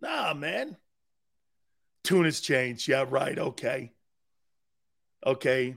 Nah, 0.00 0.34
man. 0.34 0.76
Tune 2.04 2.24
has 2.24 2.40
changed. 2.40 2.88
Yeah, 2.88 3.04
right. 3.08 3.36
Okay. 3.38 3.92
Okay. 5.26 5.76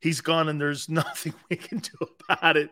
He's 0.00 0.20
gone 0.20 0.48
and 0.48 0.60
there's 0.60 0.88
nothing 0.88 1.34
we 1.48 1.56
can 1.56 1.78
do 1.78 2.06
about 2.28 2.56
it. 2.56 2.70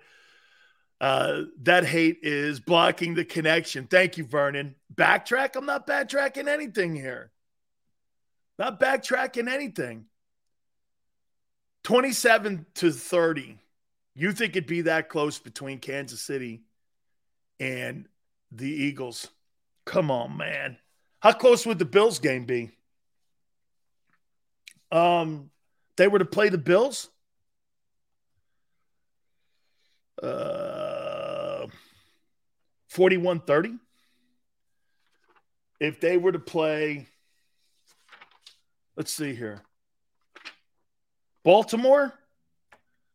Uh, 1.00 1.42
that 1.62 1.84
hate 1.84 2.18
is 2.22 2.58
blocking 2.58 3.14
the 3.14 3.24
connection. 3.24 3.86
Thank 3.86 4.18
you, 4.18 4.24
Vernon. 4.24 4.74
Backtrack? 4.94 5.54
I'm 5.54 5.66
not 5.66 5.86
backtracking 5.86 6.48
anything 6.48 6.96
here. 6.96 7.30
Not 8.58 8.80
backtracking 8.80 9.48
anything. 9.48 10.06
27 11.84 12.66
to 12.74 12.90
30. 12.90 13.58
You 14.16 14.32
think 14.32 14.56
it'd 14.56 14.66
be 14.66 14.82
that 14.82 15.08
close 15.08 15.38
between 15.38 15.78
Kansas 15.78 16.20
City 16.20 16.62
and 17.60 18.08
the 18.50 18.68
Eagles? 18.68 19.28
Come 19.84 20.10
on, 20.10 20.36
man. 20.36 20.76
How 21.20 21.32
close 21.32 21.64
would 21.64 21.78
the 21.78 21.84
Bills 21.84 22.18
game 22.18 22.44
be? 22.44 22.72
Um, 24.90 25.50
they 25.96 26.08
were 26.08 26.18
to 26.18 26.24
play 26.24 26.48
the 26.48 26.58
Bills. 26.58 27.08
Uh, 30.20 30.77
41 32.88 33.40
30. 33.40 33.74
If 35.80 36.00
they 36.00 36.16
were 36.16 36.32
to 36.32 36.38
play, 36.38 37.06
let's 38.96 39.12
see 39.12 39.34
here. 39.34 39.62
Baltimore, 41.44 42.12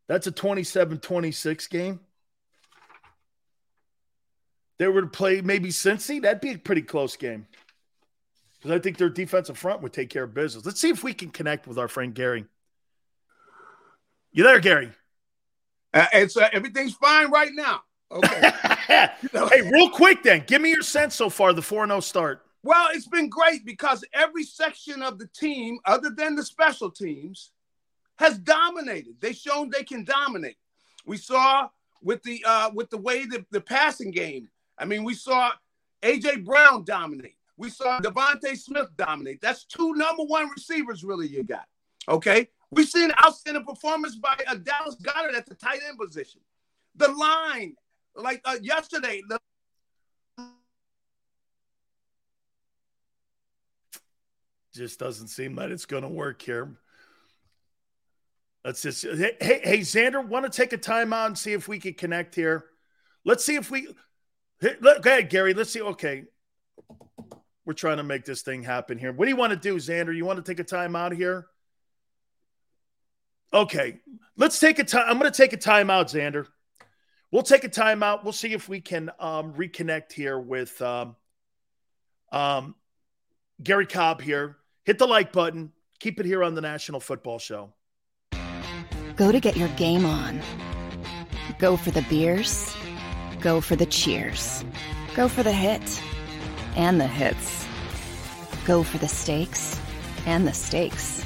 that's 0.08 0.28
a 0.28 0.32
27 0.32 1.00
26 1.00 1.68
game. 1.68 2.00
They 4.80 4.88
were 4.88 5.02
to 5.02 5.08
play 5.08 5.42
maybe 5.42 5.70
Cincy, 5.70 6.22
that'd 6.22 6.42
be 6.42 6.54
a 6.54 6.58
pretty 6.58 6.82
close 6.82 7.16
game. 7.16 7.48
Because 8.58 8.72
I 8.72 8.80
think 8.80 8.98
their 8.98 9.10
defensive 9.10 9.58
front 9.58 9.82
would 9.82 9.94
take 9.94 10.10
care 10.10 10.24
of 10.24 10.34
business. 10.34 10.66
Let's 10.66 10.80
see 10.80 10.90
if 10.90 11.04
we 11.04 11.14
can 11.14 11.30
connect 11.30 11.68
with 11.68 11.78
our 11.78 11.88
friend 11.88 12.14
Gary. 12.16 12.46
You 14.32 14.44
there, 14.44 14.60
Gary? 14.60 14.92
uh, 15.94 16.08
it's 16.14 16.36
uh, 16.36 16.50
everything's 16.52 16.94
fine 16.94 17.30
right 17.30 17.52
now. 17.54 17.82
Okay. 18.14 18.52
hey, 18.88 19.62
real 19.72 19.90
quick 19.90 20.24
then, 20.24 20.44
give 20.46 20.62
me 20.62 20.70
your 20.70 20.84
sense 20.84 21.16
so 21.16 21.30
far, 21.30 21.54
the 21.54 21.62
4 21.62 21.88
0 21.88 22.00
start. 22.00 22.46
Well, 22.64 22.90
it's 22.94 23.08
been 23.08 23.30
great 23.30 23.66
because 23.66 24.06
every 24.14 24.44
section 24.44 25.02
of 25.02 25.20
the 25.20 25.28
team, 25.28 25.80
other 25.86 26.10
than 26.10 26.36
the 26.36 26.44
special 26.44 26.90
teams, 26.90 27.52
has 28.18 28.38
dominated. 28.38 29.16
They've 29.20 29.36
shown 29.36 29.70
they 29.70 29.84
can 29.84 30.06
dominate. 30.06 30.58
We 31.06 31.18
saw 31.18 31.70
with 32.02 32.24
the 32.24 32.44
uh, 32.48 32.72
with 32.74 32.90
the 32.90 32.98
way 32.98 33.26
the, 33.26 33.46
the 33.52 33.62
passing 33.62 34.12
game. 34.12 34.50
I 34.78 34.86
mean, 34.86 35.04
we 35.04 35.14
saw 35.14 35.52
AJ 36.02 36.46
Brown 36.46 36.84
dominate. 36.86 37.36
We 37.58 37.70
saw 37.70 38.00
DeVonta 38.00 38.58
Smith 38.58 38.90
dominate. 38.98 39.42
That's 39.42 39.66
two 39.66 39.94
number 39.96 40.24
one 40.24 40.50
receivers, 40.50 41.04
really. 41.04 41.28
You 41.28 41.44
got 41.44 41.66
okay. 42.08 42.50
We've 42.72 42.88
seen 42.88 43.12
outstanding 43.24 43.66
performance 43.66 44.16
by 44.16 44.36
a 44.50 44.58
Dallas 44.58 44.96
Goedert 44.96 45.36
at 45.36 45.46
the 45.46 45.56
tight 45.56 45.82
end 45.88 46.00
position. 46.00 46.42
The 46.96 47.10
line, 47.10 47.76
like 48.16 48.42
uh, 48.46 48.58
yesterday, 48.62 49.22
the 49.28 49.40
Just 54.74 55.00
doesn't 55.00 55.28
seem 55.28 55.56
that 55.56 55.70
it's 55.70 55.86
going 55.86 56.02
to 56.02 56.10
work 56.10 56.42
here. 56.42 56.76
Let's 58.66 58.82
just 58.82 59.04
hey, 59.04 59.38
hey, 59.40 59.62
hey 59.64 59.80
Xander, 59.80 60.26
want 60.26 60.52
to 60.52 60.52
take 60.52 60.74
a 60.74 60.78
timeout 60.78 61.28
and 61.28 61.38
see 61.38 61.54
if 61.54 61.68
we 61.68 61.80
can 61.80 61.94
connect 61.94 62.34
here? 62.34 62.66
Let's 63.24 63.46
see 63.46 63.56
if 63.56 63.70
we. 63.70 63.88
Hey, 64.60 64.76
go 64.82 64.94
ahead, 64.94 65.30
Gary. 65.30 65.54
Let's 65.54 65.70
see. 65.70 65.82
Okay, 65.82 66.24
we're 67.66 67.74
trying 67.74 67.98
to 67.98 68.04
make 68.04 68.26
this 68.26 68.42
thing 68.42 68.64
happen 68.64 68.98
here. 68.98 69.12
What 69.12 69.26
do 69.26 69.30
you 69.30 69.38
want 69.38 69.52
to 69.52 69.60
do, 69.60 69.76
Xander? 69.76 70.16
You 70.16 70.26
want 70.26 70.44
to 70.44 70.50
take 70.50 70.60
a 70.60 70.64
timeout 70.64 71.16
here? 71.16 71.46
Okay, 73.54 74.00
let's 74.38 74.60
take 74.60 74.80
a 74.80 74.84
time. 74.84 75.06
I'm 75.08 75.20
going 75.20 75.32
to 75.32 75.38
take 75.38 75.54
a 75.54 75.58
timeout, 75.58 76.06
Xander. 76.06 76.48
We'll 77.34 77.42
take 77.42 77.64
a 77.64 77.70
timeout. 77.70 78.24
We'll 78.24 78.32
see 78.32 78.54
if 78.54 78.70
we 78.70 78.80
can 78.80 79.10
um, 79.20 79.56
reconnect 79.56 80.12
here 80.12 80.40
with 80.40 80.80
um, 80.84 81.16
um, 82.32 82.76
Gary 83.64 83.88
Cobb 83.88 84.22
here. 84.22 84.58
Hit 84.84 85.00
the 85.00 85.08
like 85.08 85.32
button. 85.32 85.72
Keep 86.00 86.20
it 86.20 86.28
here 86.28 86.44
on 86.44 86.54
the 86.54 86.62
National 86.62 87.00
Football 87.00 87.40
Show. 87.40 87.74
Go 89.16 89.32
to 89.32 89.40
get 89.40 89.58
your 89.58 89.70
game 89.70 90.06
on. 90.06 90.44
Go 91.58 91.76
for 91.76 91.90
the 91.90 92.04
beers. 92.04 92.72
Go 93.42 93.62
for 93.62 93.76
the 93.76 93.88
cheers. 93.88 94.64
Go 95.16 95.28
for 95.28 95.42
the 95.42 95.52
hit 95.52 96.04
and 96.76 97.02
the 97.02 97.08
hits. 97.08 97.66
Go 98.64 98.84
for 98.84 99.00
the 99.00 99.08
stakes 99.08 99.82
and 100.28 100.48
the 100.48 100.54
stakes. 100.54 101.26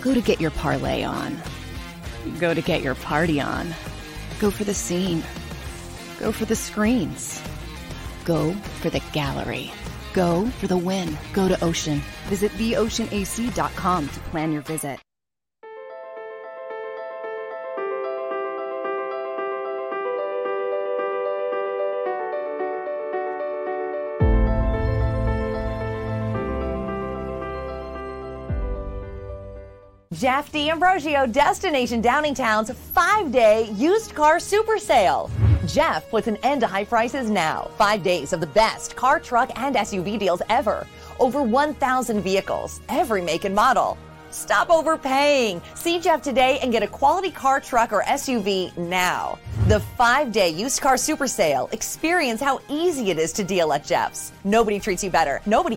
Go 0.00 0.12
to 0.12 0.20
get 0.20 0.40
your 0.40 0.50
parlay 0.50 1.04
on. 1.04 1.40
Go 2.40 2.52
to 2.52 2.60
get 2.60 2.82
your 2.82 2.96
party 2.96 3.40
on. 3.40 3.72
Go 4.38 4.50
for 4.50 4.64
the 4.64 4.74
scene. 4.74 5.22
Go 6.18 6.32
for 6.32 6.44
the 6.44 6.56
screens. 6.56 7.42
Go 8.24 8.52
for 8.80 8.90
the 8.90 9.02
gallery. 9.12 9.72
Go 10.12 10.46
for 10.58 10.66
the 10.66 10.76
win. 10.76 11.16
Go 11.32 11.48
to 11.48 11.62
Ocean. 11.64 12.02
Visit 12.28 12.52
theoceanac.com 12.52 14.08
to 14.08 14.20
plan 14.20 14.52
your 14.52 14.62
visit. 14.62 15.05
Jeff 30.18 30.50
D'Ambrosio, 30.50 31.26
Destination 31.26 32.00
Downingtown's 32.00 32.70
five 32.70 33.30
day 33.30 33.68
used 33.72 34.14
car 34.14 34.40
super 34.40 34.78
sale. 34.78 35.30
Jeff 35.66 36.08
puts 36.08 36.26
an 36.26 36.38
end 36.42 36.62
to 36.62 36.66
high 36.66 36.84
prices 36.84 37.28
now. 37.28 37.70
Five 37.76 38.02
days 38.02 38.32
of 38.32 38.40
the 38.40 38.46
best 38.46 38.96
car, 38.96 39.20
truck, 39.20 39.50
and 39.60 39.76
SUV 39.76 40.18
deals 40.18 40.40
ever. 40.48 40.86
Over 41.20 41.42
1,000 41.42 42.22
vehicles, 42.22 42.80
every 42.88 43.20
make 43.20 43.44
and 43.44 43.54
model. 43.54 43.98
Stop 44.30 44.70
overpaying. 44.70 45.60
See 45.74 46.00
Jeff 46.00 46.22
today 46.22 46.60
and 46.62 46.72
get 46.72 46.82
a 46.82 46.86
quality 46.86 47.30
car, 47.30 47.60
truck, 47.60 47.92
or 47.92 48.02
SUV 48.04 48.74
now. 48.78 49.38
The 49.68 49.80
five 49.98 50.32
day 50.32 50.48
used 50.48 50.80
car 50.80 50.96
super 50.96 51.26
sale. 51.26 51.68
Experience 51.72 52.40
how 52.40 52.60
easy 52.70 53.10
it 53.10 53.18
is 53.18 53.34
to 53.34 53.44
deal 53.44 53.70
at 53.74 53.84
Jeff's. 53.84 54.32
Nobody 54.44 54.80
treats 54.80 55.04
you 55.04 55.10
better. 55.10 55.42
Nobody. 55.44 55.76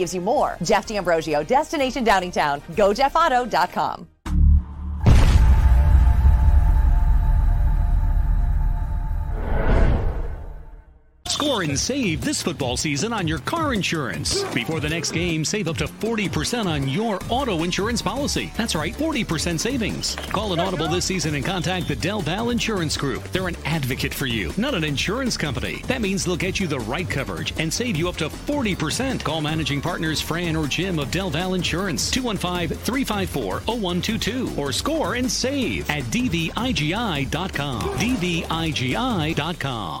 Gives 0.00 0.14
you 0.14 0.22
more. 0.22 0.56
Jeff 0.62 0.86
D'Ambrosio, 0.86 1.42
Destination 1.42 2.06
Downingtown. 2.06 2.62
GoJeffAuto.com. 2.74 4.19
Score 11.40 11.62
and 11.62 11.78
save 11.78 12.20
this 12.20 12.42
football 12.42 12.76
season 12.76 13.14
on 13.14 13.26
your 13.26 13.38
car 13.38 13.72
insurance. 13.72 14.42
Before 14.52 14.78
the 14.78 14.90
next 14.90 15.12
game, 15.12 15.42
save 15.42 15.68
up 15.68 15.78
to 15.78 15.86
40% 15.86 16.66
on 16.66 16.86
your 16.86 17.18
auto 17.30 17.62
insurance 17.62 18.02
policy. 18.02 18.52
That's 18.58 18.74
right, 18.74 18.92
40% 18.92 19.58
savings. 19.58 20.16
Call 20.16 20.52
an 20.52 20.60
audible 20.60 20.86
this 20.86 21.06
season 21.06 21.36
and 21.36 21.42
contact 21.42 21.88
the 21.88 21.96
Del 21.96 22.20
Val 22.20 22.50
Insurance 22.50 22.94
Group. 22.94 23.22
They're 23.32 23.48
an 23.48 23.56
advocate 23.64 24.12
for 24.12 24.26
you, 24.26 24.52
not 24.58 24.74
an 24.74 24.84
insurance 24.84 25.38
company. 25.38 25.82
That 25.86 26.02
means 26.02 26.26
they'll 26.26 26.36
get 26.36 26.60
you 26.60 26.66
the 26.66 26.80
right 26.80 27.08
coverage 27.08 27.58
and 27.58 27.72
save 27.72 27.96
you 27.96 28.10
up 28.10 28.16
to 28.16 28.28
40%. 28.28 29.24
Call 29.24 29.40
managing 29.40 29.80
partners 29.80 30.20
Fran 30.20 30.56
or 30.56 30.66
Jim 30.66 30.98
of 30.98 31.10
Del 31.10 31.30
Val 31.30 31.54
Insurance, 31.54 32.10
215 32.10 32.76
354 32.76 33.60
0122, 33.60 34.52
or 34.58 34.72
score 34.72 35.14
and 35.14 35.32
save 35.32 35.88
at 35.88 36.02
dvigi.com. 36.02 37.80
dvigi.com. 37.96 40.00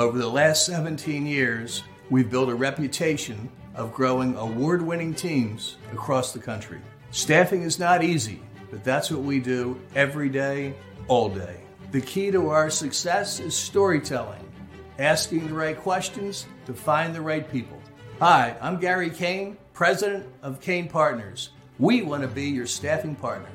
Over 0.00 0.16
the 0.16 0.30
last 0.30 0.64
17 0.64 1.26
years, 1.26 1.82
we've 2.08 2.30
built 2.30 2.48
a 2.48 2.54
reputation 2.54 3.50
of 3.74 3.92
growing 3.92 4.34
award 4.34 4.80
winning 4.80 5.12
teams 5.12 5.76
across 5.92 6.32
the 6.32 6.38
country. 6.38 6.80
Staffing 7.10 7.60
is 7.64 7.78
not 7.78 8.02
easy, 8.02 8.40
but 8.70 8.82
that's 8.82 9.10
what 9.10 9.20
we 9.20 9.40
do 9.40 9.78
every 9.94 10.30
day, 10.30 10.74
all 11.06 11.28
day. 11.28 11.60
The 11.90 12.00
key 12.00 12.30
to 12.30 12.48
our 12.48 12.70
success 12.70 13.40
is 13.40 13.54
storytelling, 13.54 14.40
asking 14.98 15.48
the 15.48 15.52
right 15.52 15.76
questions 15.76 16.46
to 16.64 16.72
find 16.72 17.14
the 17.14 17.20
right 17.20 17.46
people. 17.52 17.78
Hi, 18.20 18.56
I'm 18.62 18.80
Gary 18.80 19.10
Kane, 19.10 19.58
president 19.74 20.26
of 20.40 20.62
Kane 20.62 20.88
Partners. 20.88 21.50
We 21.78 22.00
want 22.00 22.22
to 22.22 22.28
be 22.28 22.46
your 22.46 22.66
staffing 22.66 23.16
partner. 23.16 23.50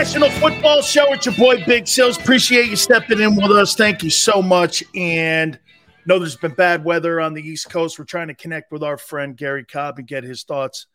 National 0.00 0.30
Football 0.30 0.80
Show. 0.80 1.12
It's 1.12 1.26
your 1.26 1.34
boy 1.34 1.62
Big 1.66 1.86
Sills. 1.86 2.16
Appreciate 2.16 2.70
you 2.70 2.76
stepping 2.76 3.20
in 3.20 3.36
with 3.36 3.50
us. 3.50 3.74
Thank 3.74 4.02
you 4.02 4.08
so 4.08 4.40
much. 4.40 4.82
And 4.94 5.60
know 6.06 6.18
there's 6.18 6.38
been 6.38 6.54
bad 6.54 6.86
weather 6.86 7.20
on 7.20 7.34
the 7.34 7.46
East 7.46 7.68
Coast. 7.68 7.98
We're 7.98 8.06
trying 8.06 8.28
to 8.28 8.34
connect 8.34 8.72
with 8.72 8.82
our 8.82 8.96
friend 8.96 9.36
Gary 9.36 9.62
Cobb 9.62 9.98
and 9.98 10.08
get 10.08 10.24
his 10.24 10.44
thoughts 10.44 10.86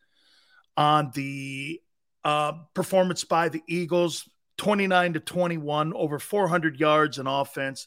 on 0.76 1.12
the 1.14 1.80
uh, 2.24 2.54
performance 2.74 3.22
by 3.22 3.48
the 3.48 3.62
Eagles 3.68 4.28
29 4.56 5.12
to 5.12 5.20
21, 5.20 5.92
over 5.94 6.18
400 6.18 6.80
yards 6.80 7.20
in 7.20 7.28
offense. 7.28 7.86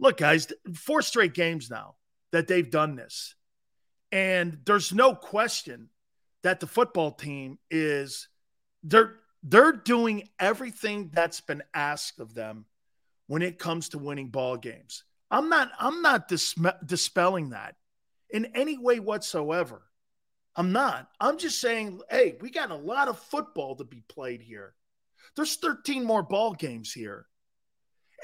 Look, 0.00 0.16
guys, 0.16 0.48
four 0.74 1.02
straight 1.02 1.34
games 1.34 1.70
now 1.70 1.94
that 2.32 2.48
they've 2.48 2.68
done 2.68 2.96
this. 2.96 3.36
And 4.10 4.58
there's 4.64 4.92
no 4.92 5.14
question 5.14 5.90
that 6.42 6.58
the 6.58 6.66
football 6.66 7.12
team 7.12 7.60
is 7.70 8.26
they're 8.82 9.21
they're 9.42 9.72
doing 9.72 10.28
everything 10.38 11.10
that's 11.12 11.40
been 11.40 11.62
asked 11.74 12.20
of 12.20 12.34
them 12.34 12.66
when 13.26 13.42
it 13.42 13.58
comes 13.58 13.90
to 13.90 13.98
winning 13.98 14.28
ball 14.28 14.56
games. 14.56 15.04
I'm 15.30 15.48
not 15.48 15.70
I'm 15.78 16.02
not 16.02 16.28
dis- 16.28 16.54
dispelling 16.84 17.50
that 17.50 17.76
in 18.30 18.46
any 18.54 18.78
way 18.78 19.00
whatsoever. 19.00 19.82
I'm 20.54 20.72
not. 20.72 21.08
I'm 21.18 21.38
just 21.38 21.60
saying, 21.60 22.00
hey, 22.10 22.36
we 22.40 22.50
got 22.50 22.70
a 22.70 22.76
lot 22.76 23.08
of 23.08 23.18
football 23.18 23.76
to 23.76 23.84
be 23.84 24.02
played 24.08 24.42
here. 24.42 24.74
There's 25.34 25.56
13 25.56 26.04
more 26.04 26.22
ball 26.22 26.52
games 26.52 26.92
here. 26.92 27.26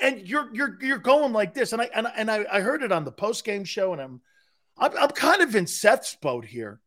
And 0.00 0.28
you're 0.28 0.48
you're 0.52 0.78
you're 0.80 0.98
going 0.98 1.32
like 1.32 1.54
this. 1.54 1.72
And 1.72 1.82
I 1.82 1.90
and, 1.94 2.06
and 2.14 2.30
I, 2.30 2.44
I 2.52 2.60
heard 2.60 2.82
it 2.82 2.92
on 2.92 3.04
the 3.04 3.10
post 3.10 3.44
game 3.44 3.64
show, 3.64 3.92
and 3.92 4.00
I'm, 4.00 4.20
I'm 4.76 4.96
I'm 4.96 5.08
kind 5.08 5.42
of 5.42 5.56
in 5.56 5.66
Seth's 5.66 6.14
boat 6.14 6.44
here. 6.44 6.80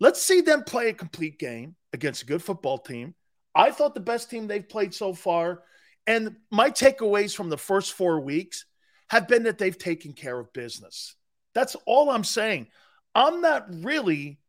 Let's 0.00 0.20
see 0.20 0.40
them 0.40 0.64
play 0.64 0.88
a 0.88 0.94
complete 0.94 1.38
game 1.38 1.76
against 1.92 2.22
a 2.22 2.26
good 2.26 2.42
football 2.42 2.78
team. 2.78 3.14
I 3.54 3.70
thought 3.70 3.94
the 3.94 4.00
best 4.00 4.30
team 4.30 4.46
they've 4.46 4.68
played 4.68 4.94
so 4.94 5.14
far. 5.14 5.62
And 6.06 6.36
my 6.50 6.70
takeaways 6.70 7.34
from 7.34 7.48
the 7.48 7.56
first 7.56 7.92
four 7.92 8.20
weeks 8.20 8.66
have 9.08 9.28
been 9.28 9.44
that 9.44 9.58
they've 9.58 9.78
taken 9.78 10.12
care 10.12 10.38
of 10.38 10.52
business. 10.52 11.14
That's 11.54 11.76
all 11.86 12.10
I'm 12.10 12.24
saying. 12.24 12.66
I'm 13.14 13.40
not 13.40 13.66
really 13.84 14.40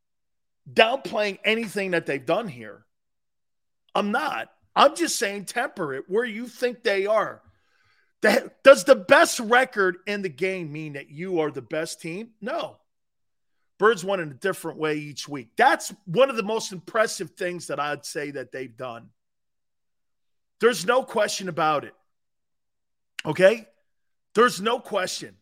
downplaying 0.71 1.39
anything 1.45 1.91
that 1.91 2.05
they've 2.05 2.25
done 2.25 2.47
here. 2.47 2.85
I'm 3.93 4.11
not. 4.11 4.49
I'm 4.75 4.95
just 4.95 5.17
saying 5.17 5.45
temper 5.45 5.93
it 5.93 6.05
where 6.07 6.25
you 6.25 6.47
think 6.47 6.83
they 6.83 7.05
are. 7.05 7.41
Does 8.63 8.85
the 8.85 8.95
best 8.95 9.39
record 9.39 9.97
in 10.07 10.23
the 10.23 10.29
game 10.29 10.71
mean 10.71 10.93
that 10.93 11.09
you 11.09 11.41
are 11.41 11.51
the 11.51 11.61
best 11.61 12.01
team? 12.01 12.31
No. 12.41 12.77
Birds 13.77 14.05
won 14.05 14.19
in 14.19 14.31
a 14.31 14.35
different 14.35 14.77
way 14.77 14.95
each 14.95 15.27
week. 15.27 15.49
That's 15.57 15.93
one 16.05 16.29
of 16.29 16.37
the 16.37 16.43
most 16.43 16.71
impressive 16.71 17.31
things 17.31 17.67
that 17.67 17.79
I'd 17.79 18.05
say 18.05 18.31
that 18.31 18.51
they've 18.51 18.75
done. 18.75 19.09
There's 20.61 20.85
no 20.85 21.03
question 21.03 21.49
about 21.49 21.83
it. 21.83 21.93
Okay? 23.25 23.67
There's 24.33 24.61
no 24.61 24.79
question. 24.79 25.35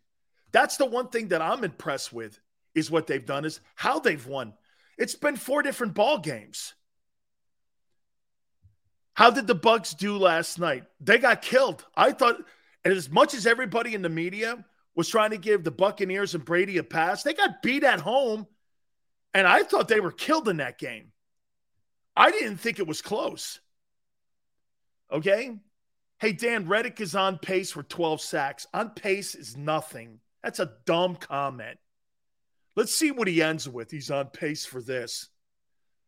That's 0.51 0.77
the 0.77 0.85
one 0.85 1.09
thing 1.09 1.29
that 1.29 1.41
I'm 1.41 1.63
impressed 1.63 2.11
with 2.11 2.39
is 2.73 2.89
what 2.89 3.05
they've 3.05 3.25
done 3.25 3.45
is 3.45 3.59
how 3.75 3.99
they've 3.99 4.25
won. 4.25 4.53
It's 4.97 5.15
been 5.15 5.35
four 5.35 5.61
different 5.61 5.93
ball 5.93 6.17
games. 6.17 6.73
How 9.13 9.29
did 9.29 9.45
the 9.45 9.55
Bucs 9.55 9.95
do 9.95 10.17
last 10.17 10.57
night? 10.59 10.85
They 10.99 11.19
got 11.19 11.43
killed. 11.43 11.85
I 11.95 12.11
thought 12.11 12.37
and 12.83 12.93
as 12.93 13.09
much 13.09 13.33
as 13.33 13.47
everybody 13.47 13.93
in 13.93 14.01
the 14.01 14.09
media 14.09 14.63
was 14.95 15.09
trying 15.09 15.31
to 15.31 15.37
give 15.37 15.63
the 15.63 15.71
Buccaneers 15.71 16.35
and 16.35 16.45
Brady 16.45 16.77
a 16.77 16.83
pass. 16.83 17.23
They 17.23 17.33
got 17.33 17.61
beat 17.61 17.83
at 17.83 17.99
home, 17.99 18.47
and 19.33 19.47
I 19.47 19.63
thought 19.63 19.87
they 19.87 19.99
were 19.99 20.11
killed 20.11 20.47
in 20.47 20.57
that 20.57 20.77
game. 20.77 21.11
I 22.15 22.31
didn't 22.31 22.57
think 22.57 22.79
it 22.79 22.87
was 22.87 23.01
close. 23.01 23.59
Okay. 25.11 25.51
Hey, 26.19 26.31
Dan, 26.31 26.67
Reddick 26.67 27.01
is 27.01 27.15
on 27.15 27.37
pace 27.37 27.71
for 27.71 27.83
12 27.83 28.21
sacks. 28.21 28.67
On 28.73 28.91
pace 28.91 29.35
is 29.35 29.57
nothing. 29.57 30.19
That's 30.43 30.59
a 30.59 30.73
dumb 30.85 31.15
comment. 31.15 31.79
Let's 32.75 32.95
see 32.95 33.11
what 33.11 33.27
he 33.27 33.41
ends 33.41 33.67
with. 33.67 33.91
He's 33.91 34.11
on 34.11 34.27
pace 34.27 34.65
for 34.65 34.81
this. 34.81 35.29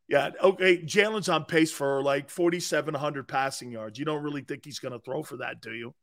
Yeah. 0.08 0.32
Okay. 0.42 0.78
Jalen's 0.84 1.30
on 1.30 1.46
pace 1.46 1.72
for 1.72 2.02
like 2.04 2.30
4,700 2.30 3.28
passing 3.28 3.72
yards. 3.72 3.98
You 3.98 4.06
don't 4.06 4.24
really 4.24 4.42
think 4.42 4.64
he's 4.64 4.80
going 4.80 4.94
to 4.94 5.00
throw 5.00 5.24
for 5.24 5.38
that, 5.38 5.62
do 5.62 5.74
you? 5.74 5.94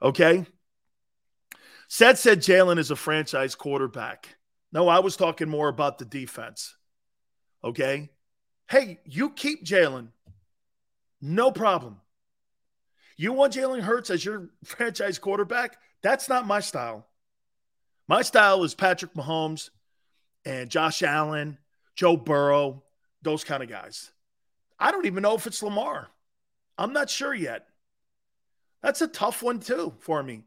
Okay. 0.00 0.46
Seth 1.94 2.20
said 2.20 2.40
Jalen 2.40 2.78
is 2.78 2.90
a 2.90 2.96
franchise 2.96 3.54
quarterback. 3.54 4.36
No, 4.72 4.88
I 4.88 5.00
was 5.00 5.14
talking 5.14 5.50
more 5.50 5.68
about 5.68 5.98
the 5.98 6.06
defense. 6.06 6.74
Okay. 7.62 8.08
Hey, 8.66 9.00
you 9.04 9.28
keep 9.28 9.62
Jalen. 9.62 10.08
No 11.20 11.52
problem. 11.52 12.00
You 13.18 13.34
want 13.34 13.52
Jalen 13.52 13.82
Hurts 13.82 14.08
as 14.08 14.24
your 14.24 14.48
franchise 14.64 15.18
quarterback? 15.18 15.76
That's 16.02 16.30
not 16.30 16.46
my 16.46 16.60
style. 16.60 17.08
My 18.08 18.22
style 18.22 18.64
is 18.64 18.74
Patrick 18.74 19.12
Mahomes 19.12 19.68
and 20.46 20.70
Josh 20.70 21.02
Allen, 21.02 21.58
Joe 21.94 22.16
Burrow, 22.16 22.84
those 23.20 23.44
kind 23.44 23.62
of 23.62 23.68
guys. 23.68 24.12
I 24.78 24.92
don't 24.92 25.04
even 25.04 25.22
know 25.22 25.34
if 25.34 25.46
it's 25.46 25.62
Lamar. 25.62 26.08
I'm 26.78 26.94
not 26.94 27.10
sure 27.10 27.34
yet. 27.34 27.66
That's 28.82 29.02
a 29.02 29.08
tough 29.08 29.42
one, 29.42 29.60
too, 29.60 29.92
for 30.00 30.22
me. 30.22 30.44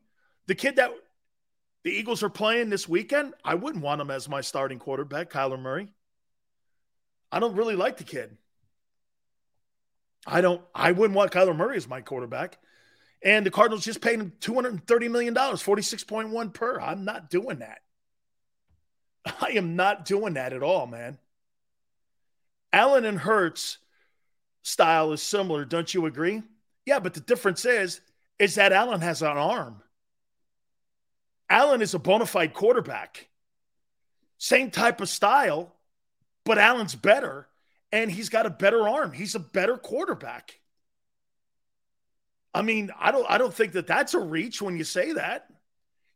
The 0.48 0.56
kid 0.56 0.78
that 0.78 0.92
the 1.86 1.91
Eagles 1.91 2.24
are 2.24 2.30
playing 2.30 2.72
this 2.72 2.90
weekend, 2.90 3.36
I 3.44 3.53
wouldn't 3.53 3.84
want 3.84 4.02
him 4.02 4.10
as 4.10 4.28
my 4.28 4.41
starting 4.41 4.80
quarterback, 4.80 5.30
Kyler 5.30 5.62
Murray. 5.62 5.88
I 7.32 7.40
don't 7.40 7.56
really 7.56 7.76
like 7.76 7.98
the 7.98 8.03
kid. 8.03 8.36
I 10.26 10.41
don't, 10.41 10.64
I 10.74 10.94
wouldn't 10.94 11.16
want 11.16 11.32
Kyler 11.32 11.56
Murray 11.56 11.78
as 11.78 11.88
my 11.88 12.02
quarterback. 12.02 12.57
And 13.22 13.45
the 13.45 13.52
Cardinals 13.52 13.86
just 13.86 14.02
paid 14.02 14.20
him 14.20 14.34
$230 14.41 15.12
million, 15.12 15.36
46.1 15.36 16.53
per. 16.56 16.82
I'm 16.82 17.06
not 17.06 17.30
doing 17.30 17.60
that. 17.60 17.82
I 19.40 19.52
am 19.52 19.76
not 19.76 20.06
doing 20.06 20.34
that 20.34 20.53
at 20.53 20.64
all, 20.64 20.88
man. 20.88 21.20
Allen 22.74 23.06
and 23.06 23.20
Hurts 23.20 23.78
style 24.64 25.12
is 25.12 25.22
similar, 25.22 25.66
don't 25.66 25.94
you 25.94 26.07
agree? 26.07 26.41
Yeah, 26.88 26.98
but 26.98 27.14
the 27.14 27.20
difference 27.20 27.64
is 27.64 28.02
is 28.40 28.56
that 28.56 28.74
Allen 28.74 29.02
has 29.02 29.22
an 29.22 29.38
arm. 29.38 29.84
Allen 31.50 31.82
is 31.82 31.94
a 31.94 32.00
bona 32.00 32.26
fide 32.26 32.54
quarterback. 32.54 33.30
Same 34.38 34.72
type 34.72 35.02
of 35.02 35.10
style, 35.10 35.76
but 36.44 36.58
Allen's 36.58 36.96
better 36.96 37.48
and 37.92 38.12
he's 38.12 38.30
got 38.30 38.46
a 38.46 38.50
better 38.50 38.88
arm. 38.90 39.14
He's 39.14 39.36
a 39.36 39.40
better 39.40 39.78
quarterback. 39.78 40.60
I 42.54 42.62
mean, 42.62 42.92
I 43.00 43.12
don't 43.12 43.26
I 43.30 43.38
don't 43.38 43.54
think 43.54 43.74
that 43.74 43.88
that's 43.88 44.14
a 44.14 44.20
reach 44.20 44.62
when 44.62 44.78
you 44.78 44.84
say 44.84 45.14
that. 45.14 45.48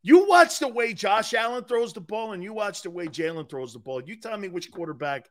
You 0.01 0.27
watch 0.27 0.59
the 0.59 0.67
way 0.67 0.93
Josh 0.93 1.33
Allen 1.33 1.65
throws 1.65 1.93
the 1.93 2.01
ball 2.01 2.33
and 2.33 2.43
you 2.43 2.53
watch 2.53 2.81
the 2.81 2.89
way 2.89 3.07
Jalen 3.07 3.49
throws 3.49 3.73
the 3.73 3.79
ball. 3.79 4.01
You 4.01 4.15
tell 4.17 4.37
me 4.37 4.47
which 4.47 4.71
quarterback 4.71 5.29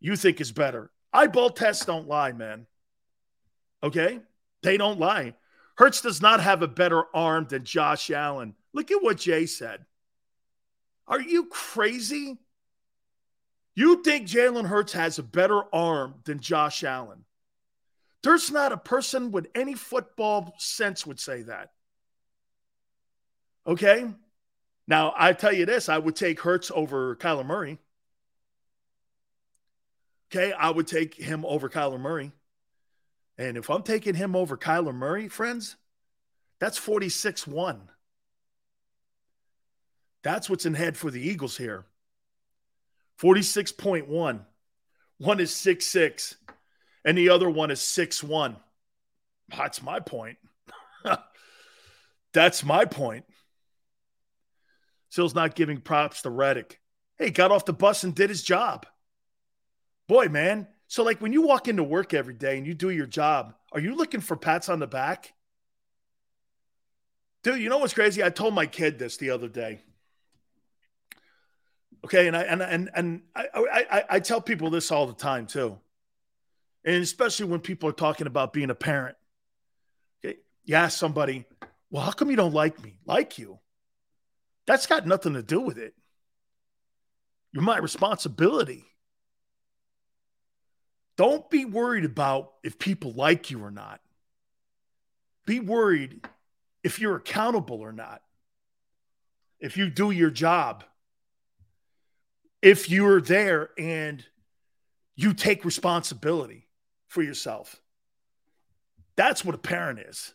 you 0.00 0.16
think 0.16 0.40
is 0.40 0.52
better. 0.52 0.90
Eyeball 1.12 1.50
tests 1.50 1.84
don't 1.84 2.08
lie, 2.08 2.32
man. 2.32 2.66
Okay? 3.82 4.20
They 4.62 4.76
don't 4.76 4.98
lie. 4.98 5.34
Hurts 5.76 6.00
does 6.00 6.20
not 6.20 6.40
have 6.40 6.62
a 6.62 6.68
better 6.68 7.04
arm 7.14 7.46
than 7.48 7.64
Josh 7.64 8.10
Allen. 8.10 8.54
Look 8.72 8.90
at 8.90 9.02
what 9.02 9.18
Jay 9.18 9.46
said. 9.46 9.84
Are 11.06 11.20
you 11.20 11.46
crazy? 11.46 12.38
You 13.74 14.02
think 14.02 14.28
Jalen 14.28 14.66
Hurts 14.66 14.92
has 14.92 15.18
a 15.18 15.22
better 15.22 15.62
arm 15.74 16.16
than 16.24 16.40
Josh 16.40 16.84
Allen? 16.84 17.24
There's 18.22 18.50
not 18.50 18.72
a 18.72 18.76
person 18.76 19.32
with 19.32 19.48
any 19.54 19.74
football 19.74 20.54
sense 20.58 21.06
would 21.06 21.18
say 21.18 21.42
that. 21.42 21.70
Okay. 23.66 24.06
Now, 24.86 25.12
I 25.16 25.32
tell 25.32 25.52
you 25.52 25.66
this 25.66 25.88
I 25.88 25.98
would 25.98 26.16
take 26.16 26.40
Hurts 26.40 26.70
over 26.74 27.16
Kyler 27.16 27.46
Murray. 27.46 27.78
Okay. 30.32 30.52
I 30.52 30.70
would 30.70 30.86
take 30.86 31.14
him 31.14 31.44
over 31.44 31.68
Kyler 31.68 32.00
Murray. 32.00 32.32
And 33.38 33.56
if 33.56 33.70
I'm 33.70 33.82
taking 33.82 34.14
him 34.14 34.36
over 34.36 34.56
Kyler 34.56 34.94
Murray, 34.94 35.28
friends, 35.28 35.76
that's 36.60 36.78
46 36.78 37.46
1. 37.46 37.88
That's 40.22 40.48
what's 40.48 40.66
in 40.66 40.74
head 40.74 40.96
for 40.96 41.10
the 41.10 41.20
Eagles 41.20 41.56
here. 41.56 41.84
46.1. 43.20 44.40
One 45.18 45.40
is 45.40 45.54
six 45.54 45.86
six, 45.86 46.36
and 47.04 47.16
the 47.16 47.28
other 47.28 47.48
one 47.48 47.70
is 47.70 47.80
six 47.80 48.24
one. 48.24 48.56
That's 49.56 49.82
my 49.82 50.00
point. 50.00 50.38
That's 52.32 52.64
my 52.64 52.86
point. 52.86 53.24
Still's 55.10 55.34
not 55.34 55.54
giving 55.54 55.80
props 55.80 56.22
to 56.22 56.30
Reddick. 56.30 56.80
Hey, 57.18 57.30
got 57.30 57.52
off 57.52 57.66
the 57.66 57.72
bus 57.72 58.02
and 58.02 58.14
did 58.14 58.30
his 58.30 58.42
job. 58.42 58.86
Boy, 60.08 60.28
man. 60.28 60.66
So, 60.88 61.04
like 61.04 61.20
when 61.20 61.32
you 61.32 61.42
walk 61.42 61.68
into 61.68 61.84
work 61.84 62.14
every 62.14 62.34
day 62.34 62.58
and 62.58 62.66
you 62.66 62.74
do 62.74 62.90
your 62.90 63.06
job, 63.06 63.54
are 63.72 63.80
you 63.80 63.94
looking 63.94 64.20
for 64.20 64.36
pats 64.36 64.68
on 64.68 64.78
the 64.78 64.86
back? 64.86 65.34
Dude, 67.42 67.60
you 67.60 67.68
know 67.68 67.78
what's 67.78 67.94
crazy? 67.94 68.24
I 68.24 68.30
told 68.30 68.54
my 68.54 68.66
kid 68.66 68.98
this 68.98 69.18
the 69.18 69.30
other 69.30 69.48
day. 69.48 69.82
Okay, 72.04 72.26
and 72.26 72.36
I 72.36 72.42
and 72.42 72.62
and 72.62 72.90
and 72.94 73.22
I, 73.34 73.46
I 73.54 74.04
I 74.10 74.20
tell 74.20 74.40
people 74.40 74.70
this 74.70 74.90
all 74.90 75.06
the 75.06 75.12
time 75.12 75.46
too, 75.46 75.78
and 76.84 77.02
especially 77.02 77.46
when 77.46 77.60
people 77.60 77.88
are 77.88 77.92
talking 77.92 78.26
about 78.26 78.52
being 78.52 78.70
a 78.70 78.74
parent. 78.74 79.16
Okay, 80.24 80.38
you 80.64 80.74
ask 80.74 80.98
somebody, 80.98 81.44
"Well, 81.90 82.02
how 82.02 82.10
come 82.10 82.30
you 82.30 82.36
don't 82.36 82.54
like 82.54 82.82
me?" 82.82 82.98
Like 83.06 83.38
you? 83.38 83.60
That's 84.66 84.86
got 84.86 85.06
nothing 85.06 85.34
to 85.34 85.42
do 85.42 85.60
with 85.60 85.78
it. 85.78 85.94
You're 87.52 87.62
my 87.62 87.78
responsibility. 87.78 88.84
Don't 91.16 91.48
be 91.50 91.64
worried 91.64 92.04
about 92.04 92.54
if 92.64 92.78
people 92.78 93.12
like 93.12 93.50
you 93.50 93.62
or 93.62 93.70
not. 93.70 94.00
Be 95.46 95.60
worried 95.60 96.26
if 96.82 96.98
you're 96.98 97.16
accountable 97.16 97.80
or 97.80 97.92
not. 97.92 98.22
If 99.60 99.76
you 99.76 99.90
do 99.90 100.10
your 100.10 100.30
job 100.30 100.84
if 102.62 102.88
you're 102.88 103.20
there 103.20 103.70
and 103.76 104.24
you 105.16 105.34
take 105.34 105.64
responsibility 105.64 106.68
for 107.08 107.22
yourself. 107.22 107.76
That's 109.16 109.44
what 109.44 109.54
a 109.54 109.58
parent 109.58 109.98
is. 109.98 110.32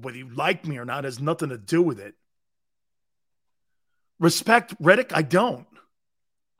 Whether 0.00 0.18
you 0.18 0.28
like 0.28 0.66
me 0.66 0.78
or 0.78 0.84
not 0.84 1.04
has 1.04 1.18
nothing 1.18 1.48
to 1.48 1.58
do 1.58 1.82
with 1.82 1.98
it. 1.98 2.14
Respect 4.20 4.74
Reddick, 4.78 5.10
I 5.14 5.22
don't. 5.22 5.66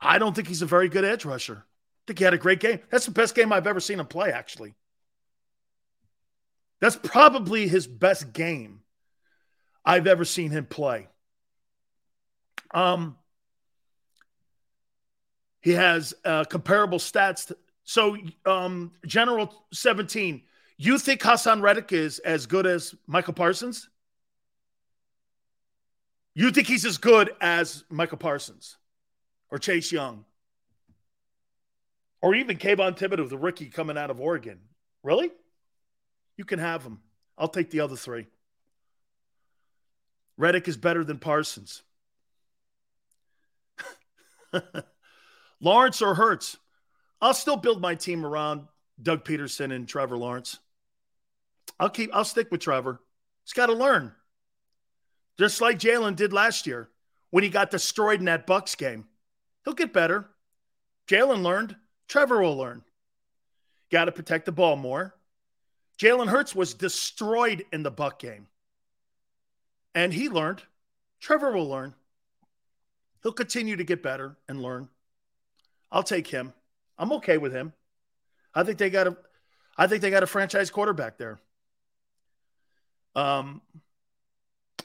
I 0.01 0.19
don't 0.19 0.35
think 0.35 0.47
he's 0.47 0.61
a 0.61 0.67
very 0.67 0.89
good 0.89 1.05
edge 1.05 1.23
rusher. 1.23 1.63
I 1.63 2.01
think 2.07 2.19
he 2.19 2.25
had 2.25 2.33
a 2.33 2.37
great 2.37 2.59
game. 2.59 2.79
That's 2.89 3.05
the 3.05 3.11
best 3.11 3.35
game 3.35 3.53
I've 3.53 3.67
ever 3.67 3.79
seen 3.79 3.99
him 3.99 4.05
play, 4.05 4.31
actually. 4.31 4.75
That's 6.79 6.95
probably 6.95 7.67
his 7.67 7.87
best 7.87 8.33
game 8.33 8.81
I've 9.83 10.07
ever 10.07 10.25
seen 10.25 10.51
him 10.51 10.65
play. 10.65 11.07
Um, 12.73 13.17
he 15.61 15.71
has 15.71 16.13
uh, 16.23 16.43
comparable 16.45 16.99
stats. 16.99 17.47
To, 17.47 17.57
so, 17.83 18.17
um, 18.45 18.91
General 19.05 19.53
17, 19.73 20.41
you 20.77 20.97
think 20.97 21.21
Haason 21.21 21.61
Reddick 21.61 21.91
is 21.91 22.19
as 22.19 22.45
good 22.45 22.65
as 22.65 22.93
Micah 23.07 23.33
Parsons? 23.33 23.89
You 26.35 26.51
think 26.51 26.67
he's 26.67 26.85
as 26.85 26.97
good 26.97 27.31
as 27.41 27.83
Micah 27.89 28.17
Parsons 28.17 28.77
or 29.49 29.57
Chase 29.57 29.91
Young? 29.91 30.25
Or 32.21 32.35
even 32.35 32.57
Kayvon 32.57 32.97
Thibodeaux, 32.97 33.29
the 33.29 33.37
rookie 33.37 33.69
coming 33.69 33.97
out 33.97 34.11
of 34.11 34.19
Oregon? 34.19 34.59
Really? 35.03 35.31
You 36.35 36.45
can 36.45 36.59
have 36.59 36.83
him. 36.83 36.99
I'll 37.37 37.47
take 37.47 37.71
the 37.71 37.79
other 37.79 37.95
three. 37.95 38.27
Reddick 40.37 40.67
is 40.67 40.77
better 40.77 41.03
than 41.03 41.17
Parsons. 41.17 41.81
Lawrence 45.59 46.01
or 46.01 46.15
Hurts? 46.15 46.57
I'll 47.21 47.33
still 47.33 47.57
build 47.57 47.81
my 47.81 47.95
team 47.95 48.25
around 48.25 48.67
Doug 49.01 49.23
Pederson 49.23 49.73
and 49.73 49.87
Trevor 49.87 50.17
Lawrence. 50.17 50.59
I'll 51.79 51.89
keep 51.89 52.09
I'll 52.13 52.25
stick 52.25 52.51
with 52.51 52.61
Trevor. 52.61 52.99
He's 53.43 53.53
got 53.53 53.67
to 53.67 53.73
learn. 53.73 54.13
Just 55.37 55.61
like 55.61 55.79
Jalen 55.79 56.15
did 56.15 56.33
last 56.33 56.65
year 56.67 56.89
when 57.29 57.43
he 57.43 57.49
got 57.49 57.71
destroyed 57.71 58.19
in 58.19 58.25
that 58.25 58.47
Bucs 58.47 58.77
game. 58.77 59.05
He'll 59.63 59.73
get 59.73 59.93
better. 59.93 60.29
Jalen 61.07 61.43
learned. 61.43 61.75
Trevor 62.07 62.41
will 62.41 62.57
learn. 62.57 62.83
Got 63.91 64.05
to 64.05 64.11
protect 64.11 64.45
the 64.45 64.51
ball 64.51 64.75
more. 64.75 65.13
Jalen 65.99 66.27
Hurts 66.27 66.55
was 66.55 66.73
destroyed 66.73 67.65
in 67.71 67.83
the 67.83 67.91
Buck 67.91 68.19
game. 68.19 68.47
And 69.95 70.13
he 70.13 70.29
learned. 70.29 70.61
Trevor 71.19 71.51
will 71.51 71.67
learn. 71.67 71.95
He'll 73.23 73.31
continue 73.31 73.75
to 73.75 73.83
get 73.83 74.03
better 74.03 74.37
and 74.47 74.61
learn. 74.61 74.89
I'll 75.91 76.03
take 76.03 76.27
him. 76.27 76.53
I'm 76.97 77.13
okay 77.13 77.37
with 77.37 77.53
him. 77.53 77.73
I 78.53 78.63
think 78.63 78.77
they 78.77 78.89
got 78.89 79.07
a 79.07 79.17
I 79.77 79.87
think 79.87 80.01
they 80.01 80.09
got 80.09 80.23
a 80.23 80.27
franchise 80.27 80.69
quarterback 80.69 81.17
there. 81.17 81.39
Um 83.15 83.61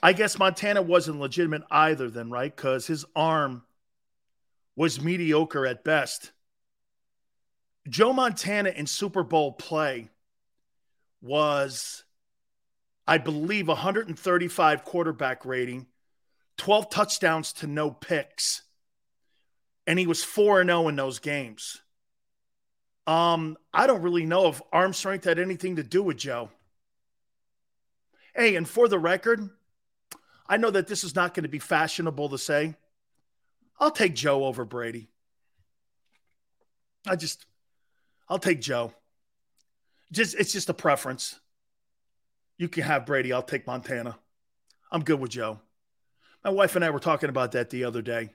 I 0.02 0.12
guess 0.12 0.38
Montana 0.38 0.82
wasn't 0.82 1.20
legitimate 1.20 1.62
either 1.70 2.10
then, 2.10 2.30
right? 2.30 2.54
Cuz 2.54 2.86
his 2.86 3.04
arm 3.16 3.62
was 4.76 5.00
mediocre 5.00 5.66
at 5.66 5.84
best. 5.84 6.32
Joe 7.88 8.12
Montana 8.12 8.70
in 8.70 8.86
Super 8.86 9.22
Bowl 9.22 9.52
play 9.52 10.10
was 11.20 12.04
I 13.06 13.18
believe 13.18 13.68
135 13.68 14.84
quarterback 14.84 15.44
rating, 15.44 15.86
12 16.58 16.90
touchdowns 16.90 17.52
to 17.54 17.66
no 17.66 17.90
picks 17.90 18.62
and 19.86 19.98
he 19.98 20.06
was 20.06 20.22
4 20.22 20.64
0 20.64 20.88
in 20.88 20.96
those 20.96 21.18
games. 21.18 21.80
Um, 23.06 23.56
I 23.74 23.86
don't 23.86 24.02
really 24.02 24.24
know 24.24 24.48
if 24.48 24.62
arm 24.72 24.92
strength 24.92 25.24
had 25.24 25.38
anything 25.38 25.76
to 25.76 25.82
do 25.82 26.02
with 26.02 26.16
Joe. 26.16 26.50
Hey, 28.34 28.54
and 28.56 28.68
for 28.68 28.88
the 28.88 28.98
record, 28.98 29.50
I 30.46 30.56
know 30.56 30.70
that 30.70 30.86
this 30.86 31.04
is 31.04 31.14
not 31.14 31.34
going 31.34 31.42
to 31.42 31.48
be 31.48 31.58
fashionable 31.58 32.30
to 32.30 32.38
say. 32.38 32.74
I'll 33.80 33.90
take 33.90 34.14
Joe 34.14 34.44
over 34.44 34.64
Brady. 34.64 35.08
I 37.06 37.16
just, 37.16 37.46
I'll 38.28 38.38
take 38.38 38.60
Joe. 38.60 38.92
Just 40.12 40.36
it's 40.36 40.52
just 40.52 40.68
a 40.68 40.74
preference. 40.74 41.40
You 42.58 42.68
can 42.68 42.84
have 42.84 43.06
Brady. 43.06 43.32
I'll 43.32 43.42
take 43.42 43.66
Montana. 43.66 44.16
I'm 44.90 45.02
good 45.02 45.18
with 45.18 45.30
Joe. 45.30 45.58
My 46.44 46.50
wife 46.50 46.76
and 46.76 46.84
I 46.84 46.90
were 46.90 47.00
talking 47.00 47.30
about 47.30 47.52
that 47.52 47.70
the 47.70 47.84
other 47.84 48.02
day. 48.02 48.30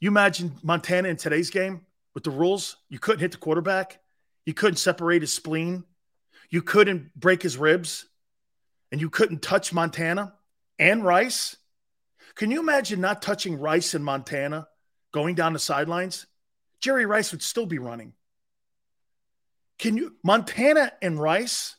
You 0.00 0.08
imagine 0.08 0.56
Montana 0.62 1.08
in 1.08 1.16
today's 1.16 1.50
game 1.50 1.82
with 2.14 2.24
the 2.24 2.30
rules? 2.30 2.76
You 2.88 2.98
couldn't 2.98 3.20
hit 3.20 3.32
the 3.32 3.38
quarterback. 3.38 4.00
You 4.46 4.54
couldn't 4.54 4.78
separate 4.78 5.20
his 5.20 5.32
spleen. 5.32 5.84
You 6.48 6.62
couldn't 6.62 7.14
break 7.14 7.42
his 7.42 7.58
ribs. 7.58 8.06
And 8.90 9.00
you 9.00 9.10
couldn't 9.10 9.42
touch 9.42 9.72
Montana 9.72 10.32
and 10.78 11.04
Rice. 11.04 11.56
Can 12.34 12.50
you 12.50 12.60
imagine 12.60 13.00
not 13.00 13.22
touching 13.22 13.60
Rice 13.60 13.94
in 13.94 14.02
Montana 14.02 14.66
going 15.12 15.34
down 15.34 15.52
the 15.52 15.58
sidelines? 15.58 16.26
Jerry 16.80 17.04
Rice 17.04 17.30
would 17.32 17.42
still 17.42 17.66
be 17.66 17.78
running. 17.78 18.14
Can 19.78 19.96
you 19.96 20.16
Montana 20.24 20.92
and 21.02 21.20
Rice? 21.20 21.76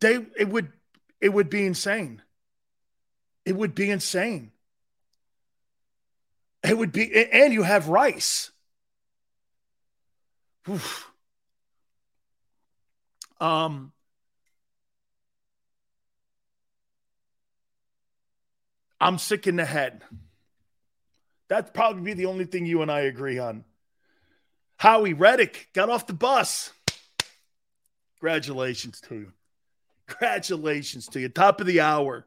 They 0.00 0.24
it 0.38 0.48
would 0.48 0.72
it 1.20 1.30
would 1.30 1.50
be 1.50 1.66
insane. 1.66 2.22
It 3.44 3.56
would 3.56 3.74
be 3.74 3.90
insane. 3.90 4.52
It 6.64 6.78
would 6.78 6.92
be 6.92 7.14
and 7.30 7.52
you 7.52 7.62
have 7.62 7.88
Rice. 7.88 8.50
Oof. 10.68 11.10
Um 13.38 13.92
I'm 18.98 19.18
sick 19.18 19.46
in 19.46 19.56
the 19.56 19.66
head. 19.66 20.02
That'd 21.48 21.74
probably 21.74 22.02
be 22.02 22.14
the 22.14 22.26
only 22.26 22.46
thing 22.46 22.64
you 22.64 22.80
and 22.80 22.90
I 22.90 23.00
agree 23.00 23.38
on. 23.38 23.64
Howie 24.78 25.12
Reddick 25.12 25.68
got 25.74 25.90
off 25.90 26.06
the 26.06 26.14
bus. 26.14 26.72
Congratulations 28.18 29.02
to 29.02 29.14
you. 29.14 29.32
Congratulations 30.06 31.08
to 31.08 31.20
you. 31.20 31.28
Top 31.28 31.60
of 31.60 31.66
the 31.66 31.80
hour. 31.80 32.26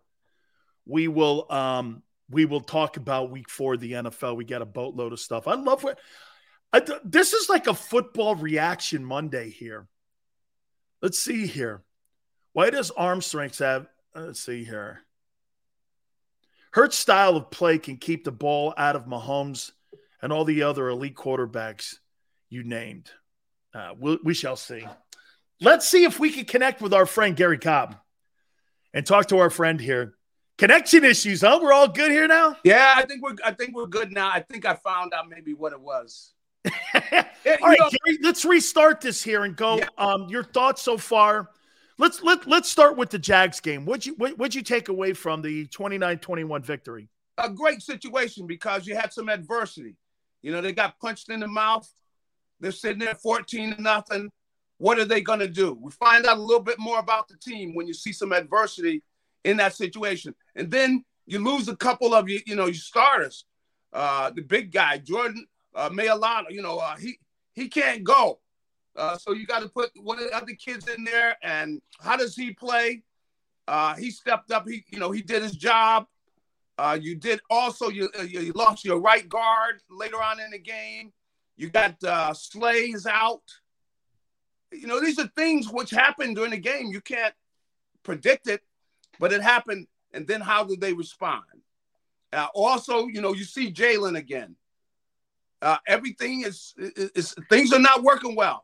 We 0.86 1.08
will 1.08 1.52
um 1.52 2.04
we 2.30 2.46
will 2.46 2.62
talk 2.62 2.98
about 2.98 3.32
week 3.32 3.50
four 3.50 3.78
the 3.78 3.94
NFL. 3.94 4.36
We 4.36 4.46
got 4.46 4.62
a 4.62 4.66
boatload 4.66 5.14
of 5.14 5.20
stuff. 5.20 5.48
I 5.48 5.56
love 5.56 5.84
what 5.84 6.00
I, 6.74 6.82
this 7.04 7.34
is 7.34 7.50
like 7.50 7.68
a 7.68 7.74
football 7.74 8.36
reaction 8.36 9.06
Monday 9.06 9.50
here. 9.50 9.88
Let's 11.02 11.20
see 11.20 11.48
here. 11.48 11.84
Why 12.54 12.70
does 12.70 12.92
arm 12.92 13.22
strength 13.22 13.60
have? 13.60 13.88
Let's 14.16 14.42
see 14.42 14.64
here. 14.64 15.02
Hurts' 16.72 16.98
style 16.98 17.38
of 17.38 17.52
play 17.52 17.78
can 17.78 17.98
keep 17.98 18.24
the 18.24 18.32
ball 18.32 18.74
out 18.78 18.96
of 18.96 19.06
Mahomes 19.06 19.72
and 20.22 20.34
all 20.34 20.44
the 20.44 20.64
other 20.64 20.90
elite 20.90 21.16
quarterbacks 21.16 21.96
you 22.50 22.64
named. 22.64 23.12
Uh, 23.74 23.94
we'll, 23.98 24.18
we 24.24 24.34
shall 24.34 24.56
see. 24.56 24.86
Let's 25.62 25.88
see 25.88 26.04
if 26.04 26.20
we 26.20 26.32
can 26.32 26.46
connect 26.46 26.82
with 26.82 26.94
our 26.94 27.06
friend 27.06 27.36
Gary 27.36 27.58
Cobb 27.58 27.96
and 28.94 29.06
talk 29.06 29.28
to 29.28 29.40
our 29.40 29.50
friend 29.50 29.80
here. 29.80 30.17
Connection 30.58 31.06
issues, 31.06 31.42
huh? 31.42 31.60
We're 31.62 31.74
all 31.74 31.88
good 31.88 32.12
here 32.12 32.28
now. 32.28 32.56
Yeah, 32.64 32.94
I 32.96 33.06
think 33.06 33.22
we're. 33.22 33.36
I 33.46 33.52
think 33.52 33.76
we're 33.76 33.88
good 33.88 34.12
now. 34.12 34.30
I 34.30 34.42
think 34.42 34.66
I 34.66 34.74
found 34.76 35.14
out 35.14 35.30
maybe 35.30 35.54
what 35.54 35.72
it 35.72 35.80
was. 35.80 36.34
all 36.66 36.72
right, 37.04 37.80
know, 37.80 37.90
Gary, 38.06 38.18
let's 38.22 38.44
restart 38.44 39.02
this 39.02 39.24
here 39.24 39.44
and 39.44 39.56
go. 39.56 39.78
Yeah. 39.78 39.88
Um, 39.98 40.28
your 40.30 40.44
thoughts 40.44 40.82
so 40.82 40.98
far 40.98 41.50
Let's 42.00 42.22
let 42.22 42.48
let's 42.48 42.70
start 42.70 42.96
with 42.96 43.10
the 43.10 43.18
Jags 43.18 43.60
game. 43.60 43.86
What'd 43.86 44.06
you 44.06 44.14
what, 44.16 44.38
would 44.38 44.54
you 44.54 44.62
take 44.62 44.90
away 44.90 45.14
from 45.14 45.42
the 45.42 45.66
29-21 45.68 46.64
victory? 46.64 47.10
A 47.40 47.50
great 47.50 47.82
situation 47.82 48.46
because 48.46 48.86
you 48.86 48.96
had 48.96 49.12
some 49.12 49.30
adversity. 49.30 49.96
You 50.44 50.52
know, 50.52 50.62
they 50.62 50.74
got 50.74 51.00
punched 51.00 51.30
in 51.30 51.40
the 51.40 51.48
mouth. 51.48 51.90
They're 52.60 52.72
sitting 52.72 53.00
there 53.00 53.16
14 53.16 53.76
to 53.76 53.82
nothing. 53.82 54.30
What 54.78 55.00
are 55.00 55.06
they 55.06 55.22
going 55.22 55.40
to 55.40 55.48
do? 55.48 55.78
We 55.80 55.92
find 55.92 56.26
out 56.26 56.38
a 56.38 56.42
little 56.42 56.64
bit 56.64 56.78
more 56.78 57.00
about 57.00 57.28
the 57.28 57.38
team 57.38 57.74
when 57.74 57.88
you 57.88 57.94
see 57.94 58.12
some 58.12 58.32
adversity 58.32 59.04
in 59.44 59.58
that 59.58 59.74
situation. 59.74 60.36
And 60.56 60.70
then 60.72 61.04
you 61.26 61.44
lose 61.44 61.68
a 61.68 61.76
couple 61.76 62.14
of 62.14 62.30
you, 62.30 62.40
you 62.46 62.56
know, 62.56 62.66
your 62.66 62.74
starters. 62.76 63.46
Uh, 63.94 64.30
the 64.32 64.42
big 64.42 64.72
guy, 64.72 64.98
Jordan 64.98 65.46
uh, 65.76 65.90
Mailata, 65.90 66.50
you 66.50 66.62
know, 66.62 66.78
uh, 66.78 66.96
he 66.98 67.20
he 67.54 67.68
can't 67.70 68.04
go. 68.04 68.40
Uh, 68.96 69.18
so 69.18 69.32
you 69.32 69.46
got 69.46 69.62
to 69.62 69.70
put 69.70 69.92
one 70.02 70.18
of 70.18 70.26
the 70.26 70.36
other 70.36 70.54
kids 70.54 70.88
in 70.88 71.04
there. 71.04 71.38
And 71.44 71.82
how 72.00 72.18
does 72.18 72.36
he 72.36 72.52
play? 72.54 73.04
Uh, 73.68 73.96
he 73.96 74.12
stepped 74.12 74.52
up. 74.52 74.68
He, 74.68 74.84
you 74.90 75.00
know, 75.00 75.12
he 75.12 75.22
did 75.22 75.44
his 75.44 75.56
job. 75.56 76.08
Uh, 76.78 76.98
you 77.00 77.16
did 77.16 77.40
also. 77.50 77.90
You 77.90 78.10
uh, 78.20 78.24
you 78.24 78.52
lost 78.54 78.86
your 78.86 79.00
right 79.00 79.28
guard 79.28 79.82
later 79.90 80.22
on 80.22 80.40
in 80.40 80.52
the 80.52 80.60
game. 80.60 81.12
You 81.56 81.70
got 81.70 82.02
uh, 82.04 82.34
Slays 82.34 83.06
out. 83.06 83.42
You 84.72 84.88
know, 84.88 85.00
these 85.00 85.18
are 85.20 85.30
things 85.36 85.70
which 85.72 85.90
happen 85.92 86.34
during 86.34 86.52
the 86.52 86.58
game. 86.58 86.88
You 86.88 87.02
can't 87.02 87.34
predict 88.04 88.48
it, 88.48 88.62
but 89.20 89.34
it 89.34 89.42
happened. 89.42 89.88
And 90.14 90.28
then 90.28 90.42
how 90.42 90.64
do 90.64 90.76
they 90.76 90.94
respond? 90.94 91.44
Uh, 92.34 92.48
also, 92.54 93.08
you 93.08 93.22
know, 93.22 93.34
you 93.34 93.44
see 93.44 93.72
Jalen 93.72 94.18
again. 94.18 94.56
Uh, 95.62 95.78
everything 95.88 96.42
is, 96.42 96.74
is, 96.78 97.12
is, 97.16 97.36
things 97.50 97.74
are 97.74 97.80
not 97.80 98.04
working 98.04 98.36
well 98.36 98.64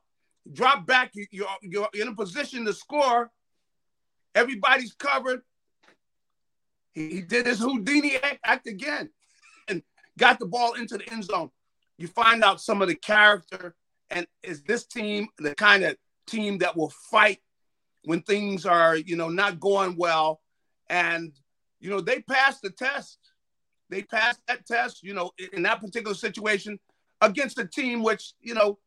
drop 0.51 0.85
back, 0.85 1.11
you, 1.13 1.25
you're, 1.31 1.47
you're 1.61 1.89
in 1.93 2.09
a 2.09 2.15
position 2.15 2.65
to 2.65 2.73
score. 2.73 3.31
Everybody's 4.35 4.93
covered. 4.93 5.41
He, 6.93 7.09
he 7.09 7.21
did 7.21 7.45
his 7.45 7.59
Houdini 7.59 8.17
act, 8.17 8.39
act 8.43 8.67
again 8.67 9.09
and 9.67 9.81
got 10.17 10.39
the 10.39 10.45
ball 10.45 10.73
into 10.73 10.97
the 10.97 11.11
end 11.11 11.25
zone. 11.25 11.49
You 11.97 12.07
find 12.07 12.43
out 12.43 12.59
some 12.59 12.81
of 12.81 12.87
the 12.87 12.95
character, 12.95 13.75
and 14.09 14.27
is 14.41 14.63
this 14.63 14.85
team 14.85 15.27
the 15.37 15.55
kind 15.55 15.83
of 15.83 15.95
team 16.27 16.57
that 16.59 16.75
will 16.75 16.91
fight 17.11 17.39
when 18.03 18.21
things 18.21 18.65
are, 18.65 18.97
you 18.97 19.15
know, 19.15 19.29
not 19.29 19.59
going 19.59 19.95
well? 19.95 20.41
And, 20.89 21.33
you 21.79 21.89
know, 21.89 22.01
they 22.01 22.21
passed 22.21 22.61
the 22.61 22.69
test. 22.69 23.19
They 23.89 24.03
passed 24.03 24.41
that 24.47 24.65
test, 24.65 25.03
you 25.03 25.13
know, 25.13 25.31
in 25.51 25.63
that 25.63 25.81
particular 25.81 26.15
situation 26.15 26.79
against 27.21 27.59
a 27.59 27.65
team 27.65 28.03
which, 28.03 28.33
you 28.41 28.53
know, 28.53 28.79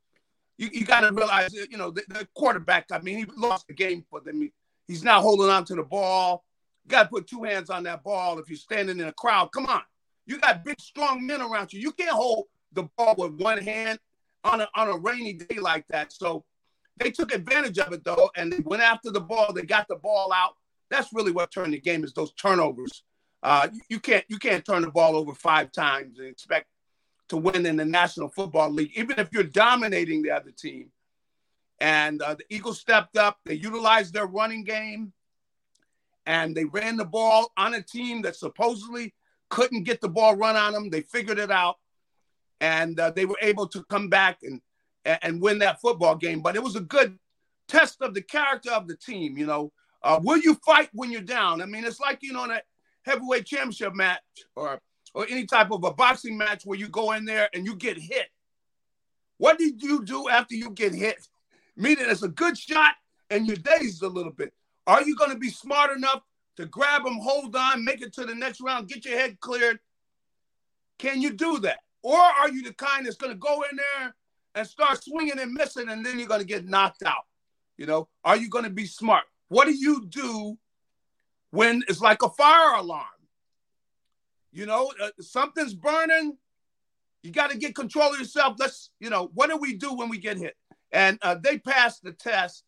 you, 0.58 0.68
you 0.72 0.84
got 0.84 1.00
to 1.00 1.12
realize, 1.12 1.54
uh, 1.54 1.66
you 1.70 1.76
know, 1.76 1.90
the, 1.90 2.02
the, 2.08 2.26
quarterback, 2.34 2.86
I 2.90 2.98
mean, 3.00 3.18
he 3.18 3.24
lost 3.36 3.66
the 3.66 3.74
game 3.74 4.04
for 4.10 4.20
them. 4.20 4.50
he's 4.88 5.04
not 5.04 5.22
holding 5.22 5.48
on 5.48 5.64
to 5.66 5.74
the 5.74 5.82
ball. 5.82 6.44
You 6.84 6.90
got 6.90 7.04
to 7.04 7.08
put 7.08 7.26
two 7.26 7.42
hands 7.42 7.70
on 7.70 7.82
that 7.84 8.02
ball 8.02 8.38
if 8.38 8.48
you're 8.48 8.56
standing 8.56 8.98
in 8.98 9.06
a 9.06 9.12
crowd. 9.12 9.50
Come 9.52 9.66
on. 9.66 9.82
You 10.26 10.38
got 10.38 10.64
big, 10.64 10.80
strong 10.80 11.26
men 11.26 11.40
around 11.40 11.72
you. 11.72 11.80
You 11.80 11.92
can't 11.92 12.10
hold 12.10 12.46
the 12.72 12.84
ball 12.96 13.14
with 13.16 13.40
one 13.40 13.58
hand 13.58 13.98
on 14.44 14.60
a, 14.60 14.68
on 14.74 14.88
a 14.88 14.96
rainy 14.96 15.34
day 15.34 15.58
like 15.58 15.86
that. 15.88 16.12
So 16.12 16.44
they 16.96 17.10
took 17.10 17.34
advantage 17.34 17.78
of 17.78 17.92
it, 17.92 18.04
though, 18.04 18.30
and 18.36 18.52
they 18.52 18.60
went 18.60 18.82
after 18.82 19.10
the 19.10 19.20
ball. 19.20 19.52
They 19.52 19.62
got 19.62 19.88
the 19.88 19.96
ball 19.96 20.32
out. 20.32 20.56
That's 20.90 21.12
really 21.12 21.32
what 21.32 21.50
turned 21.50 21.72
the 21.74 21.80
game 21.80 22.04
is 22.04 22.12
those 22.12 22.32
turnovers. 22.32 23.02
Uh, 23.42 23.68
you 23.88 24.00
can't 24.00 24.24
you 24.28 24.38
can't 24.38 24.64
turn 24.64 24.82
the 24.82 24.90
ball 24.90 25.16
over 25.16 25.34
five 25.34 25.72
times 25.72 26.18
and 26.18 26.28
expect 26.28 26.66
to 27.28 27.36
win 27.36 27.66
in 27.66 27.76
the 27.76 27.84
National 27.84 28.28
Football 28.28 28.70
League, 28.70 28.92
even 28.94 29.18
if 29.18 29.28
you're 29.32 29.42
dominating 29.42 30.22
the 30.22 30.30
other 30.30 30.50
team. 30.50 30.90
And 31.80 32.22
uh, 32.22 32.34
the 32.34 32.44
Eagles 32.54 32.80
stepped 32.80 33.16
up. 33.16 33.38
They 33.44 33.54
utilized 33.54 34.14
their 34.14 34.26
running 34.26 34.64
game 34.64 35.12
and 36.24 36.56
they 36.56 36.64
ran 36.64 36.96
the 36.96 37.04
ball 37.04 37.52
on 37.56 37.74
a 37.74 37.82
team 37.82 38.22
that 38.22 38.36
supposedly 38.36 39.14
couldn't 39.48 39.84
get 39.84 40.00
the 40.00 40.08
ball 40.08 40.36
run 40.36 40.56
on 40.56 40.72
them. 40.72 40.90
They 40.90 41.02
figured 41.02 41.38
it 41.38 41.50
out 41.50 41.76
and 42.60 42.98
uh, 42.98 43.10
they 43.10 43.26
were 43.26 43.38
able 43.42 43.68
to 43.68 43.84
come 43.84 44.08
back 44.08 44.38
and, 44.42 44.60
and 45.04 45.40
win 45.40 45.58
that 45.60 45.80
football 45.80 46.16
game. 46.16 46.40
But 46.40 46.56
it 46.56 46.62
was 46.62 46.76
a 46.76 46.80
good 46.80 47.18
test 47.68 48.02
of 48.02 48.14
the 48.14 48.22
character 48.22 48.70
of 48.70 48.88
the 48.88 48.96
team. 48.96 49.36
You 49.36 49.46
know, 49.46 49.72
uh, 50.06 50.20
will 50.22 50.38
you 50.38 50.54
fight 50.64 50.88
when 50.92 51.10
you're 51.10 51.20
down? 51.20 51.60
I 51.60 51.66
mean, 51.66 51.84
it's 51.84 52.00
like, 52.00 52.18
you 52.22 52.32
know, 52.32 52.44
in 52.44 52.52
a 52.52 52.62
heavyweight 53.02 53.46
championship 53.46 53.94
match 53.94 54.20
or 54.54 54.80
or 55.14 55.26
any 55.30 55.46
type 55.46 55.70
of 55.70 55.82
a 55.82 55.92
boxing 55.92 56.36
match 56.36 56.64
where 56.64 56.78
you 56.78 56.88
go 56.88 57.12
in 57.12 57.24
there 57.24 57.48
and 57.54 57.64
you 57.64 57.74
get 57.74 57.96
hit. 57.98 58.26
What 59.38 59.58
did 59.58 59.82
you 59.82 60.04
do 60.04 60.28
after 60.28 60.54
you 60.54 60.70
get 60.70 60.94
hit? 60.94 61.26
Meaning 61.74 62.04
it's 62.08 62.22
a 62.22 62.28
good 62.28 62.56
shot 62.58 62.94
and 63.30 63.46
you're 63.46 63.56
dazed 63.56 64.02
a 64.02 64.08
little 64.08 64.32
bit. 64.32 64.52
Are 64.86 65.02
you 65.02 65.16
going 65.16 65.30
to 65.30 65.38
be 65.38 65.48
smart 65.48 65.96
enough 65.96 66.20
to 66.58 66.66
grab 66.66 67.04
them, 67.04 67.18
hold 67.18 67.56
on, 67.56 67.84
make 67.84 68.02
it 68.02 68.12
to 68.14 68.24
the 68.24 68.34
next 68.34 68.60
round, 68.60 68.88
get 68.88 69.06
your 69.06 69.18
head 69.18 69.40
cleared? 69.40 69.78
Can 70.98 71.22
you 71.22 71.32
do 71.32 71.60
that? 71.60 71.78
Or 72.02 72.18
are 72.18 72.50
you 72.50 72.62
the 72.62 72.74
kind 72.74 73.06
that's 73.06 73.16
going 73.16 73.32
to 73.32 73.38
go 73.38 73.64
in 73.70 73.76
there 73.76 74.14
and 74.54 74.66
start 74.66 75.02
swinging 75.02 75.38
and 75.38 75.52
missing 75.52 75.88
and 75.88 76.04
then 76.04 76.18
you're 76.18 76.28
going 76.28 76.40
to 76.40 76.46
get 76.46 76.66
knocked 76.66 77.02
out? 77.04 77.24
You 77.78 77.86
know, 77.86 78.08
are 78.22 78.36
you 78.36 78.50
going 78.50 78.64
to 78.64 78.70
be 78.70 78.86
smart? 78.86 79.24
What 79.48 79.66
do 79.66 79.74
you 79.74 80.06
do 80.06 80.58
when 81.50 81.82
it's 81.88 82.00
like 82.00 82.22
a 82.22 82.28
fire 82.30 82.74
alarm? 82.76 83.04
You 84.52 84.66
know, 84.66 84.92
uh, 85.02 85.10
something's 85.20 85.74
burning. 85.74 86.36
You 87.22 87.30
got 87.30 87.50
to 87.50 87.58
get 87.58 87.74
control 87.74 88.12
of 88.12 88.18
yourself. 88.18 88.56
Let's, 88.58 88.90
you 89.00 89.10
know, 89.10 89.30
what 89.34 89.50
do 89.50 89.56
we 89.56 89.76
do 89.76 89.94
when 89.94 90.08
we 90.08 90.18
get 90.18 90.38
hit? 90.38 90.56
And 90.92 91.18
uh, 91.22 91.36
they 91.42 91.58
passed 91.58 92.02
the 92.02 92.12
test. 92.12 92.64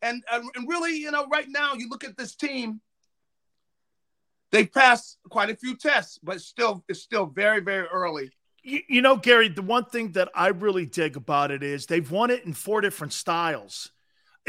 And, 0.00 0.22
uh, 0.30 0.40
and 0.54 0.68
really, 0.68 0.96
you 0.96 1.10
know, 1.10 1.26
right 1.28 1.46
now, 1.48 1.74
you 1.74 1.88
look 1.88 2.02
at 2.02 2.16
this 2.16 2.34
team, 2.34 2.80
they 4.50 4.66
passed 4.66 5.18
quite 5.30 5.50
a 5.50 5.56
few 5.56 5.76
tests, 5.76 6.18
but 6.22 6.40
still, 6.40 6.84
it's 6.88 7.00
still 7.02 7.26
very, 7.26 7.60
very 7.60 7.86
early. 7.86 8.30
You, 8.62 8.80
you 8.88 9.02
know, 9.02 9.16
Gary, 9.16 9.48
the 9.48 9.62
one 9.62 9.84
thing 9.84 10.12
that 10.12 10.28
I 10.34 10.48
really 10.48 10.86
dig 10.86 11.16
about 11.16 11.50
it 11.50 11.62
is 11.62 11.86
they've 11.86 12.10
won 12.10 12.30
it 12.30 12.44
in 12.44 12.52
four 12.52 12.80
different 12.80 13.12
styles. 13.12 13.90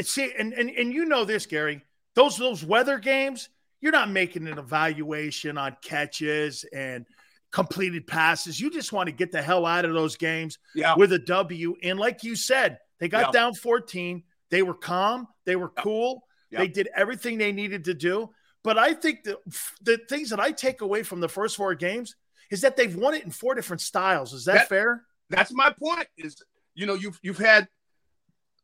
See, 0.02 0.32
and, 0.36 0.52
and 0.52 0.70
and 0.70 0.92
you 0.92 1.04
know 1.04 1.24
this, 1.24 1.46
Gary. 1.46 1.82
Those 2.14 2.36
those 2.36 2.64
weather 2.64 2.98
games, 2.98 3.48
you're 3.80 3.92
not 3.92 4.10
making 4.10 4.46
an 4.48 4.58
evaluation 4.58 5.58
on 5.58 5.76
catches 5.82 6.64
and 6.72 7.06
completed 7.52 8.06
passes. 8.06 8.60
You 8.60 8.70
just 8.70 8.92
want 8.92 9.06
to 9.08 9.12
get 9.12 9.30
the 9.30 9.40
hell 9.40 9.64
out 9.64 9.84
of 9.84 9.94
those 9.94 10.16
games 10.16 10.58
yeah. 10.74 10.96
with 10.96 11.12
a 11.12 11.20
W. 11.20 11.76
And 11.82 11.98
like 12.00 12.24
you 12.24 12.34
said, 12.34 12.78
they 12.98 13.08
got 13.08 13.26
Yeah. 13.26 13.30
down 13.30 13.54
14. 13.54 14.24
They 14.50 14.62
were 14.62 14.74
calm. 14.74 15.28
They 15.46 15.54
were 15.54 15.68
cool. 15.68 16.24
Yeah. 16.50 16.60
They 16.60 16.68
did 16.68 16.88
everything 16.96 17.38
they 17.38 17.52
needed 17.52 17.84
to 17.84 17.94
do. 17.94 18.30
But 18.64 18.78
I 18.78 18.94
think 18.94 19.22
the 19.22 19.38
the 19.82 19.98
things 20.08 20.30
that 20.30 20.40
I 20.40 20.50
take 20.50 20.80
away 20.80 21.02
from 21.02 21.20
the 21.20 21.28
first 21.28 21.56
four 21.56 21.74
games 21.74 22.16
is 22.50 22.62
that 22.62 22.76
they've 22.76 22.94
won 22.94 23.14
it 23.14 23.24
in 23.24 23.30
four 23.30 23.54
different 23.54 23.82
styles. 23.82 24.32
Is 24.32 24.46
that, 24.46 24.54
That- 24.54 24.68
fair? 24.68 25.04
That's 25.30 25.52
my 25.52 25.70
point. 25.70 26.06
Is 26.16 26.42
you 26.74 26.86
know 26.86 26.94
you've 26.94 27.18
you've 27.22 27.38
had 27.38 27.68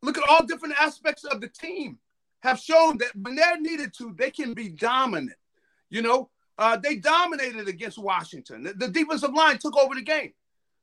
look 0.03 0.19
at 0.19 0.29
all 0.29 0.45
different 0.45 0.75
aspects 0.81 1.25
of 1.25 1.41
the 1.41 1.49
team 1.49 1.99
have 2.41 2.59
shown 2.59 2.99
that 2.99 3.15
when 3.15 3.37
they're 3.37 3.61
needed 3.61 3.93
to, 3.95 4.15
they 4.17 4.31
can 4.31 4.55
be 4.55 4.69
dominant. 4.69 5.37
You 5.91 6.03
know, 6.03 6.31
uh, 6.59 6.77
they 6.77 6.97
dominated 6.97 7.69
against 7.69 7.99
Washington. 7.99 8.63
The, 8.63 8.73
the 8.75 8.89
defensive 8.89 9.35
line 9.35 9.59
took 9.59 9.77
over 9.77 9.95
the 9.95 10.03
game. 10.03 10.33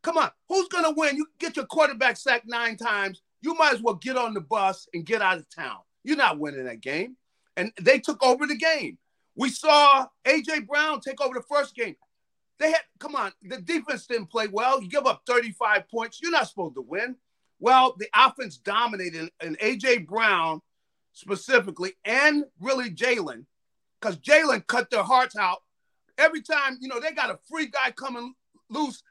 Come 0.03 0.17
on, 0.17 0.31
who's 0.47 0.67
gonna 0.67 0.93
win? 0.95 1.17
You 1.17 1.27
get 1.39 1.55
your 1.55 1.65
quarterback 1.65 2.17
sacked 2.17 2.47
nine 2.47 2.77
times. 2.77 3.21
You 3.41 3.55
might 3.55 3.73
as 3.73 3.81
well 3.81 3.95
get 3.95 4.17
on 4.17 4.33
the 4.33 4.41
bus 4.41 4.87
and 4.93 5.05
get 5.05 5.21
out 5.21 5.37
of 5.37 5.49
town. 5.49 5.77
You're 6.03 6.17
not 6.17 6.39
winning 6.39 6.65
that 6.65 6.81
game. 6.81 7.17
And 7.55 7.71
they 7.81 7.99
took 7.99 8.23
over 8.23 8.45
the 8.45 8.55
game. 8.55 8.97
We 9.35 9.49
saw 9.49 10.07
AJ 10.25 10.67
Brown 10.67 11.01
take 11.01 11.21
over 11.21 11.33
the 11.33 11.43
first 11.49 11.75
game. 11.75 11.95
They 12.59 12.71
had 12.71 12.81
come 12.99 13.15
on, 13.15 13.31
the 13.43 13.57
defense 13.61 14.07
didn't 14.07 14.27
play 14.27 14.47
well. 14.47 14.81
You 14.81 14.89
give 14.89 15.05
up 15.05 15.23
35 15.27 15.87
points. 15.89 16.19
You're 16.21 16.31
not 16.31 16.47
supposed 16.47 16.75
to 16.75 16.81
win. 16.81 17.15
Well, 17.59 17.95
the 17.97 18.07
offense 18.15 18.57
dominated, 18.57 19.29
and 19.41 19.57
AJ 19.59 20.07
Brown 20.07 20.61
specifically, 21.13 21.93
and 22.05 22.45
really 22.59 22.91
Jalen, 22.91 23.45
because 23.99 24.17
Jalen 24.17 24.67
cut 24.67 24.89
their 24.89 25.03
hearts 25.03 25.35
out. 25.35 25.63
Every 26.17 26.41
time, 26.41 26.77
you 26.79 26.87
know, 26.87 26.99
they 26.99 27.11
got 27.11 27.29
a 27.29 27.39
free 27.49 27.67
guy 27.67 27.91
coming 27.91 28.33
loose. 28.69 29.01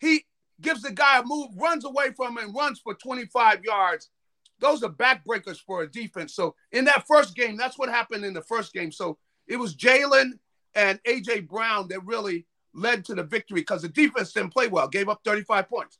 He 0.00 0.24
gives 0.60 0.82
the 0.82 0.92
guy 0.92 1.18
a 1.18 1.22
move, 1.24 1.50
runs 1.56 1.84
away 1.84 2.12
from 2.16 2.38
him, 2.38 2.44
and 2.44 2.54
runs 2.54 2.80
for 2.80 2.94
25 2.94 3.64
yards. 3.64 4.10
Those 4.58 4.82
are 4.82 4.90
backbreakers 4.90 5.58
for 5.58 5.82
a 5.82 5.90
defense. 5.90 6.34
So 6.34 6.54
in 6.72 6.84
that 6.86 7.06
first 7.06 7.36
game, 7.36 7.56
that's 7.56 7.78
what 7.78 7.88
happened 7.88 8.24
in 8.24 8.32
the 8.32 8.42
first 8.42 8.72
game. 8.72 8.90
So 8.90 9.18
it 9.46 9.56
was 9.56 9.76
Jalen 9.76 10.38
and 10.74 11.02
AJ 11.04 11.48
Brown 11.48 11.88
that 11.88 12.04
really 12.04 12.46
led 12.74 13.04
to 13.06 13.14
the 13.14 13.22
victory 13.22 13.60
because 13.60 13.82
the 13.82 13.88
defense 13.88 14.32
didn't 14.32 14.52
play 14.52 14.68
well, 14.68 14.88
gave 14.88 15.08
up 15.08 15.20
35 15.24 15.68
points. 15.68 15.98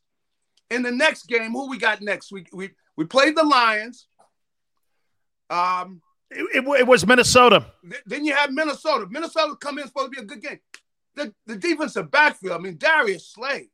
In 0.69 0.83
the 0.83 0.91
next 0.91 1.27
game, 1.27 1.51
who 1.51 1.69
we 1.69 1.77
got 1.77 2.01
next? 2.01 2.31
We 2.31 2.45
we 2.51 2.71
we 2.95 3.05
played 3.05 3.35
the 3.37 3.43
Lions. 3.43 4.07
Um, 5.49 6.01
It, 6.29 6.63
it, 6.65 6.79
it 6.81 6.87
was 6.87 7.05
Minnesota. 7.07 7.65
th- 7.89 8.03
then 8.05 8.25
you 8.25 8.35
have 8.35 8.51
Minnesota. 8.51 9.07
Minnesota 9.09 9.55
come 9.61 9.79
in 9.79 9.87
supposed 9.87 10.11
to 10.13 10.21
be 10.21 10.21
a 10.21 10.25
good 10.25 10.41
game. 10.41 10.59
The 11.15 11.33
the 11.45 11.55
defensive 11.55 12.11
backfield. 12.11 12.53
I 12.53 12.57
mean, 12.59 12.77
Darius 12.77 13.29
Slay, 13.29 13.69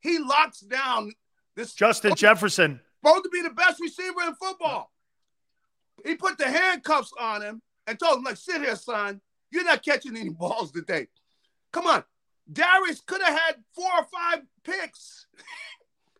he 0.00 0.18
locks 0.18 0.60
down 0.60 1.12
this 1.54 1.72
Justin 1.72 2.14
Jefferson. 2.16 2.80
supposed 3.04 3.24
to 3.24 3.30
be 3.30 3.42
the 3.42 3.50
best 3.54 3.80
receiver 3.80 4.22
in 4.26 4.34
football. 4.34 4.90
He 6.04 6.16
put 6.16 6.36
the 6.36 6.50
handcuffs 6.50 7.12
on 7.18 7.42
him 7.42 7.62
and 7.86 7.98
told 7.98 8.18
him, 8.18 8.24
like, 8.24 8.36
sit 8.36 8.60
here, 8.60 8.74
son. 8.76 9.20
You're 9.52 9.64
not 9.64 9.84
catching 9.84 10.16
any 10.16 10.30
balls 10.40 10.72
today. 10.72 11.06
Come 11.72 11.86
on. 11.86 12.02
Darius 12.52 13.00
could 13.06 13.22
have 13.22 13.38
had 13.38 13.56
four 13.74 13.88
or 13.96 14.04
five 14.12 14.42
picks. 14.64 15.23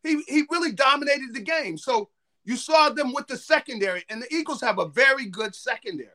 He 0.04 0.22
he 0.28 0.44
really 0.50 0.70
dominated 0.72 1.34
the 1.34 1.40
game. 1.40 1.76
So 1.78 2.10
you 2.44 2.56
saw 2.56 2.90
them 2.90 3.12
with 3.12 3.26
the 3.26 3.36
secondary, 3.36 4.04
and 4.08 4.22
the 4.22 4.32
Eagles 4.32 4.60
have 4.60 4.78
a 4.78 4.86
very 4.86 5.26
good 5.26 5.54
secondary. 5.54 6.10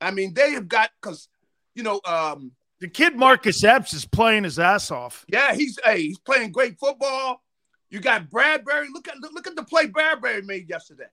I 0.00 0.10
mean, 0.12 0.34
they 0.34 0.52
have 0.52 0.68
got 0.68 0.90
because 1.00 1.28
you 1.74 1.82
know, 1.82 2.00
um, 2.06 2.52
The 2.80 2.88
kid 2.88 3.16
Marcus 3.16 3.62
Epps 3.64 3.92
is 3.92 4.04
playing 4.06 4.44
his 4.44 4.58
ass 4.58 4.90
off. 4.90 5.24
yeah, 5.28 5.54
he's 5.54 5.78
hey, 5.84 6.02
he's 6.02 6.18
playing 6.18 6.52
great 6.52 6.78
football. 6.78 7.42
You 7.90 8.00
got 8.00 8.30
Bradbury. 8.30 8.88
Look 8.92 9.08
at 9.08 9.16
look 9.18 9.46
at 9.46 9.56
the 9.56 9.64
play 9.64 9.86
Bradbury 9.86 10.42
made 10.42 10.68
yesterday. 10.68 11.08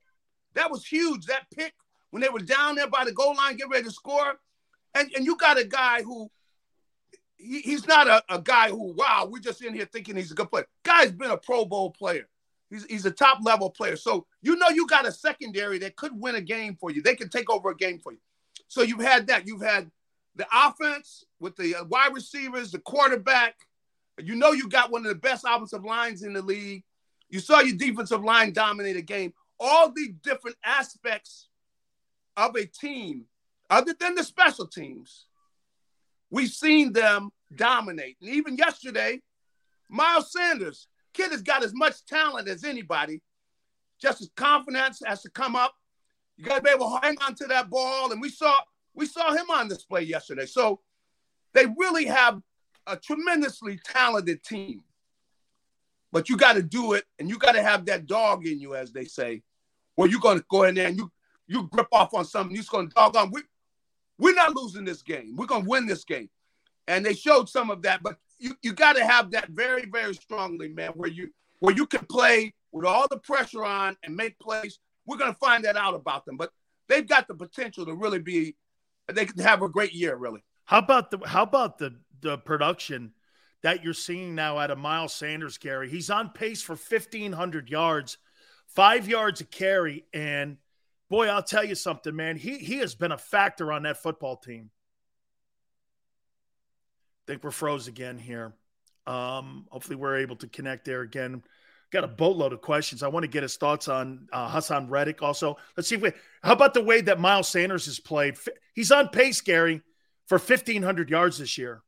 That 0.54 0.70
was 0.70 0.86
huge. 0.86 1.26
That 1.26 1.46
pick 1.54 1.74
when 2.10 2.22
they 2.22 2.28
were 2.28 2.38
down 2.40 2.76
there 2.76 2.88
by 2.88 3.04
the 3.04 3.12
goal 3.12 3.34
line, 3.36 3.56
getting 3.56 3.72
ready 3.72 3.84
to 3.84 3.90
score, 3.90 4.34
and 4.94 5.10
and 5.16 5.24
you 5.24 5.36
got 5.36 5.58
a 5.58 5.64
guy 5.64 6.02
who 6.02 6.30
he, 7.44 7.60
he's 7.60 7.86
not 7.86 8.08
a, 8.08 8.22
a 8.28 8.40
guy 8.40 8.70
who 8.70 8.92
wow 8.92 9.28
we're 9.30 9.38
just 9.38 9.62
in 9.62 9.74
here 9.74 9.86
thinking 9.86 10.16
he's 10.16 10.32
a 10.32 10.34
good 10.34 10.50
player. 10.50 10.66
Guy's 10.82 11.12
been 11.12 11.30
a 11.30 11.36
Pro 11.36 11.64
Bowl 11.64 11.90
player. 11.90 12.28
He's 12.70 12.84
he's 12.86 13.06
a 13.06 13.10
top 13.10 13.38
level 13.42 13.70
player. 13.70 13.96
So 13.96 14.26
you 14.42 14.56
know 14.56 14.68
you 14.68 14.86
got 14.86 15.06
a 15.06 15.12
secondary 15.12 15.78
that 15.78 15.96
could 15.96 16.12
win 16.14 16.34
a 16.34 16.40
game 16.40 16.76
for 16.76 16.90
you. 16.90 17.02
They 17.02 17.14
can 17.14 17.28
take 17.28 17.50
over 17.50 17.70
a 17.70 17.76
game 17.76 17.98
for 17.98 18.12
you. 18.12 18.18
So 18.68 18.82
you've 18.82 19.00
had 19.00 19.26
that. 19.28 19.46
You've 19.46 19.62
had 19.62 19.90
the 20.36 20.46
offense 20.52 21.24
with 21.38 21.56
the 21.56 21.76
uh, 21.76 21.84
wide 21.84 22.14
receivers, 22.14 22.72
the 22.72 22.78
quarterback. 22.78 23.54
You 24.18 24.34
know 24.36 24.52
you 24.52 24.68
got 24.68 24.90
one 24.90 25.02
of 25.02 25.08
the 25.08 25.14
best 25.14 25.44
offensive 25.48 25.84
lines 25.84 26.22
in 26.22 26.32
the 26.32 26.42
league. 26.42 26.84
You 27.28 27.40
saw 27.40 27.60
your 27.60 27.76
defensive 27.76 28.22
line 28.22 28.52
dominate 28.52 28.96
a 28.96 29.02
game. 29.02 29.32
All 29.58 29.92
the 29.92 30.14
different 30.22 30.56
aspects 30.64 31.48
of 32.36 32.56
a 32.56 32.66
team, 32.66 33.24
other 33.70 33.94
than 33.98 34.14
the 34.14 34.24
special 34.24 34.66
teams, 34.66 35.26
we've 36.30 36.50
seen 36.50 36.92
them 36.92 37.30
dominate. 37.56 38.16
And 38.20 38.30
even 38.30 38.56
yesterday, 38.56 39.20
Miles 39.88 40.32
Sanders, 40.32 40.88
kid 41.12 41.30
has 41.30 41.42
got 41.42 41.64
as 41.64 41.74
much 41.74 42.04
talent 42.06 42.48
as 42.48 42.64
anybody. 42.64 43.22
Just 44.00 44.18
his 44.18 44.30
confidence 44.36 45.00
has 45.04 45.22
to 45.22 45.30
come 45.30 45.56
up. 45.56 45.74
You 46.36 46.44
got 46.44 46.56
to 46.56 46.62
be 46.62 46.70
able 46.70 46.90
to 46.90 47.06
hang 47.06 47.16
on 47.26 47.34
to 47.36 47.46
that 47.46 47.70
ball. 47.70 48.12
And 48.12 48.20
we 48.20 48.28
saw 48.28 48.54
we 48.94 49.06
saw 49.06 49.32
him 49.32 49.50
on 49.50 49.68
display 49.68 50.02
yesterday. 50.02 50.46
So 50.46 50.80
they 51.52 51.66
really 51.78 52.06
have 52.06 52.40
a 52.86 52.96
tremendously 52.96 53.78
talented 53.84 54.42
team. 54.42 54.82
But 56.12 56.28
you 56.28 56.36
got 56.36 56.52
to 56.52 56.62
do 56.62 56.92
it, 56.92 57.04
and 57.18 57.28
you 57.28 57.38
got 57.38 57.52
to 57.52 57.62
have 57.62 57.86
that 57.86 58.06
dog 58.06 58.46
in 58.46 58.60
you, 58.60 58.76
as 58.76 58.92
they 58.92 59.04
say, 59.04 59.42
where 59.96 60.08
you're 60.08 60.20
going 60.20 60.38
to 60.38 60.44
go 60.48 60.62
in 60.64 60.74
there 60.76 60.86
and 60.86 60.96
you 60.96 61.10
you 61.46 61.68
grip 61.68 61.88
off 61.92 62.14
on 62.14 62.24
something. 62.24 62.54
You're 62.54 62.62
just 62.62 62.70
going 62.70 62.88
to 62.88 62.94
dog 62.94 63.16
on. 63.16 63.30
We 63.32 63.42
we're 64.18 64.34
not 64.34 64.54
losing 64.54 64.84
this 64.84 65.02
game. 65.02 65.34
We're 65.36 65.46
going 65.46 65.64
to 65.64 65.68
win 65.68 65.86
this 65.86 66.04
game, 66.04 66.30
and 66.88 67.04
they 67.04 67.14
showed 67.14 67.48
some 67.48 67.70
of 67.70 67.82
that. 67.82 68.02
But 68.02 68.16
you 68.38 68.54
you 68.62 68.72
got 68.72 68.96
to 68.96 69.04
have 69.04 69.30
that 69.32 69.50
very 69.50 69.86
very 69.90 70.14
strongly, 70.14 70.68
man, 70.68 70.90
where 70.90 71.10
you 71.10 71.30
where 71.60 71.74
you 71.74 71.86
can 71.86 72.04
play 72.06 72.54
with 72.72 72.84
all 72.84 73.06
the 73.08 73.18
pressure 73.18 73.64
on 73.64 73.96
and 74.02 74.16
make 74.16 74.38
plays. 74.38 74.78
We're 75.06 75.18
going 75.18 75.32
to 75.32 75.38
find 75.38 75.64
that 75.64 75.76
out 75.76 75.94
about 75.94 76.24
them, 76.24 76.36
but 76.36 76.50
they've 76.88 77.06
got 77.06 77.28
the 77.28 77.34
potential 77.34 77.86
to 77.86 77.94
really 77.94 78.18
be. 78.18 78.56
They 79.12 79.26
can 79.26 79.38
have 79.40 79.62
a 79.62 79.68
great 79.68 79.92
year, 79.92 80.16
really. 80.16 80.42
How 80.64 80.78
about 80.78 81.10
the 81.10 81.18
how 81.26 81.42
about 81.42 81.78
the 81.78 81.96
the 82.20 82.38
production 82.38 83.12
that 83.62 83.82
you're 83.82 83.94
seeing 83.94 84.34
now 84.34 84.58
out 84.58 84.70
of 84.70 84.78
Miles 84.78 85.12
Sanders, 85.12 85.58
Gary? 85.58 85.88
He's 85.88 86.10
on 86.10 86.30
pace 86.30 86.62
for 86.62 86.74
1500 86.74 87.68
yards, 87.68 88.18
5 88.68 89.08
yards 89.08 89.40
a 89.40 89.44
carry 89.44 90.06
and 90.12 90.56
boy, 91.10 91.28
I'll 91.28 91.42
tell 91.42 91.64
you 91.64 91.74
something, 91.74 92.14
man. 92.14 92.36
He 92.36 92.58
he 92.58 92.78
has 92.78 92.94
been 92.94 93.12
a 93.12 93.18
factor 93.18 93.72
on 93.72 93.84
that 93.84 94.02
football 94.02 94.36
team. 94.36 94.70
Think 97.26 97.42
we're 97.42 97.50
froze 97.50 97.88
again 97.88 98.18
here. 98.18 98.54
Um, 99.06 99.66
hopefully 99.70 99.96
we're 99.96 100.18
able 100.18 100.36
to 100.36 100.48
connect 100.48 100.84
there 100.84 101.02
again. 101.02 101.42
Got 101.90 102.04
a 102.04 102.08
boatload 102.08 102.52
of 102.52 102.60
questions. 102.60 103.02
I 103.02 103.08
want 103.08 103.24
to 103.24 103.28
get 103.28 103.42
his 103.42 103.56
thoughts 103.56 103.88
on 103.88 104.26
uh, 104.32 104.50
Haason 104.50 104.90
Reddick. 104.90 105.22
Also, 105.22 105.56
let's 105.76 105.88
see 105.88 105.94
if 105.94 106.02
we. 106.02 106.12
How 106.42 106.52
about 106.52 106.74
the 106.74 106.82
way 106.82 107.00
that 107.02 107.20
Miles 107.20 107.48
Sanders 107.48 107.86
has 107.86 108.00
played? 108.00 108.36
He's 108.74 108.90
on 108.90 109.08
pace, 109.08 109.40
Gary, 109.40 109.80
for 110.26 110.38
fifteen 110.38 110.82
hundred 110.82 111.08
yards 111.08 111.38
this 111.38 111.56
year. 111.56 111.82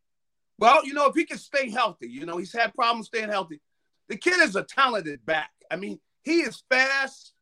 Well, 0.58 0.86
you 0.86 0.94
know, 0.94 1.06
if 1.06 1.14
he 1.14 1.24
can 1.24 1.38
stay 1.38 1.70
healthy, 1.70 2.08
you 2.08 2.24
know, 2.24 2.36
he's 2.36 2.52
had 2.52 2.72
problems 2.74 3.08
staying 3.08 3.28
healthy. 3.28 3.60
The 4.08 4.16
kid 4.16 4.40
is 4.40 4.56
a 4.56 4.62
talented 4.62 5.26
back. 5.26 5.50
I 5.70 5.76
mean, 5.76 5.98
he 6.22 6.40
is 6.40 6.62
fast. 6.70 7.32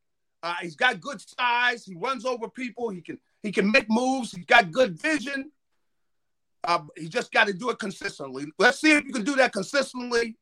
Uh, 0.43 0.55
he's 0.63 0.77
got 0.77 1.01
good 1.01 1.21
size. 1.21 1.85
He 1.85 1.95
runs 1.95 2.25
over 2.25 2.49
people. 2.49 2.89
He 2.89 3.03
can 3.03 3.19
he 3.43 3.53
can 3.53 3.71
make 3.71 3.87
moves. 3.89 4.33
He's 4.33 4.47
got 4.47 4.73
good 4.73 4.99
vision. 5.01 5.51
Uh, 6.65 6.81
he 6.97 7.09
just 7.09 7.33
got 7.33 7.47
to 7.47 7.53
do 7.53 7.71
it 7.71 7.79
consistently. 7.79 8.47
Let's 8.59 8.81
see 8.81 8.93
if 8.93 9.05
you 9.05 9.13
can 9.13 9.25
do 9.25 9.37
that 9.37 9.53
consistently. 9.53 10.37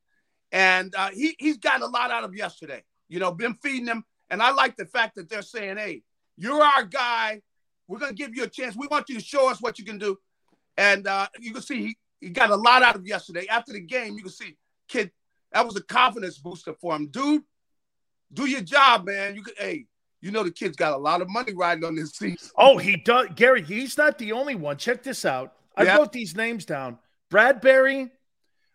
And 0.53 0.95
uh, 0.95 1.11
he 1.11 1.35
he's 1.39 1.59
got 1.59 1.81
a 1.83 1.87
lot 1.87 2.11
out 2.11 2.25
of 2.25 2.35
yesterday. 2.35 2.83
You 3.09 3.19
know, 3.19 3.33
been 3.33 3.55
feeding 3.63 3.87
him, 3.87 4.05
and 4.31 4.43
I 4.43 4.53
like 4.53 4.77
the 4.77 4.87
fact 4.87 5.17
that 5.17 5.29
they're 5.29 5.43
saying, 5.43 5.79
"Hey, 5.79 6.03
you're 6.37 6.63
our 6.63 6.85
guy. 6.85 7.41
We're 7.89 7.99
gonna 7.99 8.13
give 8.13 8.35
you 8.35 8.45
a 8.45 8.49
chance. 8.49 8.77
We 8.77 8.87
want 8.87 9.09
you 9.09 9.17
to 9.17 9.25
show 9.25 9.51
us 9.51 9.61
what 9.61 9.79
you 9.79 9.85
can 9.85 9.99
do." 9.99 10.19
And 10.77 11.07
uh, 11.07 11.29
you 11.41 11.53
can 11.53 11.63
see 11.63 11.83
he, 11.83 11.97
he 12.21 12.29
got 12.31 12.51
a 12.51 12.57
lot 12.57 12.83
out 12.83 12.97
of 12.97 13.07
yesterday. 13.07 13.47
After 13.49 13.73
the 13.73 13.81
game, 13.81 14.15
you 14.15 14.23
can 14.23 14.33
see 14.33 14.57
kid 14.89 15.11
that 15.53 15.67
was 15.67 15.77
a 15.77 15.83
confidence 15.83 16.39
booster 16.39 16.75
for 16.75 16.95
him, 16.97 17.09
dude. 17.09 17.43
Do 18.33 18.47
your 18.47 18.63
job, 18.63 19.07
man. 19.07 19.35
You 19.35 19.43
could, 19.43 19.55
hey, 19.59 19.87
you 20.21 20.31
know 20.31 20.43
the 20.43 20.51
kid's 20.51 20.77
got 20.77 20.93
a 20.93 20.97
lot 20.97 21.21
of 21.21 21.29
money 21.29 21.53
riding 21.53 21.85
on 21.85 21.95
this 21.95 22.13
season. 22.13 22.51
Oh, 22.57 22.79
he 22.79 22.97
does, 22.97 23.29
Gary. 23.37 23.63
He's 23.63 23.99
not 23.99 24.19
the 24.19 24.33
only 24.33 24.55
one. 24.55 24.79
Check 24.79 25.03
this 25.03 25.25
out. 25.25 25.53
I 25.77 25.85
Yeah. 25.85 25.97
wrote 25.97 26.13
these 26.13 26.37
names 26.37 26.65
down: 26.65 26.99
Bradbury, 27.31 28.11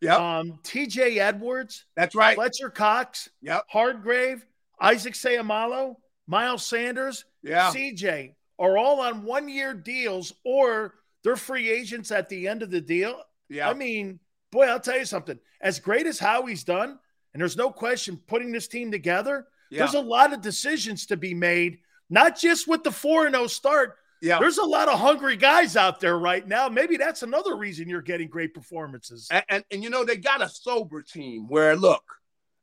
yeah, 0.02 0.40
um, 0.40 0.60
T.J. 0.64 1.19
Edwards, 1.19 1.86
that's 1.95 2.15
right, 2.15 2.36
Fletcher 2.36 2.69
Cox, 2.69 3.30
yep, 3.41 3.64
Hargrave, 3.69 4.45
Isaac 4.80 5.14
Seumalo, 5.14 5.95
Miles 6.28 6.65
Sanders, 6.65 7.26
yeah. 7.44 7.72
CJ 7.72 8.36
are 8.60 8.78
all 8.78 9.02
on 9.02 9.24
one 9.24 9.48
year 9.48 9.74
deals 9.74 10.34
or 10.44 10.95
they're 11.24 11.36
free 11.36 11.69
agents 11.69 12.11
at 12.11 12.30
the 12.30 12.48
end 12.48 12.64
of 12.64 12.72
the 12.72 12.82
deal. 12.82 13.22
Yeah. 13.49 13.69
I 13.69 13.74
mean, 13.74 14.19
boy, 14.52 14.65
I'll 14.65 14.80
tell 14.80 14.98
you 14.98 15.06
something. 15.06 15.40
As 15.61 15.80
great 15.80 16.07
as 16.07 16.19
Howie's 16.19 16.64
done, 16.64 16.98
and 17.34 17.41
there's 17.41 17.57
no 17.57 17.69
question 17.72 18.18
putting 18.28 18.52
this 18.52 18.68
team 18.68 18.91
together, 18.91 19.48
Yeah. 19.69 19.80
there's 19.80 19.94
a 19.94 19.99
lot 19.99 20.34
of 20.34 20.41
decisions 20.41 21.06
to 21.07 21.18
be 21.18 21.34
made, 21.34 21.80
not 22.10 22.38
just 22.38 22.68
with 22.68 22.84
the 22.84 22.91
4 22.91 23.30
0 23.30 23.48
start. 23.48 23.98
Yeah. 24.22 24.39
There's 24.39 24.57
a 24.57 24.65
lot 24.65 24.88
of 24.88 24.99
hungry 24.99 25.35
guys 25.35 25.76
out 25.76 25.99
there 25.99 26.18
right 26.18 26.48
now. 26.48 26.69
Maybe 26.69 26.98
that's 26.98 27.23
another 27.23 27.56
reason 27.56 27.88
you're 27.88 28.02
getting 28.02 28.27
great 28.27 28.53
performances. 28.53 29.27
And, 29.30 29.44
and, 29.48 29.65
and 29.72 29.84
you 29.84 29.89
know, 29.89 30.03
they 30.03 30.18
got 30.18 30.41
a 30.41 30.49
sober 30.49 31.02
team 31.03 31.48
where, 31.48 31.76
look, 31.76 32.03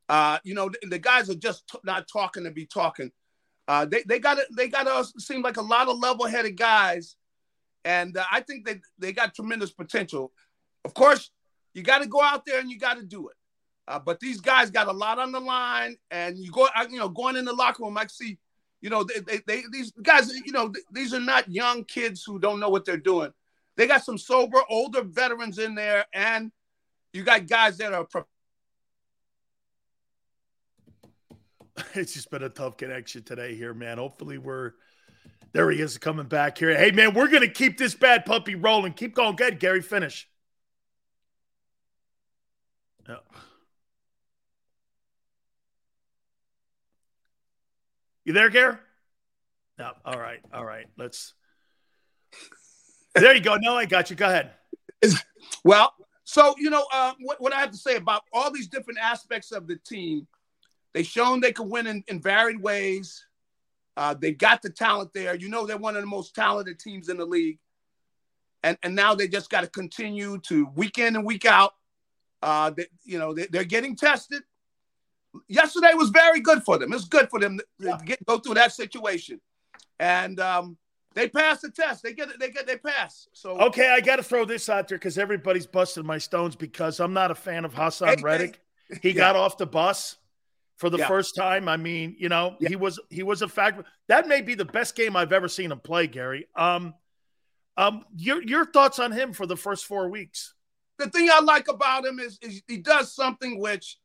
uh, 0.09 0.39
you 0.43 0.53
know, 0.53 0.69
the, 0.69 0.89
the 0.89 0.99
guys 0.99 1.29
are 1.29 1.35
just 1.35 1.67
t- 1.67 1.79
not 1.83 2.07
talking 2.07 2.43
to 2.43 2.51
be 2.51 2.65
talking. 2.65 3.11
Uh, 3.67 3.85
they 3.85 4.03
they 4.03 4.19
got 4.19 4.37
it. 4.37 4.45
They 4.55 4.67
got 4.67 4.85
us 4.85 5.11
seem 5.17 5.41
like 5.41 5.57
a 5.57 5.61
lot 5.61 5.87
of 5.87 5.97
level-headed 5.97 6.55
guys, 6.55 7.15
and 7.83 8.15
uh, 8.15 8.23
I 8.31 8.41
think 8.41 8.63
they 8.63 8.79
they 8.99 9.11
got 9.11 9.33
tremendous 9.33 9.71
potential. 9.71 10.31
Of 10.83 10.93
course, 10.93 11.31
you 11.73 11.81
got 11.81 12.03
to 12.03 12.07
go 12.07 12.21
out 12.21 12.45
there 12.45 12.59
and 12.59 12.69
you 12.69 12.77
got 12.77 12.97
to 12.97 13.03
do 13.03 13.29
it. 13.29 13.35
Uh, 13.87 13.97
but 13.97 14.19
these 14.19 14.39
guys 14.39 14.69
got 14.69 14.87
a 14.87 14.91
lot 14.91 15.17
on 15.17 15.31
the 15.31 15.39
line, 15.39 15.95
and 16.11 16.37
you 16.37 16.51
go, 16.51 16.67
you 16.91 16.99
know, 16.99 17.09
going 17.09 17.37
in 17.37 17.45
the 17.45 17.53
locker 17.53 17.83
room, 17.83 17.97
I 17.97 18.05
see, 18.05 18.37
you 18.85 18.91
know, 18.91 19.03
they, 19.03 19.19
they, 19.19 19.39
they 19.47 19.63
these 19.71 19.91
guys, 20.03 20.31
you 20.31 20.51
know, 20.51 20.69
th- 20.69 20.85
these 20.91 21.11
are 21.11 21.19
not 21.19 21.49
young 21.49 21.83
kids 21.85 22.23
who 22.23 22.37
don't 22.37 22.59
know 22.59 22.69
what 22.69 22.85
they're 22.85 22.97
doing. 22.97 23.33
They 23.77 23.87
got 23.87 24.05
some 24.05 24.19
sober, 24.19 24.59
older 24.69 25.01
veterans 25.01 25.57
in 25.57 25.73
there, 25.73 26.05
and 26.13 26.51
you 27.11 27.23
got 27.23 27.47
guys 27.47 27.79
that 27.79 27.93
are. 27.93 28.03
Pro- 28.03 28.27
it's 31.95 32.13
just 32.13 32.29
been 32.29 32.43
a 32.43 32.49
tough 32.49 32.77
connection 32.77 33.23
today 33.23 33.55
here, 33.55 33.73
man. 33.73 33.97
Hopefully 33.97 34.37
we're 34.37 34.73
there 35.51 35.71
he 35.71 35.81
is 35.81 35.97
coming 35.97 36.27
back 36.27 36.59
here. 36.59 36.77
Hey 36.77 36.91
man, 36.91 37.15
we're 37.15 37.29
gonna 37.29 37.47
keep 37.47 37.79
this 37.79 37.95
bad 37.95 38.23
puppy 38.23 38.53
rolling. 38.53 38.93
Keep 38.93 39.15
going. 39.15 39.35
Good, 39.35 39.59
Gary. 39.59 39.81
Finish. 39.81 40.29
Yeah. 43.09 43.15
You 48.25 48.33
there, 48.33 48.49
Gary? 48.49 48.75
No. 49.77 49.91
All 50.03 50.19
right. 50.19 50.39
All 50.51 50.65
right. 50.65 50.87
Let's. 50.97 51.33
There 53.13 53.33
you 53.33 53.41
go. 53.41 53.55
No, 53.55 53.75
I 53.75 53.85
got 53.85 54.09
you. 54.09 54.15
Go 54.15 54.25
ahead. 54.25 54.51
Well, 55.63 55.93
so 56.23 56.55
you 56.57 56.71
know 56.71 56.85
uh, 56.91 57.13
what, 57.21 57.39
what 57.39 57.53
I 57.53 57.59
have 57.59 57.71
to 57.71 57.77
say 57.77 57.95
about 57.95 58.23
all 58.33 58.51
these 58.51 58.67
different 58.67 58.99
aspects 58.99 59.51
of 59.51 59.67
the 59.67 59.75
team. 59.77 60.27
They've 60.93 61.05
shown 61.05 61.39
they 61.39 61.51
can 61.51 61.69
win 61.69 61.87
in, 61.87 62.03
in 62.07 62.19
varied 62.19 62.61
ways. 62.61 63.25
Uh, 63.95 64.15
they've 64.15 64.37
got 64.37 64.61
the 64.61 64.69
talent 64.69 65.11
there. 65.13 65.35
You 65.35 65.49
know 65.49 65.65
they're 65.65 65.77
one 65.77 65.95
of 65.95 66.01
the 66.01 66.07
most 66.07 66.33
talented 66.33 66.79
teams 66.79 67.09
in 67.09 67.17
the 67.17 67.25
league, 67.25 67.59
and 68.63 68.77
and 68.81 68.95
now 68.95 69.13
they 69.13 69.27
just 69.27 69.51
got 69.51 69.61
to 69.61 69.67
continue 69.67 70.39
to 70.39 70.67
week 70.75 70.97
in 70.97 71.15
and 71.15 71.25
week 71.25 71.45
out. 71.45 71.73
Uh, 72.41 72.71
they, 72.71 72.87
you 73.03 73.19
know 73.19 73.33
they, 73.33 73.45
they're 73.47 73.63
getting 73.63 73.95
tested. 73.95 74.41
Yesterday 75.47 75.93
was 75.93 76.09
very 76.09 76.39
good 76.39 76.63
for 76.63 76.77
them. 76.77 76.93
It's 76.93 77.05
good 77.05 77.29
for 77.29 77.39
them 77.39 77.57
to, 77.57 77.65
to 77.91 77.99
get 78.05 78.25
go 78.25 78.39
through 78.39 78.55
that 78.55 78.71
situation, 78.73 79.39
and 79.99 80.39
um, 80.39 80.77
they 81.13 81.29
passed 81.29 81.61
the 81.61 81.71
test. 81.71 82.03
They 82.03 82.13
get 82.13 82.29
it. 82.29 82.39
They 82.39 82.49
get 82.51 82.67
they 82.67 82.77
pass. 82.77 83.27
So 83.33 83.59
Okay, 83.59 83.89
I 83.89 84.01
got 84.01 84.17
to 84.17 84.23
throw 84.23 84.45
this 84.45 84.69
out 84.69 84.87
there 84.87 84.97
because 84.97 85.17
everybody's 85.17 85.67
busting 85.67 86.05
my 86.05 86.17
stones 86.17 86.55
because 86.55 86.99
I'm 86.99 87.13
not 87.13 87.31
a 87.31 87.35
fan 87.35 87.65
of 87.65 87.73
Haason 87.73 88.17
Hey, 88.17 88.21
Reddick. 88.21 88.59
hey. 88.89 88.97
He 89.01 89.09
Yeah. 89.09 89.15
got 89.21 89.35
off 89.35 89.57
the 89.57 89.65
bus 89.65 90.17
for 90.77 90.89
the 90.89 90.97
Yeah. 90.99 91.07
first 91.07 91.35
time. 91.35 91.67
I 91.67 91.77
mean, 91.77 92.15
you 92.19 92.29
know, 92.29 92.55
he 92.59 92.75
was 92.75 92.99
he 93.09 93.23
was 93.23 93.41
a 93.41 93.47
factor. 93.47 93.85
That 94.07 94.27
may 94.27 94.41
be 94.41 94.55
the 94.55 94.65
best 94.65 94.95
game 94.95 95.15
I've 95.15 95.33
ever 95.33 95.47
seen 95.47 95.71
him 95.71 95.79
play, 95.79 96.05
Gary. 96.07 96.47
Um, 96.55 96.93
um, 97.77 98.05
your 98.15 98.41
your 98.43 98.65
thoughts 98.65 98.99
on 98.99 99.11
him 99.11 99.33
for 99.33 99.45
the 99.45 99.57
first 99.57 99.85
four 99.85 100.09
weeks? 100.09 100.53
the 100.97 101.09
thing 101.09 101.29
I 101.29 101.41
like 101.41 101.67
about 101.67 102.05
him 102.05 102.19
is, 102.21 102.39
is 102.41 102.61
he 102.69 102.77
does 102.77 103.13
something 103.13 103.59
which, 103.59 103.97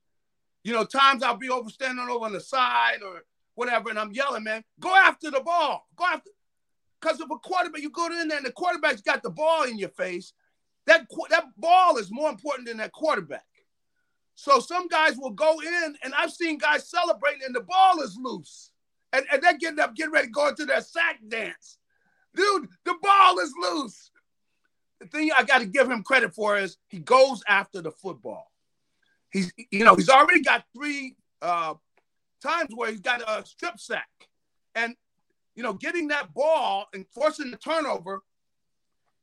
you 0.65 0.73
know, 0.73 0.85
times 0.85 1.23
I'll 1.23 1.37
be 1.37 1.51
over 1.51 1.71
standing 1.71 2.07
over 2.09 2.25
on 2.25 2.33
the 2.33 2.41
side 2.41 3.03
or 3.05 3.23
whatever, 3.55 3.91
and 3.91 3.99
I'm 3.99 4.13
yelling, 4.13 4.45
man, 4.45 4.65
go 4.79 4.95
after 4.95 5.31
the 5.31 5.41
ball. 5.41 5.87
Go 5.97 6.05
after 6.07 6.31
because 7.01 7.21
if 7.21 7.31
a 7.31 7.39
quarterback, 7.39 7.81
you 7.81 7.91
go 7.91 8.07
in 8.07 8.29
there 8.29 8.37
and 8.37 8.47
the 8.47 8.53
quarterback's 8.53 9.01
got 9.01 9.23
the 9.23 9.31
ball 9.31 9.65
in 9.65 9.79
your 9.79 9.89
face, 9.89 10.35
that 10.87 11.07
that 11.31 11.47
ball 11.57 11.97
is 11.97 12.11
more 12.11 12.29
important 12.29 12.69
than 12.69 12.77
that 12.77 12.93
quarterback. 12.93 13.45
So 14.35 14.61
some 14.61 14.89
guys 14.89 15.17
will 15.17 15.31
go 15.31 15.61
in, 15.61 15.97
and 16.03 16.15
I've 16.15 16.33
seen 16.33 16.59
guys 16.59 16.91
celebrating, 16.91 17.43
and 17.47 17.55
the 17.55 17.61
ball 17.61 18.01
is 18.01 18.19
loose. 18.21 18.71
And, 19.13 19.27
and 19.33 19.43
they're 19.43 19.59
getting 19.59 19.81
up, 19.81 19.97
getting 19.97 20.13
ready 20.13 20.29
to 20.29 20.33
go 20.33 20.49
into 20.49 20.67
their 20.67 20.83
sack 20.83 21.19
dance. 21.27 21.79
Dude, 22.35 22.69
the 22.85 22.95
ball 23.03 23.39
is 23.41 23.53
loose 23.61 24.11
the 25.01 25.07
thing 25.07 25.31
I 25.37 25.43
got 25.43 25.59
to 25.59 25.67
give 25.67 25.91
him 25.91 26.03
credit 26.03 26.35
for 26.35 26.59
is 26.59 26.77
he 26.89 26.99
goes 26.99 27.43
after 27.49 27.81
the 27.81 27.91
football. 27.91 28.53
He's 29.31 29.53
you 29.71 29.85
know 29.85 29.95
he's 29.95 30.09
already 30.09 30.43
got 30.43 30.65
three 30.75 31.17
uh, 31.41 31.75
times 32.43 32.71
where 32.75 32.91
he's 32.91 33.01
got 33.01 33.23
a 33.23 33.45
strip 33.47 33.79
sack, 33.79 34.09
and 34.75 34.95
you 35.55 35.63
know 35.63 35.73
getting 35.73 36.09
that 36.09 36.35
ball 36.35 36.87
and 36.93 37.07
forcing 37.09 37.51
the 37.51 37.57
turnover. 37.57 38.23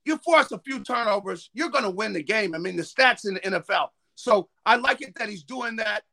You 0.05 0.17
force 0.19 0.53
a 0.53 0.59
few 0.59 0.79
turnovers, 0.79 1.49
you're 1.53 1.69
going 1.69 1.83
to 1.83 1.89
win 1.89 2.13
the 2.13 2.23
game. 2.23 2.55
I 2.55 2.59
mean 2.59 2.77
the 2.77 2.83
stats 2.83 3.27
in 3.27 3.33
the 3.33 3.41
NFL. 3.41 3.89
So 4.15 4.47
I 4.65 4.77
like 4.77 5.01
it 5.01 5.13
that 5.15 5.27
he's 5.27 5.43
doing 5.43 5.75
that. 5.77 6.03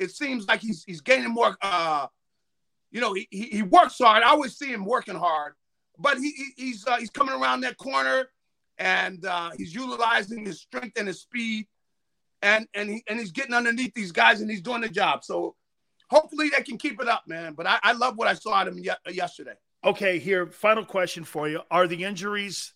It 0.00 0.10
seems 0.10 0.48
like 0.48 0.60
he's 0.60 0.82
he's 0.84 1.00
gaining 1.00 1.30
more. 1.30 1.56
Uh, 1.62 2.08
you 2.90 3.00
know 3.00 3.12
he, 3.12 3.28
he 3.30 3.62
works 3.62 3.98
hard. 3.98 4.24
I 4.24 4.30
always 4.30 4.56
see 4.56 4.72
him 4.72 4.84
working 4.84 5.14
hard, 5.14 5.54
but 5.98 6.18
he, 6.18 6.30
he 6.32 6.46
he's 6.56 6.86
uh, 6.86 6.96
he's 6.96 7.10
coming 7.10 7.34
around 7.34 7.60
that 7.60 7.76
corner 7.76 8.28
and 8.78 9.24
uh, 9.24 9.50
he's 9.56 9.74
utilizing 9.74 10.44
his 10.44 10.60
strength 10.60 10.98
and 10.98 11.06
his 11.06 11.20
speed, 11.20 11.66
and 12.44 12.68
and 12.74 12.90
he 12.90 13.02
and 13.08 13.18
he's 13.18 13.32
getting 13.32 13.54
underneath 13.54 13.94
these 13.94 14.12
guys 14.12 14.40
and 14.40 14.50
he's 14.50 14.60
doing 14.60 14.82
the 14.82 14.88
job. 14.88 15.24
So 15.24 15.56
hopefully 16.10 16.50
they 16.50 16.62
can 16.62 16.78
keep 16.78 17.00
it 17.00 17.08
up, 17.08 17.24
man. 17.26 17.54
But 17.54 17.66
I, 17.66 17.78
I 17.82 17.92
love 17.92 18.16
what 18.16 18.28
I 18.28 18.34
saw 18.34 18.62
of 18.62 18.68
him 18.68 18.78
ye- 18.78 19.12
yesterday. 19.12 19.54
Okay, 19.84 20.18
here, 20.18 20.46
final 20.46 20.84
question 20.84 21.24
for 21.24 21.48
you: 21.48 21.60
Are 21.70 21.88
the 21.88 22.04
injuries 22.04 22.74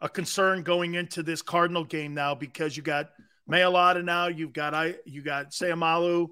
a 0.00 0.08
concern 0.08 0.62
going 0.62 0.94
into 0.94 1.22
this 1.22 1.40
Cardinal 1.40 1.84
game 1.84 2.12
now? 2.12 2.34
Because 2.34 2.76
you 2.76 2.82
got 2.82 3.10
Mailata 3.48 4.04
now, 4.04 4.26
you've 4.26 4.52
got 4.52 4.74
I, 4.74 4.96
you 5.06 5.22
got 5.22 5.52
Seumalo, 5.52 6.28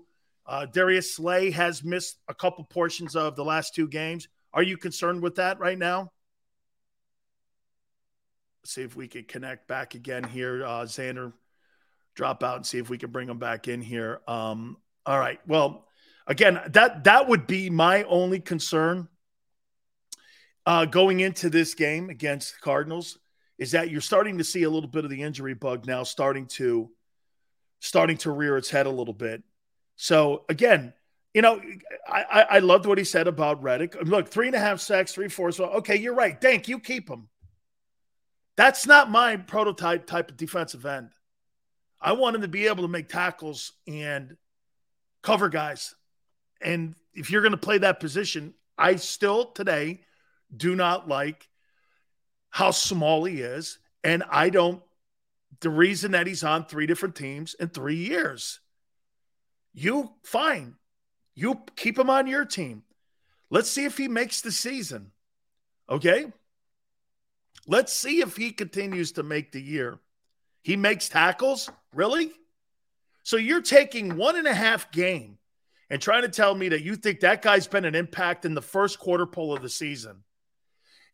uh, 0.46 0.66
Darius 0.66 1.14
Slay 1.14 1.52
has 1.52 1.84
missed 1.84 2.18
a 2.28 2.34
couple 2.34 2.64
portions 2.64 3.14
of 3.14 3.36
the 3.36 3.44
last 3.44 3.74
two 3.74 3.88
games. 3.88 4.28
Are 4.52 4.62
you 4.62 4.76
concerned 4.76 5.22
with 5.22 5.36
that 5.36 5.60
right 5.60 5.78
now? 5.78 6.10
see 8.64 8.82
if 8.82 8.96
we 8.96 9.08
could 9.08 9.28
connect 9.28 9.66
back 9.66 9.94
again 9.94 10.24
here. 10.24 10.64
Uh, 10.64 10.82
Xander, 10.82 11.32
drop 12.14 12.42
out 12.42 12.56
and 12.56 12.66
see 12.66 12.78
if 12.78 12.90
we 12.90 12.98
can 12.98 13.10
bring 13.10 13.28
him 13.28 13.38
back 13.38 13.68
in 13.68 13.80
here. 13.80 14.20
Um, 14.26 14.76
all 15.06 15.18
right. 15.18 15.40
Well, 15.46 15.86
again, 16.26 16.60
that 16.70 17.04
that 17.04 17.28
would 17.28 17.46
be 17.46 17.70
my 17.70 18.04
only 18.04 18.40
concern 18.40 19.08
uh, 20.66 20.84
going 20.84 21.20
into 21.20 21.50
this 21.50 21.74
game 21.74 22.10
against 22.10 22.54
the 22.54 22.60
Cardinals 22.60 23.18
is 23.58 23.72
that 23.72 23.90
you're 23.90 24.00
starting 24.00 24.38
to 24.38 24.44
see 24.44 24.62
a 24.62 24.70
little 24.70 24.88
bit 24.88 25.04
of 25.04 25.10
the 25.10 25.22
injury 25.22 25.54
bug 25.54 25.86
now 25.86 26.02
starting 26.02 26.46
to 26.46 26.90
starting 27.80 28.16
to 28.16 28.30
rear 28.30 28.56
its 28.56 28.70
head 28.70 28.86
a 28.86 28.90
little 28.90 29.14
bit. 29.14 29.42
So 29.96 30.44
again, 30.48 30.92
you 31.34 31.42
know, 31.42 31.60
I, 32.06 32.46
I, 32.50 32.58
loved 32.58 32.86
what 32.86 32.98
he 32.98 33.04
said 33.04 33.26
about 33.26 33.62
Reddick. 33.62 33.96
Look, 34.02 34.28
three 34.28 34.46
and 34.46 34.54
a 34.54 34.58
half 34.58 34.80
sacks, 34.80 35.12
three 35.12 35.28
fours. 35.28 35.58
Well, 35.58 35.70
okay, 35.70 35.96
you're 35.96 36.14
right. 36.14 36.38
Thank 36.38 36.68
you. 36.68 36.78
Keep 36.78 37.08
him. 37.08 37.28
That's 38.56 38.86
not 38.86 39.10
my 39.10 39.36
prototype 39.36 40.06
type 40.06 40.30
of 40.30 40.36
defensive 40.36 40.84
end. 40.84 41.10
I 42.02 42.12
want 42.12 42.34
him 42.34 42.42
to 42.42 42.48
be 42.48 42.66
able 42.66 42.82
to 42.82 42.88
make 42.88 43.08
tackles 43.08 43.72
and 43.86 44.36
cover 45.22 45.48
guys. 45.48 45.94
And 46.60 46.96
if 47.14 47.30
you're 47.30 47.42
going 47.42 47.52
to 47.52 47.58
play 47.58 47.78
that 47.78 48.00
position, 48.00 48.54
I 48.76 48.96
still 48.96 49.46
today 49.46 50.00
do 50.54 50.74
not 50.74 51.08
like 51.08 51.48
how 52.50 52.72
small 52.72 53.24
he 53.24 53.40
is. 53.40 53.78
And 54.02 54.24
I 54.28 54.50
don't, 54.50 54.82
the 55.60 55.70
reason 55.70 56.12
that 56.12 56.26
he's 56.26 56.42
on 56.42 56.66
three 56.66 56.86
different 56.86 57.14
teams 57.14 57.54
in 57.54 57.68
three 57.68 57.96
years. 57.96 58.58
You, 59.72 60.10
fine. 60.24 60.74
You 61.34 61.62
keep 61.76 61.98
him 61.98 62.10
on 62.10 62.26
your 62.26 62.44
team. 62.44 62.82
Let's 63.48 63.70
see 63.70 63.84
if 63.84 63.96
he 63.96 64.08
makes 64.08 64.40
the 64.40 64.50
season. 64.50 65.12
Okay. 65.88 66.32
Let's 67.66 67.92
see 67.92 68.20
if 68.20 68.36
he 68.36 68.50
continues 68.50 69.12
to 69.12 69.22
make 69.22 69.52
the 69.52 69.62
year. 69.62 70.00
He 70.62 70.76
makes 70.76 71.08
tackles? 71.08 71.70
Really? 71.92 72.32
So 73.22 73.36
you're 73.36 73.62
taking 73.62 74.16
one 74.16 74.36
and 74.36 74.46
a 74.46 74.54
half 74.54 74.90
game 74.90 75.38
and 75.90 76.00
trying 76.00 76.22
to 76.22 76.28
tell 76.28 76.54
me 76.54 76.70
that 76.70 76.82
you 76.82 76.96
think 76.96 77.20
that 77.20 77.42
guy's 77.42 77.66
been 77.66 77.84
an 77.84 77.94
impact 77.94 78.44
in 78.44 78.54
the 78.54 78.62
first 78.62 78.98
quarter 78.98 79.26
pull 79.26 79.54
of 79.54 79.62
the 79.62 79.68
season. 79.68 80.24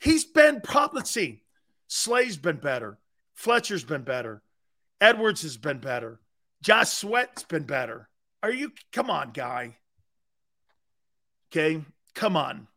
He's 0.01 0.25
been 0.25 0.61
probably 0.61 1.05
see, 1.05 1.43
Slay's 1.89 2.37
been 2.37 2.59
better. 2.59 2.99
Fletcher's 3.35 3.85
been 3.85 4.03
better. 4.03 4.43
Edwards 5.01 5.43
has 5.43 5.57
been 5.57 5.79
better. 5.79 6.21
Josh 6.63 6.91
Sweat's 6.91 7.45
been 7.45 7.65
better. 7.65 8.09
Are 8.43 8.51
you 8.51 8.73
come 8.93 9.11
on, 9.11 9.31
guy? 9.31 9.77
Okay, 11.51 11.83
come 12.15 12.37
on. 12.37 12.69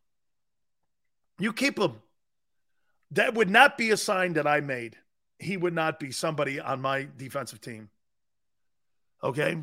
You 1.39 1.53
keep 1.53 1.79
him. 1.79 2.01
That 3.11 3.33
would 3.33 3.49
not 3.49 3.77
be 3.77 3.89
a 3.91 3.97
sign 3.97 4.33
that 4.33 4.47
I 4.47 4.61
made. 4.61 4.97
He 5.41 5.57
would 5.57 5.73
not 5.73 5.99
be 5.99 6.11
somebody 6.11 6.59
on 6.59 6.81
my 6.81 7.07
defensive 7.17 7.59
team. 7.59 7.89
Okay. 9.23 9.57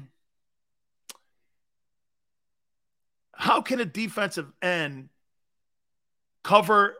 How 3.33 3.61
can 3.61 3.79
a 3.79 3.85
defensive 3.85 4.53
end 4.61 5.09
cover 6.43 6.97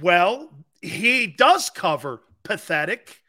well? 0.00 0.50
He 0.82 1.28
does 1.28 1.70
cover 1.70 2.20
pathetic 2.42 3.22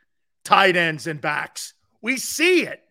tight 0.44 0.76
ends 0.76 1.06
and 1.06 1.22
backs. 1.22 1.76
We 2.02 2.18
see 2.18 2.64
it. 2.64 2.84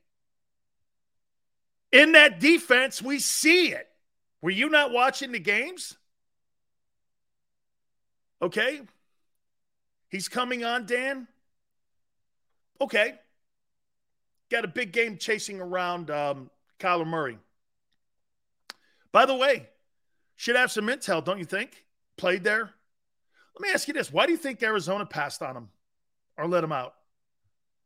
In 1.90 2.12
that 2.12 2.38
defense, 2.38 3.02
we 3.02 3.18
see 3.18 3.72
it. 3.72 3.88
Were 4.42 4.50
you 4.50 4.68
not 4.68 4.92
watching 4.92 5.32
the 5.32 5.40
games? 5.40 5.96
Okay. 8.40 8.82
He's 10.08 10.28
coming 10.28 10.62
on, 10.62 10.86
Dan. 10.86 11.26
Okay. 12.80 13.14
Got 14.50 14.64
a 14.64 14.68
big 14.68 14.92
game 14.92 15.18
chasing 15.18 15.60
around 15.60 16.10
um, 16.10 16.50
Kyler 16.78 17.06
Murray. 17.06 17.38
By 19.12 19.26
the 19.26 19.34
way, 19.34 19.68
should 20.36 20.56
have 20.56 20.70
some 20.70 20.86
intel, 20.86 21.24
don't 21.24 21.38
you 21.38 21.44
think? 21.44 21.84
Played 22.16 22.44
there. 22.44 22.70
Let 23.58 23.60
me 23.60 23.74
ask 23.74 23.88
you 23.88 23.94
this. 23.94 24.12
Why 24.12 24.26
do 24.26 24.32
you 24.32 24.38
think 24.38 24.62
Arizona 24.62 25.04
passed 25.04 25.42
on 25.42 25.56
him 25.56 25.68
or 26.36 26.46
let 26.46 26.64
him 26.64 26.72
out? 26.72 26.94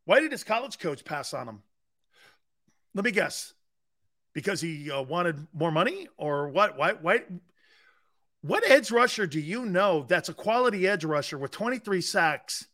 Why 0.05 0.21
did 0.21 0.33
his 0.33 0.45
college 0.45 0.79
coach 0.79 1.05
pass 1.05 1.33
on 1.33 1.49
him? 1.49 1.63
Let 2.95 3.05
me 3.05 3.11
guess. 3.11 3.55
Because 4.35 4.61
he 4.61 4.91
uh, 4.91 5.03
wanted 5.03 5.47
more 5.53 5.71
money 5.71 6.09
or 6.17 6.49
what? 6.49 6.77
Why? 6.77 6.93
Why? 6.93 7.23
What 8.43 8.69
edge 8.69 8.91
rusher 8.91 9.27
do 9.27 9.41
you 9.41 9.65
know 9.65 10.05
that's 10.09 10.29
a 10.29 10.35
quality 10.35 10.87
edge 10.87 11.05
rusher 11.05 11.39
with 11.39 11.53
23 11.53 12.01
sacks? 12.01 12.67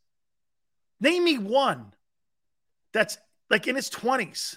Name 1.01 1.25
me 1.25 1.39
one 1.39 1.93
that's 2.93 3.19
like 3.51 3.67
in 3.67 3.77
his 3.77 3.91
20s 3.91 4.57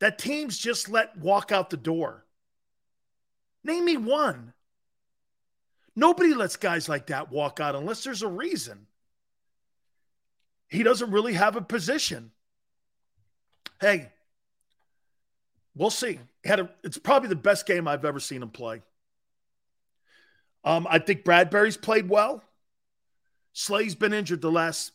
that 0.00 0.18
teams 0.18 0.58
just 0.58 0.88
let 0.88 1.16
walk 1.18 1.52
out 1.52 1.70
the 1.70 1.76
door. 1.76 2.24
Name 3.64 3.84
me 3.84 3.96
one. 3.96 4.52
Nobody 5.96 6.32
lets 6.32 6.56
guys 6.56 6.88
like 6.88 7.08
that 7.08 7.30
walk 7.32 7.58
out 7.58 7.74
unless 7.74 8.04
there's 8.04 8.22
a 8.22 8.28
reason. 8.28 8.86
He 10.68 10.82
doesn't 10.82 11.10
really 11.10 11.32
have 11.32 11.56
a 11.56 11.60
position. 11.60 12.30
Hey, 13.80 14.12
we'll 15.74 15.90
see. 15.90 16.20
Had 16.44 16.60
a, 16.60 16.70
it's 16.84 16.98
probably 16.98 17.28
the 17.28 17.36
best 17.36 17.66
game 17.66 17.88
I've 17.88 18.04
ever 18.04 18.20
seen 18.20 18.42
him 18.42 18.50
play. 18.50 18.82
Um, 20.64 20.86
I 20.88 20.98
think 20.98 21.24
Bradbury's 21.24 21.76
played 21.76 22.08
well. 22.08 22.42
Slay's 23.52 23.94
been 23.94 24.12
injured 24.12 24.40
the 24.40 24.50
last, 24.50 24.92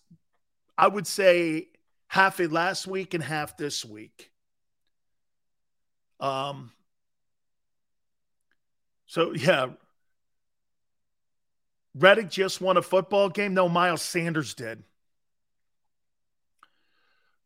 I 0.78 0.88
would 0.88 1.08
say, 1.08 1.68
half 2.14 2.40
of 2.40 2.52
last 2.52 2.86
week 2.86 3.16
and 3.16 3.24
half 3.24 3.58
this 3.58 3.84
week. 3.84 4.30
Um, 6.20 6.72
so 9.08 9.34
yeah, 9.34 9.70
Reddick 11.96 12.30
just 12.30 12.62
won 12.62 12.78
a 12.78 12.84
football 12.84 13.30
game. 13.30 13.56
No, 13.56 13.68
Miles 13.68 14.04
Sanders 14.04 14.54
did. 14.54 14.84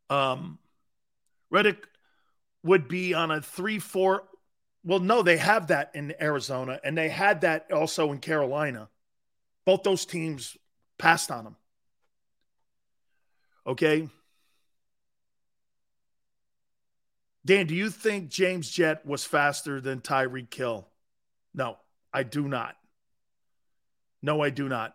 Um, 0.10 0.60
Reddick 1.49 1.88
would 2.61 2.89
be 2.89 3.14
on 3.14 3.31
a 3.31 3.41
three-four 3.41 4.23
well, 4.84 4.99
no, 4.99 5.22
they 5.22 5.38
have 5.38 5.68
that 5.68 5.91
in 5.95 6.14
Arizona, 6.19 6.77
and 6.84 6.98
they 6.98 7.07
had 7.07 7.41
that 7.41 7.72
also 7.72 8.11
in 8.11 8.19
Carolina. 8.19 8.89
Both 9.64 9.84
those 9.84 10.06
teams 10.06 10.57
passed 10.98 11.31
on 11.31 11.48
him. 11.48 11.56
Okay. 13.65 14.10
Dan, 17.47 17.65
do 17.65 17.73
you 17.73 17.89
think 17.89 18.27
James 18.27 18.69
Jett 18.69 19.05
was 19.05 19.23
faster 19.23 19.79
than 19.79 20.01
Tyreek 20.01 20.53
Hill? 20.53 20.85
No, 21.53 21.77
I 22.13 22.23
do 22.23 22.45
not. 22.45 22.75
No, 24.21 24.41
I 24.41 24.49
do 24.49 24.67
not. 24.67 24.93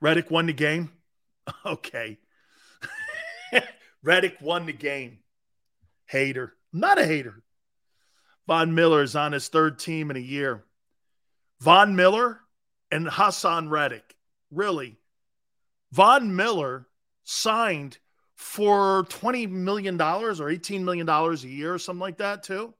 Reddick 0.00 0.32
won 0.32 0.46
the 0.46 0.52
game? 0.52 0.90
Okay. 1.64 2.18
Reddick 4.02 4.36
won 4.42 4.66
the 4.66 4.72
game. 4.74 5.20
Hater. 6.04 6.52
Not 6.74 6.98
a 6.98 7.06
hater. 7.06 7.42
Von 8.46 8.74
Miller 8.74 9.02
is 9.02 9.16
on 9.16 9.32
his 9.32 9.48
third 9.48 9.78
team 9.78 10.10
in 10.10 10.18
a 10.18 10.20
year. 10.20 10.64
Von 11.60 11.96
Miller 11.96 12.40
and 12.90 13.06
Haason 13.06 13.70
Reddick. 13.70 14.14
Really. 14.50 14.98
Von 15.90 16.36
Miller 16.36 16.86
signed 17.24 17.96
for 18.38 19.02
$20 19.10 19.50
million 19.50 20.00
or 20.00 20.32
$18 20.32 20.82
million 20.82 21.08
a 21.08 21.34
year 21.34 21.74
or 21.74 21.78
something 21.78 22.00
like 22.00 22.18
that, 22.18 22.44
too. 22.44 22.72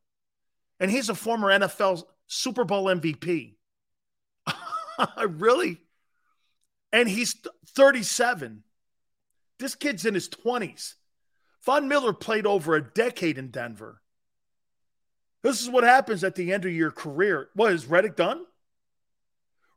And 0.79 0.89
he's 0.89 1.09
a 1.09 1.17
former 1.17 1.49
NFL 1.49 2.05
Super 2.29 2.63
Bowl 2.63 2.85
MVP. 2.85 3.57
really? 5.29 5.79
And 6.93 7.09
he's 7.09 7.35
37. 7.75 8.63
This 9.59 9.75
kid's 9.75 10.07
in 10.07 10.15
his 10.15 10.29
20s. 10.29 10.95
Von 11.65 11.89
Miller 11.89 12.13
played 12.13 12.47
over 12.47 12.77
a 12.77 12.85
decade 12.85 13.37
in 13.37 13.51
Denver. 13.51 14.01
This 15.43 15.61
is 15.61 15.69
what 15.69 15.83
happens 15.83 16.23
at 16.23 16.37
the 16.37 16.53
end 16.53 16.67
of 16.67 16.73
your 16.73 16.93
career. 16.93 17.49
What 17.55 17.73
is 17.73 17.87
Reddick 17.87 18.15
done? 18.15 18.45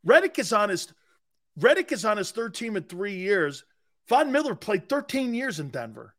Reddick 0.04 0.38
is 0.38 0.54
on 0.54 0.70
his 0.70 0.94
Reddick 1.58 1.92
is 1.92 2.06
on 2.06 2.18
his 2.18 2.32
third 2.32 2.54
team 2.54 2.78
in 2.78 2.84
three 2.84 3.16
years. 3.16 3.64
Von 4.12 4.34
Miller 4.34 4.56
played 4.56 4.90
13 4.90 5.34
years 5.34 5.62
in 5.62 5.70
Denver. 5.70 6.14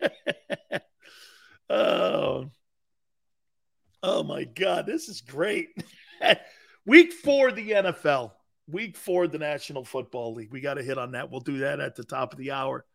oh. 1.68 2.46
oh 4.02 4.22
my 4.22 4.44
God, 4.44 4.86
this 4.86 5.10
is 5.10 5.20
great. 5.20 5.68
Week 6.86 7.12
four 7.12 7.52
the 7.52 7.72
NFL. 7.72 8.32
Week 8.66 8.96
four 8.96 9.28
the 9.28 9.36
National 9.36 9.84
Football 9.84 10.32
League. 10.32 10.50
We 10.50 10.62
got 10.62 10.74
to 10.74 10.82
hit 10.82 10.96
on 10.96 11.12
that. 11.12 11.30
We'll 11.30 11.40
do 11.40 11.58
that 11.58 11.78
at 11.78 11.94
the 11.94 12.04
top 12.04 12.32
of 12.32 12.38
the 12.38 12.52
hour. 12.52 12.86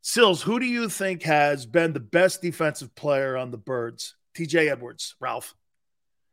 Sills, 0.00 0.40
who 0.40 0.60
do 0.60 0.66
you 0.66 0.88
think 0.88 1.24
has 1.24 1.66
been 1.66 1.92
the 1.92 1.98
best 1.98 2.40
defensive 2.42 2.94
player 2.94 3.36
on 3.36 3.50
the 3.50 3.58
Birds? 3.58 4.14
TJ 4.38 4.70
Edwards, 4.70 5.16
Ralph. 5.18 5.56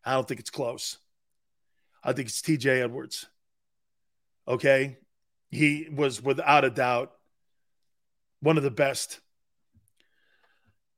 I 0.05 0.13
don't 0.13 0.27
think 0.27 0.41
it's 0.41 0.51
close. 0.51 0.99
I 2.03 2.13
think 2.13 2.27
it's 2.27 2.43
TJ 2.43 2.83
Edwards. 2.83 3.25
Okay. 4.47 4.97
He 5.49 5.87
was 5.91 6.21
without 6.21 6.65
a 6.65 6.69
doubt 6.69 7.13
one 8.41 8.57
of 8.57 8.63
the 8.63 8.71
best. 8.71 9.19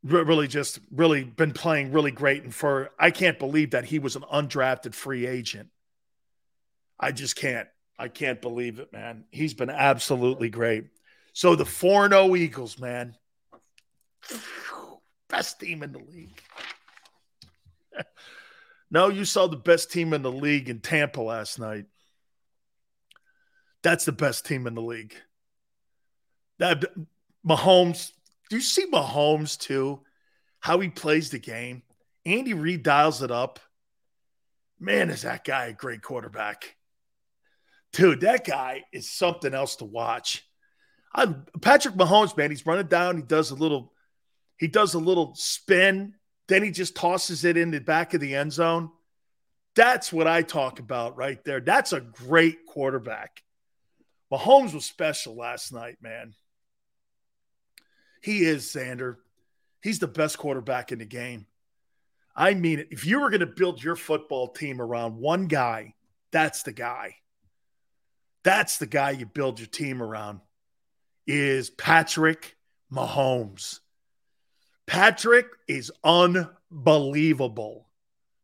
Really, 0.02 0.48
just 0.48 0.80
really 0.92 1.24
been 1.26 1.52
playing 1.52 1.92
really 1.92 2.12
great. 2.12 2.44
And 2.44 2.56
for, 2.56 2.90
I 2.98 3.12
can't 3.12 3.38
believe 3.38 3.72
that 3.72 3.86
he 3.86 4.00
was 4.00 4.16
an 4.16 4.24
undrafted 4.32 4.94
free 4.94 5.28
agent. 5.28 5.70
I 6.98 7.12
just 7.12 7.36
can't. 7.36 7.68
I 7.98 8.08
can't 8.08 8.42
believe 8.42 8.80
it, 8.80 8.94
man. 8.94 9.26
He's 9.30 9.54
been 9.54 9.70
absolutely 9.70 10.50
great. 10.50 10.86
So 11.34 11.56
the 11.56 11.66
4 11.66 12.08
0 12.10 12.36
Eagles, 12.36 12.80
man. 12.80 13.16
Best 15.28 15.60
team 15.60 15.84
in 15.84 15.92
the 15.92 16.00
league. 16.00 16.42
no, 18.92 19.10
you 19.10 19.26
saw 19.26 19.48
the 19.48 19.58
best 19.58 19.92
team 19.92 20.14
in 20.14 20.22
the 20.22 20.32
league 20.32 20.70
in 20.70 20.80
Tampa 20.80 21.22
last 21.22 21.60
night. 21.60 21.86
That's 23.84 24.06
the 24.06 24.12
best 24.12 24.46
team 24.46 24.68
in 24.68 24.76
the 24.76 24.82
league. 24.82 25.16
That 26.60 26.84
Mahomes, 27.48 28.12
do 28.50 28.58
you 28.58 28.62
see 28.62 28.86
Mahomes 28.86 29.58
too? 29.58 30.02
How 30.60 30.80
he 30.80 30.90
plays 30.90 31.30
the 31.30 31.40
game. 31.40 31.84
Andy 32.26 32.54
Reid 32.54 32.84
dials 32.84 33.24
it 33.24 33.32
up. 33.32 33.60
Man, 34.80 35.10
is 35.10 35.22
that 35.22 35.46
guy 35.46 35.68
a 35.68 35.74
great 35.74 36.02
quarterback? 36.02 36.76
Dude, 37.94 38.22
that 38.22 38.46
guy 38.46 38.84
is 38.94 39.10
something 39.10 39.54
else 39.54 39.78
to 39.78 39.86
watch. 39.86 40.46
I, 41.14 41.34
Patrick 41.62 41.96
Mahomes, 41.96 42.38
man, 42.38 42.52
he's 42.52 42.66
running 42.66 42.88
down. 42.88 43.18
He 43.18 43.24
does 43.24 43.52
a 43.52 43.56
little, 43.56 43.94
he 44.58 44.68
does 44.68 44.94
a 44.94 45.00
little 45.00 45.34
spin. 45.36 46.14
Then 46.48 46.64
he 46.64 46.72
just 46.72 46.96
tosses 46.96 47.46
it 47.46 47.58
in 47.58 47.72
the 47.72 47.80
back 47.80 48.14
of 48.14 48.22
the 48.22 48.36
end 48.36 48.54
zone. 48.54 48.92
That's 49.76 50.12
what 50.12 50.28
I 50.28 50.42
talk 50.42 50.80
about 50.80 51.16
right 51.16 51.44
there. 51.46 51.62
That's 51.62 51.94
a 51.94 52.02
great 52.02 52.66
quarterback. 52.66 53.42
Mahomes 54.32 54.74
was 54.74 54.86
special 54.86 55.36
last 55.36 55.74
night, 55.74 55.98
man. 56.02 56.34
He 58.22 58.44
is, 58.44 58.66
Xander. 58.66 59.18
He's 59.82 60.00
the 60.00 60.08
best 60.08 60.38
quarterback 60.38 60.92
in 60.92 61.00
the 61.00 61.06
game. 61.06 61.48
I 62.36 62.54
mean 62.54 62.80
it. 62.80 62.90
If 62.92 63.06
you 63.06 63.22
were 63.22 63.30
going 63.30 63.40
to 63.40 63.48
build 63.48 63.84
your 63.84 63.96
football 63.96 64.50
team 64.50 64.82
around 64.82 65.18
one 65.18 65.48
guy, 65.48 65.96
that's 66.32 66.64
the 66.64 66.72
guy. 66.72 67.16
That's 68.44 68.78
the 68.78 68.88
guy 68.88 69.12
you 69.12 69.26
build 69.26 69.60
your 69.60 69.68
team 69.68 70.02
around 70.02 70.42
is 71.28 71.70
Patrick 71.70 72.56
Mahomes. 72.92 73.80
Patrick 74.86 75.48
is 75.68 75.92
unbelievable. 76.04 77.88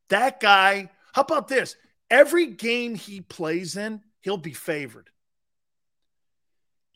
That 0.10 0.40
guy, 0.40 0.90
how 1.14 1.22
about 1.22 1.48
this? 1.48 1.76
every 2.10 2.48
game 2.48 2.96
he 2.96 3.22
plays 3.22 3.78
in, 3.78 4.02
he'll 4.22 4.38
be 4.38 4.54
favored. 4.54 5.10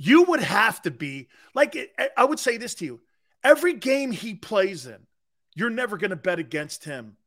You 0.02 0.24
would 0.24 0.40
have 0.40 0.82
to 0.84 0.92
be 0.92 1.28
like, 1.54 1.78
I 2.16 2.24
would 2.24 2.40
say 2.40 2.58
this 2.58 2.74
to 2.76 2.86
you 2.86 3.02
every 3.44 3.74
game 3.74 4.12
he 4.12 4.34
plays 4.34 4.86
in, 4.86 5.06
you're 5.56 5.70
never 5.70 5.98
going 5.98 6.10
to 6.10 6.16
bet 6.16 6.40
against 6.40 6.86
him. 6.86 7.18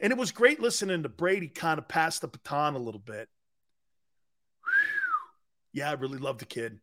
And 0.00 0.12
it 0.12 0.18
was 0.18 0.32
great 0.32 0.60
listening 0.60 1.04
to 1.04 1.08
Brady 1.08 1.48
kind 1.48 1.78
of 1.78 1.88
pass 1.88 2.18
the 2.18 2.28
baton 2.28 2.74
a 2.74 2.78
little 2.78 3.00
bit. 3.00 3.28
Yeah, 5.70 5.90
I 5.90 5.92
really 5.92 6.18
love 6.18 6.38
the 6.38 6.46
kid. 6.46 6.80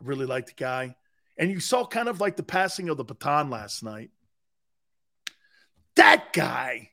I 0.00 0.04
really 0.04 0.24
like 0.24 0.46
the 0.46 0.52
guy. 0.52 0.94
And 1.36 1.50
you 1.50 1.58
saw 1.58 1.84
kind 1.84 2.08
of 2.08 2.20
like 2.20 2.36
the 2.36 2.44
passing 2.44 2.88
of 2.88 2.96
the 2.96 3.04
baton 3.04 3.50
last 3.50 3.82
night. 3.82 4.10
That 5.96 6.32
guy, 6.32 6.90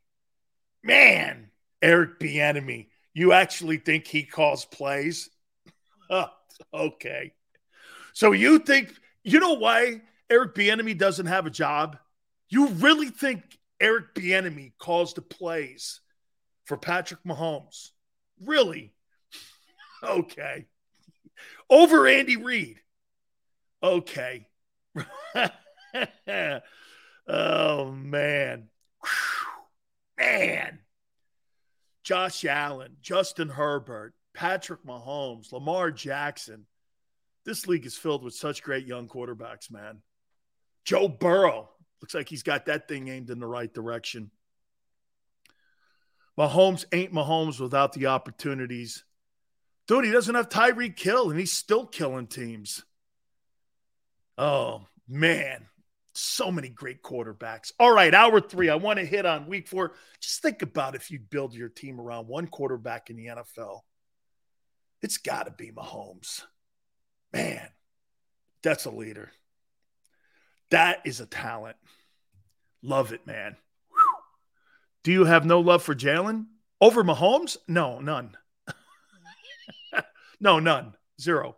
man, 0.84 1.52
Eric 1.84 2.20
Bieniemy, 2.20 2.88
you 3.14 3.32
actually 3.32 3.78
think 3.78 4.08
he 4.08 4.24
calls 4.24 4.66
plays? 4.66 5.30
Okay. 6.74 7.34
So 8.16 8.32
you 8.32 8.60
think 8.60 8.94
you 9.26 9.42
know 9.42 9.56
why 9.56 10.02
Eric 10.30 10.56
Bieniemy 10.56 10.98
doesn't 10.98 11.26
have 11.26 11.46
a 11.46 11.50
job? 11.50 11.98
You 12.48 12.68
really 12.70 13.10
think 13.10 13.44
Eric 13.78 14.16
Bieniemy 14.16 14.72
calls 14.80 15.14
the 15.14 15.22
plays 15.22 16.00
for 16.64 16.78
Patrick 16.78 17.20
Mahomes? 17.28 17.90
Really? 18.40 18.94
okay. 20.04 20.66
Over 21.70 22.08
Andy 22.08 22.38
Reid. 22.38 22.80
Okay. 23.84 24.48
oh 27.28 27.92
man. 27.92 28.70
Man. 30.18 30.80
Josh 32.06 32.46
Allen, 32.46 32.96
Justin 33.02 33.50
Herbert, 33.50 34.14
Patrick 34.34 34.86
Mahomes, 34.86 35.52
Lamar 35.52 35.92
Jackson. 35.92 36.66
This 37.46 37.68
league 37.68 37.86
is 37.86 37.96
filled 37.96 38.24
with 38.24 38.34
such 38.34 38.64
great 38.64 38.88
young 38.88 39.08
quarterbacks, 39.08 39.72
man. 39.72 40.02
Joe 40.84 41.08
Burrow 41.08 41.70
looks 42.02 42.14
like 42.14 42.30
he's 42.30 42.44
got 42.44 42.66
that 42.66 42.88
thing 42.88 43.08
aimed 43.08 43.30
in 43.30 43.40
the 43.40 43.48
right 43.48 43.72
direction. 43.72 44.32
Mahomes 46.38 46.86
ain't 46.92 47.14
Mahomes 47.14 47.60
without 47.60 47.94
the 47.94 48.08
opportunities. 48.08 49.04
Dude, 49.88 50.06
he 50.06 50.12
doesn't 50.12 50.36
have 50.36 50.50
Tyreek 50.50 51.00
Hill, 51.00 51.30
and 51.30 51.40
he's 51.40 51.54
still 51.54 51.86
killing 51.86 52.28
teams. 52.28 52.84
Oh, 54.38 54.88
man. 55.08 55.68
So 56.14 56.52
many 56.52 56.70
great 56.70 57.04
quarterbacks. 57.04 57.72
All 57.80 57.92
right, 57.92 58.14
hour 58.14 58.42
three. 58.42 58.70
I 58.70 58.76
want 58.76 59.00
to 59.00 59.06
hit 59.06 59.26
on 59.26 59.48
week 59.48 59.68
four. 59.68 59.94
Just 60.20 60.42
think 60.42 60.62
about 60.62 60.96
if 60.96 61.12
you 61.12 61.20
build 61.20 61.54
your 61.54 61.70
team 61.70 62.00
around 62.00 62.28
one 62.28 62.48
quarterback 62.48 63.10
in 63.10 63.18
the 63.18 63.28
NFL. 63.28 63.82
It's 65.02 65.18
got 65.18 65.44
to 65.46 65.52
be 65.52 65.72
Mahomes. 65.72 66.44
Man, 67.36 67.68
that's 68.64 68.86
a 68.86 68.90
leader. 68.90 69.30
That 70.72 71.02
is 71.04 71.20
a 71.20 71.26
talent. 71.26 71.76
Love 72.82 73.12
it, 73.12 73.28
man. 73.28 73.58
Whew. 73.90 74.16
Do 75.04 75.12
you 75.12 75.26
have 75.26 75.46
no 75.46 75.60
love 75.60 75.84
for 75.84 75.94
Jalen 75.94 76.46
over 76.80 77.04
Mahomes? 77.04 77.58
No, 77.68 78.00
none. 78.00 78.38
no, 80.40 80.60
none. 80.60 80.96
Zero. 81.20 81.58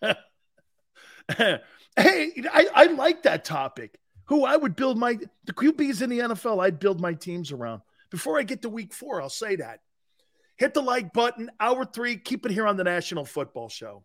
hey, 0.00 1.60
I, 1.98 2.68
I 2.74 2.86
like 2.86 3.24
that 3.24 3.44
topic. 3.44 3.98
Who 4.28 4.46
I 4.46 4.56
would 4.56 4.76
build 4.76 4.96
my 4.96 5.18
the 5.44 5.52
QBs 5.52 6.00
in 6.00 6.08
the 6.08 6.20
NFL, 6.20 6.64
I'd 6.64 6.80
build 6.80 7.02
my 7.02 7.12
teams 7.12 7.52
around. 7.52 7.82
Before 8.10 8.38
I 8.38 8.44
get 8.44 8.62
to 8.62 8.70
week 8.70 8.94
four, 8.94 9.20
I'll 9.20 9.28
say 9.28 9.56
that. 9.56 9.80
Hit 10.56 10.74
the 10.74 10.82
like 10.82 11.12
button. 11.12 11.50
Hour 11.60 11.84
three. 11.84 12.16
Keep 12.16 12.46
it 12.46 12.52
here 12.52 12.66
on 12.66 12.76
the 12.76 12.84
National 12.84 13.24
Football 13.24 13.68
Show. 13.68 14.04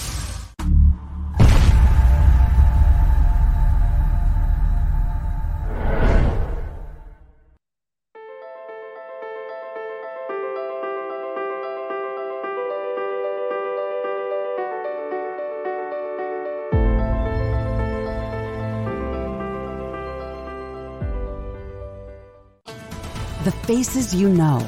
The 23.43 23.51
faces 23.51 24.13
you 24.13 24.29
know, 24.29 24.67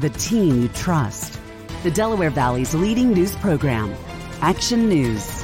the 0.00 0.10
team 0.10 0.60
you 0.60 0.68
trust. 0.68 1.40
The 1.82 1.90
Delaware 1.90 2.28
Valley's 2.28 2.74
leading 2.74 3.14
news 3.14 3.34
program, 3.36 3.94
Action 4.42 4.86
News. 4.86 5.42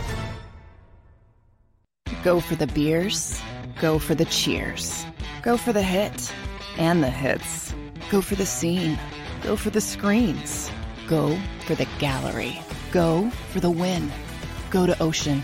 Go 2.23 2.41
for 2.41 2.57
the 2.57 2.67
beers, 2.67 3.41
go 3.81 3.99
for 3.99 4.15
the 4.15 4.27
cheers, 4.27 5.07
go 5.43 5.57
for 5.57 5.73
the 5.73 5.83
hit 5.83 6.31
and 6.77 7.03
the 7.03 7.09
hits. 7.09 7.75
Go 8.11 8.21
for 8.21 8.35
the 8.35 8.45
scene, 8.45 8.99
go 9.43 9.57
for 9.57 9.71
the 9.71 9.81
screens, 9.81 10.71
go 11.07 11.39
for 11.65 11.75
the 11.75 11.89
gallery, 11.99 12.61
go 12.93 13.31
for 13.51 13.61
the 13.61 13.71
win. 13.71 14.13
Go 14.71 14.85
to 14.85 15.03
Ocean. 15.03 15.43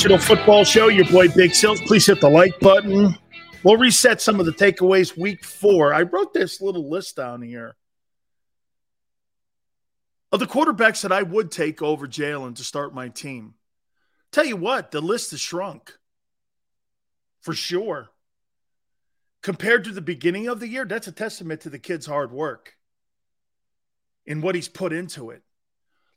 National 0.00 0.16
Football 0.16 0.64
Show, 0.64 0.88
your 0.88 1.04
boy 1.04 1.28
Big 1.28 1.54
Sills. 1.54 1.78
Please 1.82 2.06
hit 2.06 2.22
the 2.22 2.30
like 2.30 2.58
button. 2.60 3.14
We'll 3.62 3.76
reset 3.76 4.22
some 4.22 4.40
of 4.40 4.46
the 4.46 4.52
takeaways 4.52 5.14
week 5.14 5.44
four. 5.44 5.92
I 5.92 6.04
wrote 6.04 6.32
this 6.32 6.62
little 6.62 6.88
list 6.88 7.16
down 7.16 7.42
here 7.42 7.76
of 10.32 10.40
the 10.40 10.46
quarterbacks 10.46 11.02
that 11.02 11.12
I 11.12 11.20
would 11.20 11.50
take 11.50 11.82
over 11.82 12.08
Jalen 12.08 12.56
to 12.56 12.64
start 12.64 12.94
my 12.94 13.08
team. 13.10 13.56
Tell 14.32 14.46
you 14.46 14.56
what, 14.56 14.90
the 14.90 15.02
list 15.02 15.32
has 15.32 15.40
shrunk 15.40 15.92
for 17.42 17.52
sure. 17.52 18.08
Compared 19.42 19.84
to 19.84 19.92
the 19.92 20.00
beginning 20.00 20.48
of 20.48 20.60
the 20.60 20.68
year, 20.68 20.86
that's 20.86 21.08
a 21.08 21.12
testament 21.12 21.60
to 21.60 21.68
the 21.68 21.78
kid's 21.78 22.06
hard 22.06 22.32
work 22.32 22.72
and 24.26 24.42
what 24.42 24.54
he's 24.54 24.66
put 24.66 24.94
into 24.94 25.28
it. 25.28 25.42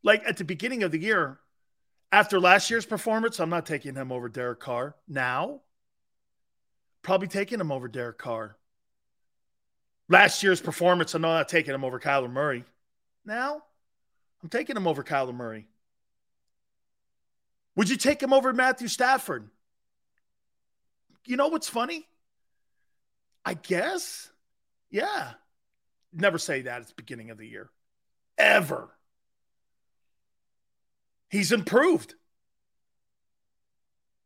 Like 0.02 0.24
at 0.26 0.38
the 0.38 0.46
beginning 0.46 0.84
of 0.84 0.92
the 0.92 1.02
year, 1.02 1.42
after 2.14 2.40
last 2.40 2.70
year's 2.70 2.86
performance, 2.86 3.40
I'm 3.40 3.50
not 3.50 3.66
taking 3.66 3.96
him 3.96 4.12
over 4.12 4.30
Derek 4.30 4.60
Carr. 4.60 4.96
Now, 5.08 5.62
probably 7.02 7.28
taking 7.28 7.60
him 7.60 7.72
over 7.72 7.88
Derek 7.88 8.20
Carr. 8.20 8.56
Last 10.08 10.44
year's 10.44 10.62
performance, 10.62 11.16
I'm 11.16 11.24
not 11.24 11.50
taking 11.50 11.74
him 11.74 11.84
over 11.84 12.00
Kyler 12.00 12.30
Murray. 12.32 12.66
Now, 13.26 13.64
I'm 14.44 14.50
taking 14.50 14.78
him 14.78 14.86
over 14.86 15.04
Kyler 15.04 15.34
Murray. 15.34 15.66
Would 17.76 17.90
you 17.90 17.98
take 17.98 18.22
him 18.22 18.32
over 18.32 18.54
Matthew 18.54 18.90
Stafford? 18.90 19.50
You 21.26 21.36
know 21.36 21.48
what's 21.48 21.68
funny? 21.68 22.06
I 23.44 23.56
guess. 23.56 24.30
Yeah. 24.92 25.32
Never 26.14 26.38
say 26.38 26.62
that 26.62 26.82
at 26.82 26.88
the 26.90 26.94
beginning 26.96 27.32
of 27.32 27.40
the 27.40 27.48
year. 27.48 27.72
Ever. 28.38 28.92
He's 31.34 31.52
improved. 31.52 32.14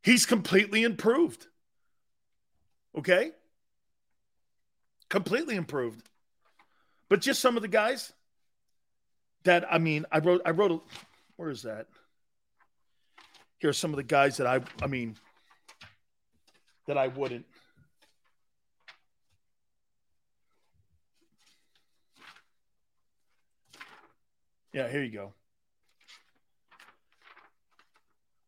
He's 0.04 0.26
completely 0.26 0.84
improved. 0.84 1.48
Okay? 2.98 3.32
Completely 5.08 5.56
improved. 5.56 6.02
But 7.08 7.22
just 7.22 7.40
some 7.40 7.56
of 7.56 7.62
the 7.62 7.70
guys 7.70 8.12
that 9.46 9.66
I 9.72 9.78
mean, 9.78 10.06
I 10.12 10.20
wrote 10.20 10.42
I 10.46 10.50
wrote 10.50 10.72
a 10.72 10.82
where 11.38 11.50
is 11.50 11.62
that? 11.62 11.88
Here 13.60 13.70
are 13.70 13.74
some 13.74 13.92
of 13.92 13.96
the 13.96 14.04
guys 14.04 14.36
that 14.36 14.48
I 14.48 14.60
I 14.82 14.88
mean 14.88 15.16
that 16.88 16.98
I 16.98 17.08
wouldn't 17.08 17.46
Yeah, 24.74 24.90
here 24.90 25.04
you 25.04 25.12
go. 25.14 25.34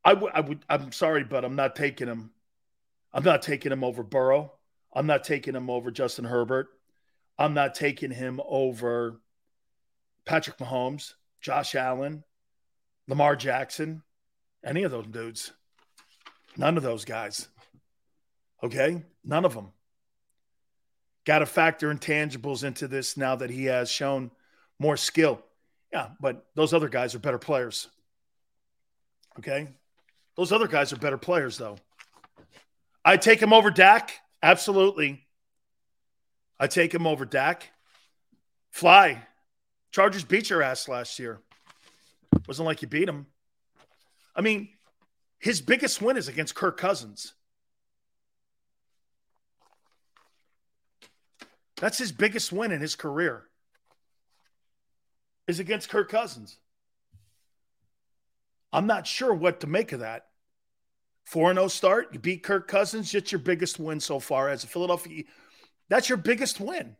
I 0.03 0.13
would, 0.13 0.31
I 0.33 0.39
would, 0.41 0.65
I'm 0.69 0.91
sorry, 0.91 1.23
but 1.23 1.43
I'm 1.43 1.55
not 1.55 1.75
taking 1.75 2.07
him. 2.07 2.31
I'm 3.13 3.23
not 3.23 3.41
taking 3.41 3.71
him 3.71 3.83
over 3.83 4.03
Burrow. 4.03 4.53
I'm 4.93 5.05
not 5.07 5.23
taking 5.23 5.55
him 5.55 5.69
over 5.69 5.91
Justin 5.91 6.25
Herbert. 6.25 6.67
I'm 7.37 7.53
not 7.53 7.75
taking 7.75 8.11
him 8.11 8.39
over 8.47 9.19
Patrick 10.25 10.57
Mahomes, 10.57 11.13
Josh 11.41 11.75
Allen, 11.75 12.23
Lamar 13.07 13.35
Jackson, 13.35 14.03
any 14.63 14.83
of 14.83 14.91
those 14.91 15.07
dudes. 15.07 15.51
None 16.57 16.77
of 16.77 16.83
those 16.83 17.05
guys. 17.05 17.47
Okay? 18.61 19.03
None 19.23 19.45
of 19.45 19.53
them. 19.53 19.69
Got 21.25 21.39
to 21.39 21.45
factor 21.45 21.93
intangibles 21.93 22.63
into 22.63 22.87
this 22.87 23.15
now 23.15 23.35
that 23.37 23.49
he 23.49 23.65
has 23.65 23.89
shown 23.89 24.31
more 24.79 24.97
skill. 24.97 25.41
Yeah, 25.93 26.09
but 26.19 26.45
those 26.55 26.73
other 26.73 26.89
guys 26.89 27.15
are 27.15 27.19
better 27.19 27.39
players. 27.39 27.87
Okay? 29.37 29.69
Those 30.39 30.53
other 30.53 30.69
guys 30.69 30.93
are 30.93 30.95
better 30.95 31.17
players, 31.17 31.57
though. 31.57 31.75
I 33.03 33.17
take 33.17 33.41
him 33.41 33.51
over 33.51 33.69
Dak. 33.69 34.13
Absolutely. 34.41 35.27
I 36.57 36.67
take 36.67 36.93
him 36.93 37.05
over 37.05 37.25
Dak. 37.25 37.69
Fly. 38.71 39.21
Chargers 39.91 40.23
beat 40.23 40.49
your 40.49 40.63
ass 40.63 40.87
last 40.87 41.19
year. 41.19 41.41
Wasn't 42.47 42.65
like 42.65 42.81
you 42.81 42.87
beat 42.87 43.09
him. 43.09 43.25
I 44.33 44.39
mean, 44.39 44.69
his 45.39 45.59
biggest 45.59 46.01
win 46.01 46.15
is 46.15 46.29
against 46.29 46.55
Kirk 46.55 46.77
Cousins. 46.77 47.33
That's 51.75 51.97
his 51.97 52.13
biggest 52.13 52.53
win 52.53 52.71
in 52.71 52.79
his 52.79 52.95
career 52.95 53.43
is 55.49 55.59
against 55.59 55.89
Kirk 55.89 56.09
Cousins. 56.09 56.55
I'm 58.71 58.87
not 58.87 59.05
sure 59.05 59.33
what 59.33 59.59
to 59.59 59.67
make 59.67 59.91
of 59.91 59.99
that. 59.99 60.27
4 61.29 61.53
0 61.53 61.67
start, 61.67 62.09
you 62.11 62.17
beat 62.17 62.41
Kirk 62.41 62.67
Cousins, 62.67 63.13
it's 63.13 63.31
your 63.31 63.37
biggest 63.37 63.77
win 63.77 63.99
so 63.99 64.19
far 64.19 64.49
as 64.49 64.63
a 64.63 64.67
Philadelphia. 64.67 65.25
That's 65.87 66.09
your 66.09 66.17
biggest 66.17 66.59
win. 66.59 66.95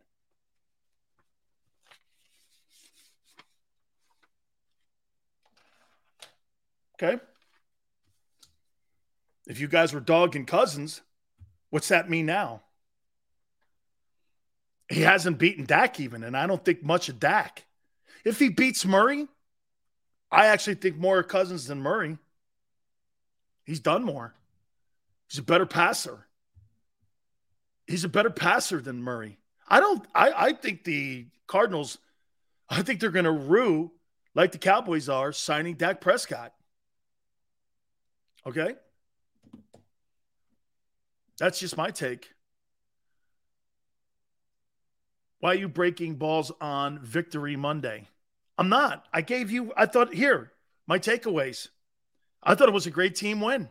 Okay. 7.02 7.20
If 9.48 9.58
you 9.58 9.66
guys 9.66 9.92
were 9.92 9.98
dogging 9.98 10.46
Cousins, 10.46 11.00
what's 11.70 11.88
that 11.88 12.08
mean 12.08 12.26
now? 12.26 12.62
He 14.88 15.00
hasn't 15.00 15.38
beaten 15.38 15.64
Dak 15.64 15.98
even, 15.98 16.22
and 16.22 16.36
I 16.36 16.46
don't 16.46 16.64
think 16.64 16.84
much 16.84 17.08
of 17.08 17.18
Dak. 17.18 17.64
If 18.24 18.38
he 18.38 18.48
beats 18.48 18.84
Murray, 18.84 19.26
I 20.30 20.46
actually 20.46 20.76
think 20.76 20.98
more 20.98 21.18
of 21.18 21.26
Cousins 21.26 21.66
than 21.66 21.80
Murray. 21.80 22.16
He's 23.70 23.78
done 23.78 24.02
more. 24.02 24.34
He's 25.28 25.38
a 25.38 25.44
better 25.44 25.64
passer. 25.64 26.26
He's 27.86 28.02
a 28.02 28.08
better 28.08 28.28
passer 28.28 28.80
than 28.80 29.00
Murray. 29.00 29.38
I 29.68 29.78
don't. 29.78 30.04
I, 30.12 30.32
I 30.32 30.52
think 30.54 30.82
the 30.82 31.26
Cardinals. 31.46 31.98
I 32.68 32.82
think 32.82 32.98
they're 32.98 33.10
to 33.12 33.30
rue 33.30 33.92
like 34.34 34.50
the 34.50 34.58
Cowboys 34.58 35.08
are 35.08 35.30
signing 35.30 35.76
Dak 35.76 36.00
Prescott. 36.00 36.52
Okay, 38.44 38.74
that's 41.38 41.60
just 41.60 41.76
my 41.76 41.90
take. 41.92 42.28
Why 45.38 45.52
are 45.52 45.58
you 45.58 45.68
breaking 45.68 46.16
balls 46.16 46.50
on 46.60 46.98
Victory 46.98 47.54
Monday? 47.54 48.08
I'm 48.58 48.68
not. 48.68 49.06
I 49.12 49.20
gave 49.20 49.52
you, 49.52 49.72
I 49.76 49.86
thought, 49.86 50.12
here, 50.12 50.50
my 50.88 50.98
takeaways. 50.98 51.68
I 52.42 52.54
thought 52.54 52.68
it 52.68 52.74
was 52.74 52.86
a 52.86 52.90
great 52.90 53.14
team 53.14 53.40
win. 53.40 53.68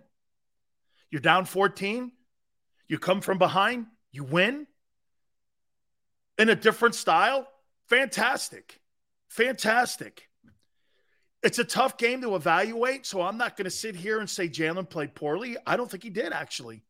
You're 1.09 1.21
down 1.21 1.45
14, 1.45 2.11
you 2.87 2.99
come 2.99 3.21
from 3.21 3.37
behind, 3.37 3.87
you 4.11 4.23
win 4.23 4.67
in 6.37 6.49
a 6.49 6.55
different 6.55 6.95
style. 6.95 7.47
Fantastic. 7.87 8.79
Fantastic. 9.27 10.29
It's 11.41 11.59
a 11.59 11.63
tough 11.63 11.97
game 11.97 12.21
to 12.21 12.35
evaluate, 12.35 13.05
so 13.05 13.21
I'm 13.21 13.37
not 13.37 13.55
going 13.55 13.65
to 13.65 13.71
sit 13.71 13.95
here 13.95 14.19
and 14.19 14.29
say 14.29 14.49
Jalen 14.49 14.89
played 14.89 15.15
poorly. 15.15 15.57
I 15.65 15.77
don't 15.77 15.89
think 15.89 16.03
he 16.03 16.09
did, 16.09 16.33
actually. 16.33 16.83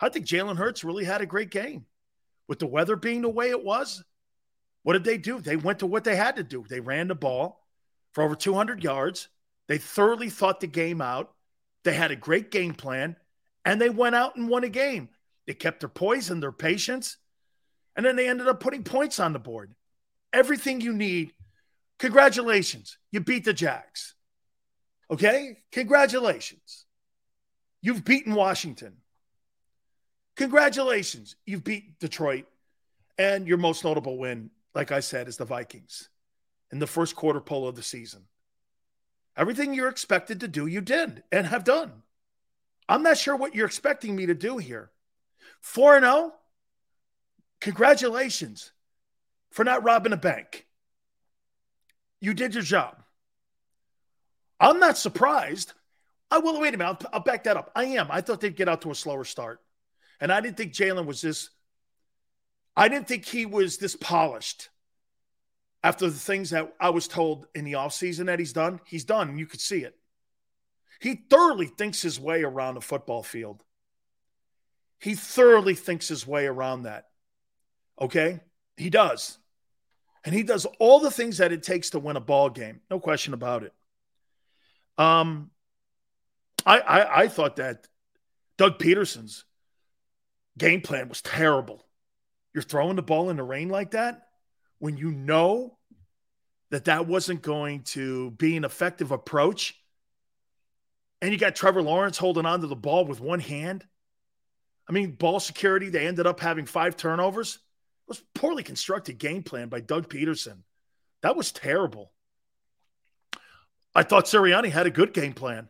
I 0.00 0.08
think 0.08 0.26
Jalen 0.26 0.56
Hurts 0.56 0.84
really 0.84 1.04
had 1.04 1.20
a 1.20 1.26
great 1.26 1.50
game 1.50 1.86
with 2.48 2.58
the 2.58 2.66
weather 2.66 2.96
being 2.96 3.22
the 3.22 3.28
way 3.28 3.50
it 3.50 3.64
was, 3.64 4.02
what 4.82 4.94
did 4.94 5.04
they 5.04 5.18
do? 5.18 5.40
They 5.40 5.56
went 5.56 5.80
to 5.80 5.86
what 5.86 6.04
they 6.04 6.16
had 6.16 6.36
to 6.36 6.42
do. 6.42 6.64
They 6.68 6.80
ran 6.80 7.08
the 7.08 7.14
ball 7.14 7.64
for 8.12 8.24
over 8.24 8.34
200 8.34 8.82
yards. 8.82 9.28
They 9.68 9.78
thoroughly 9.78 10.30
thought 10.30 10.60
the 10.60 10.66
game 10.66 11.00
out. 11.00 11.32
They 11.84 11.94
had 11.94 12.10
a 12.10 12.16
great 12.16 12.50
game 12.50 12.74
plan, 12.74 13.16
and 13.64 13.80
they 13.80 13.90
went 13.90 14.16
out 14.16 14.36
and 14.36 14.48
won 14.48 14.64
a 14.64 14.68
game. 14.68 15.10
They 15.46 15.54
kept 15.54 15.80
their 15.80 15.88
poise 15.88 16.30
and 16.30 16.42
their 16.42 16.52
patience, 16.52 17.16
and 17.96 18.04
then 18.04 18.16
they 18.16 18.28
ended 18.28 18.48
up 18.48 18.60
putting 18.60 18.84
points 18.84 19.20
on 19.20 19.32
the 19.32 19.38
board. 19.38 19.74
Everything 20.32 20.80
you 20.80 20.92
need. 20.92 21.32
Congratulations. 21.98 22.98
You 23.10 23.20
beat 23.20 23.44
the 23.44 23.52
Jags. 23.52 24.14
Okay? 25.10 25.58
Congratulations. 25.72 26.84
You've 27.80 28.04
beaten 28.04 28.34
Washington. 28.34 28.98
Congratulations. 30.36 31.36
You've 31.46 31.64
beat 31.64 31.98
Detroit. 31.98 32.46
And 33.18 33.48
your 33.48 33.58
most 33.58 33.82
notable 33.84 34.16
win, 34.16 34.50
like 34.74 34.92
I 34.92 35.00
said, 35.00 35.26
is 35.26 35.36
the 35.36 35.44
Vikings 35.44 36.08
in 36.70 36.78
the 36.78 36.86
first 36.86 37.16
quarter 37.16 37.40
pole 37.40 37.66
of 37.66 37.74
the 37.74 37.82
season. 37.82 38.26
Everything 39.38 39.72
you're 39.72 39.88
expected 39.88 40.40
to 40.40 40.48
do, 40.48 40.66
you 40.66 40.80
did 40.80 41.22
and 41.30 41.46
have 41.46 41.62
done. 41.62 42.02
I'm 42.88 43.04
not 43.04 43.16
sure 43.16 43.36
what 43.36 43.54
you're 43.54 43.66
expecting 43.66 44.16
me 44.16 44.26
to 44.26 44.34
do 44.34 44.58
here. 44.58 44.90
4 45.60 46.00
0, 46.00 46.32
congratulations 47.60 48.72
for 49.50 49.64
not 49.64 49.84
robbing 49.84 50.12
a 50.12 50.16
bank. 50.16 50.66
You 52.20 52.34
did 52.34 52.54
your 52.54 52.64
job. 52.64 53.00
I'm 54.58 54.80
not 54.80 54.98
surprised. 54.98 55.72
I 56.32 56.38
will 56.38 56.60
wait 56.60 56.74
a 56.74 56.76
minute. 56.76 57.04
I'll, 57.04 57.10
I'll, 57.14 57.20
back 57.20 57.44
that 57.44 57.56
up. 57.56 57.70
I 57.76 57.84
am. 57.84 58.08
I 58.10 58.20
thought 58.20 58.40
they'd 58.40 58.56
get 58.56 58.68
out 58.68 58.82
to 58.82 58.90
a 58.90 58.94
slower 58.94 59.24
start. 59.24 59.60
And 60.20 60.32
I 60.32 60.40
didn't 60.40 60.56
think 60.56 60.72
Jalen 60.72 61.06
was 61.06 61.20
this, 61.20 61.50
I 62.76 62.88
didn't 62.88 63.06
think 63.06 63.24
he 63.24 63.46
was 63.46 63.78
this 63.78 63.94
polished 63.94 64.68
after 65.82 66.08
the 66.08 66.18
things 66.18 66.50
that 66.50 66.74
I 66.80 66.90
was 66.90 67.06
told 67.06 67.46
in 67.54 67.64
the 67.64 67.74
offseason 67.74 68.26
that 68.26 68.38
he's 68.38 68.52
done. 68.52 68.80
He's 68.84 69.04
done. 69.04 69.38
You 69.38 69.46
could 69.46 69.60
see 69.60 69.84
it. 69.84 69.96
He 71.00 71.14
thoroughly 71.14 71.66
thinks 71.66 72.02
his 72.02 72.18
way 72.18 72.42
around 72.42 72.76
a 72.76 72.80
football 72.80 73.22
field. 73.22 73.62
He 75.00 75.14
thoroughly 75.14 75.74
thinks 75.74 76.08
his 76.08 76.26
way 76.26 76.46
around 76.46 76.82
that. 76.82 77.06
Okay? 78.00 78.40
He 78.76 78.90
does. 78.90 79.38
And 80.24 80.34
he 80.34 80.42
does 80.42 80.66
all 80.80 80.98
the 80.98 81.12
things 81.12 81.38
that 81.38 81.52
it 81.52 81.62
takes 81.62 81.90
to 81.90 82.00
win 82.00 82.16
a 82.16 82.20
ball 82.20 82.50
game. 82.50 82.80
No 82.90 82.98
question 82.98 83.32
about 83.32 83.62
it. 83.62 83.72
Um, 84.98 85.52
I, 86.66 86.80
I, 86.80 87.20
I 87.22 87.28
thought 87.28 87.56
that 87.56 87.86
Doug 88.56 88.80
Pederson's 88.80 89.44
game 90.58 90.80
plan 90.80 91.08
was 91.08 91.22
terrible. 91.22 91.86
You're 92.52 92.62
throwing 92.62 92.96
the 92.96 93.02
ball 93.02 93.30
in 93.30 93.36
the 93.36 93.44
rain 93.44 93.68
like 93.68 93.92
that 93.92 94.27
when 94.78 94.96
you 94.96 95.10
know 95.10 95.76
that 96.70 96.84
that 96.84 97.06
wasn't 97.06 97.42
going 97.42 97.82
to 97.82 98.30
be 98.32 98.56
an 98.56 98.64
effective 98.64 99.10
approach. 99.10 99.74
And 101.20 101.32
you 101.32 101.38
got 101.38 101.56
Trevor 101.56 101.82
Lawrence 101.82 102.18
holding 102.18 102.46
on 102.46 102.60
to 102.60 102.66
the 102.66 102.76
ball 102.76 103.04
with 103.04 103.20
one 103.20 103.40
hand. 103.40 103.84
I 104.88 104.92
mean, 104.92 105.12
ball 105.12 105.40
security, 105.40 105.88
they 105.88 106.06
ended 106.06 106.26
up 106.26 106.40
having 106.40 106.66
five 106.66 106.96
turnovers. 106.96 107.56
It 107.56 108.08
was 108.08 108.22
poorly 108.34 108.62
constructed 108.62 109.18
game 109.18 109.42
plan 109.42 109.68
by 109.68 109.80
Doug 109.80 110.08
Pederson. 110.08 110.58
That 111.22 111.36
was 111.36 111.52
terrible. 111.52 112.12
I 113.94 114.02
thought 114.02 114.26
Sirianni 114.26 114.70
had 114.70 114.86
a 114.86 114.90
good 114.90 115.12
game 115.12 115.32
plan. 115.32 115.68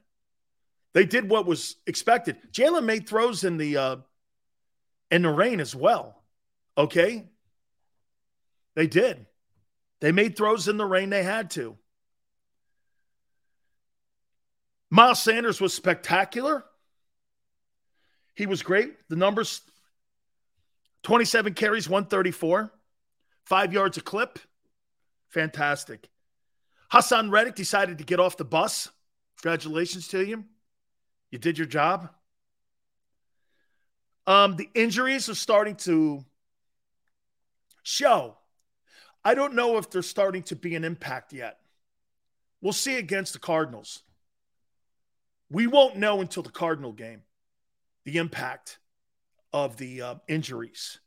They 0.94 1.06
did 1.06 1.28
what 1.28 1.46
was 1.46 1.76
expected. 1.86 2.36
Jalen 2.52 2.84
made 2.84 3.08
throws 3.08 3.44
in 3.44 3.56
the 3.56 3.76
uh, 3.76 3.96
in 5.10 5.22
the 5.22 5.30
rain 5.30 5.60
as 5.60 5.74
well. 5.74 6.22
Okay, 6.76 7.28
they 8.78 8.86
did. 8.86 9.26
They 9.98 10.12
made 10.12 10.36
throws 10.36 10.68
in 10.68 10.76
the 10.76 10.86
rain. 10.86 11.10
They 11.10 11.24
had 11.24 11.50
to. 11.50 11.76
Miles 14.88 15.20
Sanders 15.20 15.60
was 15.60 15.74
spectacular. 15.74 16.64
He 18.36 18.46
was 18.46 18.62
great. 18.62 18.94
The 19.08 19.16
numbers 19.16 19.62
27 21.02 21.54
carries, 21.54 21.88
134, 21.88 22.72
five 23.46 23.72
yards 23.72 23.96
a 23.96 24.00
clip. 24.00 24.38
Fantastic. 25.30 26.08
Haason 26.92 27.32
Reddick 27.32 27.56
decided 27.56 27.98
to 27.98 28.04
get 28.04 28.20
off 28.20 28.36
the 28.36 28.44
bus. 28.44 28.88
Congratulations 29.42 30.06
to 30.06 30.24
you. 30.24 30.44
You 31.32 31.40
did 31.40 31.58
your 31.58 31.66
job. 31.66 32.10
Um, 34.24 34.54
the 34.54 34.70
injuries 34.72 35.28
are 35.28 35.34
starting 35.34 35.74
to 35.74 36.24
show. 37.82 38.37
I 39.28 39.34
don't 39.34 39.52
know 39.52 39.76
if 39.76 39.90
they're 39.90 40.00
starting 40.00 40.42
to 40.44 40.56
be 40.56 40.74
an 40.74 40.84
impact 40.84 41.34
yet. 41.34 41.58
We'll 42.62 42.72
see 42.72 42.96
against 42.96 43.34
the 43.34 43.38
Cardinals. 43.38 44.02
We 45.50 45.66
won't 45.66 45.96
know 45.96 46.22
until 46.22 46.42
the 46.42 46.48
Cardinal 46.48 46.92
game 46.92 47.20
the 48.06 48.16
impact 48.16 48.78
of 49.52 49.76
the 49.76 50.00
uh, 50.00 50.14
injuries. 50.28 50.98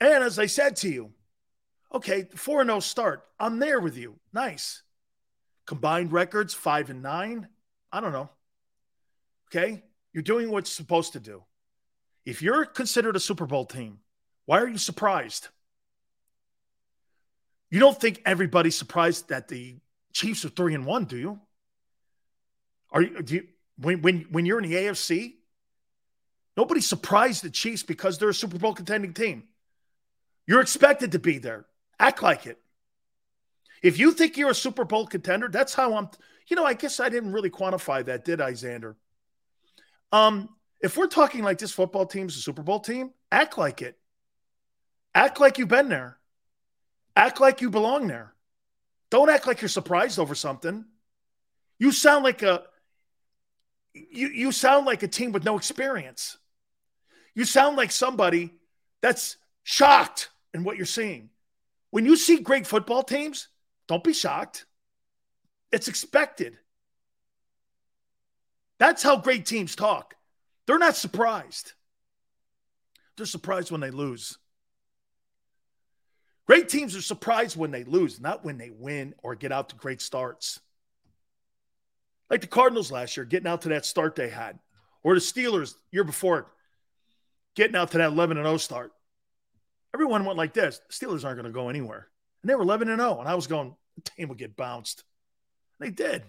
And 0.00 0.22
as 0.22 0.38
I 0.38 0.46
said 0.46 0.76
to 0.76 0.88
you, 0.88 1.10
okay, 1.92 2.28
4 2.36 2.64
0 2.64 2.78
start. 2.78 3.24
I'm 3.40 3.58
there 3.58 3.80
with 3.80 3.96
you. 3.96 4.20
Nice. 4.32 4.84
Combined 5.66 6.12
records, 6.12 6.54
5 6.54 6.90
and 6.90 7.02
9. 7.02 7.48
I 7.90 8.00
don't 8.00 8.12
know. 8.12 8.30
Okay. 9.48 9.82
You're 10.12 10.22
doing 10.22 10.52
what's 10.52 10.70
supposed 10.70 11.14
to 11.14 11.20
do. 11.20 11.42
If 12.24 12.42
you're 12.42 12.64
considered 12.64 13.16
a 13.16 13.20
Super 13.20 13.46
Bowl 13.46 13.64
team, 13.64 13.98
why 14.46 14.60
are 14.60 14.68
you 14.68 14.78
surprised? 14.78 15.48
You 17.72 17.80
don't 17.80 17.98
think 17.98 18.20
everybody's 18.26 18.76
surprised 18.76 19.30
that 19.30 19.48
the 19.48 19.78
Chiefs 20.12 20.44
are 20.44 20.50
three 20.50 20.74
and 20.74 20.84
one, 20.84 21.06
do 21.06 21.16
you? 21.16 21.40
Are 22.90 23.00
you, 23.00 23.22
do 23.22 23.34
you 23.36 23.48
when 23.78 24.02
when 24.02 24.26
when 24.30 24.44
you're 24.44 24.60
in 24.62 24.68
the 24.68 24.76
AFC? 24.76 25.36
Nobody's 26.54 26.86
surprised 26.86 27.42
the 27.42 27.48
Chiefs 27.48 27.82
because 27.82 28.18
they're 28.18 28.28
a 28.28 28.34
Super 28.34 28.58
Bowl 28.58 28.74
contending 28.74 29.14
team. 29.14 29.44
You're 30.46 30.60
expected 30.60 31.12
to 31.12 31.18
be 31.18 31.38
there. 31.38 31.64
Act 31.98 32.22
like 32.22 32.44
it. 32.44 32.58
If 33.82 33.98
you 33.98 34.12
think 34.12 34.36
you're 34.36 34.50
a 34.50 34.54
Super 34.54 34.84
Bowl 34.84 35.06
contender, 35.06 35.48
that's 35.48 35.72
how 35.72 35.96
I'm. 35.96 36.10
You 36.48 36.56
know, 36.56 36.66
I 36.66 36.74
guess 36.74 37.00
I 37.00 37.08
didn't 37.08 37.32
really 37.32 37.48
quantify 37.48 38.04
that, 38.04 38.26
did 38.26 38.42
I, 38.42 38.52
Xander? 38.52 38.96
Um, 40.12 40.50
if 40.82 40.98
we're 40.98 41.06
talking 41.06 41.42
like 41.42 41.56
this 41.56 41.72
football 41.72 42.04
team's 42.04 42.36
a 42.36 42.40
Super 42.40 42.62
Bowl 42.62 42.80
team, 42.80 43.12
act 43.30 43.56
like 43.56 43.80
it. 43.80 43.96
Act 45.14 45.40
like 45.40 45.56
you've 45.56 45.68
been 45.68 45.88
there. 45.88 46.18
Act 47.14 47.40
like 47.40 47.60
you 47.60 47.70
belong 47.70 48.06
there. 48.06 48.34
Don't 49.10 49.28
act 49.28 49.46
like 49.46 49.60
you're 49.60 49.68
surprised 49.68 50.18
over 50.18 50.34
something. 50.34 50.84
You 51.78 51.92
sound 51.92 52.24
like 52.24 52.42
a 52.42 52.62
you, 53.94 54.28
you 54.28 54.52
sound 54.52 54.86
like 54.86 55.02
a 55.02 55.08
team 55.08 55.32
with 55.32 55.44
no 55.44 55.56
experience. 55.56 56.38
You 57.34 57.44
sound 57.44 57.76
like 57.76 57.90
somebody 57.90 58.54
that's 59.02 59.36
shocked 59.64 60.30
in 60.54 60.64
what 60.64 60.76
you're 60.76 60.86
seeing. 60.86 61.30
When 61.90 62.06
you 62.06 62.16
see 62.16 62.38
great 62.38 62.66
football 62.66 63.02
teams, 63.02 63.48
don't 63.86 64.04
be 64.04 64.14
shocked. 64.14 64.64
It's 65.70 65.88
expected. 65.88 66.56
That's 68.78 69.02
how 69.02 69.18
great 69.18 69.46
teams 69.46 69.76
talk. 69.76 70.14
They're 70.66 70.78
not 70.78 70.96
surprised. 70.96 71.72
They're 73.16 73.26
surprised 73.26 73.70
when 73.70 73.80
they 73.80 73.90
lose. 73.90 74.38
Great 76.46 76.68
teams 76.68 76.96
are 76.96 77.02
surprised 77.02 77.56
when 77.56 77.70
they 77.70 77.84
lose, 77.84 78.20
not 78.20 78.44
when 78.44 78.58
they 78.58 78.70
win 78.70 79.14
or 79.22 79.34
get 79.34 79.52
out 79.52 79.68
to 79.68 79.76
great 79.76 80.00
starts. 80.00 80.60
Like 82.28 82.40
the 82.40 82.46
Cardinals 82.46 82.90
last 82.90 83.16
year, 83.16 83.24
getting 83.26 83.46
out 83.46 83.62
to 83.62 83.68
that 83.70 83.86
start 83.86 84.16
they 84.16 84.28
had, 84.28 84.58
or 85.02 85.14
the 85.14 85.20
Steelers 85.20 85.74
year 85.90 86.04
before, 86.04 86.50
getting 87.54 87.76
out 87.76 87.90
to 87.92 87.98
that 87.98 88.10
11 88.10 88.38
and 88.38 88.46
0 88.46 88.56
start. 88.56 88.92
Everyone 89.94 90.24
went 90.24 90.38
like 90.38 90.54
this. 90.54 90.80
Steelers 90.90 91.24
aren't 91.24 91.36
going 91.36 91.44
to 91.44 91.50
go 91.52 91.68
anywhere. 91.68 92.08
And 92.42 92.50
they 92.50 92.54
were 92.54 92.62
11 92.62 92.88
and 92.88 93.00
0. 93.00 93.20
And 93.20 93.28
I 93.28 93.34
was 93.34 93.46
going, 93.46 93.76
the 93.96 94.10
team 94.10 94.28
will 94.28 94.34
get 94.34 94.56
bounced. 94.56 95.04
They 95.78 95.90
did. 95.90 96.22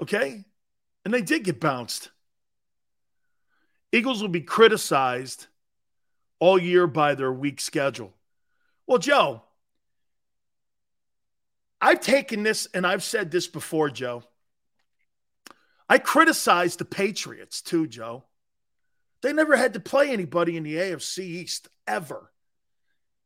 Okay? 0.00 0.44
And 1.04 1.12
they 1.12 1.22
did 1.22 1.44
get 1.44 1.60
bounced. 1.60 2.10
Eagles 3.92 4.22
will 4.22 4.28
be 4.28 4.40
criticized 4.40 5.46
all 6.40 6.58
year 6.58 6.86
by 6.86 7.14
their 7.14 7.32
weak 7.32 7.60
schedule. 7.60 8.12
Well, 8.86 8.98
Joe, 8.98 9.42
I've 11.80 12.00
taken 12.00 12.42
this 12.42 12.66
and 12.74 12.86
I've 12.86 13.04
said 13.04 13.30
this 13.30 13.46
before, 13.46 13.90
Joe. 13.90 14.24
I 15.88 15.98
criticized 15.98 16.78
the 16.78 16.84
Patriots 16.84 17.62
too, 17.62 17.86
Joe. 17.86 18.24
They 19.22 19.32
never 19.32 19.56
had 19.56 19.74
to 19.74 19.80
play 19.80 20.10
anybody 20.10 20.56
in 20.56 20.62
the 20.62 20.76
AFC 20.76 21.20
East 21.20 21.68
ever. 21.86 22.32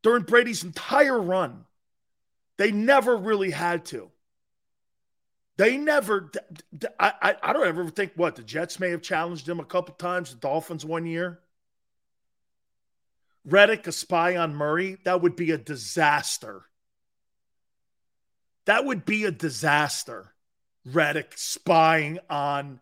During 0.03 0.23
Brady's 0.23 0.63
entire 0.63 1.19
run, 1.19 1.65
they 2.57 2.71
never 2.71 3.17
really 3.17 3.51
had 3.51 3.85
to. 3.85 4.11
They 5.57 5.77
never, 5.77 6.31
I, 6.99 7.35
I 7.41 7.53
don't 7.53 7.65
ever 7.65 7.89
think 7.89 8.11
what 8.15 8.35
the 8.35 8.43
Jets 8.43 8.79
may 8.79 8.89
have 8.89 9.01
challenged 9.01 9.45
them 9.45 9.59
a 9.59 9.65
couple 9.65 9.95
times, 9.95 10.31
the 10.31 10.37
Dolphins 10.37 10.83
one 10.83 11.05
year. 11.05 11.39
Reddick 13.45 13.85
a 13.87 13.91
spy 13.91 14.37
on 14.37 14.55
Murray, 14.55 14.97
that 15.05 15.21
would 15.21 15.35
be 15.35 15.51
a 15.51 15.57
disaster. 15.57 16.65
That 18.65 18.85
would 18.85 19.05
be 19.05 19.25
a 19.25 19.31
disaster. 19.31 20.33
Reddick 20.85 21.33
spying 21.35 22.19
on 22.29 22.79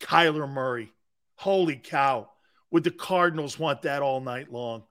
Kyler 0.00 0.48
Murray. 0.48 0.92
Holy 1.36 1.76
cow. 1.76 2.30
Would 2.70 2.84
the 2.84 2.90
Cardinals 2.90 3.58
want 3.58 3.82
that 3.82 4.02
all 4.02 4.20
night 4.20 4.52
long? 4.52 4.84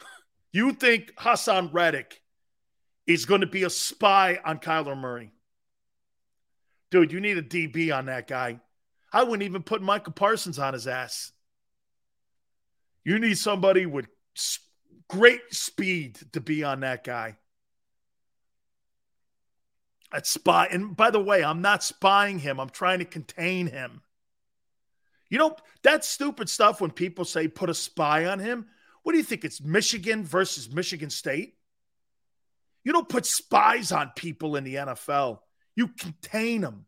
You 0.54 0.72
think 0.72 1.14
Haason 1.14 1.72
Reddick 1.72 2.20
is 3.06 3.24
going 3.24 3.40
to 3.40 3.46
be 3.46 3.62
a 3.62 3.70
spy 3.70 4.38
on 4.44 4.58
Kyler 4.58 4.94
Murray? 4.94 5.32
Dude, 6.90 7.10
you 7.10 7.20
need 7.20 7.38
a 7.38 7.42
DB 7.42 7.96
on 7.96 8.04
that 8.06 8.28
guy. 8.28 8.60
I 9.10 9.22
wouldn't 9.22 9.44
even 9.44 9.62
put 9.62 9.80
Michael 9.80 10.12
Parsons 10.12 10.58
on 10.58 10.74
his 10.74 10.86
ass. 10.86 11.32
You 13.04 13.18
need 13.18 13.38
somebody 13.38 13.86
with 13.86 14.06
great 15.08 15.42
speed 15.50 16.18
to 16.32 16.40
be 16.40 16.64
on 16.64 16.80
that 16.80 17.04
guy. 17.04 17.36
That 20.12 20.26
spy. 20.26 20.68
And 20.70 20.96
by 20.96 21.10
the 21.10 21.20
way, 21.20 21.42
I'm 21.42 21.62
not 21.62 21.82
spying 21.82 22.38
him. 22.38 22.60
I'm 22.60 22.70
trying 22.70 22.98
to 23.00 23.04
contain 23.04 23.66
him. 23.66 24.02
You 25.30 25.38
know, 25.38 25.56
that 25.82 26.04
stupid 26.04 26.50
stuff 26.50 26.80
when 26.80 26.90
people 26.90 27.24
say 27.24 27.48
put 27.48 27.70
a 27.70 27.74
spy 27.74 28.26
on 28.26 28.38
him. 28.38 28.66
What 29.02 29.12
do 29.12 29.18
you 29.18 29.24
think? 29.24 29.44
It's 29.44 29.62
Michigan 29.62 30.24
versus 30.24 30.70
Michigan 30.70 31.10
State? 31.10 31.54
You 32.84 32.92
don't 32.92 33.08
put 33.08 33.24
spies 33.24 33.92
on 33.92 34.12
people 34.14 34.56
in 34.56 34.64
the 34.64 34.74
NFL. 34.74 35.38
You 35.74 35.88
contain 35.88 36.60
them. 36.60 36.84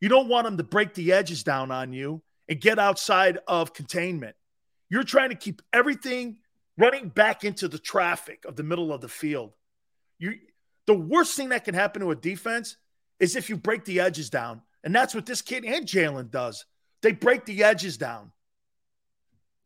You 0.00 0.08
don't 0.08 0.28
want 0.28 0.46
them 0.46 0.56
to 0.56 0.64
break 0.64 0.94
the 0.94 1.12
edges 1.12 1.42
down 1.42 1.70
on 1.70 1.92
you 1.92 2.22
and 2.48 2.60
get 2.60 2.78
outside 2.78 3.38
of 3.46 3.74
containment. 3.74 4.36
You're 4.90 5.04
trying 5.04 5.30
to 5.30 5.34
keep 5.34 5.62
everything 5.72 6.38
running 6.76 7.08
back 7.08 7.44
into 7.44 7.68
the 7.68 7.78
traffic 7.78 8.44
of 8.46 8.56
the 8.56 8.62
middle 8.62 8.92
of 8.92 9.00
the 9.00 9.08
field. 9.08 9.52
You 10.18 10.34
the 10.86 10.94
worst 10.94 11.36
thing 11.36 11.50
that 11.50 11.64
can 11.64 11.74
happen 11.74 12.00
to 12.00 12.10
a 12.10 12.16
defense 12.16 12.76
is 13.20 13.36
if 13.36 13.50
you 13.50 13.56
break 13.56 13.84
the 13.84 14.00
edges 14.00 14.30
down. 14.30 14.62
And 14.82 14.94
that's 14.94 15.14
what 15.14 15.26
this 15.26 15.42
kid 15.42 15.64
and 15.64 15.84
Jalen 15.84 16.30
does. 16.30 16.64
They 17.02 17.12
break 17.12 17.44
the 17.44 17.64
edges 17.64 17.98
down. 17.98 18.32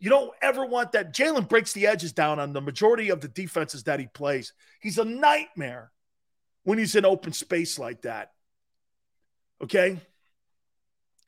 You 0.00 0.10
don't 0.10 0.32
ever 0.42 0.66
want 0.66 0.92
that. 0.92 1.14
Jalen 1.14 1.48
breaks 1.48 1.74
the 1.74 1.86
edges 1.86 2.12
down 2.12 2.40
on 2.40 2.52
the 2.52 2.60
majority 2.60 3.10
of 3.10 3.20
the 3.20 3.28
defenses 3.28 3.84
that 3.84 4.00
he 4.00 4.08
plays. 4.08 4.52
He's 4.80 4.98
a 4.98 5.04
nightmare 5.04 5.92
when 6.64 6.78
he's 6.78 6.96
in 6.96 7.04
open 7.04 7.32
space 7.32 7.78
like 7.78 8.02
that. 8.02 8.32
Okay? 9.62 10.00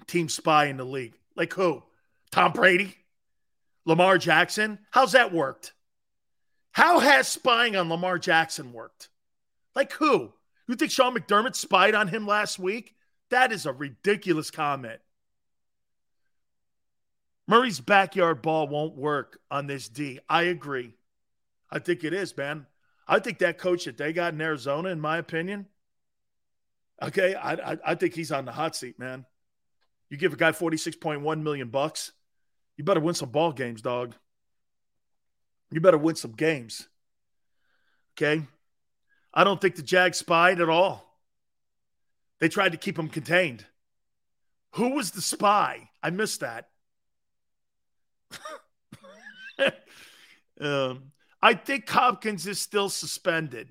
Team 0.08 0.28
spy 0.28 0.66
in 0.66 0.76
the 0.76 0.84
league. 0.84 1.14
Like 1.36 1.52
who? 1.52 1.84
Tom 2.32 2.52
Brady? 2.52 2.96
Lamar 3.86 4.18
Jackson? 4.18 4.78
How's 4.90 5.12
that 5.12 5.32
worked? 5.32 5.72
How 6.72 6.98
has 6.98 7.28
spying 7.28 7.76
on 7.76 7.88
Lamar 7.88 8.18
Jackson 8.18 8.72
worked? 8.72 9.08
Like 9.74 9.92
who? 9.92 10.32
You 10.66 10.74
think 10.76 10.90
Sean 10.90 11.14
McDermott 11.14 11.54
spied 11.54 11.94
on 11.94 12.08
him 12.08 12.26
last 12.26 12.58
week? 12.58 12.94
That 13.30 13.52
is 13.52 13.66
a 13.66 13.72
ridiculous 13.72 14.50
comment. 14.50 15.00
Murray's 17.46 17.80
backyard 17.80 18.40
ball 18.42 18.68
won't 18.68 18.96
work 18.96 19.38
on 19.50 19.66
this 19.66 19.88
D. 19.88 20.18
I 20.28 20.44
agree. 20.44 20.94
I 21.70 21.78
think 21.78 22.04
it 22.04 22.14
is, 22.14 22.34
man. 22.36 22.66
I 23.06 23.18
think 23.18 23.38
that 23.38 23.58
coach 23.58 23.84
that 23.84 23.98
they 23.98 24.12
got 24.12 24.32
in 24.32 24.40
Arizona, 24.40 24.88
in 24.88 25.00
my 25.00 25.18
opinion, 25.18 25.66
okay, 27.02 27.34
I, 27.34 27.52
I, 27.72 27.78
I 27.84 27.94
think 27.96 28.14
he's 28.14 28.32
on 28.32 28.46
the 28.46 28.52
hot 28.52 28.74
seat, 28.74 28.98
man. 28.98 29.26
You 30.08 30.16
give 30.16 30.32
a 30.32 30.36
guy 30.36 30.52
46.1 30.52 31.42
million 31.42 31.68
bucks, 31.68 32.12
you 32.76 32.84
better 32.84 33.00
win 33.00 33.14
some 33.14 33.30
ball 33.30 33.52
games, 33.52 33.82
dog. 33.82 34.14
You 35.70 35.80
better 35.80 35.98
win 35.98 36.16
some 36.16 36.32
games. 36.32 36.88
Okay? 38.12 38.46
I 39.32 39.44
don't 39.44 39.60
think 39.60 39.76
the 39.76 39.82
Jags 39.82 40.18
spied 40.18 40.60
at 40.60 40.68
all. 40.68 41.04
They 42.40 42.48
tried 42.48 42.72
to 42.72 42.78
keep 42.78 42.98
him 42.98 43.08
contained. 43.08 43.64
Who 44.72 44.90
was 44.90 45.12
the 45.12 45.20
spy? 45.20 45.88
I 46.02 46.10
missed 46.10 46.40
that. 46.40 46.68
um, 50.60 51.12
I 51.40 51.54
think 51.54 51.88
Hopkins 51.88 52.46
is 52.46 52.60
still 52.60 52.88
suspended. 52.88 53.68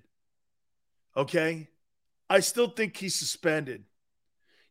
Okay? 1.16 1.68
I 2.30 2.40
still 2.40 2.70
think 2.70 2.98
he's 2.98 3.16
suspended. 3.16 3.84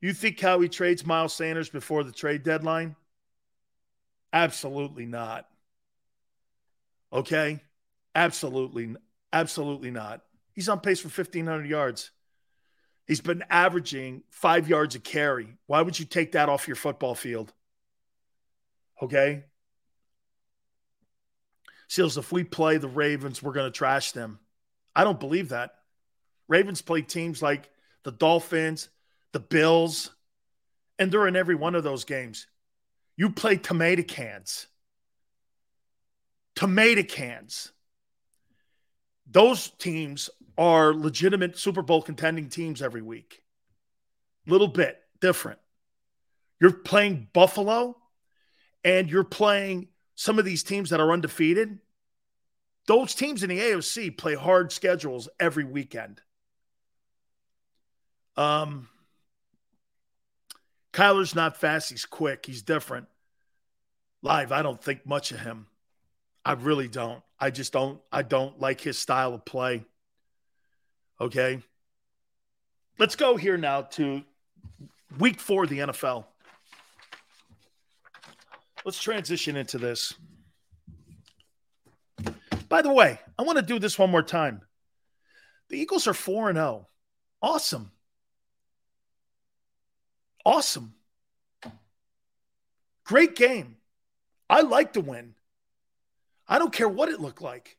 You 0.00 0.12
think 0.12 0.40
how 0.40 0.60
he 0.60 0.68
trades 0.68 1.06
Miles 1.06 1.34
Sanders 1.34 1.68
before 1.68 2.02
the 2.02 2.12
trade 2.12 2.42
deadline? 2.42 2.96
Absolutely 4.32 5.06
not. 5.06 5.46
Okay? 7.12 7.60
Absolutely, 8.14 8.96
absolutely 9.32 9.90
not. 9.90 10.22
He's 10.54 10.68
on 10.68 10.80
pace 10.80 11.00
for 11.00 11.08
1,500 11.08 11.66
yards. 11.66 12.10
He's 13.06 13.20
been 13.20 13.44
averaging 13.50 14.22
five 14.30 14.68
yards 14.68 14.94
a 14.94 15.00
carry. 15.00 15.56
Why 15.66 15.82
would 15.82 15.98
you 15.98 16.04
take 16.04 16.32
that 16.32 16.48
off 16.48 16.68
your 16.68 16.76
football 16.76 17.14
field? 17.14 17.52
Okay. 19.00 19.44
Seals, 21.88 22.16
if 22.16 22.32
we 22.32 22.44
play 22.44 22.78
the 22.78 22.88
Ravens, 22.88 23.42
we're 23.42 23.52
going 23.52 23.70
to 23.70 23.76
trash 23.76 24.12
them. 24.12 24.38
I 24.94 25.04
don't 25.04 25.20
believe 25.20 25.50
that. 25.50 25.74
Ravens 26.48 26.80
play 26.82 27.02
teams 27.02 27.42
like 27.42 27.68
the 28.04 28.12
Dolphins, 28.12 28.88
the 29.32 29.40
Bills, 29.40 30.10
and 30.98 31.10
they're 31.10 31.26
in 31.26 31.36
every 31.36 31.54
one 31.54 31.74
of 31.74 31.84
those 31.84 32.04
games. 32.04 32.46
You 33.22 33.30
play 33.30 33.56
tomato 33.56 34.02
cans. 34.02 34.66
Tomato 36.56 37.04
cans. 37.04 37.70
Those 39.30 39.70
teams 39.78 40.28
are 40.58 40.92
legitimate 40.92 41.56
Super 41.56 41.82
Bowl 41.82 42.02
contending 42.02 42.48
teams 42.48 42.82
every 42.82 43.00
week. 43.00 43.44
Little 44.48 44.66
bit 44.66 44.98
different. 45.20 45.60
You're 46.60 46.72
playing 46.72 47.28
Buffalo 47.32 47.96
and 48.82 49.08
you're 49.08 49.22
playing 49.22 49.86
some 50.16 50.40
of 50.40 50.44
these 50.44 50.64
teams 50.64 50.90
that 50.90 50.98
are 50.98 51.12
undefeated. 51.12 51.78
Those 52.88 53.14
teams 53.14 53.44
in 53.44 53.50
the 53.50 53.60
AFC 53.60 54.18
play 54.18 54.34
hard 54.34 54.72
schedules 54.72 55.28
every 55.38 55.62
weekend. 55.62 56.20
Um, 58.36 58.88
Kyler's 60.92 61.36
not 61.36 61.56
fast. 61.56 61.90
He's 61.90 62.04
quick. 62.04 62.46
He's 62.46 62.62
different. 62.62 63.06
Live, 64.22 64.52
I 64.52 64.62
don't 64.62 64.82
think 64.82 65.04
much 65.04 65.32
of 65.32 65.40
him. 65.40 65.66
I 66.44 66.52
really 66.52 66.88
don't. 66.88 67.22
I 67.38 67.50
just 67.50 67.72
don't. 67.72 68.00
I 68.10 68.22
don't 68.22 68.60
like 68.60 68.80
his 68.80 68.98
style 68.98 69.34
of 69.34 69.44
play. 69.44 69.84
Okay. 71.20 71.60
Let's 72.98 73.16
go 73.16 73.36
here 73.36 73.56
now 73.56 73.82
to 73.82 74.22
week 75.18 75.40
four 75.40 75.64
of 75.64 75.70
the 75.70 75.78
NFL. 75.78 76.24
Let's 78.84 79.00
transition 79.00 79.56
into 79.56 79.78
this. 79.78 80.14
By 82.68 82.82
the 82.82 82.92
way, 82.92 83.20
I 83.38 83.42
want 83.42 83.58
to 83.58 83.62
do 83.62 83.78
this 83.78 83.98
one 83.98 84.10
more 84.10 84.22
time. 84.22 84.62
The 85.68 85.78
Eagles 85.78 86.06
are 86.06 86.14
4 86.14 86.50
and 86.50 86.56
0. 86.56 86.88
Awesome. 87.40 87.92
Awesome. 90.44 90.94
Great 93.04 93.36
game. 93.36 93.76
I 94.52 94.60
like 94.60 94.92
to 94.92 95.00
win. 95.00 95.34
I 96.46 96.58
don't 96.58 96.74
care 96.74 96.88
what 96.88 97.08
it 97.08 97.20
looked 97.20 97.40
like. 97.40 97.78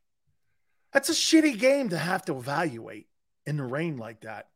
That's 0.91 1.09
a 1.09 1.13
shitty 1.13 1.59
game 1.59 1.89
to 1.89 1.99
have 1.99 2.25
to 2.25 2.35
evaluate 2.35 3.05
in 3.45 3.57
the 3.57 3.63
rain 3.63 3.97
like 3.97 4.21
that. 4.21 4.47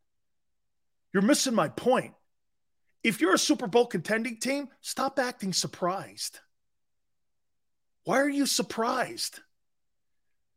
You're 1.13 1.21
missing 1.21 1.53
my 1.53 1.69
point. 1.69 2.15
If 3.03 3.21
you're 3.21 3.35
a 3.35 3.39
Super 3.39 3.67
Bowl 3.67 3.85
contending 3.85 4.37
team, 4.37 4.69
stop 4.81 5.19
acting 5.19 5.53
surprised. 5.53 6.39
Why 8.03 8.19
are 8.19 8.29
you 8.29 8.47
surprised? 8.47 9.39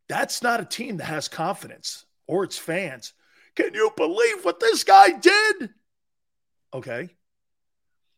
That's 0.09 0.41
not 0.41 0.61
a 0.61 0.65
team 0.65 0.97
that 0.97 1.05
has 1.05 1.27
confidence 1.27 2.05
or 2.25 2.43
its 2.43 2.57
fans. 2.57 3.13
Can 3.55 3.75
you 3.75 3.91
believe 3.95 4.43
what 4.43 4.59
this 4.59 4.83
guy 4.83 5.11
did? 5.11 5.69
Okay. 6.73 7.09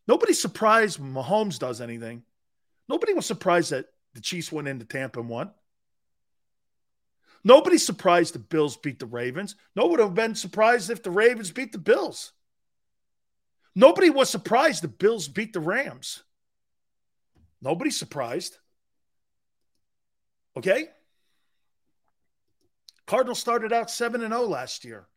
Nobody's 0.08 0.42
surprised 0.42 0.98
when 0.98 1.14
Mahomes 1.14 1.60
does 1.60 1.82
anything. 1.82 2.24
Nobody 2.90 3.14
was 3.14 3.26
surprised 3.26 3.72
that 3.72 3.86
the 4.14 4.22
Chiefs 4.22 4.52
went 4.52 4.68
into 4.68 4.86
Tampa 4.86 5.20
and 5.20 5.30
won. 5.30 5.52
Nobody's 7.44 7.86
surprised 7.86 8.34
the 8.34 8.40
Bills 8.40 8.78
beat 8.78 9.00
the 9.00 9.06
Ravens. 9.06 9.56
No 9.76 9.84
one 9.84 9.92
would 9.92 10.00
have 10.00 10.14
been 10.14 10.36
surprised 10.36 10.90
if 10.90 11.04
the 11.04 11.12
Ravens 11.12 11.52
beat 11.52 11.72
the 11.72 11.78
Bills. 11.78 12.32
Nobody 13.76 14.10
was 14.10 14.30
surprised 14.30 14.84
the 14.84 14.88
Bills 14.88 15.28
beat 15.28 15.52
the 15.52 15.60
Rams. 15.60 16.24
Nobody's 17.62 17.98
surprised. 17.98 18.58
Okay? 20.56 20.90
Cardinals 23.06 23.40
started 23.40 23.74
out 23.74 23.90
7 23.90 24.22
and 24.22 24.34
0 24.34 24.46
last 24.46 24.86
year. 24.86 25.08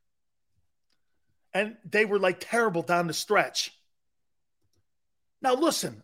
And 1.53 1.77
they 1.85 2.05
were 2.05 2.19
like 2.19 2.39
terrible 2.41 2.83
down 2.83 3.07
the 3.07 3.15
stretch. 3.15 3.73
Now, 5.41 5.55
listen, 5.55 6.03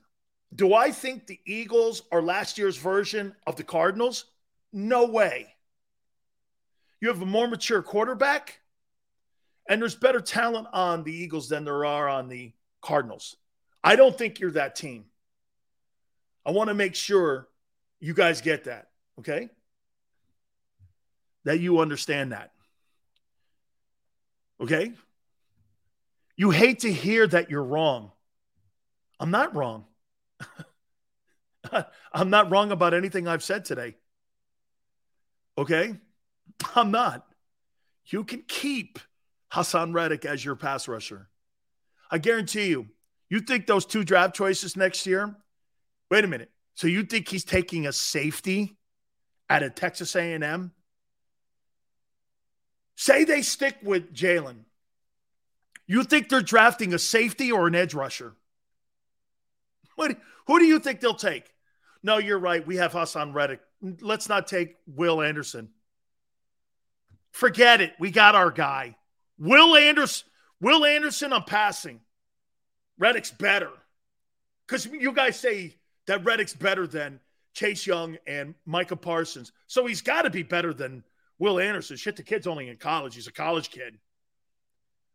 do 0.55 0.75
I 0.75 0.91
think 0.91 1.27
the 1.27 1.41
Eagles 1.47 2.03
are 2.13 2.23
last 2.23 2.59
year's 2.59 2.77
version 2.77 3.35
of 3.47 3.57
the 3.57 3.65
Cardinals? 3.65 4.27
No 4.73 5.07
way. 5.07 5.55
You 7.01 7.09
have 7.09 7.23
a 7.23 7.27
more 7.27 7.49
mature 7.49 7.83
quarterback, 7.83 8.61
and 9.69 9.81
there's 9.81 9.95
better 9.95 10.21
talent 10.21 10.69
on 10.73 11.05
the 11.05 11.13
Eagles 11.13 11.49
than 11.49 11.65
there 11.65 11.85
are 11.85 12.09
on 12.09 12.29
the 12.29 12.53
Cardinals. 12.81 13.37
I 13.83 13.97
don't 13.97 14.17
think 14.17 14.41
you're 14.41 14.53
that 14.53 14.77
team. 14.77 15.07
I 16.45 16.51
want 16.51 16.69
to 16.69 16.75
make 16.75 16.95
sure 16.95 17.49
you 18.01 18.15
guys 18.15 18.41
get 18.41 18.65
that, 18.65 18.89
okay? 19.19 19.49
That 21.45 21.61
you 21.61 21.81
understand 21.81 22.33
that. 22.33 22.53
Okay? 24.61 24.93
You 26.37 26.51
hate 26.51 26.81
to 26.81 26.93
hear 26.93 27.27
that 27.27 27.51
you're 27.51 27.65
wrong. 27.65 28.13
I'm 29.19 29.31
not 29.31 29.55
wrong. 29.55 29.87
I'm 32.13 32.31
not 32.31 32.51
wrong 32.51 32.73
about 32.73 32.95
anything 32.95 33.29
I've 33.29 33.43
said 33.43 33.65
today. 33.65 33.95
Okay? 35.57 35.95
I'm 36.75 36.91
not. 36.91 37.27
You 38.07 38.25
can 38.25 38.43
keep 38.47 38.99
Haason 39.53 39.95
Reddick 39.95 40.25
as 40.25 40.45
your 40.45 40.57
pass 40.57 40.89
rusher. 40.89 41.29
I 42.11 42.19
guarantee 42.19 42.69
you, 42.69 42.89
you 43.31 43.41
think 43.41 43.67
those 43.67 43.87
two 43.87 44.05
draft 44.05 44.35
choices 44.35 44.77
next 44.77 45.07
year? 45.07 45.35
Wait 46.11 46.25
a 46.25 46.29
minute. 46.29 46.51
So 46.75 46.87
you 46.87 47.05
think 47.05 47.29
he's 47.29 47.45
taking 47.45 47.87
a 47.87 47.93
safety 47.93 48.77
at 49.49 49.63
a 49.63 49.71
Texas 49.71 50.15
A&M? 50.17 50.73
Say 52.97 53.25
they 53.25 53.43
stick 53.43 53.77
with 53.83 54.13
Jalen. 54.15 54.65
You 55.87 56.05
think 56.05 56.29
they're 56.29 56.41
drafting 56.41 56.95
a 56.95 56.99
safety 56.99 57.51
or 57.51 57.67
an 57.67 57.75
edge 57.75 57.95
rusher? 57.95 58.35
What, 59.97 60.17
who 60.47 60.59
do 60.59 60.65
you 60.65 60.79
think 60.79 61.01
they'll 61.01 61.15
take? 61.15 61.53
No, 62.03 62.19
you're 62.19 62.39
right. 62.39 62.67
We 62.67 62.77
have 62.77 62.93
Haason 62.93 63.35
Reddick. 63.35 63.61
Let's 64.01 64.29
not 64.29 64.47
take 64.47 64.77
Will 64.87 65.23
Anderson. 65.23 65.71
Forget 67.31 67.81
it. 67.81 67.93
We 67.99 68.11
got 68.11 68.35
our 68.35 68.51
guy. 68.51 68.97
Will 69.39 69.77
Anderson. 69.77 70.29
Will 70.61 70.85
Anderson, 70.85 71.33
I'm 71.33 71.45
passing. 71.45 72.01
Reddick's 72.99 73.33
better. 73.33 73.71
Because 74.67 74.87
you 74.87 75.13
guys 75.13 75.39
say 75.39 75.75
that 76.07 76.25
Reddick's 76.25 76.55
better 76.55 76.87
than 76.87 77.21
Chase 77.53 77.87
Young 77.87 78.17
and 78.27 78.55
Micah 78.65 78.97
Parsons. 78.97 79.53
So 79.67 79.87
he's 79.87 80.03
got 80.03 80.23
to 80.23 80.31
be 80.31 80.43
better 80.43 80.73
than 80.73 81.03
Will 81.39 81.59
Anderson. 81.59 81.97
Shit, 81.97 82.17
the 82.17 82.23
kid's 82.23 82.47
only 82.47 82.69
in 82.69 82.77
college. 82.77 83.15
He's 83.15 83.27
a 83.27 83.33
college 83.33 83.71
kid. 83.71 83.99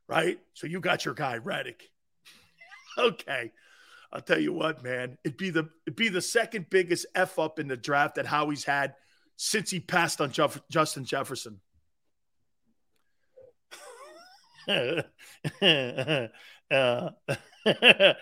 Right? 0.08 0.40
So 0.54 0.68
you 0.68 0.80
got 0.80 1.06
your 1.06 1.14
guy, 1.14 1.38
Reddick. 1.38 1.90
okay. 2.98 3.52
I'll 4.12 4.22
tell 4.22 4.40
you 4.40 4.54
what, 4.54 4.84
man. 4.84 5.18
It'd 5.24 5.38
be 5.38 5.50
the 5.50 5.70
it'd 5.86 5.98
be 5.98 6.10
the 6.10 6.22
second 6.22 6.68
biggest 6.70 7.06
F 7.14 7.40
up 7.40 7.60
in 7.60 7.68
the 7.68 7.78
draft 7.78 8.16
that 8.16 8.26
Howie's 8.26 8.64
had 8.64 8.96
since 9.36 9.70
he 9.70 9.80
passed 9.80 10.22
on 10.22 10.32
Jeff- 10.32 10.62
Justin 10.70 11.06
Jefferson. 11.06 11.60
uh, 14.68 15.02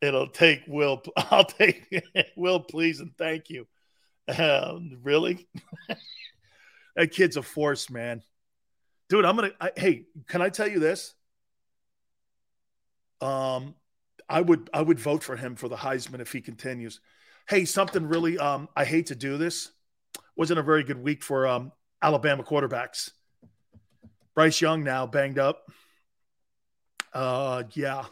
it'll 0.00 0.28
take 0.28 0.62
Will. 0.66 1.02
I'll 1.16 1.44
take 1.44 2.02
Will, 2.36 2.60
please, 2.60 3.00
and 3.00 3.16
thank 3.16 3.50
you. 3.50 3.66
Um, 4.36 4.98
really? 5.02 5.46
that 6.96 7.12
kid's 7.12 7.36
a 7.36 7.42
force, 7.42 7.90
man. 7.90 8.22
Dude, 9.08 9.24
I'm 9.24 9.36
gonna. 9.36 9.52
I, 9.60 9.72
hey, 9.76 10.06
can 10.28 10.40
I 10.40 10.48
tell 10.48 10.68
you 10.68 10.78
this? 10.78 11.14
Um, 13.20 13.74
I 14.28 14.40
would 14.40 14.70
I 14.72 14.82
would 14.82 14.98
vote 14.98 15.22
for 15.22 15.36
him 15.36 15.56
for 15.56 15.68
the 15.68 15.76
Heisman 15.76 16.20
if 16.20 16.32
he 16.32 16.40
continues. 16.40 17.00
Hey, 17.48 17.64
something 17.64 18.06
really 18.06 18.38
um 18.38 18.68
I 18.76 18.84
hate 18.84 19.06
to 19.06 19.14
do 19.14 19.36
this. 19.36 19.70
Wasn't 20.36 20.58
a 20.58 20.62
very 20.62 20.84
good 20.84 21.02
week 21.02 21.22
for 21.22 21.46
um 21.46 21.72
Alabama 22.00 22.42
quarterbacks. 22.42 23.10
Bryce 24.34 24.60
Young 24.60 24.84
now 24.84 25.06
banged 25.06 25.38
up. 25.38 25.62
Uh 27.12 27.64
yeah. 27.72 28.04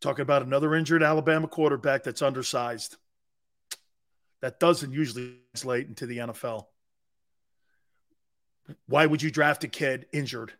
Talking 0.00 0.22
about 0.22 0.42
another 0.42 0.74
injured 0.74 1.02
Alabama 1.02 1.48
quarterback 1.48 2.04
that's 2.04 2.22
undersized. 2.22 2.96
That 4.40 4.60
doesn't 4.60 4.92
usually 4.92 5.34
translate 5.52 5.88
into 5.88 6.06
the 6.06 6.18
NFL. 6.18 6.66
Why 8.86 9.04
would 9.04 9.22
you 9.22 9.30
draft 9.30 9.64
a 9.64 9.68
kid 9.68 10.06
injured? 10.12 10.52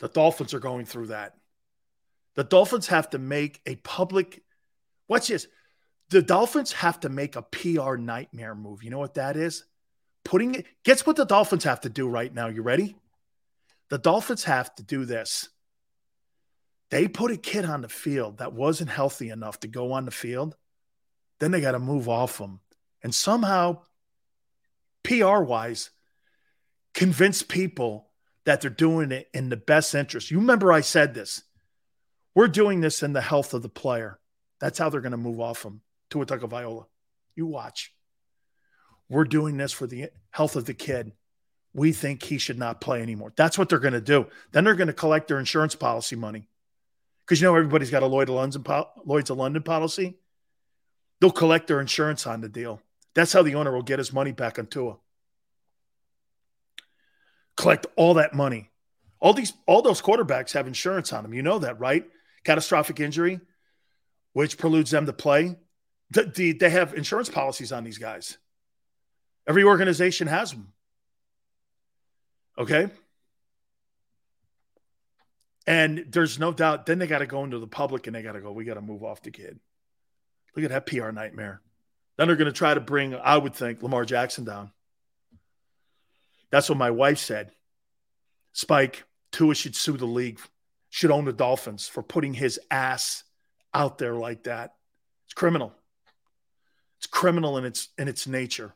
The 0.00 0.08
Dolphins 0.08 0.54
are 0.54 0.60
going 0.60 0.86
through 0.86 1.08
that. 1.08 1.36
The 2.34 2.44
Dolphins 2.44 2.88
have 2.88 3.10
to 3.10 3.18
make 3.18 3.60
a 3.66 3.76
public, 3.76 4.42
watch 5.08 5.28
this. 5.28 5.46
The 6.10 6.22
Dolphins 6.22 6.72
have 6.72 7.00
to 7.00 7.08
make 7.08 7.36
a 7.36 7.42
PR 7.42 7.96
nightmare 7.96 8.54
move. 8.54 8.82
You 8.82 8.90
know 8.90 8.98
what 8.98 9.14
that 9.14 9.36
is? 9.36 9.64
Putting 10.24 10.54
it, 10.54 10.66
guess 10.84 11.06
what 11.06 11.16
the 11.16 11.24
Dolphins 11.24 11.64
have 11.64 11.80
to 11.82 11.88
do 11.88 12.08
right 12.08 12.32
now? 12.32 12.48
You 12.48 12.62
ready? 12.62 12.96
The 13.90 13.98
Dolphins 13.98 14.44
have 14.44 14.74
to 14.76 14.82
do 14.82 15.04
this. 15.04 15.48
They 16.90 17.08
put 17.08 17.30
a 17.30 17.36
kid 17.36 17.64
on 17.64 17.80
the 17.80 17.88
field 17.88 18.38
that 18.38 18.52
wasn't 18.52 18.90
healthy 18.90 19.30
enough 19.30 19.60
to 19.60 19.68
go 19.68 19.92
on 19.92 20.04
the 20.04 20.10
field. 20.10 20.56
Then 21.40 21.50
they 21.50 21.60
got 21.60 21.72
to 21.72 21.78
move 21.78 22.08
off 22.08 22.38
him. 22.38 22.60
And 23.02 23.14
somehow, 23.14 23.82
PR 25.02 25.40
wise, 25.40 25.90
convince 26.94 27.42
people 27.42 28.10
that 28.44 28.60
they're 28.60 28.70
doing 28.70 29.10
it 29.10 29.28
in 29.32 29.48
the 29.48 29.56
best 29.56 29.94
interest. 29.94 30.30
You 30.30 30.38
remember 30.38 30.72
I 30.72 30.82
said 30.82 31.14
this. 31.14 31.42
We're 32.34 32.48
doing 32.48 32.80
this 32.80 33.02
in 33.02 33.12
the 33.12 33.20
health 33.20 33.54
of 33.54 33.62
the 33.62 33.68
player. 33.68 34.18
That's 34.60 34.78
how 34.78 34.88
they're 34.88 35.00
going 35.00 35.12
to 35.12 35.18
move 35.18 35.40
off 35.40 35.64
him 35.64 35.82
Tua 36.10 36.26
Tagovailoa. 36.26 36.86
You 37.34 37.46
watch. 37.46 37.92
We're 39.08 39.24
doing 39.24 39.56
this 39.56 39.72
for 39.72 39.86
the 39.86 40.10
health 40.30 40.56
of 40.56 40.64
the 40.64 40.74
kid. 40.74 41.12
We 41.74 41.92
think 41.92 42.22
he 42.22 42.38
should 42.38 42.58
not 42.58 42.80
play 42.80 43.02
anymore. 43.02 43.32
That's 43.36 43.58
what 43.58 43.68
they're 43.68 43.78
going 43.78 43.92
to 43.94 44.00
do. 44.00 44.26
Then 44.52 44.64
they're 44.64 44.74
going 44.74 44.88
to 44.88 44.92
collect 44.92 45.28
their 45.28 45.38
insurance 45.38 45.74
policy 45.74 46.16
money. 46.16 46.48
Because 47.24 47.40
you 47.40 47.46
know 47.46 47.54
everybody's 47.54 47.90
got 47.90 48.02
a 48.02 48.06
Lloyd's 48.06 48.56
of 49.30 49.38
London 49.38 49.62
policy. 49.62 50.18
They'll 51.20 51.30
collect 51.30 51.66
their 51.66 51.80
insurance 51.80 52.26
on 52.26 52.40
the 52.40 52.48
deal. 52.48 52.82
That's 53.14 53.32
how 53.32 53.42
the 53.42 53.54
owner 53.54 53.72
will 53.72 53.82
get 53.82 53.98
his 53.98 54.12
money 54.12 54.32
back 54.32 54.58
on 54.58 54.66
Tua. 54.66 54.96
Collect 57.56 57.86
all 57.96 58.14
that 58.14 58.34
money. 58.34 58.70
All 59.20 59.32
these, 59.32 59.52
all 59.66 59.82
those 59.82 60.02
quarterbacks 60.02 60.52
have 60.52 60.66
insurance 60.66 61.12
on 61.12 61.22
them. 61.22 61.32
You 61.32 61.42
know 61.42 61.60
that, 61.60 61.78
right? 61.78 62.04
Catastrophic 62.44 63.00
injury, 63.00 63.40
which 64.32 64.58
preludes 64.58 64.90
them 64.90 65.06
to 65.06 65.12
play. 65.12 65.56
The, 66.10 66.24
the, 66.24 66.52
they 66.52 66.70
have 66.70 66.94
insurance 66.94 67.28
policies 67.28 67.72
on 67.72 67.84
these 67.84 67.98
guys. 67.98 68.38
Every 69.46 69.64
organization 69.64 70.28
has 70.28 70.50
them. 70.50 70.72
Okay. 72.58 72.88
And 75.66 76.06
there's 76.10 76.38
no 76.38 76.52
doubt, 76.52 76.86
then 76.86 76.98
they 76.98 77.06
got 77.06 77.18
to 77.18 77.26
go 77.26 77.44
into 77.44 77.58
the 77.58 77.66
public 77.66 78.06
and 78.06 78.16
they 78.16 78.22
got 78.22 78.32
to 78.32 78.40
go, 78.40 78.52
we 78.52 78.64
got 78.64 78.74
to 78.74 78.80
move 78.80 79.04
off 79.04 79.22
the 79.22 79.30
kid. 79.30 79.58
Look 80.54 80.64
at 80.64 80.70
that 80.70 80.86
PR 80.86 81.10
nightmare. 81.10 81.62
Then 82.16 82.26
they're 82.26 82.36
going 82.36 82.46
to 82.46 82.52
try 82.52 82.74
to 82.74 82.80
bring, 82.80 83.14
I 83.14 83.38
would 83.38 83.54
think, 83.54 83.82
Lamar 83.82 84.04
Jackson 84.04 84.44
down. 84.44 84.70
That's 86.50 86.68
what 86.68 86.78
my 86.78 86.90
wife 86.90 87.18
said. 87.18 87.52
Spike, 88.52 89.04
Tua 89.30 89.54
should 89.54 89.74
sue 89.74 89.96
the 89.96 90.04
league 90.04 90.38
should 90.92 91.10
own 91.10 91.24
the 91.24 91.32
Dolphins 91.32 91.88
for 91.88 92.02
putting 92.02 92.34
his 92.34 92.60
ass 92.70 93.24
out 93.72 93.96
there 93.96 94.14
like 94.14 94.42
that. 94.42 94.74
It's 95.24 95.32
criminal. 95.32 95.72
It's 96.98 97.06
criminal 97.06 97.56
in 97.56 97.64
its 97.64 97.88
in 97.96 98.08
its 98.08 98.26
nature. 98.26 98.74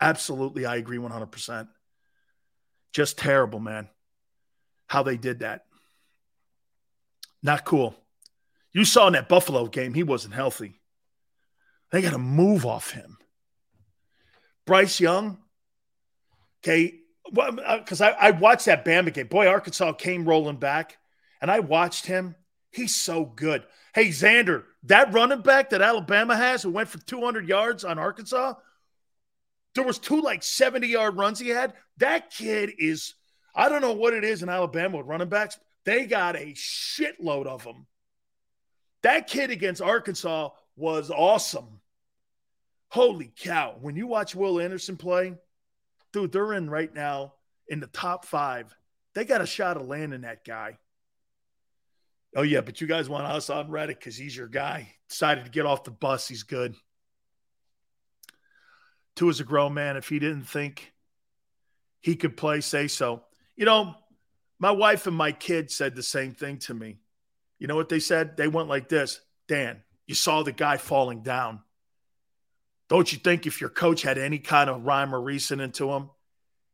Absolutely, 0.00 0.64
I 0.64 0.76
agree 0.76 0.98
100%. 0.98 1.66
Just 2.92 3.18
terrible, 3.18 3.58
man. 3.58 3.88
How 4.86 5.02
they 5.02 5.16
did 5.16 5.40
that. 5.40 5.64
Not 7.42 7.64
cool. 7.64 7.96
You 8.72 8.84
saw 8.84 9.08
in 9.08 9.14
that 9.14 9.28
Buffalo 9.28 9.66
game, 9.66 9.92
he 9.92 10.04
wasn't 10.04 10.34
healthy. 10.34 10.80
They 11.90 12.00
got 12.00 12.12
to 12.12 12.18
move 12.18 12.64
off 12.64 12.92
him. 12.92 13.18
Bryce 14.66 15.00
Young, 15.00 15.38
okay, 16.62 16.94
because 17.24 18.00
well, 18.00 18.10
uh, 18.12 18.16
I, 18.20 18.28
I 18.28 18.30
watched 18.30 18.66
that 18.66 18.84
Bama 18.84 19.12
game. 19.12 19.26
Boy, 19.26 19.48
Arkansas 19.48 19.94
came 19.94 20.24
rolling 20.24 20.58
back 20.58 20.98
and 21.40 21.50
I 21.50 21.60
watched 21.60 22.06
him. 22.06 22.34
He's 22.70 22.94
so 22.94 23.24
good. 23.24 23.64
Hey, 23.94 24.08
Xander, 24.08 24.64
that 24.84 25.12
running 25.12 25.40
back 25.40 25.70
that 25.70 25.82
Alabama 25.82 26.36
has 26.36 26.62
who 26.62 26.70
went 26.70 26.88
for 26.88 26.98
200 26.98 27.48
yards 27.48 27.84
on 27.84 27.98
Arkansas, 27.98 28.54
there 29.74 29.84
was 29.84 29.98
two 29.98 30.20
like 30.20 30.42
70 30.42 30.86
yard 30.86 31.16
runs 31.16 31.38
he 31.38 31.48
had. 31.48 31.74
That 31.98 32.30
kid 32.30 32.72
is, 32.78 33.14
I 33.54 33.68
don't 33.68 33.82
know 33.82 33.92
what 33.92 34.14
it 34.14 34.24
is 34.24 34.42
in 34.42 34.48
Alabama 34.48 34.98
with 34.98 35.06
running 35.06 35.28
backs. 35.28 35.58
They 35.84 36.06
got 36.06 36.36
a 36.36 36.52
shitload 36.52 37.46
of 37.46 37.64
them. 37.64 37.86
That 39.02 39.28
kid 39.28 39.50
against 39.50 39.80
Arkansas 39.80 40.50
was 40.76 41.10
awesome. 41.10 41.80
Holy 42.88 43.32
cow. 43.36 43.76
When 43.80 43.96
you 43.96 44.06
watch 44.06 44.34
Will 44.34 44.60
Anderson 44.60 44.96
play, 44.96 45.34
dude, 46.12 46.32
they're 46.32 46.54
in 46.54 46.68
right 46.68 46.92
now 46.92 47.34
in 47.68 47.80
the 47.80 47.86
top 47.86 48.24
five. 48.24 48.74
They 49.14 49.24
got 49.24 49.40
a 49.40 49.46
shot 49.46 49.76
of 49.76 49.86
landing 49.86 50.22
that 50.22 50.44
guy. 50.44 50.78
Oh 52.36 52.42
yeah, 52.42 52.60
but 52.60 52.82
you 52.82 52.86
guys 52.86 53.08
want 53.08 53.26
Haason 53.26 53.70
Reddick 53.70 53.98
because 53.98 54.14
he's 54.14 54.36
your 54.36 54.46
guy. 54.46 54.92
Decided 55.08 55.46
to 55.46 55.50
get 55.50 55.64
off 55.64 55.84
the 55.84 55.90
bus. 55.90 56.28
He's 56.28 56.42
good. 56.42 56.76
Tua 59.16 59.30
is 59.30 59.40
a 59.40 59.44
grown 59.44 59.72
man. 59.72 59.96
If 59.96 60.10
he 60.10 60.18
didn't 60.18 60.44
think 60.44 60.92
he 62.02 62.14
could 62.14 62.36
play, 62.36 62.60
say 62.60 62.88
so. 62.88 63.22
You 63.56 63.64
know, 63.64 63.94
my 64.58 64.70
wife 64.70 65.06
and 65.06 65.16
my 65.16 65.32
kid 65.32 65.70
said 65.70 65.96
the 65.96 66.02
same 66.02 66.34
thing 66.34 66.58
to 66.58 66.74
me. 66.74 66.98
You 67.58 67.68
know 67.68 67.76
what 67.76 67.88
they 67.88 68.00
said? 68.00 68.36
They 68.36 68.48
went 68.48 68.68
like 68.68 68.90
this 68.90 69.22
Dan, 69.48 69.82
you 70.06 70.14
saw 70.14 70.42
the 70.42 70.52
guy 70.52 70.76
falling 70.76 71.22
down. 71.22 71.60
Don't 72.90 73.10
you 73.10 73.18
think 73.18 73.46
if 73.46 73.62
your 73.62 73.70
coach 73.70 74.02
had 74.02 74.18
any 74.18 74.40
kind 74.40 74.68
of 74.68 74.84
rhyme 74.84 75.14
or 75.14 75.20
reason 75.22 75.58
into 75.58 75.90
him, 75.90 76.10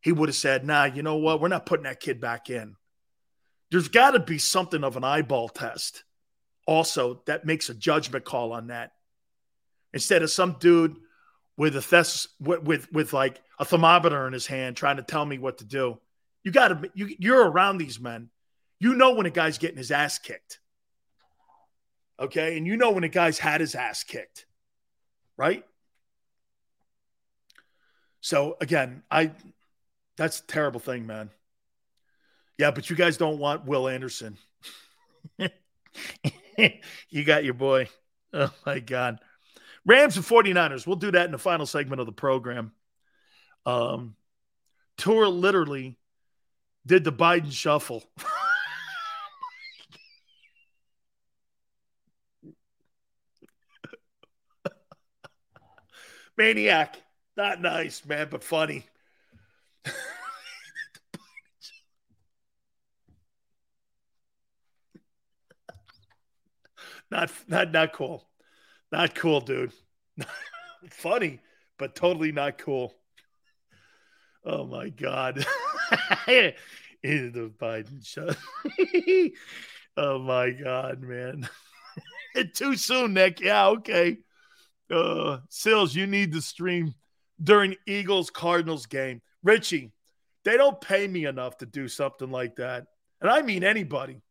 he 0.01 0.11
would 0.11 0.29
have 0.29 0.37
said, 0.37 0.67
nah, 0.67 0.85
you 0.87 1.05
know 1.05 1.17
what? 1.17 1.41
We're 1.41 1.47
not 1.47 1.67
putting 1.67 1.85
that 1.85 2.01
kid 2.01 2.21
back 2.21 2.51
in 2.51 2.75
there's 3.73 3.89
got 3.89 4.13
to 4.13 4.21
be 4.21 4.39
something 4.39 4.85
of 4.85 4.97
an 4.97 5.03
eyeball 5.03 5.49
test 5.49 6.05
also 6.67 7.23
that 7.27 7.45
makes 7.45 7.69
a 7.69 7.75
judgment 7.75 8.25
call 8.25 8.53
on 8.53 8.69
that. 8.69 8.93
Instead 9.93 10.23
of 10.23 10.31
some 10.31 10.57
dude 10.61 10.95
with 11.57 11.75
a 11.75 11.83
thes- 11.83 12.29
with, 12.39 12.63
with, 12.63 12.93
with 12.93 13.13
like 13.13 13.43
a 13.59 13.65
thermometer 13.65 14.27
in 14.29 14.33
his 14.33 14.47
hand 14.47 14.77
trying 14.77 14.99
to 14.99 15.03
tell 15.03 15.27
me 15.27 15.39
what 15.39 15.59
to 15.59 15.65
do 15.65 15.99
you 16.45 16.51
got 16.51 16.69
to 16.69 16.91
you, 16.95 17.15
you're 17.19 17.49
around 17.49 17.79
these 17.79 18.01
men. 18.01 18.29
You 18.79 18.95
know 18.95 19.15
when 19.15 19.27
a 19.27 19.31
guy's 19.31 19.59
getting 19.59 19.77
his 19.77 19.91
ass 19.91 20.19
kicked. 20.19 20.59
Okay? 22.19 22.57
And 22.57 22.67
you 22.67 22.77
know 22.77 22.91
when 22.91 23.05
a 23.05 23.09
guy's 23.09 23.39
had 23.39 23.61
his 23.61 23.75
ass 23.75 24.03
kicked. 24.03 24.47
Right? 25.37 25.65
So 28.21 28.57
again 28.61 29.03
i 29.11 29.33
that's 30.17 30.39
a 30.39 30.47
terrible 30.47 30.79
thing 30.79 31.07
man 31.07 31.31
yeah, 32.59 32.71
but 32.71 32.91
you 32.91 32.97
guys 32.97 33.17
don't 33.17 33.39
want 33.39 33.65
Will 33.65 33.89
Anderson. 33.89 34.37
you 37.11 37.25
got 37.25 37.45
your 37.45 37.55
boy. 37.55 37.89
Oh 38.33 38.53
my 38.65 38.79
God. 38.81 39.19
Rams 39.85 40.17
and 40.17 40.25
49ers. 40.25 40.87
We'll 40.87 40.97
do 40.97 41.11
that 41.11 41.27
in 41.27 41.33
the 41.33 41.39
final 41.39 41.67
segment 41.67 42.01
of 42.01 42.07
the 42.07 42.13
program. 42.13 42.73
Um, 43.67 44.15
Tua 44.97 45.27
literally 45.27 45.99
did 46.87 47.05
the 47.05 47.13
Biden 47.13 47.53
shuffle. 47.53 48.03
Maniac. 56.37 56.97
Not 57.37 57.61
nice, 57.63 58.05
man, 58.05 58.29
but 58.31 58.45
funny. 58.45 58.85
Not 67.13 67.31
not 67.47 67.71
not 67.71 67.93
cool. 67.93 68.27
Not 68.91 69.15
cool, 69.15 69.41
dude. 69.41 69.73
funny, 70.91 71.41
but 71.79 71.95
totally 71.95 72.33
not 72.33 72.59
cool. 72.59 72.95
Oh 74.45 74.67
my 74.67 74.89
god. 74.89 75.47
The 77.05 77.53
Biden 77.61 78.07
show. 78.07 78.31
oh 79.97 80.21
my 80.21 80.51
god, 80.51 81.01
man. 81.01 81.49
Too 82.55 82.77
soon, 82.77 83.15
Nick. 83.15 83.41
Yeah, 83.41 83.67
okay. 83.69 84.19
Uh 84.89 85.39
Sills, 85.49 85.97
you 85.97 86.07
need 86.07 86.33
to 86.33 86.41
stream 86.41 86.95
during 87.43 87.75
Eagles 87.89 88.31
Cardinals 88.31 88.87
game. 88.87 89.21
Richie, 89.43 89.91
they 90.45 90.57
don't 90.57 90.81
pay 90.81 91.09
me 91.09 91.25
enough 91.25 91.59
to 91.59 91.67
do 91.67 91.89
something 91.89 92.31
like 92.31 92.55
that. 92.57 92.87
And 93.21 93.29
I 93.29 93.43
mean 93.43 93.65
anybody. 93.65 94.23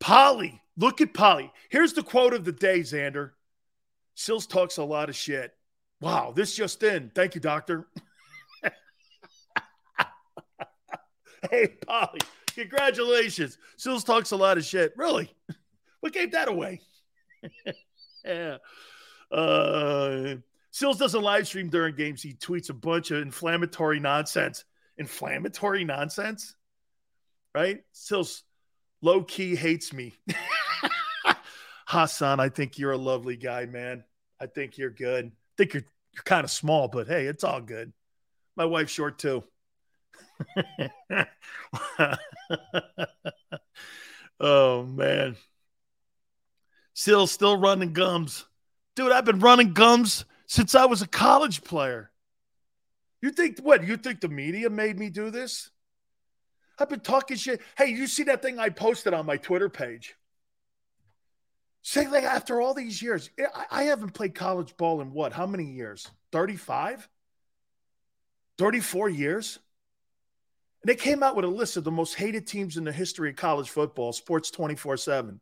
Polly, 0.00 0.60
look 0.76 1.00
at 1.00 1.14
Polly. 1.14 1.52
Here's 1.68 1.92
the 1.92 2.02
quote 2.02 2.34
of 2.34 2.44
the 2.44 2.52
day, 2.52 2.80
Xander. 2.80 3.32
Sills 4.14 4.46
talks 4.46 4.78
a 4.78 4.84
lot 4.84 5.08
of 5.08 5.16
shit. 5.16 5.52
Wow, 6.00 6.32
this 6.34 6.56
just 6.56 6.82
in. 6.82 7.10
Thank 7.14 7.34
you, 7.34 7.40
doctor. 7.40 7.86
hey, 11.50 11.68
Polly, 11.86 12.20
congratulations. 12.54 13.58
Sills 13.76 14.04
talks 14.04 14.30
a 14.30 14.36
lot 14.36 14.58
of 14.58 14.64
shit. 14.64 14.94
Really? 14.96 15.30
What 16.00 16.14
gave 16.14 16.32
that 16.32 16.48
away? 16.48 16.80
yeah. 18.24 18.56
Uh, 19.30 20.36
Sills 20.70 20.98
doesn't 20.98 21.22
live 21.22 21.46
stream 21.46 21.68
during 21.68 21.94
games. 21.94 22.22
He 22.22 22.34
tweets 22.34 22.70
a 22.70 22.74
bunch 22.74 23.10
of 23.10 23.20
inflammatory 23.22 24.00
nonsense. 24.00 24.64
Inflammatory 24.96 25.84
nonsense? 25.84 26.54
Right? 27.54 27.82
Sills 27.92 28.44
low 29.02 29.22
key 29.22 29.56
hates 29.56 29.92
me. 29.92 30.14
Haason, 31.88 32.38
I 32.38 32.48
think 32.48 32.78
you're 32.78 32.92
a 32.92 32.98
lovely 32.98 33.36
guy, 33.36 33.66
man. 33.66 34.04
I 34.40 34.46
think 34.46 34.78
you're 34.78 34.90
good. 34.90 35.26
I 35.26 35.54
think 35.56 35.74
you're 35.74 35.84
you're 36.12 36.22
kind 36.24 36.44
of 36.44 36.50
small, 36.50 36.88
but 36.88 37.06
hey, 37.06 37.26
it's 37.26 37.44
all 37.44 37.60
good. 37.60 37.92
My 38.56 38.64
wife's 38.64 38.92
short 38.92 39.18
too. 39.18 39.44
oh 44.40 44.84
man. 44.84 45.36
Still 46.94 47.26
still 47.26 47.56
running 47.56 47.92
gums. 47.92 48.44
Dude, 48.96 49.12
I've 49.12 49.24
been 49.24 49.38
running 49.40 49.72
gums 49.72 50.24
since 50.46 50.74
I 50.74 50.86
was 50.86 51.02
a 51.02 51.06
college 51.06 51.62
player. 51.62 52.10
You 53.22 53.30
think 53.30 53.60
what? 53.60 53.86
You 53.86 53.96
think 53.96 54.20
the 54.20 54.28
media 54.28 54.68
made 54.68 54.98
me 54.98 55.10
do 55.10 55.30
this? 55.30 55.70
I've 56.80 56.88
been 56.88 57.00
talking 57.00 57.36
shit. 57.36 57.60
Hey, 57.76 57.90
you 57.90 58.06
see 58.06 58.24
that 58.24 58.42
thing 58.42 58.58
I 58.58 58.70
posted 58.70 59.14
on 59.14 59.26
my 59.26 59.36
Twitter 59.36 59.68
page? 59.68 60.14
Saying 61.82 62.10
like 62.10 62.24
after 62.24 62.60
all 62.60 62.74
these 62.74 63.00
years, 63.00 63.30
I 63.70 63.84
haven't 63.84 64.14
played 64.14 64.34
college 64.34 64.76
ball 64.76 65.00
in 65.00 65.12
what? 65.12 65.32
How 65.32 65.46
many 65.46 65.64
years? 65.64 66.08
35? 66.32 67.08
34 68.58 69.08
years? 69.08 69.58
And 70.82 70.88
they 70.88 70.96
came 70.96 71.22
out 71.22 71.36
with 71.36 71.44
a 71.44 71.48
list 71.48 71.76
of 71.76 71.84
the 71.84 71.90
most 71.90 72.14
hated 72.14 72.46
teams 72.46 72.76
in 72.76 72.84
the 72.84 72.92
history 72.92 73.30
of 73.30 73.36
college 73.36 73.70
football, 73.70 74.12
sports 74.12 74.50
24 74.50 74.98
7. 74.98 75.40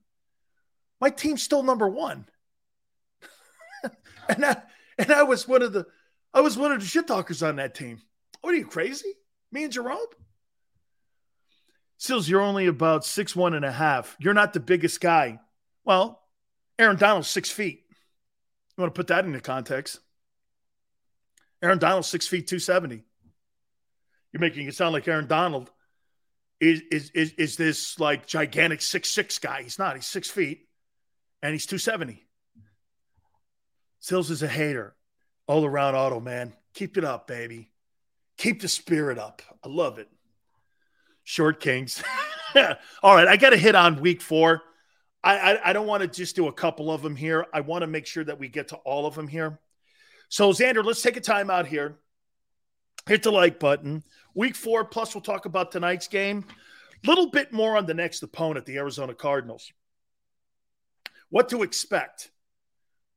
My 1.01 1.11
team's 1.11 1.43
still 1.43 1.63
number 1.63 1.89
one. 1.89 2.27
and 4.29 4.45
I 4.45 4.63
and 4.99 5.13
I 5.13 5.23
was 5.25 5.47
one 5.47 5.63
of 5.63 5.73
the 5.73 5.87
I 6.35 6.41
was 6.41 6.57
one 6.57 6.73
of 6.73 6.81
the 6.81 6.87
shit 6.87 7.07
talkers 7.07 7.43
on 7.43 7.57
that 7.57 7.75
team. 7.75 8.01
What 8.41 8.55
are 8.55 8.59
you 8.59 8.67
crazy? 8.67 9.15
Me 9.51 9.65
and 9.65 9.73
Jerome? 9.73 9.99
Sills, 11.99 12.29
you're 12.29 12.41
only 12.41 12.67
about 12.67 13.05
six 13.05 13.35
one 13.35 13.55
and 13.55 13.65
a 13.65 13.73
half. 13.73 14.17
You're 14.21 14.35
not 14.35 14.53
the 14.53 14.61
biggest 14.61 15.01
guy. 15.01 15.41
Well, 15.85 16.21
Aaron 16.79 16.97
Donald's 16.97 17.29
six 17.29 17.51
feet. 17.51 17.85
You 17.91 18.83
want 18.83 18.95
to 18.95 18.99
put 18.99 19.09
that 19.09 19.25
into 19.25 19.41
context? 19.41 19.99
Aaron 21.61 21.79
Donald's 21.79 22.07
six 22.07 22.29
feet 22.29 22.47
two 22.47 22.61
seventy. 22.61 23.03
You're 24.33 24.41
making 24.41 24.69
it 24.69 24.77
sound 24.77 24.93
like 24.93 25.09
Aaron 25.09 25.27
Donald 25.27 25.71
is 26.61 26.83
is 26.93 27.11
is, 27.11 27.33
is 27.33 27.57
this 27.57 27.99
like 27.99 28.27
gigantic 28.27 28.81
six 28.81 29.11
six 29.11 29.41
guy. 29.41 29.63
He's 29.65 29.79
not. 29.79 29.97
He's 29.97 30.07
six 30.07 30.31
feet, 30.31 30.69
and 31.43 31.53
he's 31.53 31.67
two 31.67 31.79
seventy. 31.79 32.25
Sills 33.99 34.31
is 34.31 34.45
a 34.45 34.49
hater, 34.49 34.95
all 35.49 35.65
around 35.65 35.97
auto 35.97 36.21
man. 36.21 36.53
Keep 36.75 36.97
it 36.97 37.05
up, 37.05 37.27
baby. 37.27 37.71
Keep 38.37 38.63
the 38.63 38.69
spirit 38.69 39.19
up. 39.19 39.43
I 39.65 39.69
love 39.69 39.99
it. 39.99 40.09
Short 41.29 41.61
Kings. 41.61 42.03
all 43.03 43.15
right, 43.15 43.29
I 43.29 43.37
got 43.37 43.51
to 43.51 43.59
hit 43.59 43.75
on 43.75 44.01
week 44.01 44.23
four. 44.23 44.63
I, 45.23 45.37
I, 45.39 45.71
I 45.71 45.73
don't 45.75 45.87
want 45.87 46.01
to 46.01 46.09
just 46.09 46.35
do 46.35 46.49
a 46.49 46.53
couple 46.53 46.91
of 46.91 47.03
them 47.03 47.15
here. 47.15 47.45
I 47.53 47.61
want 47.61 47.83
to 47.83 47.87
make 47.87 48.07
sure 48.07 48.25
that 48.25 48.39
we 48.39 48.49
get 48.49 48.69
to 48.69 48.77
all 48.77 49.05
of 49.05 49.15
them 49.15 49.29
here. 49.29 49.61
So, 50.31 50.53
Xander, 50.53 50.83
let's 50.83 51.03
take 51.03 51.19
a 51.19 51.21
time 51.21 51.51
out 51.51 51.67
here. 51.67 51.99
Hit 53.07 53.25
the 53.25 53.31
like 53.31 53.61
button. 53.61 54.05
Week 54.35 54.57
four, 54.57 54.87
plus 54.87 55.15
we'll 55.15 55.21
talk 55.21 55.45
about 55.45 55.71
tonight's 55.71 56.09
game. 56.09 56.47
Little 57.05 57.29
bit 57.29 57.53
more 57.53 57.77
on 57.77 57.85
the 57.85 57.93
next 57.93 58.23
opponent, 58.23 58.65
the 58.65 58.79
Arizona 58.79 59.13
Cardinals. 59.13 59.71
What 61.29 61.51
to 61.51 61.63
expect 61.63 62.31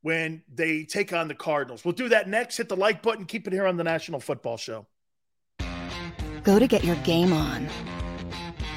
when 0.02 0.42
they 0.52 0.84
take 0.84 1.14
on 1.14 1.28
the 1.28 1.34
Cardinals. 1.34 1.82
We'll 1.82 1.92
do 1.92 2.10
that 2.10 2.28
next. 2.28 2.58
Hit 2.58 2.68
the 2.68 2.76
like 2.76 3.00
button. 3.00 3.24
Keep 3.24 3.46
it 3.46 3.54
here 3.54 3.66
on 3.66 3.78
the 3.78 3.84
National 3.84 4.20
Football 4.20 4.58
Show. 4.58 4.86
Go 6.42 6.58
to 6.58 6.66
get 6.66 6.84
your 6.84 6.96
game 6.96 7.32
on. 7.32 7.70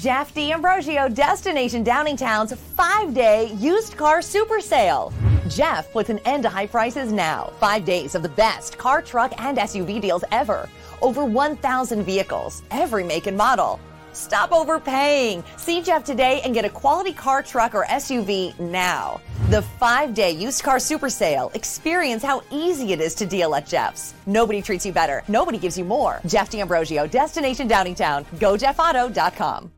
Jeff 0.00 0.32
D'Ambrosio, 0.32 1.10
Destination 1.10 1.84
Downingtown's 1.84 2.54
five 2.54 3.12
day 3.12 3.52
used 3.58 3.98
car 3.98 4.22
super 4.22 4.58
sale. 4.58 5.12
Jeff 5.46 5.92
puts 5.92 6.08
an 6.08 6.20
end 6.20 6.42
to 6.44 6.48
high 6.48 6.66
prices 6.66 7.12
now. 7.12 7.52
Five 7.60 7.84
days 7.84 8.14
of 8.14 8.22
the 8.22 8.30
best 8.30 8.78
car, 8.78 9.02
truck, 9.02 9.34
and 9.38 9.58
SUV 9.58 10.00
deals 10.00 10.24
ever. 10.32 10.70
Over 11.02 11.26
1,000 11.26 12.02
vehicles, 12.02 12.62
every 12.70 13.04
make 13.04 13.26
and 13.26 13.36
model. 13.36 13.78
Stop 14.14 14.52
overpaying. 14.52 15.44
See 15.58 15.82
Jeff 15.82 16.02
today 16.02 16.40
and 16.44 16.54
get 16.54 16.64
a 16.64 16.70
quality 16.70 17.12
car, 17.12 17.42
truck, 17.42 17.74
or 17.74 17.84
SUV 17.84 18.58
now. 18.58 19.20
The 19.50 19.60
five 19.60 20.14
day 20.14 20.30
used 20.30 20.62
car 20.62 20.78
super 20.80 21.10
sale. 21.10 21.50
Experience 21.52 22.22
how 22.22 22.42
easy 22.50 22.94
it 22.94 23.02
is 23.02 23.14
to 23.16 23.26
deal 23.26 23.54
at 23.54 23.66
Jeff's. 23.66 24.14
Nobody 24.24 24.62
treats 24.62 24.86
you 24.86 24.94
better. 24.94 25.22
Nobody 25.28 25.58
gives 25.58 25.76
you 25.76 25.84
more. 25.84 26.22
Jeff 26.24 26.48
D'Ambrosio, 26.48 27.06
Destination 27.06 27.68
Downingtown. 27.68 28.24
GoJeffAuto.com. 28.38 29.72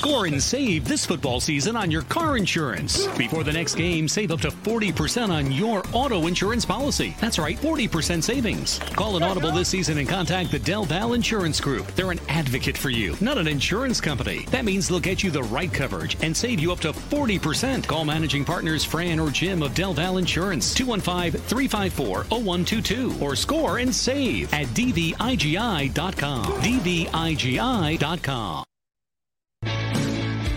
Score 0.00 0.24
and 0.24 0.42
save 0.42 0.88
this 0.88 1.04
football 1.04 1.40
season 1.40 1.76
on 1.76 1.90
your 1.90 2.00
car 2.00 2.38
insurance. 2.38 3.06
Before 3.18 3.44
the 3.44 3.52
next 3.52 3.74
game, 3.74 4.08
save 4.08 4.32
up 4.32 4.40
to 4.40 4.48
40% 4.48 5.28
on 5.28 5.52
your 5.52 5.82
auto 5.92 6.26
insurance 6.26 6.64
policy. 6.64 7.14
That's 7.20 7.38
right, 7.38 7.58
40% 7.58 8.22
savings. 8.22 8.78
Call 8.96 9.18
an 9.18 9.22
Audible 9.22 9.52
this 9.52 9.68
season 9.68 9.98
and 9.98 10.08
contact 10.08 10.52
the 10.52 10.58
Del 10.58 10.86
Val 10.86 11.12
Insurance 11.12 11.60
Group. 11.60 11.86
They're 11.88 12.12
an 12.12 12.20
advocate 12.30 12.78
for 12.78 12.88
you, 12.88 13.14
not 13.20 13.36
an 13.36 13.46
insurance 13.46 14.00
company. 14.00 14.46
That 14.46 14.64
means 14.64 14.88
they'll 14.88 15.00
get 15.00 15.22
you 15.22 15.30
the 15.30 15.42
right 15.42 15.70
coverage 15.70 16.16
and 16.22 16.34
save 16.34 16.60
you 16.60 16.72
up 16.72 16.80
to 16.80 16.92
40%. 16.92 17.86
Call 17.86 18.06
managing 18.06 18.46
partners 18.46 18.86
Fran 18.86 19.20
or 19.20 19.28
Jim 19.28 19.62
of 19.62 19.74
Del 19.74 19.92
Val 19.92 20.16
Insurance, 20.16 20.72
215 20.72 21.38
354 21.42 22.24
0122, 22.30 23.16
or 23.20 23.36
score 23.36 23.76
and 23.76 23.94
save 23.94 24.50
at 24.54 24.66
dvigi.com. 24.68 26.44
dvigi.com. 26.62 28.64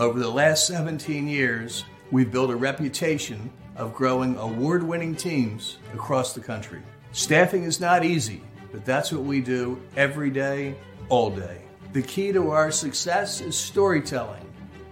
Over 0.00 0.20
the 0.20 0.30
last 0.30 0.68
17 0.68 1.26
years, 1.26 1.84
we've 2.12 2.30
built 2.30 2.52
a 2.52 2.56
reputation 2.56 3.50
of 3.74 3.92
growing 3.92 4.36
award 4.36 4.84
winning 4.84 5.16
teams 5.16 5.78
across 5.92 6.34
the 6.34 6.40
country. 6.40 6.80
Staffing 7.10 7.64
is 7.64 7.80
not 7.80 8.04
easy, 8.04 8.40
but 8.70 8.84
that's 8.84 9.10
what 9.10 9.24
we 9.24 9.40
do 9.40 9.82
every 9.96 10.30
day, 10.30 10.76
all 11.08 11.30
day. 11.30 11.62
The 11.92 12.02
key 12.02 12.30
to 12.30 12.50
our 12.50 12.70
success 12.70 13.40
is 13.40 13.58
storytelling, 13.58 14.46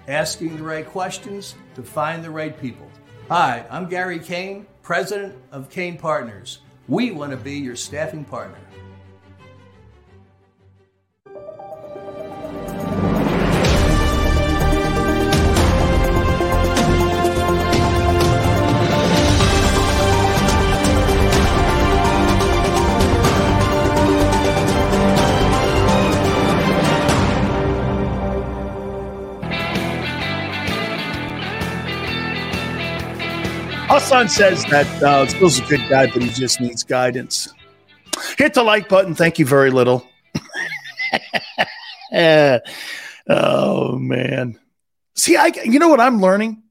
asking 0.09 0.57
the 0.57 0.65
right 0.65 0.85
questions 0.85 1.55
to 1.77 1.85
find 1.85 2.25
the 2.25 2.31
right 2.31 2.61
people. 2.61 2.91
Hi, 3.29 3.65
I'm 3.71 3.89
Gary 3.89 4.19
Kane, 4.19 4.67
president 4.83 5.37
of 5.53 5.71
Kane 5.71 5.97
Partners. 5.97 6.63
We 6.89 7.13
want 7.13 7.31
to 7.31 7.37
be 7.37 7.55
your 7.55 7.77
staffing 7.77 8.25
partner. 8.25 8.59
Hassan 33.99 34.29
says 34.29 34.63
that 34.67 35.03
uh, 35.03 35.25
Bill's 35.39 35.59
a 35.59 35.65
good 35.65 35.81
guy, 35.89 36.07
but 36.07 36.21
he 36.21 36.29
just 36.29 36.61
needs 36.61 36.85
guidance. 36.85 37.55
Hit 38.37 38.53
the 38.53 38.63
like 38.63 38.91
button. 38.91 39.15
Thank 39.15 39.39
you 39.39 39.47
very 39.47 39.71
little. 39.71 40.07
oh 43.27 43.99
man, 43.99 44.59
see, 45.15 45.37
I 45.37 45.47
you 45.65 45.79
know 45.79 45.89
what 45.89 46.01
I'm 46.01 46.21
learning. 46.21 46.63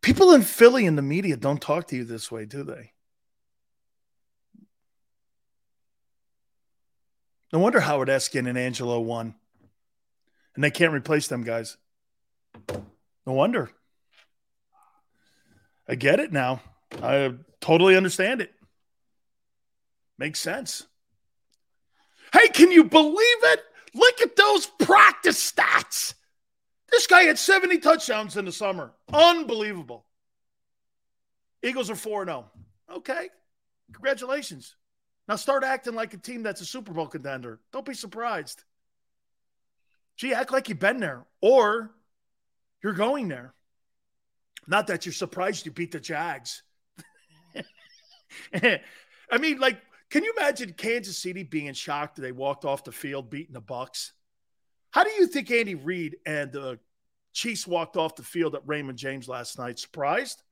People 0.00 0.32
in 0.32 0.42
Philly 0.42 0.86
in 0.86 0.94
the 0.94 1.02
media 1.02 1.36
don't 1.36 1.60
talk 1.60 1.88
to 1.88 1.96
you 1.96 2.04
this 2.04 2.30
way, 2.30 2.44
do 2.44 2.62
they? 2.62 2.92
No 7.52 7.58
wonder 7.58 7.80
Howard 7.80 8.08
Eskin 8.08 8.48
and 8.48 8.56
Angelo 8.56 9.00
won, 9.00 9.34
and 10.54 10.62
they 10.62 10.70
can't 10.70 10.92
replace 10.92 11.26
them 11.26 11.42
guys. 11.42 11.78
No 13.26 13.32
wonder. 13.32 13.72
I 15.92 15.94
get 15.94 16.20
it 16.20 16.32
now. 16.32 16.62
I 17.02 17.34
totally 17.60 17.98
understand 17.98 18.40
it. 18.40 18.50
Makes 20.16 20.40
sense. 20.40 20.86
Hey, 22.32 22.48
can 22.48 22.72
you 22.72 22.84
believe 22.84 23.14
it? 23.18 23.60
Look 23.92 24.22
at 24.22 24.34
those 24.34 24.68
practice 24.78 25.52
stats. 25.52 26.14
This 26.90 27.06
guy 27.06 27.24
had 27.24 27.38
70 27.38 27.76
touchdowns 27.80 28.38
in 28.38 28.46
the 28.46 28.52
summer. 28.52 28.94
Unbelievable. 29.12 30.06
Eagles 31.62 31.90
are 31.90 31.94
4 31.94 32.24
0. 32.24 32.50
Okay. 32.90 33.28
Congratulations. 33.92 34.76
Now 35.28 35.36
start 35.36 35.62
acting 35.62 35.94
like 35.94 36.14
a 36.14 36.16
team 36.16 36.42
that's 36.42 36.62
a 36.62 36.66
Super 36.66 36.94
Bowl 36.94 37.06
contender. 37.06 37.60
Don't 37.70 37.84
be 37.84 37.92
surprised. 37.92 38.64
Gee, 40.16 40.32
act 40.32 40.52
like 40.52 40.70
you've 40.70 40.78
been 40.78 41.00
there 41.00 41.26
or 41.42 41.90
you're 42.82 42.94
going 42.94 43.28
there. 43.28 43.52
Not 44.66 44.86
that 44.86 45.06
you're 45.06 45.12
surprised 45.12 45.66
you 45.66 45.72
beat 45.72 45.92
the 45.92 46.00
Jags. 46.00 46.62
I 48.54 49.38
mean, 49.38 49.58
like, 49.58 49.80
can 50.10 50.24
you 50.24 50.34
imagine 50.36 50.74
Kansas 50.74 51.18
City 51.18 51.42
being 51.42 51.72
shocked 51.72 52.20
they 52.20 52.32
walked 52.32 52.64
off 52.64 52.84
the 52.84 52.92
field 52.92 53.30
beating 53.30 53.54
the 53.54 53.62
Bucs? 53.62 54.10
How 54.90 55.04
do 55.04 55.10
you 55.10 55.26
think 55.26 55.50
Andy 55.50 55.74
Reid 55.74 56.16
and 56.26 56.52
the 56.52 56.78
Chiefs 57.32 57.66
walked 57.66 57.96
off 57.96 58.16
the 58.16 58.22
field 58.22 58.54
at 58.54 58.62
Raymond 58.66 58.98
James 58.98 59.26
last 59.26 59.58
night? 59.58 59.78
Surprised? 59.78 60.42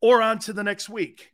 Or 0.00 0.22
on 0.22 0.38
to 0.40 0.52
the 0.52 0.64
next 0.64 0.88
week? 0.88 1.30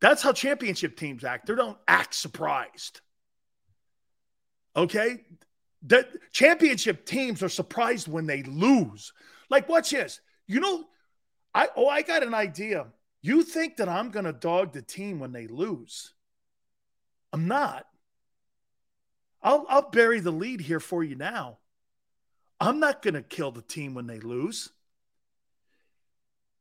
That's 0.00 0.22
how 0.22 0.32
championship 0.32 0.96
teams 0.96 1.24
act. 1.24 1.46
They 1.46 1.54
don't 1.54 1.78
act 1.86 2.14
surprised. 2.14 3.00
Okay? 4.76 5.24
The 5.84 6.06
championship 6.32 7.06
teams 7.06 7.42
are 7.42 7.48
surprised 7.48 8.08
when 8.08 8.26
they 8.26 8.44
lose. 8.44 9.12
Like, 9.52 9.68
watch 9.68 9.90
this. 9.90 10.22
You 10.46 10.60
know, 10.60 10.84
I 11.54 11.68
oh, 11.76 11.86
I 11.86 12.00
got 12.00 12.22
an 12.22 12.32
idea. 12.32 12.86
You 13.20 13.42
think 13.42 13.76
that 13.76 13.88
I'm 13.88 14.08
gonna 14.08 14.32
dog 14.32 14.72
the 14.72 14.80
team 14.80 15.20
when 15.20 15.32
they 15.32 15.46
lose? 15.46 16.14
I'm 17.34 17.46
not. 17.46 17.84
I'll 19.42 19.66
I'll 19.68 19.90
bury 19.90 20.20
the 20.20 20.30
lead 20.30 20.62
here 20.62 20.80
for 20.80 21.04
you 21.04 21.16
now. 21.16 21.58
I'm 22.60 22.80
not 22.80 23.02
gonna 23.02 23.20
kill 23.20 23.50
the 23.50 23.60
team 23.60 23.92
when 23.92 24.06
they 24.06 24.20
lose. 24.20 24.70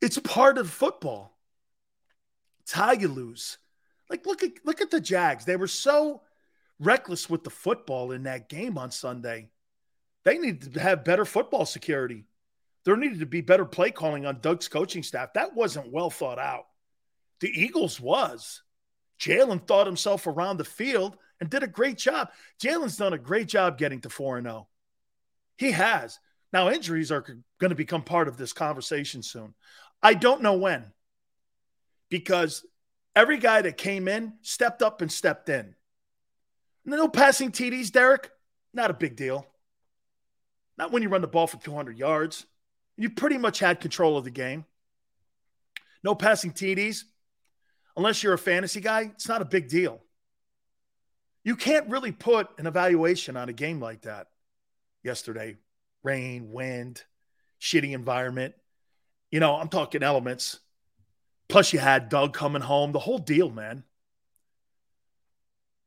It's 0.01 0.19
part 0.19 0.57
of 0.57 0.69
football. 0.69 1.37
It's 2.59 2.73
how 2.73 2.91
you 2.91 3.07
lose. 3.07 3.57
Like 4.09 4.25
look 4.25 4.43
at 4.43 4.51
look 4.65 4.81
at 4.81 4.91
the 4.91 4.99
Jags. 4.99 5.45
They 5.45 5.55
were 5.55 5.67
so 5.67 6.23
reckless 6.77 7.29
with 7.29 7.45
the 7.45 7.51
football 7.51 8.11
in 8.11 8.23
that 8.23 8.49
game 8.49 8.77
on 8.77 8.91
Sunday. 8.91 9.47
They 10.25 10.37
need 10.37 10.73
to 10.73 10.79
have 10.81 11.05
better 11.05 11.23
football 11.23 11.65
security. 11.65 12.25
There 12.83 12.97
needed 12.97 13.19
to 13.19 13.25
be 13.25 13.41
better 13.41 13.65
play 13.65 13.91
calling 13.91 14.25
on 14.25 14.39
Doug's 14.41 14.67
coaching 14.67 15.03
staff. 15.03 15.33
That 15.33 15.55
wasn't 15.55 15.91
well 15.91 16.09
thought 16.09 16.39
out. 16.39 16.65
The 17.39 17.49
Eagles 17.49 17.99
was. 17.99 18.63
Jalen 19.19 19.67
thought 19.67 19.85
himself 19.85 20.25
around 20.25 20.57
the 20.57 20.63
field 20.63 21.15
and 21.39 21.49
did 21.49 21.63
a 21.63 21.67
great 21.67 21.97
job. 21.97 22.31
Jalen's 22.61 22.97
done 22.97 23.13
a 23.13 23.19
great 23.19 23.47
job 23.47 23.77
getting 23.77 24.01
to 24.01 24.09
4 24.09 24.41
0. 24.41 24.67
He 25.57 25.71
has. 25.71 26.19
Now, 26.51 26.69
injuries 26.69 27.11
are 27.11 27.21
going 27.21 27.69
to 27.69 27.75
become 27.75 28.03
part 28.03 28.27
of 28.27 28.35
this 28.35 28.51
conversation 28.51 29.21
soon. 29.21 29.53
I 30.01 30.15
don't 30.15 30.41
know 30.41 30.55
when 30.55 30.91
because 32.09 32.65
every 33.15 33.37
guy 33.37 33.61
that 33.61 33.77
came 33.77 34.07
in 34.07 34.33
stepped 34.41 34.81
up 34.81 35.01
and 35.01 35.11
stepped 35.11 35.49
in. 35.49 35.75
No 36.83 37.07
passing 37.07 37.51
TDs, 37.51 37.91
Derek, 37.91 38.31
not 38.73 38.89
a 38.89 38.95
big 38.95 39.15
deal. 39.15 39.45
Not 40.77 40.91
when 40.91 41.03
you 41.03 41.09
run 41.09 41.21
the 41.21 41.27
ball 41.27 41.45
for 41.45 41.57
200 41.57 41.97
yards 41.97 42.47
you 42.97 43.09
pretty 43.09 43.37
much 43.37 43.59
had 43.59 43.79
control 43.79 44.17
of 44.17 44.23
the 44.23 44.31
game. 44.31 44.65
No 46.03 46.15
passing 46.15 46.51
TDs. 46.51 47.03
Unless 47.97 48.23
you're 48.23 48.33
a 48.33 48.37
fantasy 48.37 48.79
guy, 48.79 49.11
it's 49.13 49.27
not 49.27 49.41
a 49.41 49.45
big 49.45 49.67
deal. 49.67 50.01
You 51.43 51.55
can't 51.55 51.89
really 51.89 52.11
put 52.11 52.47
an 52.57 52.67
evaluation 52.67 53.35
on 53.35 53.49
a 53.49 53.53
game 53.53 53.79
like 53.79 54.01
that 54.03 54.27
yesterday. 55.03 55.57
Rain, 56.03 56.51
wind, 56.51 57.03
shitty 57.59 57.93
environment. 57.93 58.55
You 59.29 59.39
know, 59.39 59.55
I'm 59.55 59.69
talking 59.69 60.03
elements. 60.03 60.59
Plus, 61.47 61.73
you 61.73 61.79
had 61.79 62.09
Doug 62.09 62.33
coming 62.33 62.61
home, 62.61 62.91
the 62.91 62.99
whole 62.99 63.17
deal, 63.17 63.49
man. 63.49 63.83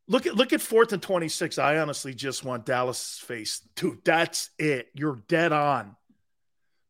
Look 0.06 0.26
at 0.26 0.34
look 0.34 0.52
at 0.52 0.60
fourth 0.60 0.92
and 0.92 1.02
26. 1.02 1.58
I 1.58 1.78
honestly 1.78 2.12
just 2.12 2.44
want 2.44 2.66
Dallas' 2.66 3.18
face. 3.24 3.60
Dude, 3.74 4.04
that's 4.04 4.50
it. 4.58 4.88
You're 4.94 5.22
dead 5.28 5.52
on. 5.52 5.96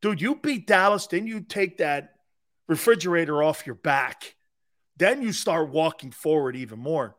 Dude, 0.05 0.21
you 0.21 0.35
beat 0.35 0.67
Dallas, 0.67 1.07
then 1.07 1.25
you 1.25 1.41
take 1.41 1.79
that 1.79 2.13
refrigerator 2.67 3.41
off 3.41 3.65
your 3.65 3.73
back. 3.73 4.35
Then 4.97 5.23
you 5.23 5.33
start 5.33 5.71
walking 5.71 6.11
forward 6.11 6.55
even 6.55 6.77
more. 6.77 7.15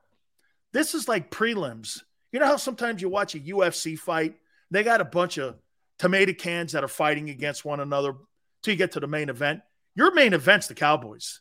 This 0.73 0.95
is 0.95 1.09
like 1.09 1.33
prelims. 1.33 2.03
You 2.31 2.39
know 2.39 2.47
how 2.47 2.59
sometimes 2.59 3.03
you 3.03 3.09
watch 3.09 3.35
a 3.35 3.41
UFC 3.41 3.99
fight, 3.99 4.37
they 4.71 4.85
got 4.85 5.01
a 5.01 5.05
bunch 5.05 5.37
of 5.37 5.57
tomato 5.99 6.33
cans 6.33 6.71
that 6.75 6.85
are 6.85 6.89
fighting 6.89 7.29
against 7.29 7.65
one 7.65 7.81
another 7.81 8.15
till 8.63 8.75
you 8.75 8.79
get 8.79 8.93
to 8.93 9.01
the 9.01 9.09
main 9.09 9.31
event. 9.31 9.63
Your 9.97 10.15
main 10.15 10.33
event's 10.33 10.69
the 10.69 10.75
Cowboys. 10.77 11.41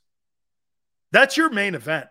That's 1.12 1.38
your 1.38 1.52
main 1.52 1.76
event. 1.76 2.08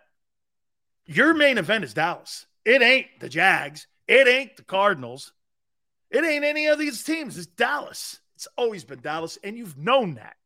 Your 1.07 1.35
main 1.35 1.59
event 1.59 1.83
is 1.83 1.93
Dallas. 1.93 2.47
It 2.65 2.83
ain't 2.83 3.09
the 3.19 3.29
Jags. 3.29 3.89
It 4.07 4.29
ain't 4.29 4.57
the 4.57 4.63
Cardinals. 4.63 5.33
It 6.09 6.25
ain't 6.25 6.45
any 6.45 6.69
of 6.69 6.79
these 6.79 7.03
teams. 7.03 7.37
It's 7.37 7.49
Dallas. 7.49 8.21
It's 8.35 8.49
always 8.57 8.85
been 8.85 9.01
Dallas, 9.01 9.39
and 9.45 9.57
you've 9.57 9.77
known 9.77 10.15
that. 10.15 10.37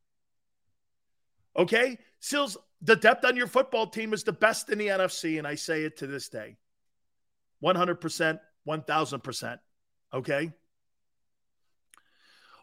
Okay? 1.57 1.99
Sills, 2.21 2.57
the 2.83 2.97
depth 2.97 3.25
on 3.25 3.37
your 3.37 3.47
football 3.47 3.87
team 3.87 4.13
is 4.13 4.25
the 4.25 4.33
best 4.33 4.71
in 4.71 4.79
the 4.79 4.89
NFC, 4.89 5.39
and 5.39 5.47
I 5.47 5.55
say 5.55 5.85
it 5.85 5.99
to 5.99 6.07
this 6.07 6.29
day 6.29 6.57
100%, 7.63 8.41
1000%. 8.67 9.59
Okay? 10.15 10.53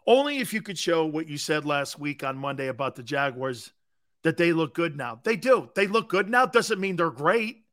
Only 0.06 0.38
if 0.38 0.52
you 0.52 0.62
could 0.62 0.78
show 0.78 1.04
what 1.04 1.28
you 1.28 1.36
said 1.36 1.64
last 1.64 1.98
week 1.98 2.22
on 2.22 2.38
Monday 2.38 2.68
about 2.68 2.94
the 2.94 3.02
Jaguars 3.02 3.72
that 4.22 4.36
they 4.36 4.52
look 4.52 4.74
good 4.74 4.96
now. 4.96 5.20
They 5.22 5.36
do. 5.36 5.68
They 5.74 5.86
look 5.86 6.08
good 6.08 6.28
now. 6.28 6.46
Doesn't 6.46 6.80
mean 6.80 6.96
they're 6.96 7.10
great. 7.10 7.64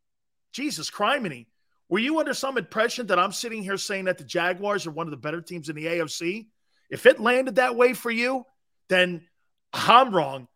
Jesus 0.51 0.89
criminy. 0.89 1.47
Were 1.89 1.99
you 1.99 2.19
under 2.19 2.33
some 2.33 2.57
impression 2.57 3.07
that 3.07 3.19
I'm 3.19 3.31
sitting 3.31 3.61
here 3.61 3.77
saying 3.77 4.05
that 4.05 4.17
the 4.17 4.23
Jaguars 4.23 4.87
are 4.87 4.91
one 4.91 5.05
of 5.07 5.11
the 5.11 5.17
better 5.17 5.41
teams 5.41 5.69
in 5.69 5.75
the 5.75 5.85
AFC? 5.85 6.47
If 6.93 7.07
it 7.07 7.19
landed 7.19 7.55
that 7.55 7.75
way 7.75 7.93
for 7.93 8.11
you, 8.11 8.45
then 8.87 9.25
I'm 9.73 10.13
wrong. 10.13 10.47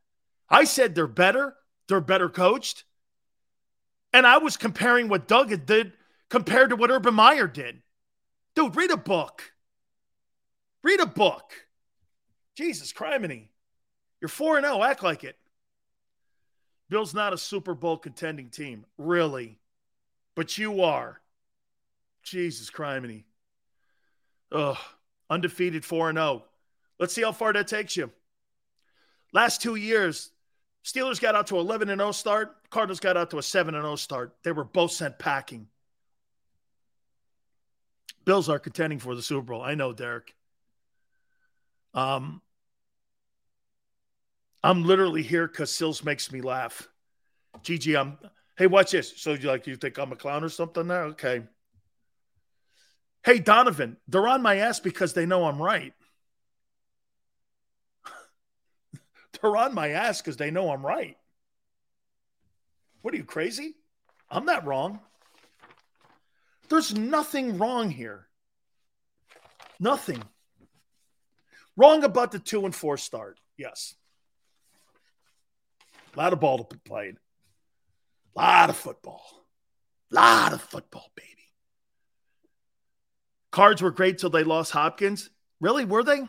I 0.47 0.65
said 0.65 0.93
they're 0.93 1.07
better. 1.07 1.55
They're 1.87 1.99
better 1.99 2.29
coached. 2.29 2.83
And 4.13 4.27
I 4.27 4.37
was 4.37 4.55
comparing 4.55 5.09
what 5.09 5.27
Doug 5.27 5.65
did 5.65 5.93
compared 6.29 6.69
to 6.69 6.75
what 6.75 6.91
Urban 6.91 7.15
Meyer 7.15 7.47
did. 7.47 7.81
Dude, 8.55 8.75
read 8.75 8.91
a 8.91 8.97
book. 8.97 9.51
Read 10.83 10.99
a 10.99 11.07
book. 11.07 11.53
Jesus 12.55 12.93
criminy. 12.93 13.47
You're 14.21 14.29
4 14.29 14.61
0. 14.61 14.83
Act 14.83 15.01
like 15.01 15.23
it. 15.23 15.37
Bill's 16.87 17.15
not 17.15 17.33
a 17.33 17.37
Super 17.39 17.73
Bowl 17.73 17.97
contending 17.97 18.51
team. 18.51 18.85
Really. 18.99 19.57
But 20.35 20.55
you 20.59 20.83
are. 20.83 21.19
Jesus 22.21 22.69
criminy. 22.69 23.23
Ugh. 24.51 24.77
Undefeated 25.29 25.83
4 25.83 26.13
0. 26.13 26.43
Let's 26.99 27.13
see 27.13 27.23
how 27.23 27.31
far 27.31 27.53
that 27.53 27.67
takes 27.67 27.95
you. 27.95 28.11
Last 29.33 29.61
two 29.61 29.75
years, 29.75 30.31
Steelers 30.83 31.19
got 31.19 31.35
out 31.35 31.47
to 31.47 31.57
11 31.57 31.89
0 31.89 32.11
start. 32.11 32.55
Cardinals 32.69 32.99
got 32.99 33.17
out 33.17 33.29
to 33.31 33.39
a 33.39 33.43
7 33.43 33.73
0 33.73 33.95
start. 33.97 34.35
They 34.43 34.51
were 34.51 34.63
both 34.63 34.91
sent 34.91 35.19
packing. 35.19 35.67
Bills 38.25 38.49
are 38.49 38.59
contending 38.59 38.99
for 38.99 39.15
the 39.15 39.21
Super 39.21 39.53
Bowl. 39.53 39.61
I 39.61 39.75
know, 39.75 39.93
Derek. 39.93 40.33
Um, 41.93 42.41
I'm 44.63 44.83
literally 44.83 45.23
here 45.23 45.47
because 45.47 45.71
Sills 45.71 46.03
makes 46.03 46.31
me 46.31 46.41
laugh. 46.41 46.87
GG, 47.63 47.99
I'm. 47.99 48.17
Hey, 48.57 48.67
watch 48.67 48.91
this. 48.91 49.13
So 49.17 49.33
you 49.33 49.47
like 49.47 49.67
you 49.67 49.75
think 49.75 49.97
I'm 49.97 50.11
a 50.11 50.15
clown 50.15 50.43
or 50.43 50.49
something? 50.49 50.87
There, 50.87 51.03
okay. 51.03 51.43
Hey, 53.27 53.39
Donovan, 53.39 53.97
they're 54.07 54.25
on 54.25 54.41
my 54.41 54.55
ass 54.55 54.79
because 54.79 55.11
they 55.11 55.25
know 55.25 55.43
I'm 55.47 55.61
right. 55.61 55.93
they're 59.41 59.57
on 59.57 59.73
my 59.73 59.89
ass 59.89 60.21
because 60.21 60.37
they 60.37 60.49
know 60.49 60.71
I'm 60.71 60.85
right. 60.85 61.17
What 63.01 63.13
are 63.13 63.17
you 63.17 63.25
crazy? 63.25 63.75
I'm 64.31 64.45
not 64.45 64.65
wrong. 64.65 65.01
There's 66.69 66.95
nothing 66.95 67.57
wrong 67.57 67.89
here. 67.89 68.29
Nothing. 69.77 70.23
Wrong 71.75 72.05
about 72.05 72.31
the 72.31 72.39
two 72.39 72.63
and 72.63 72.73
four 72.73 72.95
start. 72.95 73.41
Yes. 73.57 73.95
A 76.13 76.17
lot 76.17 76.31
of 76.31 76.39
ball 76.39 76.59
to 76.63 76.75
be 76.75 76.79
played. 76.85 77.17
A 78.37 78.39
lot 78.39 78.69
of 78.69 78.77
football. 78.77 79.45
A 80.13 80.15
lot 80.15 80.53
of 80.53 80.61
football, 80.61 81.11
baby. 81.13 81.36
Cards 83.57 83.81
were 83.81 83.89
great 83.89 84.19
till 84.19 84.29
they 84.29 84.43
lost 84.43 84.71
Hopkins. 84.71 85.31
Really? 85.59 85.83
Were 85.83 86.03
they? 86.03 86.27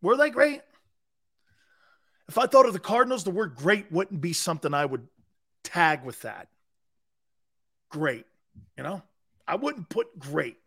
Were 0.00 0.16
they 0.16 0.30
great? 0.30 0.60
If 2.28 2.38
I 2.38 2.46
thought 2.46 2.66
of 2.66 2.72
the 2.72 2.78
Cardinals, 2.78 3.24
the 3.24 3.32
word 3.32 3.56
great 3.56 3.90
wouldn't 3.90 4.20
be 4.20 4.32
something 4.32 4.72
I 4.72 4.86
would 4.86 5.08
tag 5.64 6.04
with 6.04 6.22
that. 6.22 6.46
Great. 7.88 8.24
You 8.78 8.84
know, 8.84 9.02
I 9.48 9.56
wouldn't 9.56 9.88
put 9.88 10.16
great. 10.16 10.58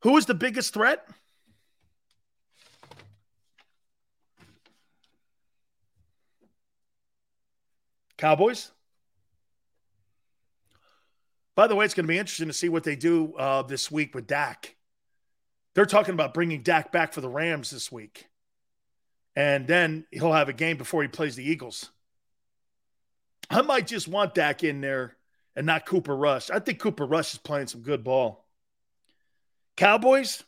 Who 0.00 0.16
is 0.16 0.26
the 0.26 0.34
biggest 0.34 0.74
threat? 0.74 1.08
Cowboys. 8.16 8.72
By 11.56 11.66
the 11.66 11.74
way, 11.74 11.86
it's 11.86 11.94
going 11.94 12.04
to 12.04 12.08
be 12.08 12.18
interesting 12.18 12.48
to 12.48 12.52
see 12.52 12.68
what 12.68 12.84
they 12.84 12.96
do 12.96 13.34
uh, 13.34 13.62
this 13.62 13.90
week 13.90 14.14
with 14.14 14.26
Dak. 14.26 14.76
They're 15.74 15.86
talking 15.86 16.14
about 16.14 16.34
bringing 16.34 16.62
Dak 16.62 16.92
back 16.92 17.14
for 17.14 17.22
the 17.22 17.28
Rams 17.28 17.70
this 17.70 17.90
week. 17.90 18.28
And 19.34 19.66
then 19.66 20.06
he'll 20.10 20.32
have 20.32 20.50
a 20.50 20.54
game 20.54 20.76
before 20.76 21.02
he 21.02 21.08
plays 21.08 21.34
the 21.34 21.48
Eagles. 21.48 21.90
I 23.50 23.62
might 23.62 23.86
just 23.86 24.06
want 24.06 24.34
Dak 24.34 24.62
in 24.64 24.80
there 24.80 25.16
and 25.54 25.66
not 25.66 25.86
Cooper 25.86 26.14
Rush. 26.14 26.50
I 26.50 26.58
think 26.58 26.78
Cooper 26.78 27.06
Rush 27.06 27.32
is 27.32 27.38
playing 27.38 27.68
some 27.68 27.80
good 27.80 28.04
ball. 28.04 28.46
Cowboys, 29.76 30.42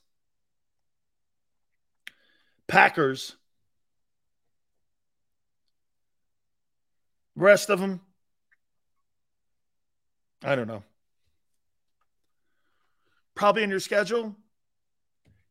Packers, 2.67 3.35
rest 7.35 7.71
of 7.71 7.81
them, 7.81 8.01
I 10.43 10.55
don't 10.55 10.69
know. 10.69 10.83
Probably 13.39 13.63
in 13.63 13.71
your 13.71 13.79
schedule, 13.79 14.35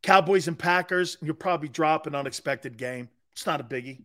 Cowboys 0.04 0.50
and 0.50 0.60
Packers, 0.60 1.16
you'll 1.22 1.36
probably 1.36 1.70
drop 1.70 2.06
an 2.06 2.16
unexpected 2.16 2.78
game. 2.78 3.08
It's 3.32 3.46
not 3.46 3.62
a 3.62 3.64
biggie. 3.64 4.02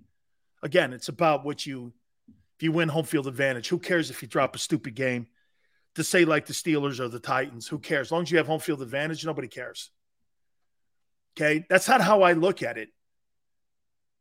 Again, 0.62 0.92
it's 0.92 1.08
about 1.08 1.44
what 1.44 1.66
you 1.66 1.92
if 2.28 2.62
you 2.62 2.70
win 2.70 2.88
home 2.88 3.04
field 3.04 3.26
advantage. 3.26 3.68
Who 3.68 3.80
cares 3.80 4.08
if 4.08 4.22
you 4.22 4.28
drop 4.28 4.54
a 4.54 4.60
stupid 4.60 4.94
game? 4.94 5.26
To 5.96 6.04
say 6.04 6.24
like 6.24 6.46
the 6.46 6.52
Steelers 6.52 7.00
or 7.00 7.08
the 7.08 7.18
Titans, 7.18 7.66
who 7.66 7.80
cares? 7.80 8.06
As 8.06 8.12
long 8.12 8.22
as 8.22 8.30
you 8.30 8.36
have 8.38 8.46
home 8.46 8.60
field 8.60 8.82
advantage, 8.82 9.26
nobody 9.26 9.48
cares. 9.48 9.90
Okay, 11.36 11.66
that's 11.68 11.88
not 11.88 12.00
how 12.00 12.22
I 12.22 12.34
look 12.34 12.62
at 12.62 12.78
it. 12.78 12.90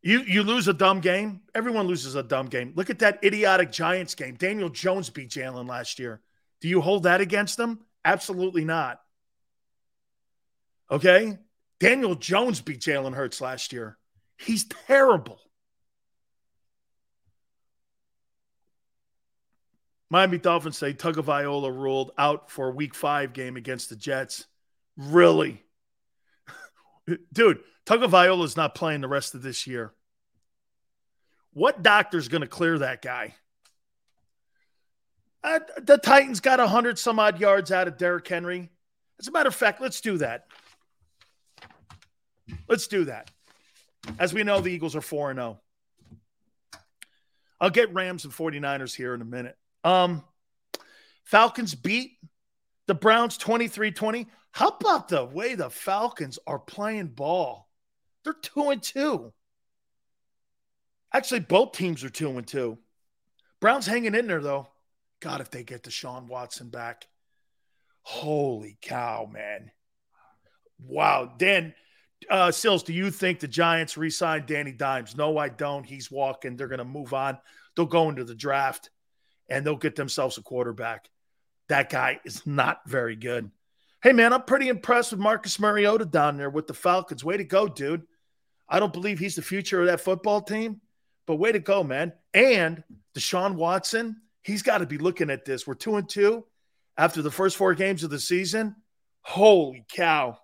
You 0.01 0.21
you 0.21 0.41
lose 0.41 0.69
a 0.69 0.73
dumb 0.73 1.01
game. 1.01 1.41
Everyone 1.53 1.85
loses 1.85 2.15
a 2.15 2.23
dumb 2.23 2.47
game. 2.47 2.73
Look 2.75 2.89
at 2.89 2.97
that 2.99 3.23
idiotic 3.23 3.71
Giants 3.71 4.15
game. 4.15 4.33
Daniel 4.33 4.69
Jones 4.69 5.11
beat 5.11 5.29
Jalen 5.29 5.69
last 5.69 5.99
year. 5.99 6.19
Do 6.61 6.67
you 6.67 6.81
hold 6.81 7.03
that 7.03 7.21
against 7.21 7.57
them? 7.57 7.81
Absolutely 8.03 8.65
not. 8.65 8.99
Okay, 10.91 11.37
Daniel 11.79 12.15
Jones 12.15 12.59
beat 12.59 12.81
Jalen 12.81 13.15
Hurts 13.15 13.39
last 13.39 13.71
year. 13.71 13.97
He's 14.37 14.65
terrible. 14.65 15.39
Miami 20.09 20.37
Dolphins 20.37 20.77
say 20.77 20.93
Tagovailoa 20.93 21.73
ruled 21.73 22.11
out 22.17 22.51
for 22.51 22.69
Week 22.71 22.93
Five 22.93 23.31
game 23.31 23.55
against 23.55 23.89
the 23.89 23.95
Jets. 23.95 24.45
Really, 24.97 25.63
dude? 27.33 27.61
Tagovailoa 27.85 28.43
is 28.43 28.57
not 28.57 28.75
playing 28.75 28.99
the 28.99 29.07
rest 29.07 29.33
of 29.33 29.41
this 29.41 29.65
year. 29.65 29.93
What 31.53 31.81
doctor's 31.81 32.27
going 32.27 32.41
to 32.41 32.47
clear 32.47 32.77
that 32.79 33.01
guy? 33.01 33.35
Uh, 35.43 35.59
the 35.81 35.97
Titans 35.97 36.41
got 36.41 36.59
100 36.59 36.99
some 36.99 37.17
odd 37.17 37.39
yards 37.39 37.71
out 37.71 37.87
of 37.87 37.97
Derrick 37.97 38.27
Henry. 38.27 38.69
As 39.19 39.27
a 39.27 39.31
matter 39.31 39.49
of 39.49 39.55
fact, 39.55 39.81
let's 39.81 40.01
do 40.01 40.17
that. 40.17 40.45
Let's 42.67 42.87
do 42.87 43.05
that. 43.05 43.31
As 44.19 44.33
we 44.33 44.43
know, 44.43 44.61
the 44.61 44.71
Eagles 44.71 44.95
are 44.95 45.01
4 45.01 45.33
0. 45.33 45.59
I'll 47.59 47.69
get 47.69 47.93
Rams 47.93 48.25
and 48.25 48.33
49ers 48.33 48.95
here 48.95 49.13
in 49.13 49.21
a 49.21 49.25
minute. 49.25 49.57
Um, 49.83 50.23
Falcons 51.23 51.75
beat 51.75 52.17
the 52.87 52.95
Browns 52.95 53.37
23 53.37 53.91
20. 53.91 54.27
How 54.51 54.69
about 54.69 55.07
the 55.07 55.23
way 55.23 55.55
the 55.55 55.69
Falcons 55.69 56.39
are 56.45 56.59
playing 56.59 57.07
ball? 57.07 57.69
They're 58.23 58.33
2 58.33 58.69
and 58.69 58.83
2. 58.83 59.31
Actually, 61.13 61.39
both 61.41 61.73
teams 61.73 62.03
are 62.03 62.09
2 62.09 62.37
and 62.37 62.47
2. 62.47 62.77
Browns 63.59 63.85
hanging 63.85 64.15
in 64.15 64.27
there, 64.27 64.41
though. 64.41 64.67
God, 65.19 65.41
if 65.41 65.51
they 65.51 65.63
get 65.63 65.83
Deshaun 65.83 66.27
Watson 66.27 66.69
back. 66.69 67.07
Holy 68.01 68.77
cow, 68.81 69.29
man. 69.31 69.71
Wow. 70.79 71.31
Dan, 71.37 71.73
uh, 72.29 72.51
Sills, 72.51 72.83
do 72.83 72.93
you 72.93 73.11
think 73.11 73.39
the 73.39 73.47
Giants 73.47 73.97
re 73.97 74.09
signed 74.09 74.45
Danny 74.45 74.71
Dimes? 74.71 75.15
No, 75.17 75.37
I 75.37 75.49
don't. 75.49 75.85
He's 75.85 76.11
walking. 76.11 76.55
They're 76.55 76.67
going 76.67 76.79
to 76.79 76.85
move 76.85 77.13
on. 77.13 77.37
They'll 77.75 77.85
go 77.85 78.09
into 78.09 78.23
the 78.23 78.35
draft 78.35 78.89
and 79.49 79.65
they'll 79.65 79.75
get 79.75 79.95
themselves 79.95 80.37
a 80.37 80.41
quarterback. 80.41 81.09
That 81.69 81.89
guy 81.89 82.19
is 82.25 82.45
not 82.45 82.81
very 82.85 83.15
good. 83.15 83.49
Hey, 84.03 84.13
man, 84.13 84.33
I'm 84.33 84.43
pretty 84.43 84.67
impressed 84.67 85.11
with 85.11 85.19
Marcus 85.19 85.59
Mariota 85.59 86.05
down 86.05 86.37
there 86.37 86.49
with 86.49 86.67
the 86.67 86.73
Falcons. 86.73 87.23
Way 87.23 87.37
to 87.37 87.43
go, 87.43 87.67
dude. 87.67 88.03
I 88.67 88.79
don't 88.79 88.93
believe 88.93 89.19
he's 89.19 89.35
the 89.35 89.41
future 89.41 89.81
of 89.81 89.87
that 89.87 90.01
football 90.01 90.41
team, 90.41 90.81
but 91.27 91.35
way 91.35 91.51
to 91.51 91.59
go, 91.59 91.83
man. 91.83 92.13
And 92.33 92.83
Deshaun 93.15 93.55
Watson, 93.55 94.21
he's 94.43 94.63
got 94.63 94.79
to 94.79 94.85
be 94.85 94.97
looking 94.97 95.29
at 95.29 95.45
this. 95.45 95.67
We're 95.67 95.75
two 95.75 95.97
and 95.97 96.07
two 96.07 96.45
after 96.97 97.21
the 97.21 97.31
first 97.31 97.57
four 97.57 97.75
games 97.75 98.03
of 98.03 98.09
the 98.09 98.19
season. 98.19 98.75
Holy 99.21 99.85
cow. 99.91 100.37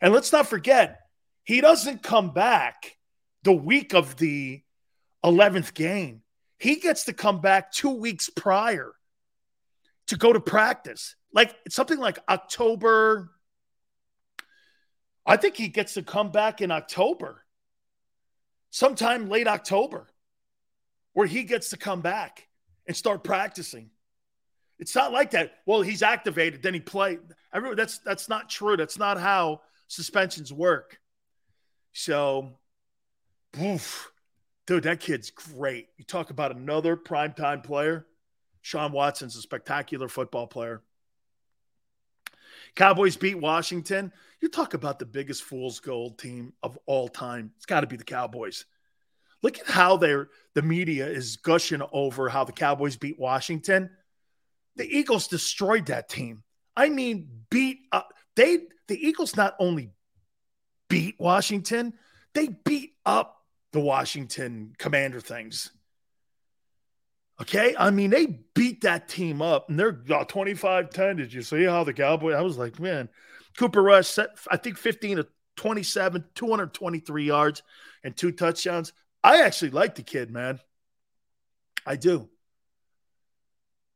And 0.00 0.12
let's 0.12 0.32
not 0.32 0.46
forget, 0.46 1.00
he 1.44 1.60
doesn't 1.60 2.02
come 2.02 2.30
back 2.32 2.96
the 3.42 3.52
week 3.52 3.94
of 3.94 4.16
the 4.16 4.62
11th 5.24 5.74
game. 5.74 6.22
He 6.58 6.76
gets 6.76 7.04
to 7.04 7.12
come 7.12 7.40
back 7.40 7.72
two 7.72 7.90
weeks 7.90 8.28
prior 8.28 8.92
to 10.08 10.16
go 10.16 10.32
to 10.32 10.40
practice. 10.40 11.16
Like 11.32 11.54
it's 11.64 11.74
something 11.74 11.98
like 11.98 12.18
October, 12.28 13.30
I 15.24 15.36
think 15.36 15.56
he 15.56 15.68
gets 15.68 15.94
to 15.94 16.02
come 16.02 16.32
back 16.32 16.60
in 16.60 16.70
October, 16.70 17.44
sometime 18.70 19.28
late 19.28 19.46
October, 19.46 20.08
where 21.12 21.26
he 21.26 21.44
gets 21.44 21.70
to 21.70 21.76
come 21.76 22.00
back 22.00 22.48
and 22.86 22.96
start 22.96 23.22
practicing. 23.22 23.90
It's 24.78 24.94
not 24.94 25.12
like 25.12 25.32
that. 25.32 25.52
Well, 25.66 25.82
he's 25.82 26.02
activated, 26.02 26.62
then 26.62 26.74
he 26.74 26.80
played. 26.80 27.20
Everyone, 27.52 27.76
that's 27.76 27.98
that's 27.98 28.28
not 28.28 28.48
true. 28.48 28.76
That's 28.76 28.98
not 28.98 29.20
how 29.20 29.60
suspensions 29.90 30.52
work. 30.52 30.98
So, 31.92 32.52
oof, 33.60 34.12
dude, 34.66 34.84
that 34.84 35.00
kid's 35.00 35.30
great. 35.30 35.88
You 35.98 36.04
talk 36.04 36.30
about 36.30 36.54
another 36.54 36.96
primetime 36.96 37.64
player. 37.64 38.06
Sean 38.62 38.92
Watson's 38.92 39.36
a 39.36 39.42
spectacular 39.42 40.08
football 40.08 40.46
player. 40.46 40.82
Cowboys 42.76 43.16
beat 43.16 43.40
Washington. 43.40 44.12
You 44.40 44.48
talk 44.48 44.74
about 44.74 45.00
the 45.00 45.06
biggest 45.06 45.42
fool's 45.42 45.80
gold 45.80 46.18
team 46.18 46.52
of 46.62 46.78
all 46.86 47.08
time. 47.08 47.50
It's 47.56 47.66
got 47.66 47.80
to 47.80 47.88
be 47.88 47.96
the 47.96 48.04
Cowboys. 48.04 48.66
Look 49.42 49.58
at 49.58 49.66
how 49.66 49.96
they're 49.96 50.28
the 50.54 50.62
media 50.62 51.08
is 51.08 51.36
gushing 51.36 51.82
over 51.92 52.28
how 52.28 52.44
the 52.44 52.52
Cowboys 52.52 52.96
beat 52.96 53.18
Washington. 53.18 53.90
The 54.76 54.86
Eagles 54.86 55.26
destroyed 55.26 55.86
that 55.86 56.08
team. 56.08 56.44
I 56.76 56.90
mean, 56.90 57.28
beat 57.50 57.80
up. 57.90 58.12
They 58.36 58.60
the 58.90 59.06
Eagles 59.06 59.36
not 59.36 59.54
only 59.60 59.92
beat 60.88 61.14
Washington, 61.18 61.94
they 62.34 62.48
beat 62.48 62.94
up 63.06 63.44
the 63.72 63.80
Washington 63.80 64.74
Commander 64.78 65.20
things. 65.20 65.70
Okay. 67.40 67.74
I 67.78 67.90
mean, 67.90 68.10
they 68.10 68.26
beat 68.26 68.82
that 68.82 69.08
team 69.08 69.40
up 69.40 69.70
and 69.70 69.78
they're 69.78 70.02
uh, 70.10 70.24
25 70.24 70.90
10. 70.90 71.16
Did 71.16 71.32
you 71.32 71.42
see 71.42 71.64
how 71.64 71.84
the 71.84 71.94
Cowboys? 71.94 72.34
I 72.34 72.42
was 72.42 72.58
like, 72.58 72.80
man, 72.80 73.08
Cooper 73.56 73.80
Rush 73.80 74.08
set, 74.08 74.30
I 74.50 74.56
think, 74.56 74.76
15 74.76 75.18
to 75.18 75.26
27, 75.56 76.24
223 76.34 77.24
yards 77.24 77.62
and 78.02 78.16
two 78.16 78.32
touchdowns. 78.32 78.92
I 79.22 79.42
actually 79.42 79.70
like 79.70 79.94
the 79.94 80.02
kid, 80.02 80.30
man. 80.30 80.58
I 81.86 81.94
do. 81.94 82.28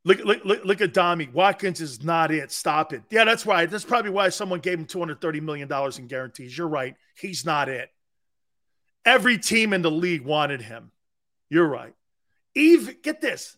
Look, 0.07 0.18
look, 0.18 0.44
look, 0.44 0.65
look 0.65 0.81
at 0.83 0.92
Domi. 0.92 1.31
Watkins 1.33 1.81
is 1.81 2.05
not 2.05 2.31
it. 2.31 2.52
Stop 2.52 2.92
it. 2.92 3.02
Yeah, 3.10 3.24
that's 3.24 3.47
right. 3.47 3.70
That's 3.70 3.84
probably 3.84 4.10
why 4.10 4.28
someone 4.28 4.60
gave 4.60 4.78
him 4.78 4.86
$230 4.86 5.41
million 5.41 5.70
in 5.99 6.07
guarantees. 6.07 6.57
You're 6.57 6.68
right. 6.68 6.94
He's 7.18 7.47
not 7.47 7.70
it. 7.70 7.91
Every 9.07 9.39
team 9.39 9.73
in 9.73 9.81
the 9.83 9.91
league 9.91 10.24
wanted 10.24 10.60
him. 10.60 10.91
You're 11.49 11.68
right. 11.68 11.94
Eve, 12.55 13.02
get 13.02 13.20
this. 13.20 13.57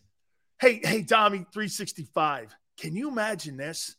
Hey, 0.59 0.79
hey, 0.83 1.01
Domi, 1.01 1.45
365. 1.51 2.55
Can 2.77 2.95
you 2.95 3.09
imagine 3.09 3.57
this? 3.57 3.95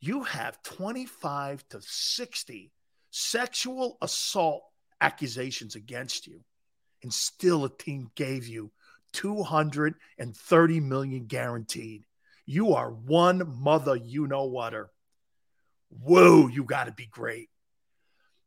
You 0.00 0.24
have 0.24 0.62
25 0.62 1.66
to 1.70 1.80
60 1.80 2.72
sexual 3.10 3.98
assault 4.00 4.62
accusations 5.00 5.74
against 5.74 6.26
you, 6.26 6.40
and 7.02 7.12
still 7.12 7.64
a 7.64 7.70
team 7.70 8.10
gave 8.14 8.46
you 8.46 8.70
230 9.12 10.80
million 10.80 11.26
guaranteed. 11.26 12.04
You 12.46 12.74
are 12.74 12.90
one 12.90 13.60
mother, 13.60 13.96
you 13.96 14.26
know 14.26 14.44
whatter. 14.44 14.90
Whoa, 15.90 16.48
you 16.48 16.64
got 16.64 16.84
to 16.84 16.92
be 16.92 17.06
great. 17.06 17.48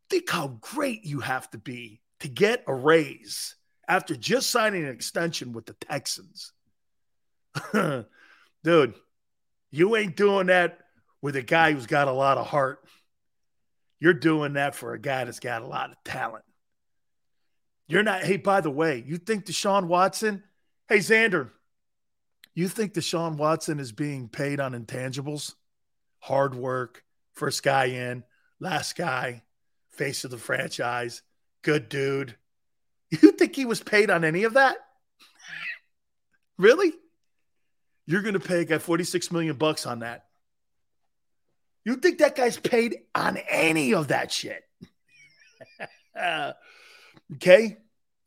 Think 0.09 0.29
how 0.29 0.59
great 0.61 1.05
you 1.05 1.19
have 1.19 1.49
to 1.51 1.57
be 1.57 2.01
to 2.19 2.27
get 2.27 2.63
a 2.67 2.73
raise 2.73 3.55
after 3.87 4.15
just 4.15 4.49
signing 4.49 4.83
an 4.83 4.89
extension 4.89 5.51
with 5.51 5.65
the 5.65 5.73
Texans. 5.73 6.53
Dude, 8.63 8.95
you 9.71 9.95
ain't 9.95 10.15
doing 10.15 10.47
that 10.47 10.79
with 11.21 11.35
a 11.35 11.41
guy 11.41 11.71
who's 11.71 11.87
got 11.87 12.07
a 12.07 12.13
lot 12.13 12.37
of 12.37 12.47
heart. 12.47 12.79
You're 13.99 14.13
doing 14.13 14.53
that 14.53 14.75
for 14.75 14.93
a 14.93 14.99
guy 14.99 15.23
that's 15.23 15.39
got 15.39 15.61
a 15.61 15.67
lot 15.67 15.91
of 15.91 15.97
talent. 16.03 16.43
You're 17.87 18.03
not, 18.03 18.23
hey, 18.23 18.37
by 18.37 18.61
the 18.61 18.71
way, 18.71 19.03
you 19.05 19.17
think 19.17 19.45
Deshaun 19.45 19.87
Watson, 19.87 20.43
hey, 20.89 20.97
Xander, 20.97 21.49
you 22.53 22.67
think 22.67 22.93
Deshaun 22.93 23.37
Watson 23.37 23.79
is 23.79 23.91
being 23.91 24.27
paid 24.27 24.59
on 24.59 24.73
intangibles? 24.73 25.53
Hard 26.19 26.55
work, 26.55 27.03
first 27.33 27.63
guy 27.63 27.85
in, 27.85 28.23
last 28.59 28.95
guy, 28.95 29.43
face 29.91 30.23
of 30.23 30.31
the 30.31 30.37
franchise, 30.37 31.21
good 31.61 31.89
dude. 31.89 32.35
You 33.09 33.31
think 33.33 33.55
he 33.55 33.65
was 33.65 33.79
paid 33.79 34.09
on 34.09 34.23
any 34.23 34.43
of 34.43 34.55
that? 34.55 34.77
really? 36.57 36.93
You're 38.05 38.21
going 38.21 38.33
to 38.33 38.39
pay 38.39 38.61
a 38.61 38.65
guy 38.65 38.77
46 38.79 39.31
million 39.31 39.55
bucks 39.55 39.85
on 39.85 39.99
that. 39.99 40.25
You 41.85 41.97
think 41.97 42.19
that 42.19 42.35
guy's 42.35 42.57
paid 42.57 42.97
on 43.13 43.37
any 43.37 43.93
of 43.93 44.07
that 44.07 44.31
shit? 44.31 44.63
okay. 47.33 47.77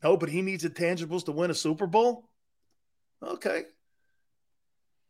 No, 0.02 0.16
but 0.16 0.28
he 0.28 0.42
needs 0.42 0.64
intangibles 0.64 1.24
to 1.24 1.32
win 1.32 1.50
a 1.50 1.54
Super 1.54 1.86
Bowl. 1.86 2.28
Okay. 3.22 3.64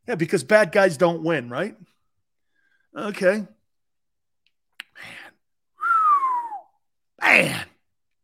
Yeah, 0.07 0.15
because 0.15 0.45
bad 0.45 0.73
guys 0.73 0.97
don't 0.97 1.23
win, 1.23 1.51
right? 1.51 1.77
Okay. 2.97 3.47
Man. 4.97 5.33
Man. 7.21 7.67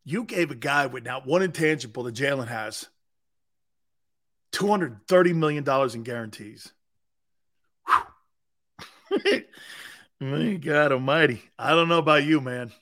You 0.04 0.24
gave 0.24 0.50
a 0.50 0.56
guy 0.56 0.86
with 0.86 1.04
not 1.04 1.26
one 1.26 1.42
intangible 1.42 2.04
that 2.04 2.14
Jalen 2.14 2.48
has 2.48 2.88
$230 4.52 5.34
million 5.34 5.64
in 5.94 6.02
guarantees. 6.02 6.72
My 10.20 10.54
God 10.54 10.92
Almighty. 10.92 11.42
I 11.58 11.70
don't 11.70 11.88
know 11.88 11.98
about 11.98 12.24
you, 12.24 12.40
man. 12.40 12.72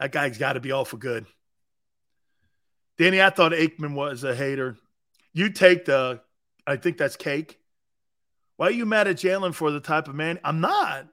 That 0.00 0.12
guy's 0.12 0.38
got 0.38 0.54
to 0.54 0.60
be 0.60 0.70
for 0.84 0.96
good. 0.96 1.26
Danny, 2.98 3.22
I 3.22 3.30
thought 3.30 3.52
Aikman 3.52 3.94
was 3.94 4.24
a 4.24 4.34
hater. 4.34 4.76
You 5.32 5.50
take 5.50 5.84
the, 5.86 6.20
I 6.66 6.76
think 6.76 6.98
that's 6.98 7.16
cake. 7.16 7.58
Why 8.56 8.68
are 8.68 8.72
you 8.72 8.86
mad 8.86 9.08
at 9.08 9.16
Jalen 9.16 9.54
for 9.54 9.70
the 9.70 9.80
type 9.80 10.08
of 10.08 10.14
man? 10.14 10.38
I'm 10.44 10.60
not. 10.60 11.08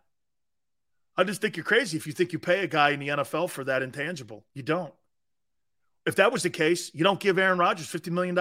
I 1.17 1.23
just 1.23 1.41
think 1.41 1.57
you're 1.57 1.65
crazy 1.65 1.98
if 1.98 2.07
you 2.07 2.14
think 2.14 2.31
you 2.31 2.39
pay 2.39 2.64
a 2.64 2.67
guy 2.67 2.91
in 2.91 2.99
the 2.99 3.09
NFL 3.09 3.49
for 3.49 3.64
that 3.65 3.81
intangible. 3.81 4.45
You 4.53 4.64
don't. 4.64 4.93
If 6.06 6.15
that 6.15 6.31
was 6.31 6.43
the 6.43 6.49
case, 6.49 6.91
you 6.93 7.03
don't 7.03 7.19
give 7.19 7.38
Aaron 7.38 7.59
Rodgers 7.59 7.88
$50 7.88 8.11
million. 8.11 8.38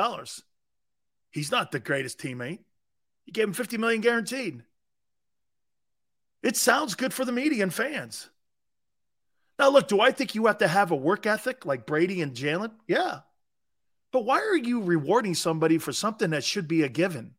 He's 1.31 1.51
not 1.51 1.73
the 1.73 1.81
greatest 1.81 2.19
teammate. 2.19 2.61
You 3.27 3.33
gave 3.33 3.49
him 3.49 3.53
50 3.53 3.79
million 3.79 4.01
guaranteed. 4.01 4.63
It 6.43 6.57
sounds 6.57 6.95
good 6.95 7.13
for 7.13 7.25
the 7.25 7.33
media 7.33 7.63
and 7.63 7.75
fans. 7.75 8.31
Now, 9.59 9.71
look, 9.71 9.89
do 9.89 10.01
I 10.01 10.13
think 10.13 10.35
you 10.35 10.47
have 10.47 10.59
to 10.59 10.69
have 10.69 10.93
a 10.93 10.97
work 10.97 11.27
ethic 11.27 11.67
like 11.67 11.85
Brady 11.85 12.23
and 12.23 12.35
Jalen? 12.35 12.71
Yeah. 12.87 13.21
But 14.13 14.25
why 14.25 14.41
are 14.41 14.57
you 14.57 14.83
rewarding 14.83 15.35
somebody 15.35 15.79
for 15.79 15.93
something 15.93 16.31
that 16.31 16.45
should 16.45 16.67
be 16.67 16.83
a 16.83 16.89
given? 16.89 17.35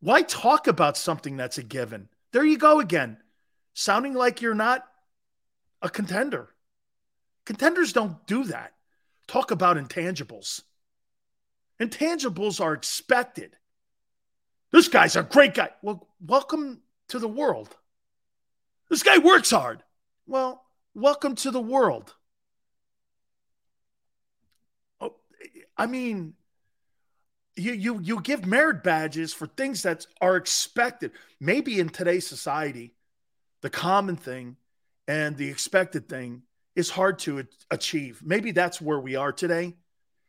Why 0.00 0.22
talk 0.22 0.66
about 0.66 0.96
something 0.96 1.36
that's 1.36 1.58
a 1.58 1.62
given? 1.62 2.08
There 2.32 2.44
you 2.44 2.58
go 2.58 2.80
again, 2.80 3.18
sounding 3.74 4.14
like 4.14 4.42
you're 4.42 4.54
not 4.54 4.84
a 5.80 5.88
contender. 5.88 6.48
Contenders 7.44 7.92
don't 7.92 8.26
do 8.26 8.44
that. 8.44 8.72
Talk 9.26 9.50
about 9.50 9.76
intangibles. 9.76 10.62
Intangibles 11.80 12.60
are 12.60 12.72
expected. 12.72 13.56
This 14.70 14.88
guy's 14.88 15.16
a 15.16 15.22
great 15.22 15.54
guy. 15.54 15.70
Well, 15.82 16.08
welcome 16.24 16.80
to 17.08 17.18
the 17.18 17.28
world. 17.28 17.76
This 18.88 19.02
guy 19.02 19.18
works 19.18 19.50
hard. 19.50 19.82
Well, 20.26 20.64
welcome 20.94 21.34
to 21.36 21.50
the 21.50 21.60
world. 21.60 22.14
Oh, 25.00 25.16
I 25.76 25.86
mean, 25.86 26.34
you 27.56 27.72
you 27.72 28.00
you 28.00 28.20
give 28.20 28.46
merit 28.46 28.82
badges 28.82 29.34
for 29.34 29.46
things 29.46 29.82
that 29.82 30.06
are 30.20 30.36
expected. 30.36 31.12
Maybe 31.40 31.80
in 31.80 31.88
today's 31.88 32.26
society, 32.26 32.94
the 33.60 33.70
common 33.70 34.16
thing 34.16 34.56
and 35.06 35.36
the 35.36 35.48
expected 35.48 36.08
thing 36.08 36.42
is 36.74 36.90
hard 36.90 37.18
to 37.20 37.46
achieve. 37.70 38.22
Maybe 38.24 38.52
that's 38.52 38.80
where 38.80 39.00
we 39.00 39.16
are 39.16 39.32
today. 39.32 39.74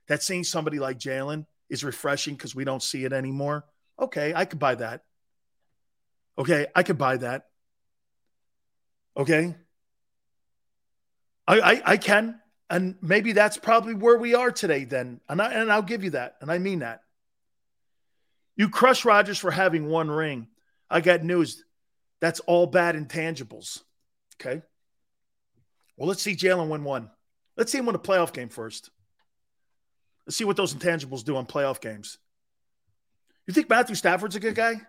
That 0.07 0.21
seeing 0.21 0.43
somebody 0.43 0.79
like 0.79 0.99
Jalen 0.99 1.45
is 1.69 1.83
refreshing 1.83 2.35
because 2.35 2.53
we 2.53 2.65
don't 2.65 2.83
see 2.83 3.05
it 3.05 3.13
anymore. 3.13 3.65
Okay, 3.97 4.33
I 4.35 4.45
could 4.45 4.59
buy 4.59 4.75
that. 4.75 5.03
Okay, 6.37 6.67
I 6.75 6.83
could 6.83 6.97
buy 6.97 7.17
that. 7.17 7.45
Okay. 9.15 9.55
I, 11.47 11.59
I, 11.59 11.81
I 11.85 11.97
can. 11.97 12.39
And 12.73 12.95
maybe 13.03 13.33
that's 13.33 13.55
probably 13.55 13.93
where 13.93 14.17
we 14.17 14.33
are 14.33 14.51
today 14.51 14.83
then. 14.83 15.21
And, 15.29 15.39
I, 15.39 15.53
and 15.53 15.71
I'll 15.71 15.83
give 15.83 16.03
you 16.03 16.09
that. 16.09 16.37
And 16.41 16.51
I 16.51 16.57
mean 16.57 16.79
that. 16.79 17.03
You 18.55 18.67
crush 18.67 19.05
Rodgers 19.05 19.37
for 19.37 19.51
having 19.51 19.89
one 19.89 20.09
ring. 20.09 20.47
I 20.89 20.99
got 21.01 21.23
news. 21.23 21.63
That's 22.19 22.39
all 22.39 22.65
bad 22.65 22.95
intangibles. 22.95 23.83
Okay. 24.41 24.63
Well, 25.97 26.09
let's 26.09 26.23
see 26.23 26.35
Jalen 26.35 26.67
win 26.67 26.83
one. 26.83 27.11
Let's 27.55 27.71
see 27.71 27.77
him 27.77 27.85
win 27.85 27.93
a 27.93 27.99
playoff 27.99 28.33
game 28.33 28.49
first. 28.49 28.89
Let's 30.25 30.37
see 30.37 30.43
what 30.43 30.57
those 30.57 30.73
intangibles 30.73 31.23
do 31.23 31.37
on 31.37 31.45
playoff 31.45 31.79
games. 31.79 32.17
You 33.45 33.53
think 33.53 33.69
Matthew 33.69 33.93
Stafford's 33.93 34.35
a 34.35 34.39
good 34.39 34.55
guy? 34.55 34.81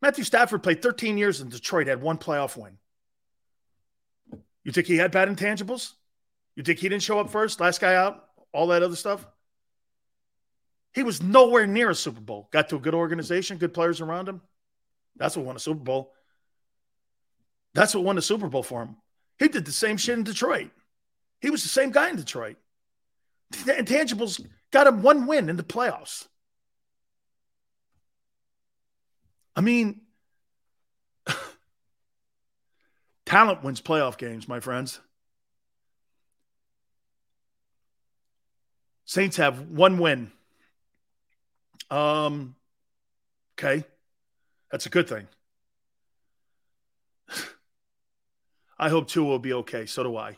Matthew 0.00 0.24
Stafford 0.24 0.62
played 0.62 0.80
13 0.80 1.18
years 1.18 1.42
in 1.42 1.50
Detroit, 1.50 1.86
had 1.86 2.00
one 2.00 2.16
playoff 2.16 2.56
win. 2.56 2.78
You 4.64 4.72
think 4.72 4.86
he 4.86 4.96
had 4.96 5.12
bad 5.12 5.28
intangibles? 5.28 5.92
You 6.56 6.62
think 6.62 6.78
he 6.78 6.88
didn't 6.88 7.02
show 7.02 7.20
up 7.20 7.30
first, 7.30 7.60
last 7.60 7.80
guy 7.80 7.94
out, 7.94 8.24
all 8.52 8.68
that 8.68 8.82
other 8.82 8.96
stuff? 8.96 9.26
He 10.94 11.02
was 11.02 11.22
nowhere 11.22 11.66
near 11.66 11.90
a 11.90 11.94
Super 11.94 12.22
Bowl. 12.22 12.48
Got 12.50 12.70
to 12.70 12.76
a 12.76 12.80
good 12.80 12.94
organization, 12.94 13.58
good 13.58 13.74
players 13.74 14.00
around 14.00 14.28
him. 14.28 14.40
That's 15.16 15.36
what 15.36 15.44
won 15.44 15.56
a 15.56 15.60
Super 15.60 15.84
Bowl. 15.84 16.14
That's 17.74 17.94
what 17.94 18.04
won 18.04 18.16
the 18.16 18.22
Super 18.22 18.48
Bowl 18.48 18.62
for 18.62 18.82
him. 18.82 18.96
He 19.38 19.48
did 19.48 19.66
the 19.66 19.72
same 19.72 19.98
shit 19.98 20.16
in 20.16 20.24
Detroit. 20.24 20.70
He 21.42 21.50
was 21.50 21.62
the 21.62 21.68
same 21.68 21.90
guy 21.90 22.08
in 22.08 22.16
Detroit. 22.16 22.56
The 23.50 23.74
intangibles 23.74 24.44
got 24.70 24.86
him 24.86 25.02
one 25.02 25.26
win 25.26 25.50
in 25.50 25.56
the 25.56 25.62
playoffs. 25.62 26.26
I 29.54 29.60
mean, 29.60 30.00
talent 33.26 33.62
wins 33.62 33.82
playoff 33.82 34.16
games, 34.16 34.48
my 34.48 34.60
friends. 34.60 35.00
Saints 39.06 39.36
have 39.36 39.62
one 39.70 39.98
win. 39.98 40.32
Um, 41.90 42.56
okay, 43.56 43.84
that's 44.70 44.86
a 44.86 44.90
good 44.90 45.08
thing. 45.08 45.28
I 48.78 48.88
hope 48.88 49.08
Tua 49.08 49.24
will 49.24 49.38
be 49.38 49.54
okay. 49.54 49.86
So 49.86 50.02
do 50.02 50.16
I. 50.16 50.36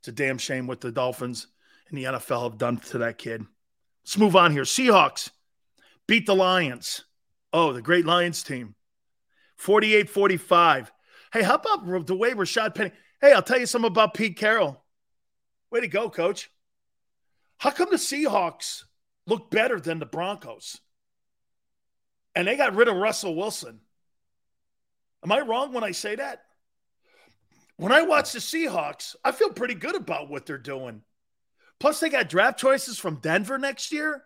It's 0.00 0.08
a 0.08 0.12
damn 0.12 0.38
shame 0.38 0.66
what 0.66 0.80
the 0.80 0.90
Dolphins 0.90 1.46
and 1.90 1.98
the 1.98 2.04
NFL 2.04 2.44
have 2.44 2.58
done 2.58 2.78
to 2.78 2.98
that 2.98 3.18
kid. 3.18 3.44
Let's 4.02 4.16
move 4.16 4.34
on 4.34 4.50
here. 4.52 4.62
Seahawks 4.62 5.30
beat 6.08 6.24
the 6.24 6.34
Lions. 6.34 7.04
Oh, 7.52 7.74
the 7.74 7.82
great 7.82 8.06
Lions 8.06 8.42
team. 8.42 8.74
48 9.58 10.08
45. 10.08 10.90
Hey, 11.34 11.42
how 11.42 11.56
about 11.56 12.06
the 12.06 12.16
way 12.16 12.32
Rashad 12.32 12.74
Penny? 12.74 12.92
Hey, 13.20 13.32
I'll 13.32 13.42
tell 13.42 13.60
you 13.60 13.66
something 13.66 13.90
about 13.90 14.14
Pete 14.14 14.38
Carroll. 14.38 14.82
Way 15.70 15.80
to 15.80 15.88
go, 15.88 16.08
coach. 16.08 16.50
How 17.60 17.70
come 17.70 17.90
the 17.90 17.96
Seahawks 17.96 18.84
look 19.26 19.50
better 19.50 19.78
than 19.78 19.98
the 19.98 20.06
Broncos? 20.06 20.80
And 22.34 22.48
they 22.48 22.56
got 22.56 22.74
rid 22.74 22.88
of 22.88 22.96
Russell 22.96 23.34
Wilson. 23.34 23.80
Am 25.22 25.30
I 25.30 25.40
wrong 25.40 25.74
when 25.74 25.84
I 25.84 25.90
say 25.90 26.16
that? 26.16 26.42
When 27.76 27.92
I 27.92 28.00
watch 28.00 28.32
the 28.32 28.38
Seahawks, 28.38 29.14
I 29.22 29.32
feel 29.32 29.50
pretty 29.50 29.74
good 29.74 29.94
about 29.94 30.30
what 30.30 30.46
they're 30.46 30.56
doing. 30.56 31.02
Plus, 31.78 32.00
they 32.00 32.08
got 32.08 32.30
draft 32.30 32.58
choices 32.58 32.98
from 32.98 33.16
Denver 33.16 33.58
next 33.58 33.92
year. 33.92 34.22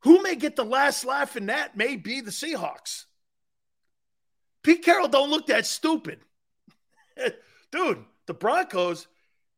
Who 0.00 0.22
may 0.22 0.34
get 0.34 0.56
the 0.56 0.66
last 0.66 1.06
laugh 1.06 1.38
in 1.38 1.46
that 1.46 1.74
may 1.74 1.96
be 1.96 2.20
the 2.20 2.30
Seahawks. 2.30 3.06
Pete 4.62 4.84
Carroll 4.84 5.08
don't 5.08 5.30
look 5.30 5.46
that 5.46 5.64
stupid. 5.64 6.18
Dude, 7.72 8.04
the 8.26 8.34
Broncos 8.34 9.08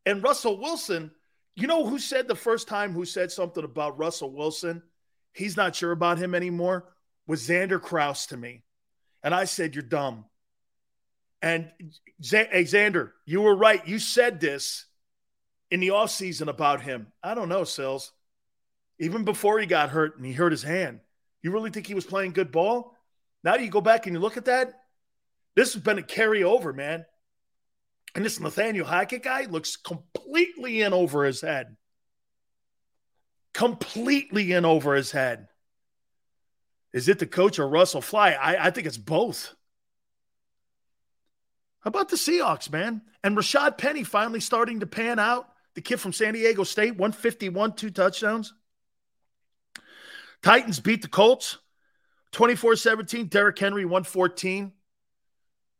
and 0.07 0.23
Russell 0.23 0.60
Wilson– 0.60 1.10
you 1.57 1.66
know 1.66 1.86
who 1.86 1.99
said 1.99 2.26
the 2.26 2.34
first 2.34 2.68
time 2.68 2.92
who 2.92 3.05
said 3.05 3.31
something 3.31 3.65
about 3.65 3.99
Russell 3.99 4.33
Wilson? 4.33 4.83
He's 5.33 5.57
not 5.57 5.76
sure 5.76 5.92
about 5.92 6.18
him 6.18 6.34
anymore. 6.34 6.92
Was 7.26 7.49
Xander 7.49 7.81
Kraus 7.81 8.26
to 8.26 8.36
me. 8.36 8.62
And 9.23 9.34
I 9.34 9.44
said, 9.44 9.74
You're 9.74 9.83
dumb. 9.83 10.26
And 11.41 11.70
Z- 12.23 12.49
hey, 12.50 12.65
Xander, 12.65 13.12
you 13.26 13.42
were 13.42 13.55
right. 13.55 13.86
You 13.86 13.99
said 13.99 14.41
this 14.41 14.86
in 15.70 15.81
the 15.81 15.89
offseason 15.89 16.49
about 16.49 16.83
him. 16.83 17.08
I 17.23 17.34
don't 17.34 17.49
know, 17.49 17.65
Sills. 17.65 18.12
Even 18.99 19.24
before 19.24 19.58
he 19.58 19.66
got 19.66 19.91
hurt 19.91 20.16
and 20.16 20.24
he 20.24 20.33
hurt 20.33 20.52
his 20.52 20.62
hand, 20.62 21.00
you 21.42 21.50
really 21.50 21.70
think 21.70 21.86
he 21.86 21.94
was 21.94 22.07
playing 22.07 22.33
good 22.33 22.52
ball? 22.52 22.97
Now 23.42 23.57
you 23.57 23.68
go 23.68 23.81
back 23.81 24.07
and 24.07 24.15
you 24.15 24.20
look 24.20 24.36
at 24.36 24.47
that. 24.47 24.73
This 25.55 25.74
has 25.74 25.83
been 25.83 25.99
a 25.99 26.02
carryover, 26.02 26.74
man. 26.74 27.05
And 28.15 28.25
this 28.25 28.39
Nathaniel 28.39 28.86
Hackett 28.86 29.23
guy 29.23 29.47
looks 29.47 29.76
completely 29.76 30.83
in 30.83 30.93
over 30.93 31.25
his 31.25 31.41
head. 31.41 31.76
Completely 33.52 34.52
in 34.52 34.65
over 34.65 34.94
his 34.94 35.10
head. 35.10 35.49
Is 36.93 37.09
it 37.09 37.18
the 37.18 37.26
coach 37.26 37.59
or 37.59 37.68
Russell 37.68 38.01
Fly? 38.01 38.31
I, 38.31 38.67
I 38.67 38.70
think 38.70 38.86
it's 38.86 38.97
both. 38.97 39.55
How 41.81 41.89
about 41.89 42.09
the 42.09 42.17
Seahawks, 42.17 42.70
man? 42.70 43.02
And 43.25 43.36
Rashad 43.36 43.78
Penny 43.78 44.05
finally 44.05 44.41
starting 44.41 44.81
to 44.81 44.86
pan 44.86 45.18
out. 45.18 45.49
The 45.75 45.81
kid 45.81 45.99
from 45.99 46.12
San 46.12 46.34
Diego 46.34 46.62
State, 46.62 46.93
151, 46.93 47.73
two 47.73 47.91
touchdowns. 47.91 48.55
Titans 50.41 50.78
beat 50.78 51.02
the 51.02 51.09
Colts 51.09 51.59
24 52.31 52.76
17. 52.76 53.26
Derrick 53.26 53.59
Henry, 53.59 53.84
114. 53.84 54.73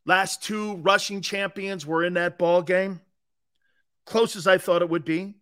Last 0.07 0.43
two 0.43 0.77
rushing 0.77 1.21
champions 1.21 1.87
were 1.87 2.05
in 2.05 2.15
that 2.15 2.39
ball 2.39 2.63
game. 2.63 3.01
Close 4.05 4.37
as 4.37 4.47
I 4.47 4.59
thought 4.59 4.83
it 4.83 4.91
would 4.91 5.05
be. 5.05 5.35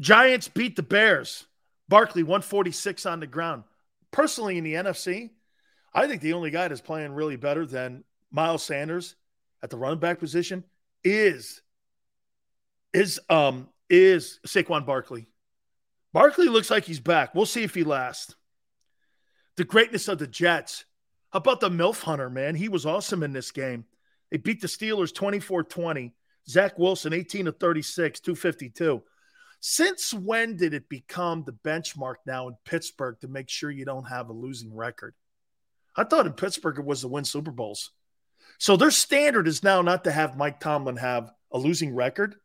Giants 0.00 0.48
beat 0.48 0.76
the 0.76 0.82
Bears. 0.82 1.46
Barkley 1.88 2.22
146 2.22 3.04
on 3.04 3.20
the 3.20 3.26
ground. 3.26 3.64
Personally, 4.12 4.56
in 4.56 4.64
the 4.64 4.74
NFC, 4.74 5.30
I 5.92 6.06
think 6.06 6.22
the 6.22 6.32
only 6.32 6.50
guy 6.50 6.68
that's 6.68 6.80
playing 6.80 7.12
really 7.12 7.36
better 7.36 7.66
than 7.66 8.04
Miles 8.30 8.62
Sanders 8.62 9.16
at 9.62 9.70
the 9.70 9.76
running 9.76 9.98
back 9.98 10.18
position 10.18 10.64
is 11.04 11.62
is 12.92 13.20
um 13.28 13.68
is 13.88 14.40
Saquon 14.46 14.86
Barkley. 14.86 15.26
Barkley 16.12 16.48
looks 16.48 16.70
like 16.70 16.84
he's 16.84 17.00
back. 17.00 17.34
We'll 17.34 17.46
see 17.46 17.62
if 17.62 17.74
he 17.74 17.84
lasts. 17.84 18.34
The 19.56 19.64
greatness 19.64 20.08
of 20.08 20.18
the 20.18 20.26
Jets. 20.26 20.84
How 21.32 21.38
about 21.38 21.60
the 21.60 21.70
MILF 21.70 22.02
Hunter, 22.02 22.28
man? 22.28 22.54
He 22.54 22.68
was 22.68 22.86
awesome 22.86 23.22
in 23.22 23.32
this 23.32 23.50
game. 23.52 23.84
They 24.30 24.36
beat 24.36 24.60
the 24.60 24.66
Steelers 24.66 25.14
24 25.14 25.64
20. 25.64 26.14
Zach 26.48 26.78
Wilson, 26.78 27.12
18 27.12 27.44
to 27.44 27.52
36, 27.52 28.20
252. 28.20 29.02
Since 29.60 30.14
when 30.14 30.56
did 30.56 30.74
it 30.74 30.88
become 30.88 31.44
the 31.44 31.52
benchmark 31.52 32.16
now 32.26 32.48
in 32.48 32.56
Pittsburgh 32.64 33.20
to 33.20 33.28
make 33.28 33.48
sure 33.48 33.70
you 33.70 33.84
don't 33.84 34.08
have 34.08 34.30
a 34.30 34.32
losing 34.32 34.74
record? 34.74 35.14
I 35.94 36.04
thought 36.04 36.26
in 36.26 36.32
Pittsburgh 36.32 36.78
it 36.78 36.84
was 36.84 37.02
to 37.02 37.08
win 37.08 37.24
Super 37.24 37.50
Bowls. 37.50 37.90
So 38.58 38.76
their 38.76 38.90
standard 38.90 39.46
is 39.46 39.62
now 39.62 39.82
not 39.82 40.04
to 40.04 40.12
have 40.12 40.36
Mike 40.36 40.60
Tomlin 40.60 40.96
have 40.96 41.30
a 41.52 41.58
losing 41.58 41.94
record. 41.94 42.36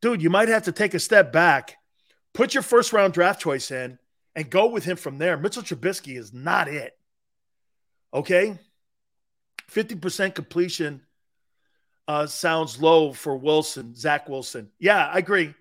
Dude, 0.00 0.22
you 0.22 0.30
might 0.30 0.48
have 0.48 0.64
to 0.64 0.72
take 0.72 0.94
a 0.94 1.00
step 1.00 1.32
back, 1.32 1.76
put 2.32 2.54
your 2.54 2.62
first 2.62 2.92
round 2.92 3.12
draft 3.12 3.40
choice 3.40 3.70
in, 3.70 3.98
and 4.36 4.50
go 4.50 4.68
with 4.68 4.84
him 4.84 4.96
from 4.96 5.18
there. 5.18 5.36
Mitchell 5.36 5.62
Trubisky 5.62 6.16
is 6.16 6.32
not 6.32 6.68
it. 6.68 6.97
Okay. 8.12 8.58
50% 9.70 10.34
completion 10.34 11.02
uh, 12.06 12.26
sounds 12.26 12.80
low 12.80 13.12
for 13.12 13.36
Wilson, 13.36 13.94
Zach 13.94 14.28
Wilson. 14.28 14.70
Yeah, 14.78 15.06
I 15.06 15.18
agree. 15.18 15.54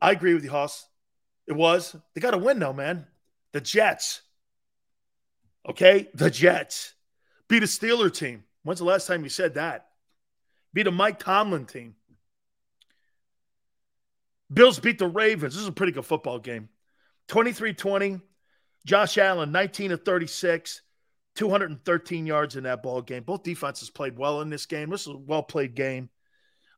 I 0.00 0.12
agree 0.12 0.32
with 0.34 0.44
you, 0.44 0.50
Hoss. 0.50 0.86
It 1.46 1.52
was. 1.52 1.94
They 2.14 2.20
got 2.20 2.30
to 2.30 2.38
win, 2.38 2.58
though, 2.58 2.72
man. 2.72 3.06
The 3.52 3.60
Jets. 3.60 4.22
Okay. 5.68 6.08
The 6.14 6.30
Jets 6.30 6.94
beat 7.48 7.62
a 7.62 7.66
Steeler 7.66 8.12
team. 8.12 8.44
When's 8.62 8.78
the 8.78 8.86
last 8.86 9.06
time 9.06 9.22
you 9.22 9.28
said 9.28 9.54
that? 9.54 9.88
Beat 10.72 10.86
a 10.86 10.90
Mike 10.90 11.18
Tomlin 11.18 11.66
team. 11.66 11.96
Bills 14.52 14.78
beat 14.78 14.98
the 14.98 15.06
Ravens. 15.06 15.54
This 15.54 15.62
is 15.62 15.68
a 15.68 15.72
pretty 15.72 15.92
good 15.92 16.06
football 16.06 16.38
game. 16.38 16.68
23 17.28 17.74
20. 17.74 18.20
Josh 18.86 19.18
Allen, 19.18 19.52
19 19.52 19.90
to 19.90 19.96
36. 19.98 20.80
213 21.40 22.26
yards 22.26 22.56
in 22.56 22.64
that 22.64 22.82
ball 22.82 23.00
game. 23.00 23.22
Both 23.22 23.44
defenses 23.44 23.88
played 23.88 24.18
well 24.18 24.42
in 24.42 24.50
this 24.50 24.66
game. 24.66 24.90
This 24.90 25.06
was 25.06 25.16
a 25.16 25.18
well 25.18 25.42
played 25.42 25.74
game 25.74 26.10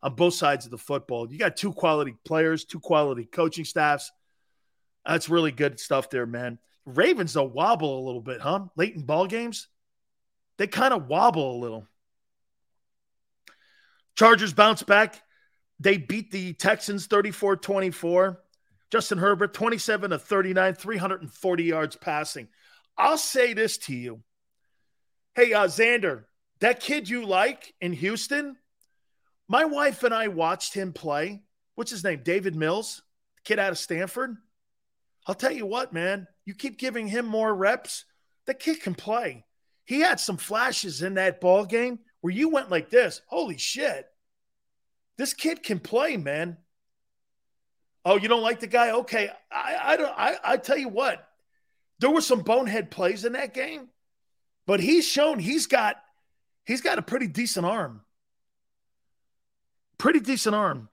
on 0.05 0.15
both 0.15 0.35
sides 0.35 0.67
of 0.67 0.71
the 0.71 0.79
football. 0.79 1.31
You 1.33 1.37
got 1.37 1.57
two 1.57 1.73
quality 1.73 2.15
players, 2.25 2.65
two 2.65 2.79
quality 2.79 3.25
coaching 3.25 3.65
staffs. 3.65 4.13
That's 5.05 5.29
really 5.29 5.51
good 5.51 5.81
stuff 5.81 6.11
there, 6.11 6.27
man. 6.27 6.61
Ravens 6.87 7.33
though 7.33 7.43
wobble 7.43 7.99
a 7.99 8.07
little 8.07 8.21
bit, 8.21 8.41
huh? 8.41 8.67
Late 8.77 8.95
in 8.95 9.03
ball 9.03 9.27
games, 9.27 9.67
they 10.59 10.69
kind 10.69 10.95
of 10.95 11.09
wobble 11.09 11.57
a 11.57 11.61
little. 11.61 11.89
Chargers 14.15 14.53
bounce 14.53 14.85
back. 14.85 15.21
They 15.81 15.97
beat 15.97 16.31
the 16.31 16.53
Texans 16.53 17.07
34 17.07 17.57
24. 17.57 18.41
Justin 18.93 19.19
Herbert, 19.19 19.55
27 19.55 20.11
to 20.11 20.21
39, 20.21 20.75
340 20.75 21.65
yards 21.65 21.97
passing. 21.97 22.47
I'll 22.97 23.19
say 23.19 23.55
this 23.55 23.79
to 23.79 23.95
you 23.95 24.23
Hey, 25.35 25.55
uh, 25.55 25.67
Xander, 25.67 26.25
that 26.61 26.81
kid 26.81 27.09
you 27.09 27.25
like 27.25 27.73
in 27.81 27.95
Houston, 27.95 28.57
my 29.49 29.65
wife 29.65 30.03
and 30.03 30.13
I 30.13 30.29
watched 30.29 30.75
him 30.75 30.93
play. 30.93 31.43
What's 31.75 31.91
his 31.91 32.05
name? 32.05 32.21
Davis 32.23 32.55
Mills, 32.55 33.03
kid 33.43 33.59
out 33.59 33.73
of 33.73 33.79
Stanford. 33.79 34.37
I'll 35.27 35.35
tell 35.35 35.53
you 35.53 35.65
what, 35.65 35.95
man, 35.95 36.27
you 36.45 36.55
keep 36.55 36.79
giving 36.79 37.07
him 37.07 37.25
more 37.25 37.55
reps, 37.55 38.05
the 38.45 38.53
kid 38.53 38.83
can 38.83 38.95
play. 38.95 39.47
He 39.87 40.01
had 40.01 40.21
some 40.21 40.37
flashes 40.37 41.01
in 41.01 41.15
that 41.15 41.41
ball 41.41 41.65
game 41.65 42.01
where 42.21 42.35
you 42.35 42.51
went 42.51 42.71
like 42.71 42.91
this. 42.91 43.23
Holy 43.27 43.57
shit. 43.57 44.07
This 45.17 45.33
kid 45.33 45.63
can 45.63 45.79
play, 45.79 46.19
man. 46.19 46.59
Oh, 48.05 48.19
you 48.19 48.29
don't 48.29 48.43
like 48.43 48.61
the 48.61 48.67
guy? 48.67 48.91
Okay. 48.91 49.31
I, 49.51 49.79
I 49.83 49.97
don't 49.97 50.15
I, 50.15 50.37
I 50.45 50.57
tell 50.59 50.77
you 50.77 50.89
what, 50.89 51.27
there 52.01 52.11
were 52.11 52.21
some 52.21 52.41
bonehead 52.41 52.91
plays 52.91 53.25
in 53.25 53.33
that 53.33 53.55
game 53.55 53.89
but 54.67 54.81
he's 54.81 55.07
shown 55.07 55.39
he's 55.39 55.67
got 55.67 55.97
he's 56.65 56.81
got 56.81 56.99
a 56.99 57.03
pretty 57.03 57.27
decent 57.27 57.67
arm. 57.67 58.03
Pretty 59.99 60.21
decent 60.21 60.55
arm. 60.55 60.89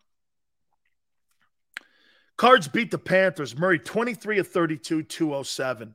Cards 2.38 2.68
beat 2.68 2.90
the 2.92 2.98
Panthers. 2.98 3.58
Murray 3.58 3.80
23 3.80 4.40
of 4.40 4.48
32, 4.48 5.04
207. 5.04 5.94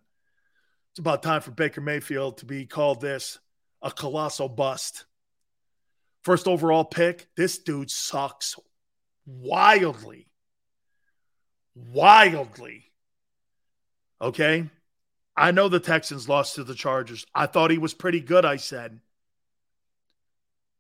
It's 0.93 0.99
about 0.99 1.23
time 1.23 1.41
for 1.41 1.51
Baker 1.51 1.81
Mayfield 1.81 2.39
to 2.39 2.45
be 2.45 2.67
called 2.67 3.01
this 3.01 3.39
a 3.81 3.91
colossal 3.91 4.49
bust. 4.49 5.07
First 6.23 6.47
overall 6.47 6.85
pick. 6.85 7.29
This 7.37 7.59
dude 7.59 7.91
sucks 7.91 8.57
wildly. 9.27 10.29
Wildly. 11.75 12.93
Okay. 14.21 14.71
I 15.37 15.51
know 15.51 15.69
the 15.69 15.81
Texans 15.81 16.29
lost 16.29 16.55
to 16.55 16.65
the 16.65 16.75
Chargers. 16.75 17.27
I 17.35 17.47
thought 17.47 17.71
he 17.71 17.79
was 17.79 17.95
pretty 17.95 18.21
good, 18.21 18.45
I 18.45 18.57
said. 18.57 19.01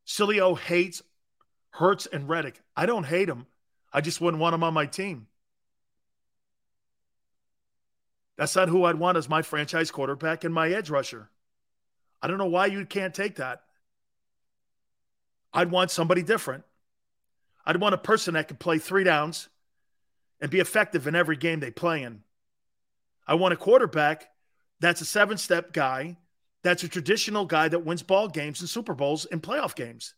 Sileo 0.07 0.59
hates 0.59 1.03
Hurts 1.71 2.07
and 2.07 2.29
Reddick. 2.29 2.61
I 2.77 2.87
don't 2.87 3.05
hate 3.05 3.29
him. 3.29 3.47
I 3.93 4.01
just 4.01 4.21
wouldn't 4.21 4.41
want 4.41 4.55
him 4.55 4.63
on 4.63 4.75
my 4.75 4.87
team. 4.87 5.27
That's 8.37 8.55
not 8.55 8.69
who 8.69 8.85
I'd 8.85 8.97
want 8.97 9.19
as 9.19 9.29
my 9.29 9.43
franchise 9.43 9.91
quarterback 9.91 10.45
and 10.45 10.55
my 10.55 10.69
edge 10.69 10.91
rusher. 10.91 11.31
I 12.23 12.27
don't 12.27 12.39
know 12.39 12.47
why 12.47 12.67
you 12.67 12.85
can't 12.87 13.15
take 13.15 13.37
that. 13.37 13.63
I'd 15.53 15.71
want 15.71 15.91
somebody 15.91 16.23
different. 16.23 16.65
I'd 17.65 17.81
want 17.81 17.95
a 17.95 17.99
person 17.99 18.35
that 18.35 18.49
can 18.49 18.57
play 18.57 18.79
three 18.79 19.05
downs 19.05 19.49
and 20.41 20.51
be 20.51 20.61
effective 20.61 21.07
in 21.07 21.15
every 21.15 21.37
game 21.37 21.61
they 21.61 21.71
play 21.71 22.03
in. 22.03 22.23
I 23.27 23.35
want 23.35 23.55
a 23.55 23.57
quarterback 23.57 24.29
that's 24.81 25.01
a 25.01 25.05
seven 25.05 25.39
step 25.39 25.73
guy, 25.73 26.17
that's 26.63 26.83
a 26.83 26.89
traditional 26.89 27.45
guy 27.45 27.69
that 27.69 27.85
wins 27.85 28.03
ball 28.03 28.29
games 28.29 28.61
and 28.61 28.69
Super 28.69 28.95
Bowls 28.95 29.27
and 29.27 29.43
playoff 29.43 29.75
games. 29.75 30.15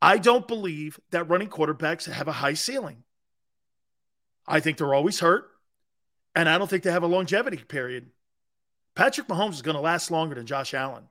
I 0.00 0.18
don't 0.18 0.46
believe 0.46 1.00
that 1.10 1.28
running 1.28 1.48
quarterbacks 1.48 2.10
have 2.10 2.28
a 2.28 2.32
high 2.32 2.54
ceiling. 2.54 3.04
I 4.46 4.60
think 4.60 4.78
they're 4.78 4.94
always 4.94 5.20
hurt. 5.20 5.50
And 6.34 6.48
I 6.48 6.56
don't 6.56 6.70
think 6.70 6.84
they 6.84 6.92
have 6.92 7.02
a 7.02 7.08
longevity 7.08 7.56
period. 7.56 8.10
Patrick 8.94 9.26
Mahomes 9.26 9.54
is 9.54 9.62
going 9.62 9.74
to 9.74 9.80
last 9.80 10.10
longer 10.10 10.34
than 10.36 10.46
Josh 10.46 10.72
Allen. 10.72 11.08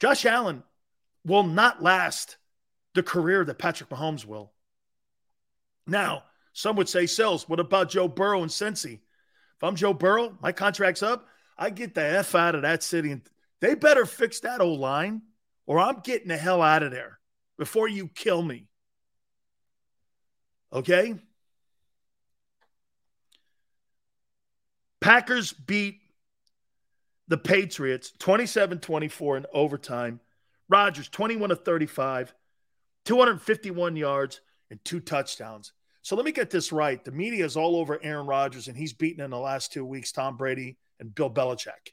Josh 0.00 0.26
Allen 0.26 0.64
will 1.24 1.44
not 1.44 1.82
last 1.82 2.36
the 2.94 3.02
career 3.02 3.44
that 3.44 3.58
Patrick 3.58 3.90
Mahomes 3.90 4.24
will. 4.24 4.52
Now, 5.86 6.24
some 6.52 6.76
would 6.76 6.88
say, 6.88 7.06
Sills, 7.06 7.48
what 7.48 7.60
about 7.60 7.90
Joe 7.90 8.08
Burrow 8.08 8.42
and 8.42 8.50
Cincy? 8.50 9.00
I'm 9.64 9.76
Joe 9.76 9.94
Burrow, 9.94 10.36
my 10.40 10.52
contract's 10.52 11.02
up. 11.02 11.26
I 11.56 11.70
get 11.70 11.94
the 11.94 12.02
F 12.04 12.34
out 12.34 12.54
of 12.54 12.62
that 12.62 12.82
city. 12.82 13.12
And 13.12 13.22
they 13.60 13.74
better 13.74 14.06
fix 14.06 14.40
that 14.40 14.60
old 14.60 14.80
line 14.80 15.22
or 15.66 15.78
I'm 15.78 16.00
getting 16.00 16.28
the 16.28 16.36
hell 16.36 16.62
out 16.62 16.82
of 16.82 16.90
there 16.90 17.18
before 17.56 17.88
you 17.88 18.08
kill 18.08 18.42
me. 18.42 18.66
Okay? 20.72 21.14
Packers 25.00 25.52
beat 25.52 26.00
the 27.28 27.38
Patriots 27.38 28.12
27 28.18 28.80
24 28.80 29.36
in 29.38 29.46
overtime. 29.52 30.20
Rodgers 30.68 31.08
21 31.08 31.50
of 31.50 31.62
35, 31.62 32.34
251 33.04 33.96
yards, 33.96 34.40
and 34.70 34.82
two 34.82 35.00
touchdowns. 35.00 35.72
So 36.04 36.16
let 36.16 36.26
me 36.26 36.32
get 36.32 36.50
this 36.50 36.70
right. 36.70 37.02
The 37.02 37.12
media 37.12 37.46
is 37.46 37.56
all 37.56 37.76
over 37.76 37.98
Aaron 38.02 38.26
Rodgers, 38.26 38.68
and 38.68 38.76
he's 38.76 38.92
beaten 38.92 39.24
in 39.24 39.30
the 39.30 39.38
last 39.38 39.72
two 39.72 39.86
weeks 39.86 40.12
Tom 40.12 40.36
Brady 40.36 40.76
and 41.00 41.14
Bill 41.14 41.30
Belichick. 41.30 41.92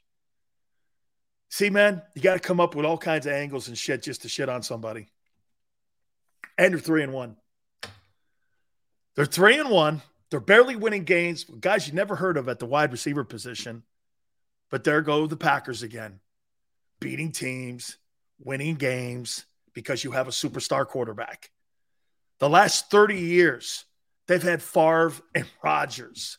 See, 1.48 1.70
man, 1.70 2.02
you 2.14 2.20
got 2.20 2.34
to 2.34 2.38
come 2.38 2.60
up 2.60 2.74
with 2.74 2.84
all 2.84 2.98
kinds 2.98 3.24
of 3.24 3.32
angles 3.32 3.68
and 3.68 3.76
shit 3.76 4.02
just 4.02 4.20
to 4.22 4.28
shit 4.28 4.50
on 4.50 4.62
somebody. 4.62 5.08
And 6.58 6.74
they're 6.74 6.80
three 6.80 7.02
and 7.02 7.14
one. 7.14 7.36
They're 9.14 9.24
three 9.24 9.58
and 9.58 9.70
one. 9.70 10.02
They're 10.30 10.40
barely 10.40 10.76
winning 10.76 11.04
games. 11.04 11.44
Guys 11.44 11.88
you 11.88 11.94
never 11.94 12.14
heard 12.14 12.36
of 12.36 12.50
at 12.50 12.58
the 12.58 12.66
wide 12.66 12.92
receiver 12.92 13.24
position. 13.24 13.82
But 14.70 14.84
there 14.84 15.00
go 15.00 15.26
the 15.26 15.38
Packers 15.38 15.82
again, 15.82 16.20
beating 17.00 17.32
teams, 17.32 17.96
winning 18.38 18.74
games 18.74 19.46
because 19.72 20.04
you 20.04 20.10
have 20.10 20.28
a 20.28 20.32
superstar 20.32 20.86
quarterback. 20.86 21.50
The 22.40 22.50
last 22.50 22.90
30 22.90 23.18
years, 23.18 23.86
they've 24.26 24.42
had 24.42 24.62
Favre 24.62 25.12
and 25.34 25.46
Rodgers. 25.62 26.38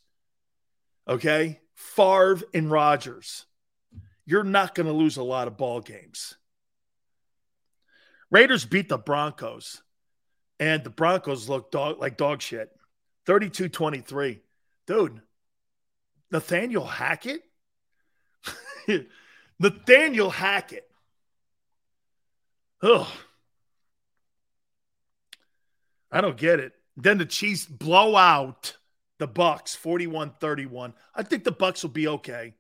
Okay? 1.08 1.60
Favre 1.76 2.42
and 2.54 2.72
Rodgers. 2.72 3.46
You're 4.26 4.44
not 4.44 4.74
going 4.74 4.88
to 4.88 4.94
lose 4.94 5.18
a 5.18 5.24
lot 5.24 5.48
of 5.48 5.58
ball 5.58 5.82
games. 5.82 6.36
Raiders 8.32 8.66
beat 8.66 8.90
the 8.90 8.98
Broncos, 8.98 9.82
and 10.60 10.84
the 10.84 10.90
Broncos 10.90 11.50
look 11.50 11.72
dog, 11.72 12.00
like 12.00 12.18
dog 12.18 12.42
shit. 12.42 12.72
32 13.26 13.70
23. 13.70 14.42
Dude, 14.88 15.22
Nathaniel 16.32 16.86
Hackett? 16.86 17.42
Nathaniel 19.60 20.30
Hackett. 20.30 20.90
Ugh. 22.82 23.08
I 26.12 26.22
don't 26.22 26.38
get 26.38 26.60
it. 26.60 26.74
Then 26.96 27.18
the 27.18 27.26
Chiefs 27.26 27.66
blow 27.66 28.16
out 28.16 28.78
the 29.20 29.28
Bucs 29.28 29.78
41-31. 29.78 30.94
I 31.16 31.24
think 31.24 31.44
the 31.44 31.52
Bucs 31.52 31.84
will 31.84 31.92
be 31.92 32.08
okay. 32.08 32.54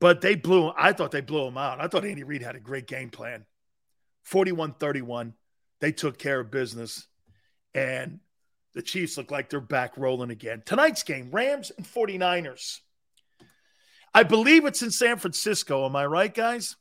But 0.00 0.20
they 0.20 0.34
blew 0.34 0.72
I 0.76 0.92
thought 0.92 1.10
they 1.10 1.20
blew 1.20 1.44
them 1.44 1.56
out. 1.56 1.80
I 1.80 1.88
thought 1.88 2.04
Andy 2.04 2.22
Reid 2.24 2.42
had 2.42 2.56
a 2.56 2.60
great 2.60 2.86
game 2.86 3.10
plan. 3.10 3.46
41-31. 4.30 5.32
They 5.80 5.92
took 5.92 6.18
care 6.18 6.40
of 6.40 6.50
business. 6.50 7.06
And 7.74 8.20
the 8.74 8.82
Chiefs 8.82 9.16
look 9.16 9.30
like 9.30 9.50
they're 9.50 9.60
back 9.60 9.96
rolling 9.96 10.30
again. 10.30 10.62
Tonight's 10.64 11.02
game, 11.02 11.30
Rams 11.32 11.70
and 11.76 11.86
49ers. 11.86 12.80
I 14.12 14.22
believe 14.22 14.64
it's 14.64 14.82
in 14.82 14.90
San 14.90 15.18
Francisco. 15.18 15.84
Am 15.84 15.96
I 15.96 16.06
right, 16.06 16.32
guys? 16.32 16.76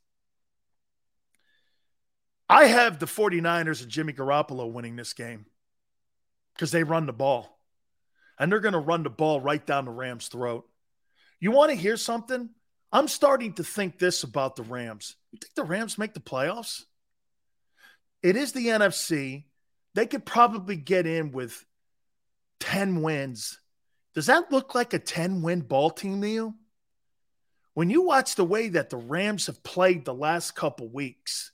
I 2.48 2.66
have 2.66 3.00
the 3.00 3.06
49ers 3.08 3.82
and 3.82 3.90
Jimmy 3.90 4.14
Garoppolo 4.14 4.72
winning 4.72 4.96
this 4.96 5.14
game 5.14 5.46
because 6.54 6.72
they 6.72 6.84
run 6.84 7.06
the 7.06 7.14
ball. 7.14 7.60
And 8.40 8.52
they're 8.52 8.60
going 8.60 8.74
to 8.74 8.80
run 8.80 9.04
the 9.04 9.10
ball 9.10 9.40
right 9.40 9.66
down 9.66 9.86
the 9.86 9.92
Rams' 9.92 10.28
throat. 10.28 10.66
You 11.40 11.52
want 11.52 11.72
to 11.72 11.78
hear 11.78 11.98
something? 11.98 12.50
I'm 12.92 13.08
starting 13.08 13.54
to 13.54 13.64
think 13.64 14.00
this 14.00 14.24
about 14.24 14.56
the 14.56 14.64
Rams. 14.64 15.16
You 15.32 15.40
think 15.42 15.54
the 15.56 15.64
Rams 15.64 15.98
make 15.98 16.14
the 16.14 16.20
playoffs? 16.20 16.84
It 18.22 18.36
is 18.36 18.54
the 18.54 18.68
NFC. 18.68 19.46
They 19.96 20.06
could 20.06 20.26
probably 20.26 20.76
get 20.76 21.06
in 21.06 21.32
with 21.32 21.64
10 22.62 23.02
wins. 23.02 23.60
Does 24.16 24.28
that 24.28 24.52
look 24.52 24.76
like 24.76 24.94
a 24.94 25.00
10 25.00 25.42
win 25.42 25.62
ball 25.62 25.90
team 25.90 26.22
to 26.22 26.30
you? 26.30 26.54
When 27.74 27.90
you 27.90 28.04
watch 28.04 28.36
the 28.36 28.46
way 28.46 28.70
that 28.70 28.90
the 28.90 28.98
Rams 28.98 29.48
have 29.48 29.64
played 29.64 30.06
the 30.06 30.14
last 30.14 30.56
couple 30.56 30.88
weeks, 30.88 31.52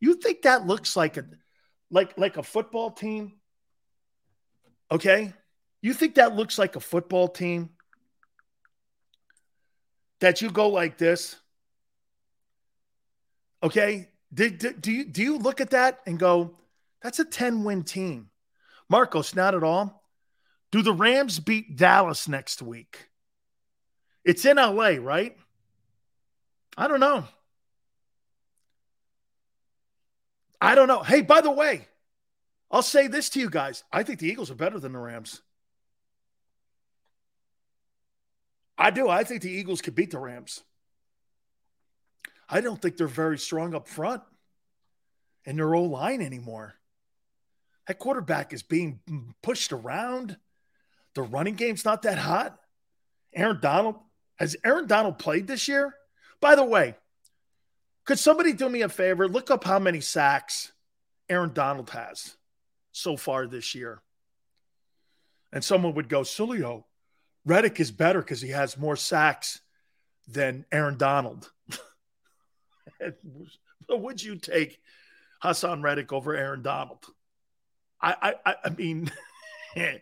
you 0.00 0.14
think 0.14 0.42
that 0.42 0.66
looks 0.66 0.96
like 0.96 1.16
a 1.16 1.26
like 1.90 2.18
like 2.18 2.38
a 2.38 2.42
football 2.42 2.90
team? 2.90 3.34
Okay? 4.90 5.32
You 5.82 5.92
think 5.92 6.16
that 6.16 6.36
looks 6.36 6.58
like 6.58 6.76
a 6.76 6.80
football 6.80 7.28
team? 7.28 7.70
That 10.20 10.40
you 10.40 10.50
go 10.50 10.68
like 10.68 10.98
this? 10.98 11.36
Okay? 13.62 14.08
Do, 14.32 14.50
do, 14.50 14.92
you, 14.92 15.04
do 15.04 15.22
you 15.22 15.38
look 15.38 15.60
at 15.60 15.70
that 15.70 16.00
and 16.06 16.18
go, 16.18 16.56
that's 17.02 17.18
a 17.18 17.24
10 17.24 17.64
win 17.64 17.84
team? 17.84 18.30
Marcos, 18.88 19.34
not 19.34 19.54
at 19.54 19.62
all. 19.62 20.02
Do 20.72 20.82
the 20.82 20.92
Rams 20.92 21.38
beat 21.40 21.76
Dallas 21.76 22.28
next 22.28 22.62
week? 22.62 23.08
It's 24.24 24.44
in 24.44 24.56
LA, 24.56 24.96
right? 25.00 25.36
I 26.76 26.88
don't 26.88 27.00
know. 27.00 27.24
I 30.60 30.74
don't 30.74 30.88
know. 30.88 31.02
Hey, 31.02 31.22
by 31.22 31.40
the 31.40 31.50
way, 31.50 31.86
I'll 32.70 32.82
say 32.82 33.06
this 33.06 33.28
to 33.30 33.40
you 33.40 33.48
guys. 33.48 33.84
I 33.92 34.02
think 34.02 34.18
the 34.18 34.28
Eagles 34.28 34.50
are 34.50 34.56
better 34.56 34.78
than 34.78 34.92
the 34.92 34.98
Rams. 34.98 35.40
I 38.78 38.90
do. 38.90 39.08
I 39.08 39.24
think 39.24 39.42
the 39.42 39.50
Eagles 39.50 39.80
could 39.80 39.94
beat 39.94 40.10
the 40.10 40.18
Rams. 40.18 40.62
I 42.48 42.60
don't 42.60 42.80
think 42.80 42.96
they're 42.96 43.06
very 43.06 43.38
strong 43.38 43.74
up 43.74 43.88
front 43.88 44.22
in 45.44 45.56
their 45.56 45.74
old 45.74 45.90
line 45.90 46.22
anymore. 46.22 46.74
That 47.86 47.98
quarterback 47.98 48.52
is 48.52 48.62
being 48.62 49.00
pushed 49.42 49.72
around. 49.72 50.36
The 51.14 51.22
running 51.22 51.54
game's 51.54 51.84
not 51.84 52.02
that 52.02 52.18
hot. 52.18 52.58
Aaron 53.34 53.58
Donald 53.60 53.96
has 54.36 54.56
Aaron 54.64 54.86
Donald 54.86 55.18
played 55.18 55.46
this 55.46 55.68
year? 55.68 55.94
By 56.40 56.56
the 56.56 56.64
way, 56.64 56.96
could 58.04 58.18
somebody 58.18 58.52
do 58.52 58.68
me 58.68 58.82
a 58.82 58.88
favor? 58.88 59.28
Look 59.28 59.50
up 59.50 59.64
how 59.64 59.78
many 59.78 60.00
sacks 60.00 60.72
Aaron 61.28 61.52
Donald 61.52 61.90
has 61.90 62.36
so 62.96 63.16
far 63.16 63.46
this 63.46 63.74
year. 63.74 64.02
And 65.52 65.62
someone 65.62 65.94
would 65.94 66.08
go, 66.08 66.22
Sileo, 66.22 66.84
Reddick 67.44 67.78
is 67.80 67.90
better 67.90 68.20
because 68.20 68.40
he 68.40 68.50
has 68.50 68.76
more 68.76 68.96
sacks 68.96 69.60
than 70.28 70.64
Aaron 70.72 70.96
Donald. 70.96 71.50
But 73.88 74.00
would 74.00 74.20
you 74.20 74.34
take 74.34 74.80
Haason 75.42 75.82
Reddick 75.82 76.12
over 76.12 76.34
Aaron 76.34 76.62
Donald. 76.62 77.04
I 78.00 78.34
I 78.44 78.54
I 78.64 78.70
mean 78.70 79.10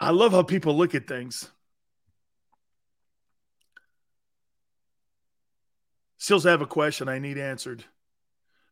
I 0.00 0.10
love 0.10 0.32
how 0.32 0.42
people 0.42 0.76
look 0.76 0.94
at 0.94 1.06
things. 1.06 1.48
Stills 6.18 6.44
have 6.44 6.62
a 6.62 6.66
question 6.66 7.08
I 7.08 7.18
need 7.18 7.38
answered 7.38 7.84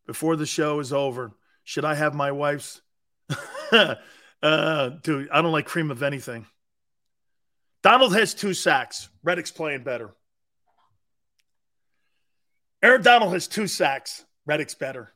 before 0.07 0.37
the 0.37 0.47
show 0.47 0.81
is 0.81 0.93
over. 0.93 1.33
Should 1.67 1.85
I 1.85 1.97
have 1.97 2.15
my 2.15 2.31
wife's? 2.31 2.81
uh, 3.73 4.89
dude, 5.03 5.29
I 5.31 5.43
don't 5.43 5.51
like 5.51 5.67
cream 5.67 5.91
of 5.91 6.05
anything. 6.05 6.47
Donald 7.83 8.15
has 8.15 8.35
two 8.35 8.55
sacks. 8.55 9.09
Reddick's 9.25 9.51
playing 9.51 9.83
better. 9.83 10.15
Aaron 12.85 13.03
Donald 13.03 13.33
has 13.33 13.49
two 13.49 13.67
sacks. 13.67 14.25
Reddick's 14.47 14.77
better. 14.77 15.13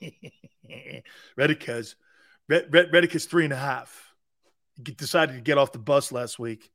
Reddick 1.36 1.62
has 1.64 1.96
Reddick 2.48 3.14
is 3.14 3.26
three 3.26 3.44
and 3.44 3.52
a 3.52 3.56
half. 3.56 4.14
He 4.74 4.92
decided 4.92 5.34
to 5.34 5.42
get 5.42 5.58
off 5.58 5.72
the 5.72 5.78
bus 5.78 6.12
last 6.12 6.38
week. 6.38 6.70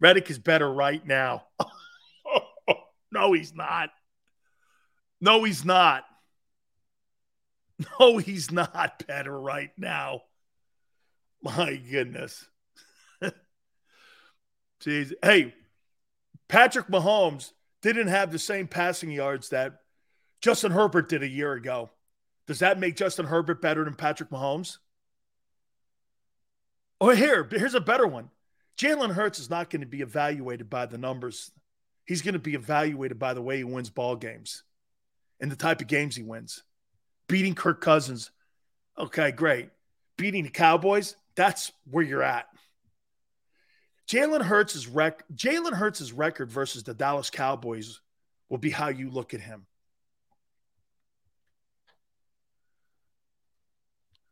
Reddick 0.00 0.28
is 0.28 0.40
better 0.40 0.68
right 0.68 1.06
now. 1.06 1.44
no, 3.12 3.32
he's 3.32 3.54
not. 3.54 3.90
No, 5.20 5.44
he's 5.44 5.64
not. 5.64 6.02
No, 8.00 8.16
he's 8.16 8.50
not 8.50 9.06
better 9.06 9.38
right 9.38 9.70
now. 9.76 10.22
My 11.42 11.76
goodness. 11.76 12.48
Jeez. 14.82 15.12
Hey, 15.22 15.54
Patrick 16.48 16.88
Mahomes 16.88 17.52
didn't 17.82 18.08
have 18.08 18.32
the 18.32 18.38
same 18.38 18.66
passing 18.66 19.10
yards 19.10 19.50
that 19.50 19.80
Justin 20.40 20.72
Herbert 20.72 21.08
did 21.08 21.22
a 21.22 21.28
year 21.28 21.52
ago. 21.52 21.90
Does 22.46 22.60
that 22.60 22.78
make 22.78 22.96
Justin 22.96 23.26
Herbert 23.26 23.60
better 23.60 23.84
than 23.84 23.94
Patrick 23.94 24.30
Mahomes? 24.30 24.78
Oh, 27.00 27.10
here, 27.10 27.46
here's 27.50 27.74
a 27.74 27.80
better 27.80 28.06
one. 28.06 28.30
Jalen 28.78 29.12
Hurts 29.12 29.38
is 29.38 29.50
not 29.50 29.70
going 29.70 29.80
to 29.80 29.86
be 29.86 30.00
evaluated 30.00 30.70
by 30.70 30.86
the 30.86 30.98
numbers. 30.98 31.50
He's 32.04 32.22
going 32.22 32.34
to 32.34 32.38
be 32.38 32.54
evaluated 32.54 33.18
by 33.18 33.34
the 33.34 33.42
way 33.42 33.58
he 33.58 33.64
wins 33.64 33.90
ball 33.90 34.16
games 34.16 34.62
and 35.40 35.50
the 35.50 35.56
type 35.56 35.80
of 35.80 35.88
games 35.88 36.16
he 36.16 36.22
wins. 36.22 36.62
Beating 37.28 37.54
Kirk 37.54 37.80
Cousins, 37.80 38.30
okay, 38.98 39.32
great. 39.32 39.70
Beating 40.16 40.44
the 40.44 40.50
Cowboys, 40.50 41.16
that's 41.34 41.72
where 41.90 42.04
you're 42.04 42.22
at. 42.22 42.46
Jalen 44.08 44.42
Hurts' 44.42 44.86
rec- 44.86 45.24
Jalen 45.34 45.72
Hurts' 45.72 46.12
record 46.12 46.50
versus 46.50 46.84
the 46.84 46.94
Dallas 46.94 47.30
Cowboys 47.30 48.00
will 48.48 48.58
be 48.58 48.70
how 48.70 48.88
you 48.88 49.10
look 49.10 49.34
at 49.34 49.40
him. 49.40 49.66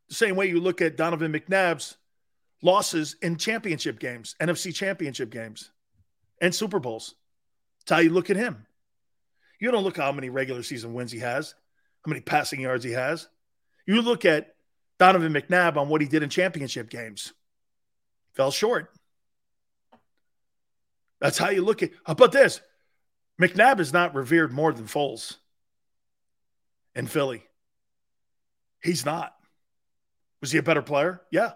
The 0.08 0.14
same 0.14 0.36
way 0.36 0.46
you 0.46 0.60
look 0.60 0.80
at 0.80 0.96
Donovan 0.96 1.32
McNabb's 1.32 1.96
losses 2.62 3.16
in 3.20 3.36
championship 3.36 3.98
games, 3.98 4.36
NFC 4.40 4.72
championship 4.72 5.30
games, 5.30 5.70
and 6.40 6.54
Super 6.54 6.78
Bowls. 6.78 7.16
That's 7.80 7.96
how 7.96 8.02
you 8.02 8.10
look 8.10 8.30
at 8.30 8.36
him. 8.36 8.66
You 9.58 9.72
don't 9.72 9.82
look 9.82 9.96
how 9.96 10.12
many 10.12 10.30
regular 10.30 10.62
season 10.62 10.94
wins 10.94 11.10
he 11.10 11.18
has, 11.18 11.54
how 12.04 12.10
many 12.10 12.20
passing 12.20 12.60
yards 12.60 12.84
he 12.84 12.92
has. 12.92 13.28
You 13.86 14.02
look 14.02 14.24
at 14.24 14.54
Donovan 14.98 15.32
McNabb 15.32 15.76
on 15.76 15.88
what 15.88 16.00
he 16.00 16.06
did 16.06 16.22
in 16.22 16.30
championship 16.30 16.90
games. 16.90 17.32
Fell 18.34 18.50
short. 18.50 18.90
That's 21.20 21.38
how 21.38 21.50
you 21.50 21.64
look 21.64 21.82
at. 21.82 21.90
How 22.04 22.12
about 22.12 22.32
this? 22.32 22.60
McNabb 23.40 23.80
is 23.80 23.92
not 23.92 24.14
revered 24.14 24.52
more 24.52 24.72
than 24.72 24.86
Foles 24.86 25.36
in 26.94 27.06
Philly. 27.06 27.42
He's 28.82 29.04
not. 29.04 29.34
Was 30.40 30.52
he 30.52 30.58
a 30.58 30.62
better 30.62 30.82
player? 30.82 31.22
Yeah. 31.30 31.52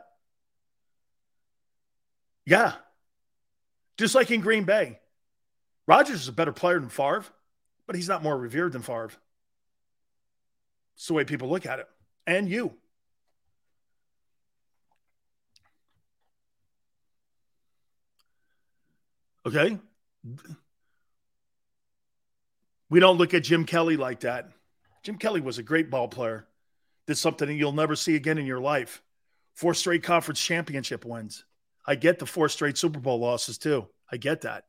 Yeah. 2.47 2.73
Just 3.99 4.15
like 4.15 4.31
in 4.31 4.41
Green 4.41 4.65
Bay. 4.65 4.99
Rodgers 5.87 6.23
is 6.23 6.29
a 6.29 6.33
better 6.33 6.53
player 6.53 6.81
than 6.81 6.89
Favre, 6.89 7.25
but 7.87 7.97
he's 7.97 8.09
not 8.09 8.23
more 8.23 8.37
revered 8.37 8.73
than 8.73 8.83
Favre. 8.83 9.11
It's 10.99 11.07
the 11.07 11.15
way 11.15 11.23
people 11.25 11.49
look 11.49 11.65
at 11.65 11.79
it. 11.79 11.87
And 12.27 12.49
you. 12.49 12.75
Okay. 19.47 19.79
We 22.91 22.99
don't 22.99 23.17
look 23.17 23.33
at 23.33 23.45
Jim 23.45 23.65
Kelly 23.65 23.97
like 23.97 24.21
that. 24.21 24.51
Jim 25.05 25.19
Kelly 25.19 25.41
was 25.41 25.59
a 25.59 25.63
great 25.63 25.89
ball 25.89 26.09
player, 26.09 26.49
did 27.07 27.17
something 27.17 27.49
you'll 27.57 27.71
never 27.71 27.95
see 27.95 28.17
again 28.17 28.37
in 28.37 28.45
your 28.45 28.59
life. 28.59 29.01
Four 29.55 29.75
straight 29.75 30.03
conference 30.03 30.41
championship 30.41 31.05
wins. 31.05 31.45
I 31.87 31.95
get 31.95 32.19
the 32.19 32.27
four 32.27 32.49
straight 32.49 32.77
Super 32.77 32.99
Bowl 32.99 33.21
losses 33.21 33.57
too. 33.57 33.87
I 34.11 34.17
get 34.17 34.41
that. 34.41 34.65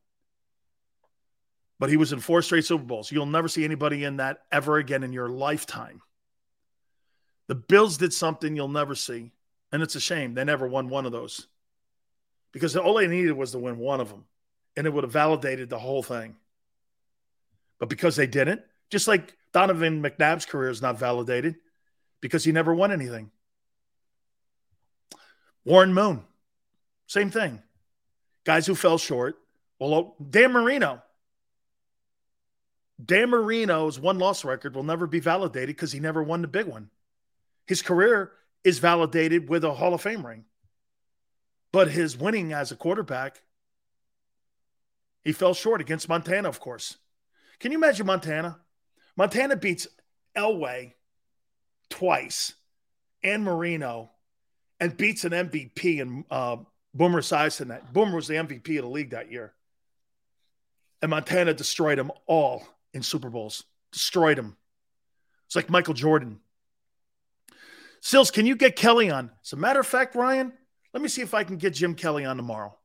But 1.80 1.90
he 1.90 1.98
was 1.98 2.14
in 2.14 2.19
four 2.19 2.43
straight 2.43 2.66
Super 2.66 2.83
Bowls. 2.83 3.11
You'll 3.11 3.25
never 3.25 3.48
see 3.48 3.66
anybody 3.66 4.03
in 4.03 4.17
that 4.17 4.43
ever 4.51 4.77
again 4.77 5.03
in 5.03 5.11
your 5.11 5.27
lifetime. 5.27 6.03
The 7.49 7.55
Bills 7.55 7.97
did 7.97 8.13
something 8.13 8.55
you'll 8.55 8.67
never 8.67 8.93
see. 8.93 9.31
And 9.71 9.81
it's 9.81 9.95
a 9.95 9.99
shame. 9.99 10.35
They 10.35 10.43
never 10.43 10.67
won 10.67 10.87
one 10.87 11.05
of 11.05 11.11
those 11.11 11.47
because 12.51 12.75
all 12.75 12.95
they 12.95 13.07
needed 13.07 13.33
was 13.33 13.51
to 13.51 13.59
win 13.59 13.77
one 13.77 13.99
of 13.99 14.09
them 14.09 14.25
and 14.77 14.87
it 14.87 14.93
would 14.93 15.03
have 15.03 15.13
validated 15.13 15.69
the 15.69 15.79
whole 15.79 16.03
thing. 16.03 16.35
But 17.79 17.89
because 17.89 18.15
they 18.15 18.27
didn't, 18.27 18.61
just 18.89 19.07
like 19.07 19.35
Donovan 19.51 20.01
McNabb's 20.01 20.45
career 20.45 20.69
is 20.69 20.81
not 20.81 20.99
validated 20.99 21.55
because 22.21 22.43
he 22.43 22.51
never 22.51 22.73
won 22.73 22.91
anything. 22.91 23.31
Warren 25.65 25.93
Moon, 25.93 26.23
same 27.07 27.29
thing. 27.29 27.61
Guys 28.43 28.65
who 28.65 28.75
fell 28.75 28.97
short. 28.97 29.37
Well, 29.79 29.93
oh, 29.93 30.15
Dan 30.29 30.51
Marino. 30.51 31.01
Dan 33.03 33.29
Marino's 33.29 33.99
one 33.99 34.19
loss 34.19 34.43
record 34.43 34.75
will 34.75 34.83
never 34.83 35.07
be 35.07 35.19
validated 35.19 35.75
because 35.75 35.91
he 35.91 35.99
never 35.99 36.21
won 36.21 36.41
the 36.41 36.47
big 36.47 36.65
one. 36.65 36.89
His 37.69 37.83
career 37.83 38.31
is 38.64 38.80
validated 38.80 39.48
with 39.48 39.64
a 39.64 39.72
Hall 39.75 39.93
of 39.93 40.01
Fame 40.01 40.25
ring. 40.25 40.45
But 41.72 41.91
his 41.91 42.17
winning 42.17 42.51
as 42.51 42.72
a 42.72 42.75
quarterback 42.75 43.43
he 45.23 45.33
fell 45.33 45.53
short 45.53 45.80
against 45.80 46.09
Montana, 46.09 46.49
of 46.49 46.59
course. 46.59 46.98
Can 47.59 47.72
you 47.72 47.77
imagine 47.77 48.07
Montana? 48.07 48.57
Montana 49.15 49.56
beats 49.56 49.88
Elway 50.35 50.93
twice 51.91 52.56
and 53.23 53.43
Marino 53.43 54.09
and 54.80 54.98
beats 54.98 55.25
an 55.25 55.33
MVP 55.33 56.01
and 56.01 56.25
uh, 56.31 56.57
Boomer 56.95 57.22
Esiason. 57.22 57.67
That 57.67 57.93
Boomer 57.93 58.15
was 58.15 58.27
the 58.27 58.33
MVP 58.33 58.80
of 58.80 58.85
the 58.85 58.89
league 58.89 59.11
that 59.11 59.31
year. 59.31 59.53
And 61.03 61.11
Montana 61.11 61.53
destroyed 61.53 61.99
them 61.99 62.11
all 62.25 62.65
in 62.95 63.03
Super 63.03 63.30
Bowls. 63.30 63.64
Destroyed 63.91 64.39
them. 64.39 64.57
It's 65.45 65.56
like 65.56 65.69
Michael 65.69 65.93
Jordan. 65.93 66.39
Sills, 68.01 68.31
can 68.31 68.45
you 68.45 68.55
get 68.55 68.75
Kelly 68.75 69.09
on? 69.09 69.31
As 69.43 69.53
a 69.53 69.57
matter 69.57 69.79
of 69.79 69.87
fact, 69.87 70.15
Ryan, 70.15 70.53
let 70.93 71.01
me 71.03 71.09
see 71.09 71.21
if 71.21 71.33
I 71.33 71.43
can 71.43 71.57
get 71.57 71.73
Jim 71.73 71.95
Kelly 71.95 72.25
on 72.25 72.37
tomorrow. 72.37 72.75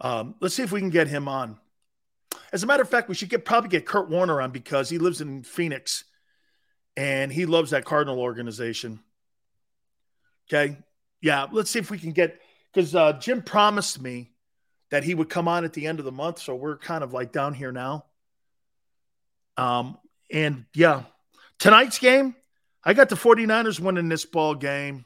Um, 0.00 0.34
let's 0.40 0.54
see 0.54 0.62
if 0.62 0.72
we 0.72 0.80
can 0.80 0.90
get 0.90 1.08
him 1.08 1.28
on. 1.28 1.58
As 2.52 2.62
a 2.62 2.66
matter 2.66 2.82
of 2.82 2.88
fact, 2.88 3.08
we 3.08 3.14
should 3.14 3.28
get 3.28 3.44
probably 3.44 3.70
get 3.70 3.86
Kurt 3.86 4.08
Warner 4.08 4.40
on 4.40 4.50
because 4.50 4.88
he 4.88 4.98
lives 4.98 5.20
in 5.20 5.42
Phoenix 5.42 6.04
and 6.96 7.32
he 7.32 7.46
loves 7.46 7.70
that 7.70 7.84
Cardinal 7.84 8.20
organization. 8.20 9.00
Okay. 10.48 10.76
Yeah. 11.20 11.46
Let's 11.50 11.70
see 11.70 11.78
if 11.78 11.90
we 11.90 11.98
can 11.98 12.12
get 12.12 12.40
because 12.72 12.94
uh, 12.94 13.14
Jim 13.14 13.42
promised 13.42 14.00
me 14.00 14.32
that 14.90 15.02
he 15.02 15.14
would 15.14 15.28
come 15.28 15.48
on 15.48 15.64
at 15.64 15.72
the 15.72 15.86
end 15.86 15.98
of 15.98 16.04
the 16.04 16.12
month. 16.12 16.38
So 16.38 16.54
we're 16.54 16.78
kind 16.78 17.02
of 17.02 17.12
like 17.12 17.32
down 17.32 17.54
here 17.54 17.72
now. 17.72 18.04
Um, 19.56 19.98
and 20.30 20.66
yeah, 20.74 21.04
tonight's 21.58 21.98
game, 21.98 22.36
I 22.86 22.94
got 22.94 23.08
the 23.08 23.16
49ers 23.16 23.80
winning 23.80 24.08
this 24.08 24.24
ball 24.24 24.54
game 24.54 25.04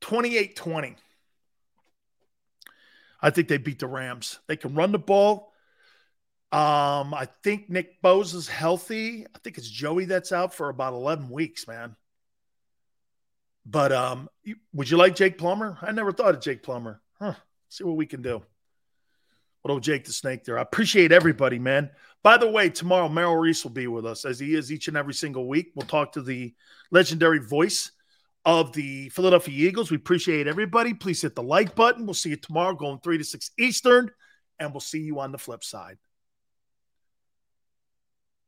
28 0.00 0.56
20. 0.56 0.96
I 3.20 3.28
think 3.28 3.48
they 3.48 3.58
beat 3.58 3.78
the 3.78 3.86
Rams. 3.86 4.38
They 4.46 4.56
can 4.56 4.74
run 4.74 4.92
the 4.92 4.98
ball. 4.98 5.52
Um, 6.50 7.12
I 7.12 7.28
think 7.44 7.68
Nick 7.68 8.00
Bosa 8.02 8.36
is 8.36 8.48
healthy. 8.48 9.26
I 9.34 9.38
think 9.38 9.58
it's 9.58 9.68
Joey 9.68 10.06
that's 10.06 10.32
out 10.32 10.54
for 10.54 10.70
about 10.70 10.94
11 10.94 11.28
weeks, 11.28 11.68
man. 11.68 11.94
But 13.66 13.92
um, 13.92 14.30
would 14.72 14.90
you 14.90 14.96
like 14.96 15.14
Jake 15.14 15.36
Plummer? 15.36 15.76
I 15.82 15.92
never 15.92 16.10
thought 16.10 16.34
of 16.34 16.40
Jake 16.40 16.62
Plummer. 16.62 17.02
Huh. 17.20 17.34
See 17.68 17.84
what 17.84 17.96
we 17.96 18.06
can 18.06 18.22
do. 18.22 18.42
What 19.62 19.72
old 19.72 19.82
Jake 19.82 20.04
the 20.04 20.12
Snake 20.12 20.44
there. 20.44 20.58
I 20.58 20.62
appreciate 20.62 21.12
everybody, 21.12 21.58
man. 21.58 21.90
By 22.22 22.36
the 22.36 22.50
way, 22.50 22.70
tomorrow 22.70 23.08
Merrill 23.08 23.36
Reese 23.36 23.64
will 23.64 23.72
be 23.72 23.86
with 23.86 24.06
us 24.06 24.24
as 24.24 24.38
he 24.38 24.54
is 24.54 24.72
each 24.72 24.88
and 24.88 24.96
every 24.96 25.14
single 25.14 25.48
week. 25.48 25.72
We'll 25.74 25.86
talk 25.86 26.12
to 26.12 26.22
the 26.22 26.54
legendary 26.90 27.38
voice 27.38 27.90
of 28.44 28.72
the 28.72 29.08
Philadelphia 29.10 29.68
Eagles. 29.68 29.90
We 29.90 29.96
appreciate 29.96 30.46
everybody. 30.46 30.94
Please 30.94 31.22
hit 31.22 31.34
the 31.34 31.42
like 31.42 31.74
button. 31.74 32.06
We'll 32.06 32.14
see 32.14 32.30
you 32.30 32.36
tomorrow 32.36 32.74
going 32.74 33.00
3 33.00 33.18
to 33.18 33.24
6 33.24 33.50
Eastern, 33.58 34.10
and 34.58 34.72
we'll 34.72 34.80
see 34.80 35.00
you 35.00 35.20
on 35.20 35.32
the 35.32 35.38
flip 35.38 35.62
side. 35.62 35.98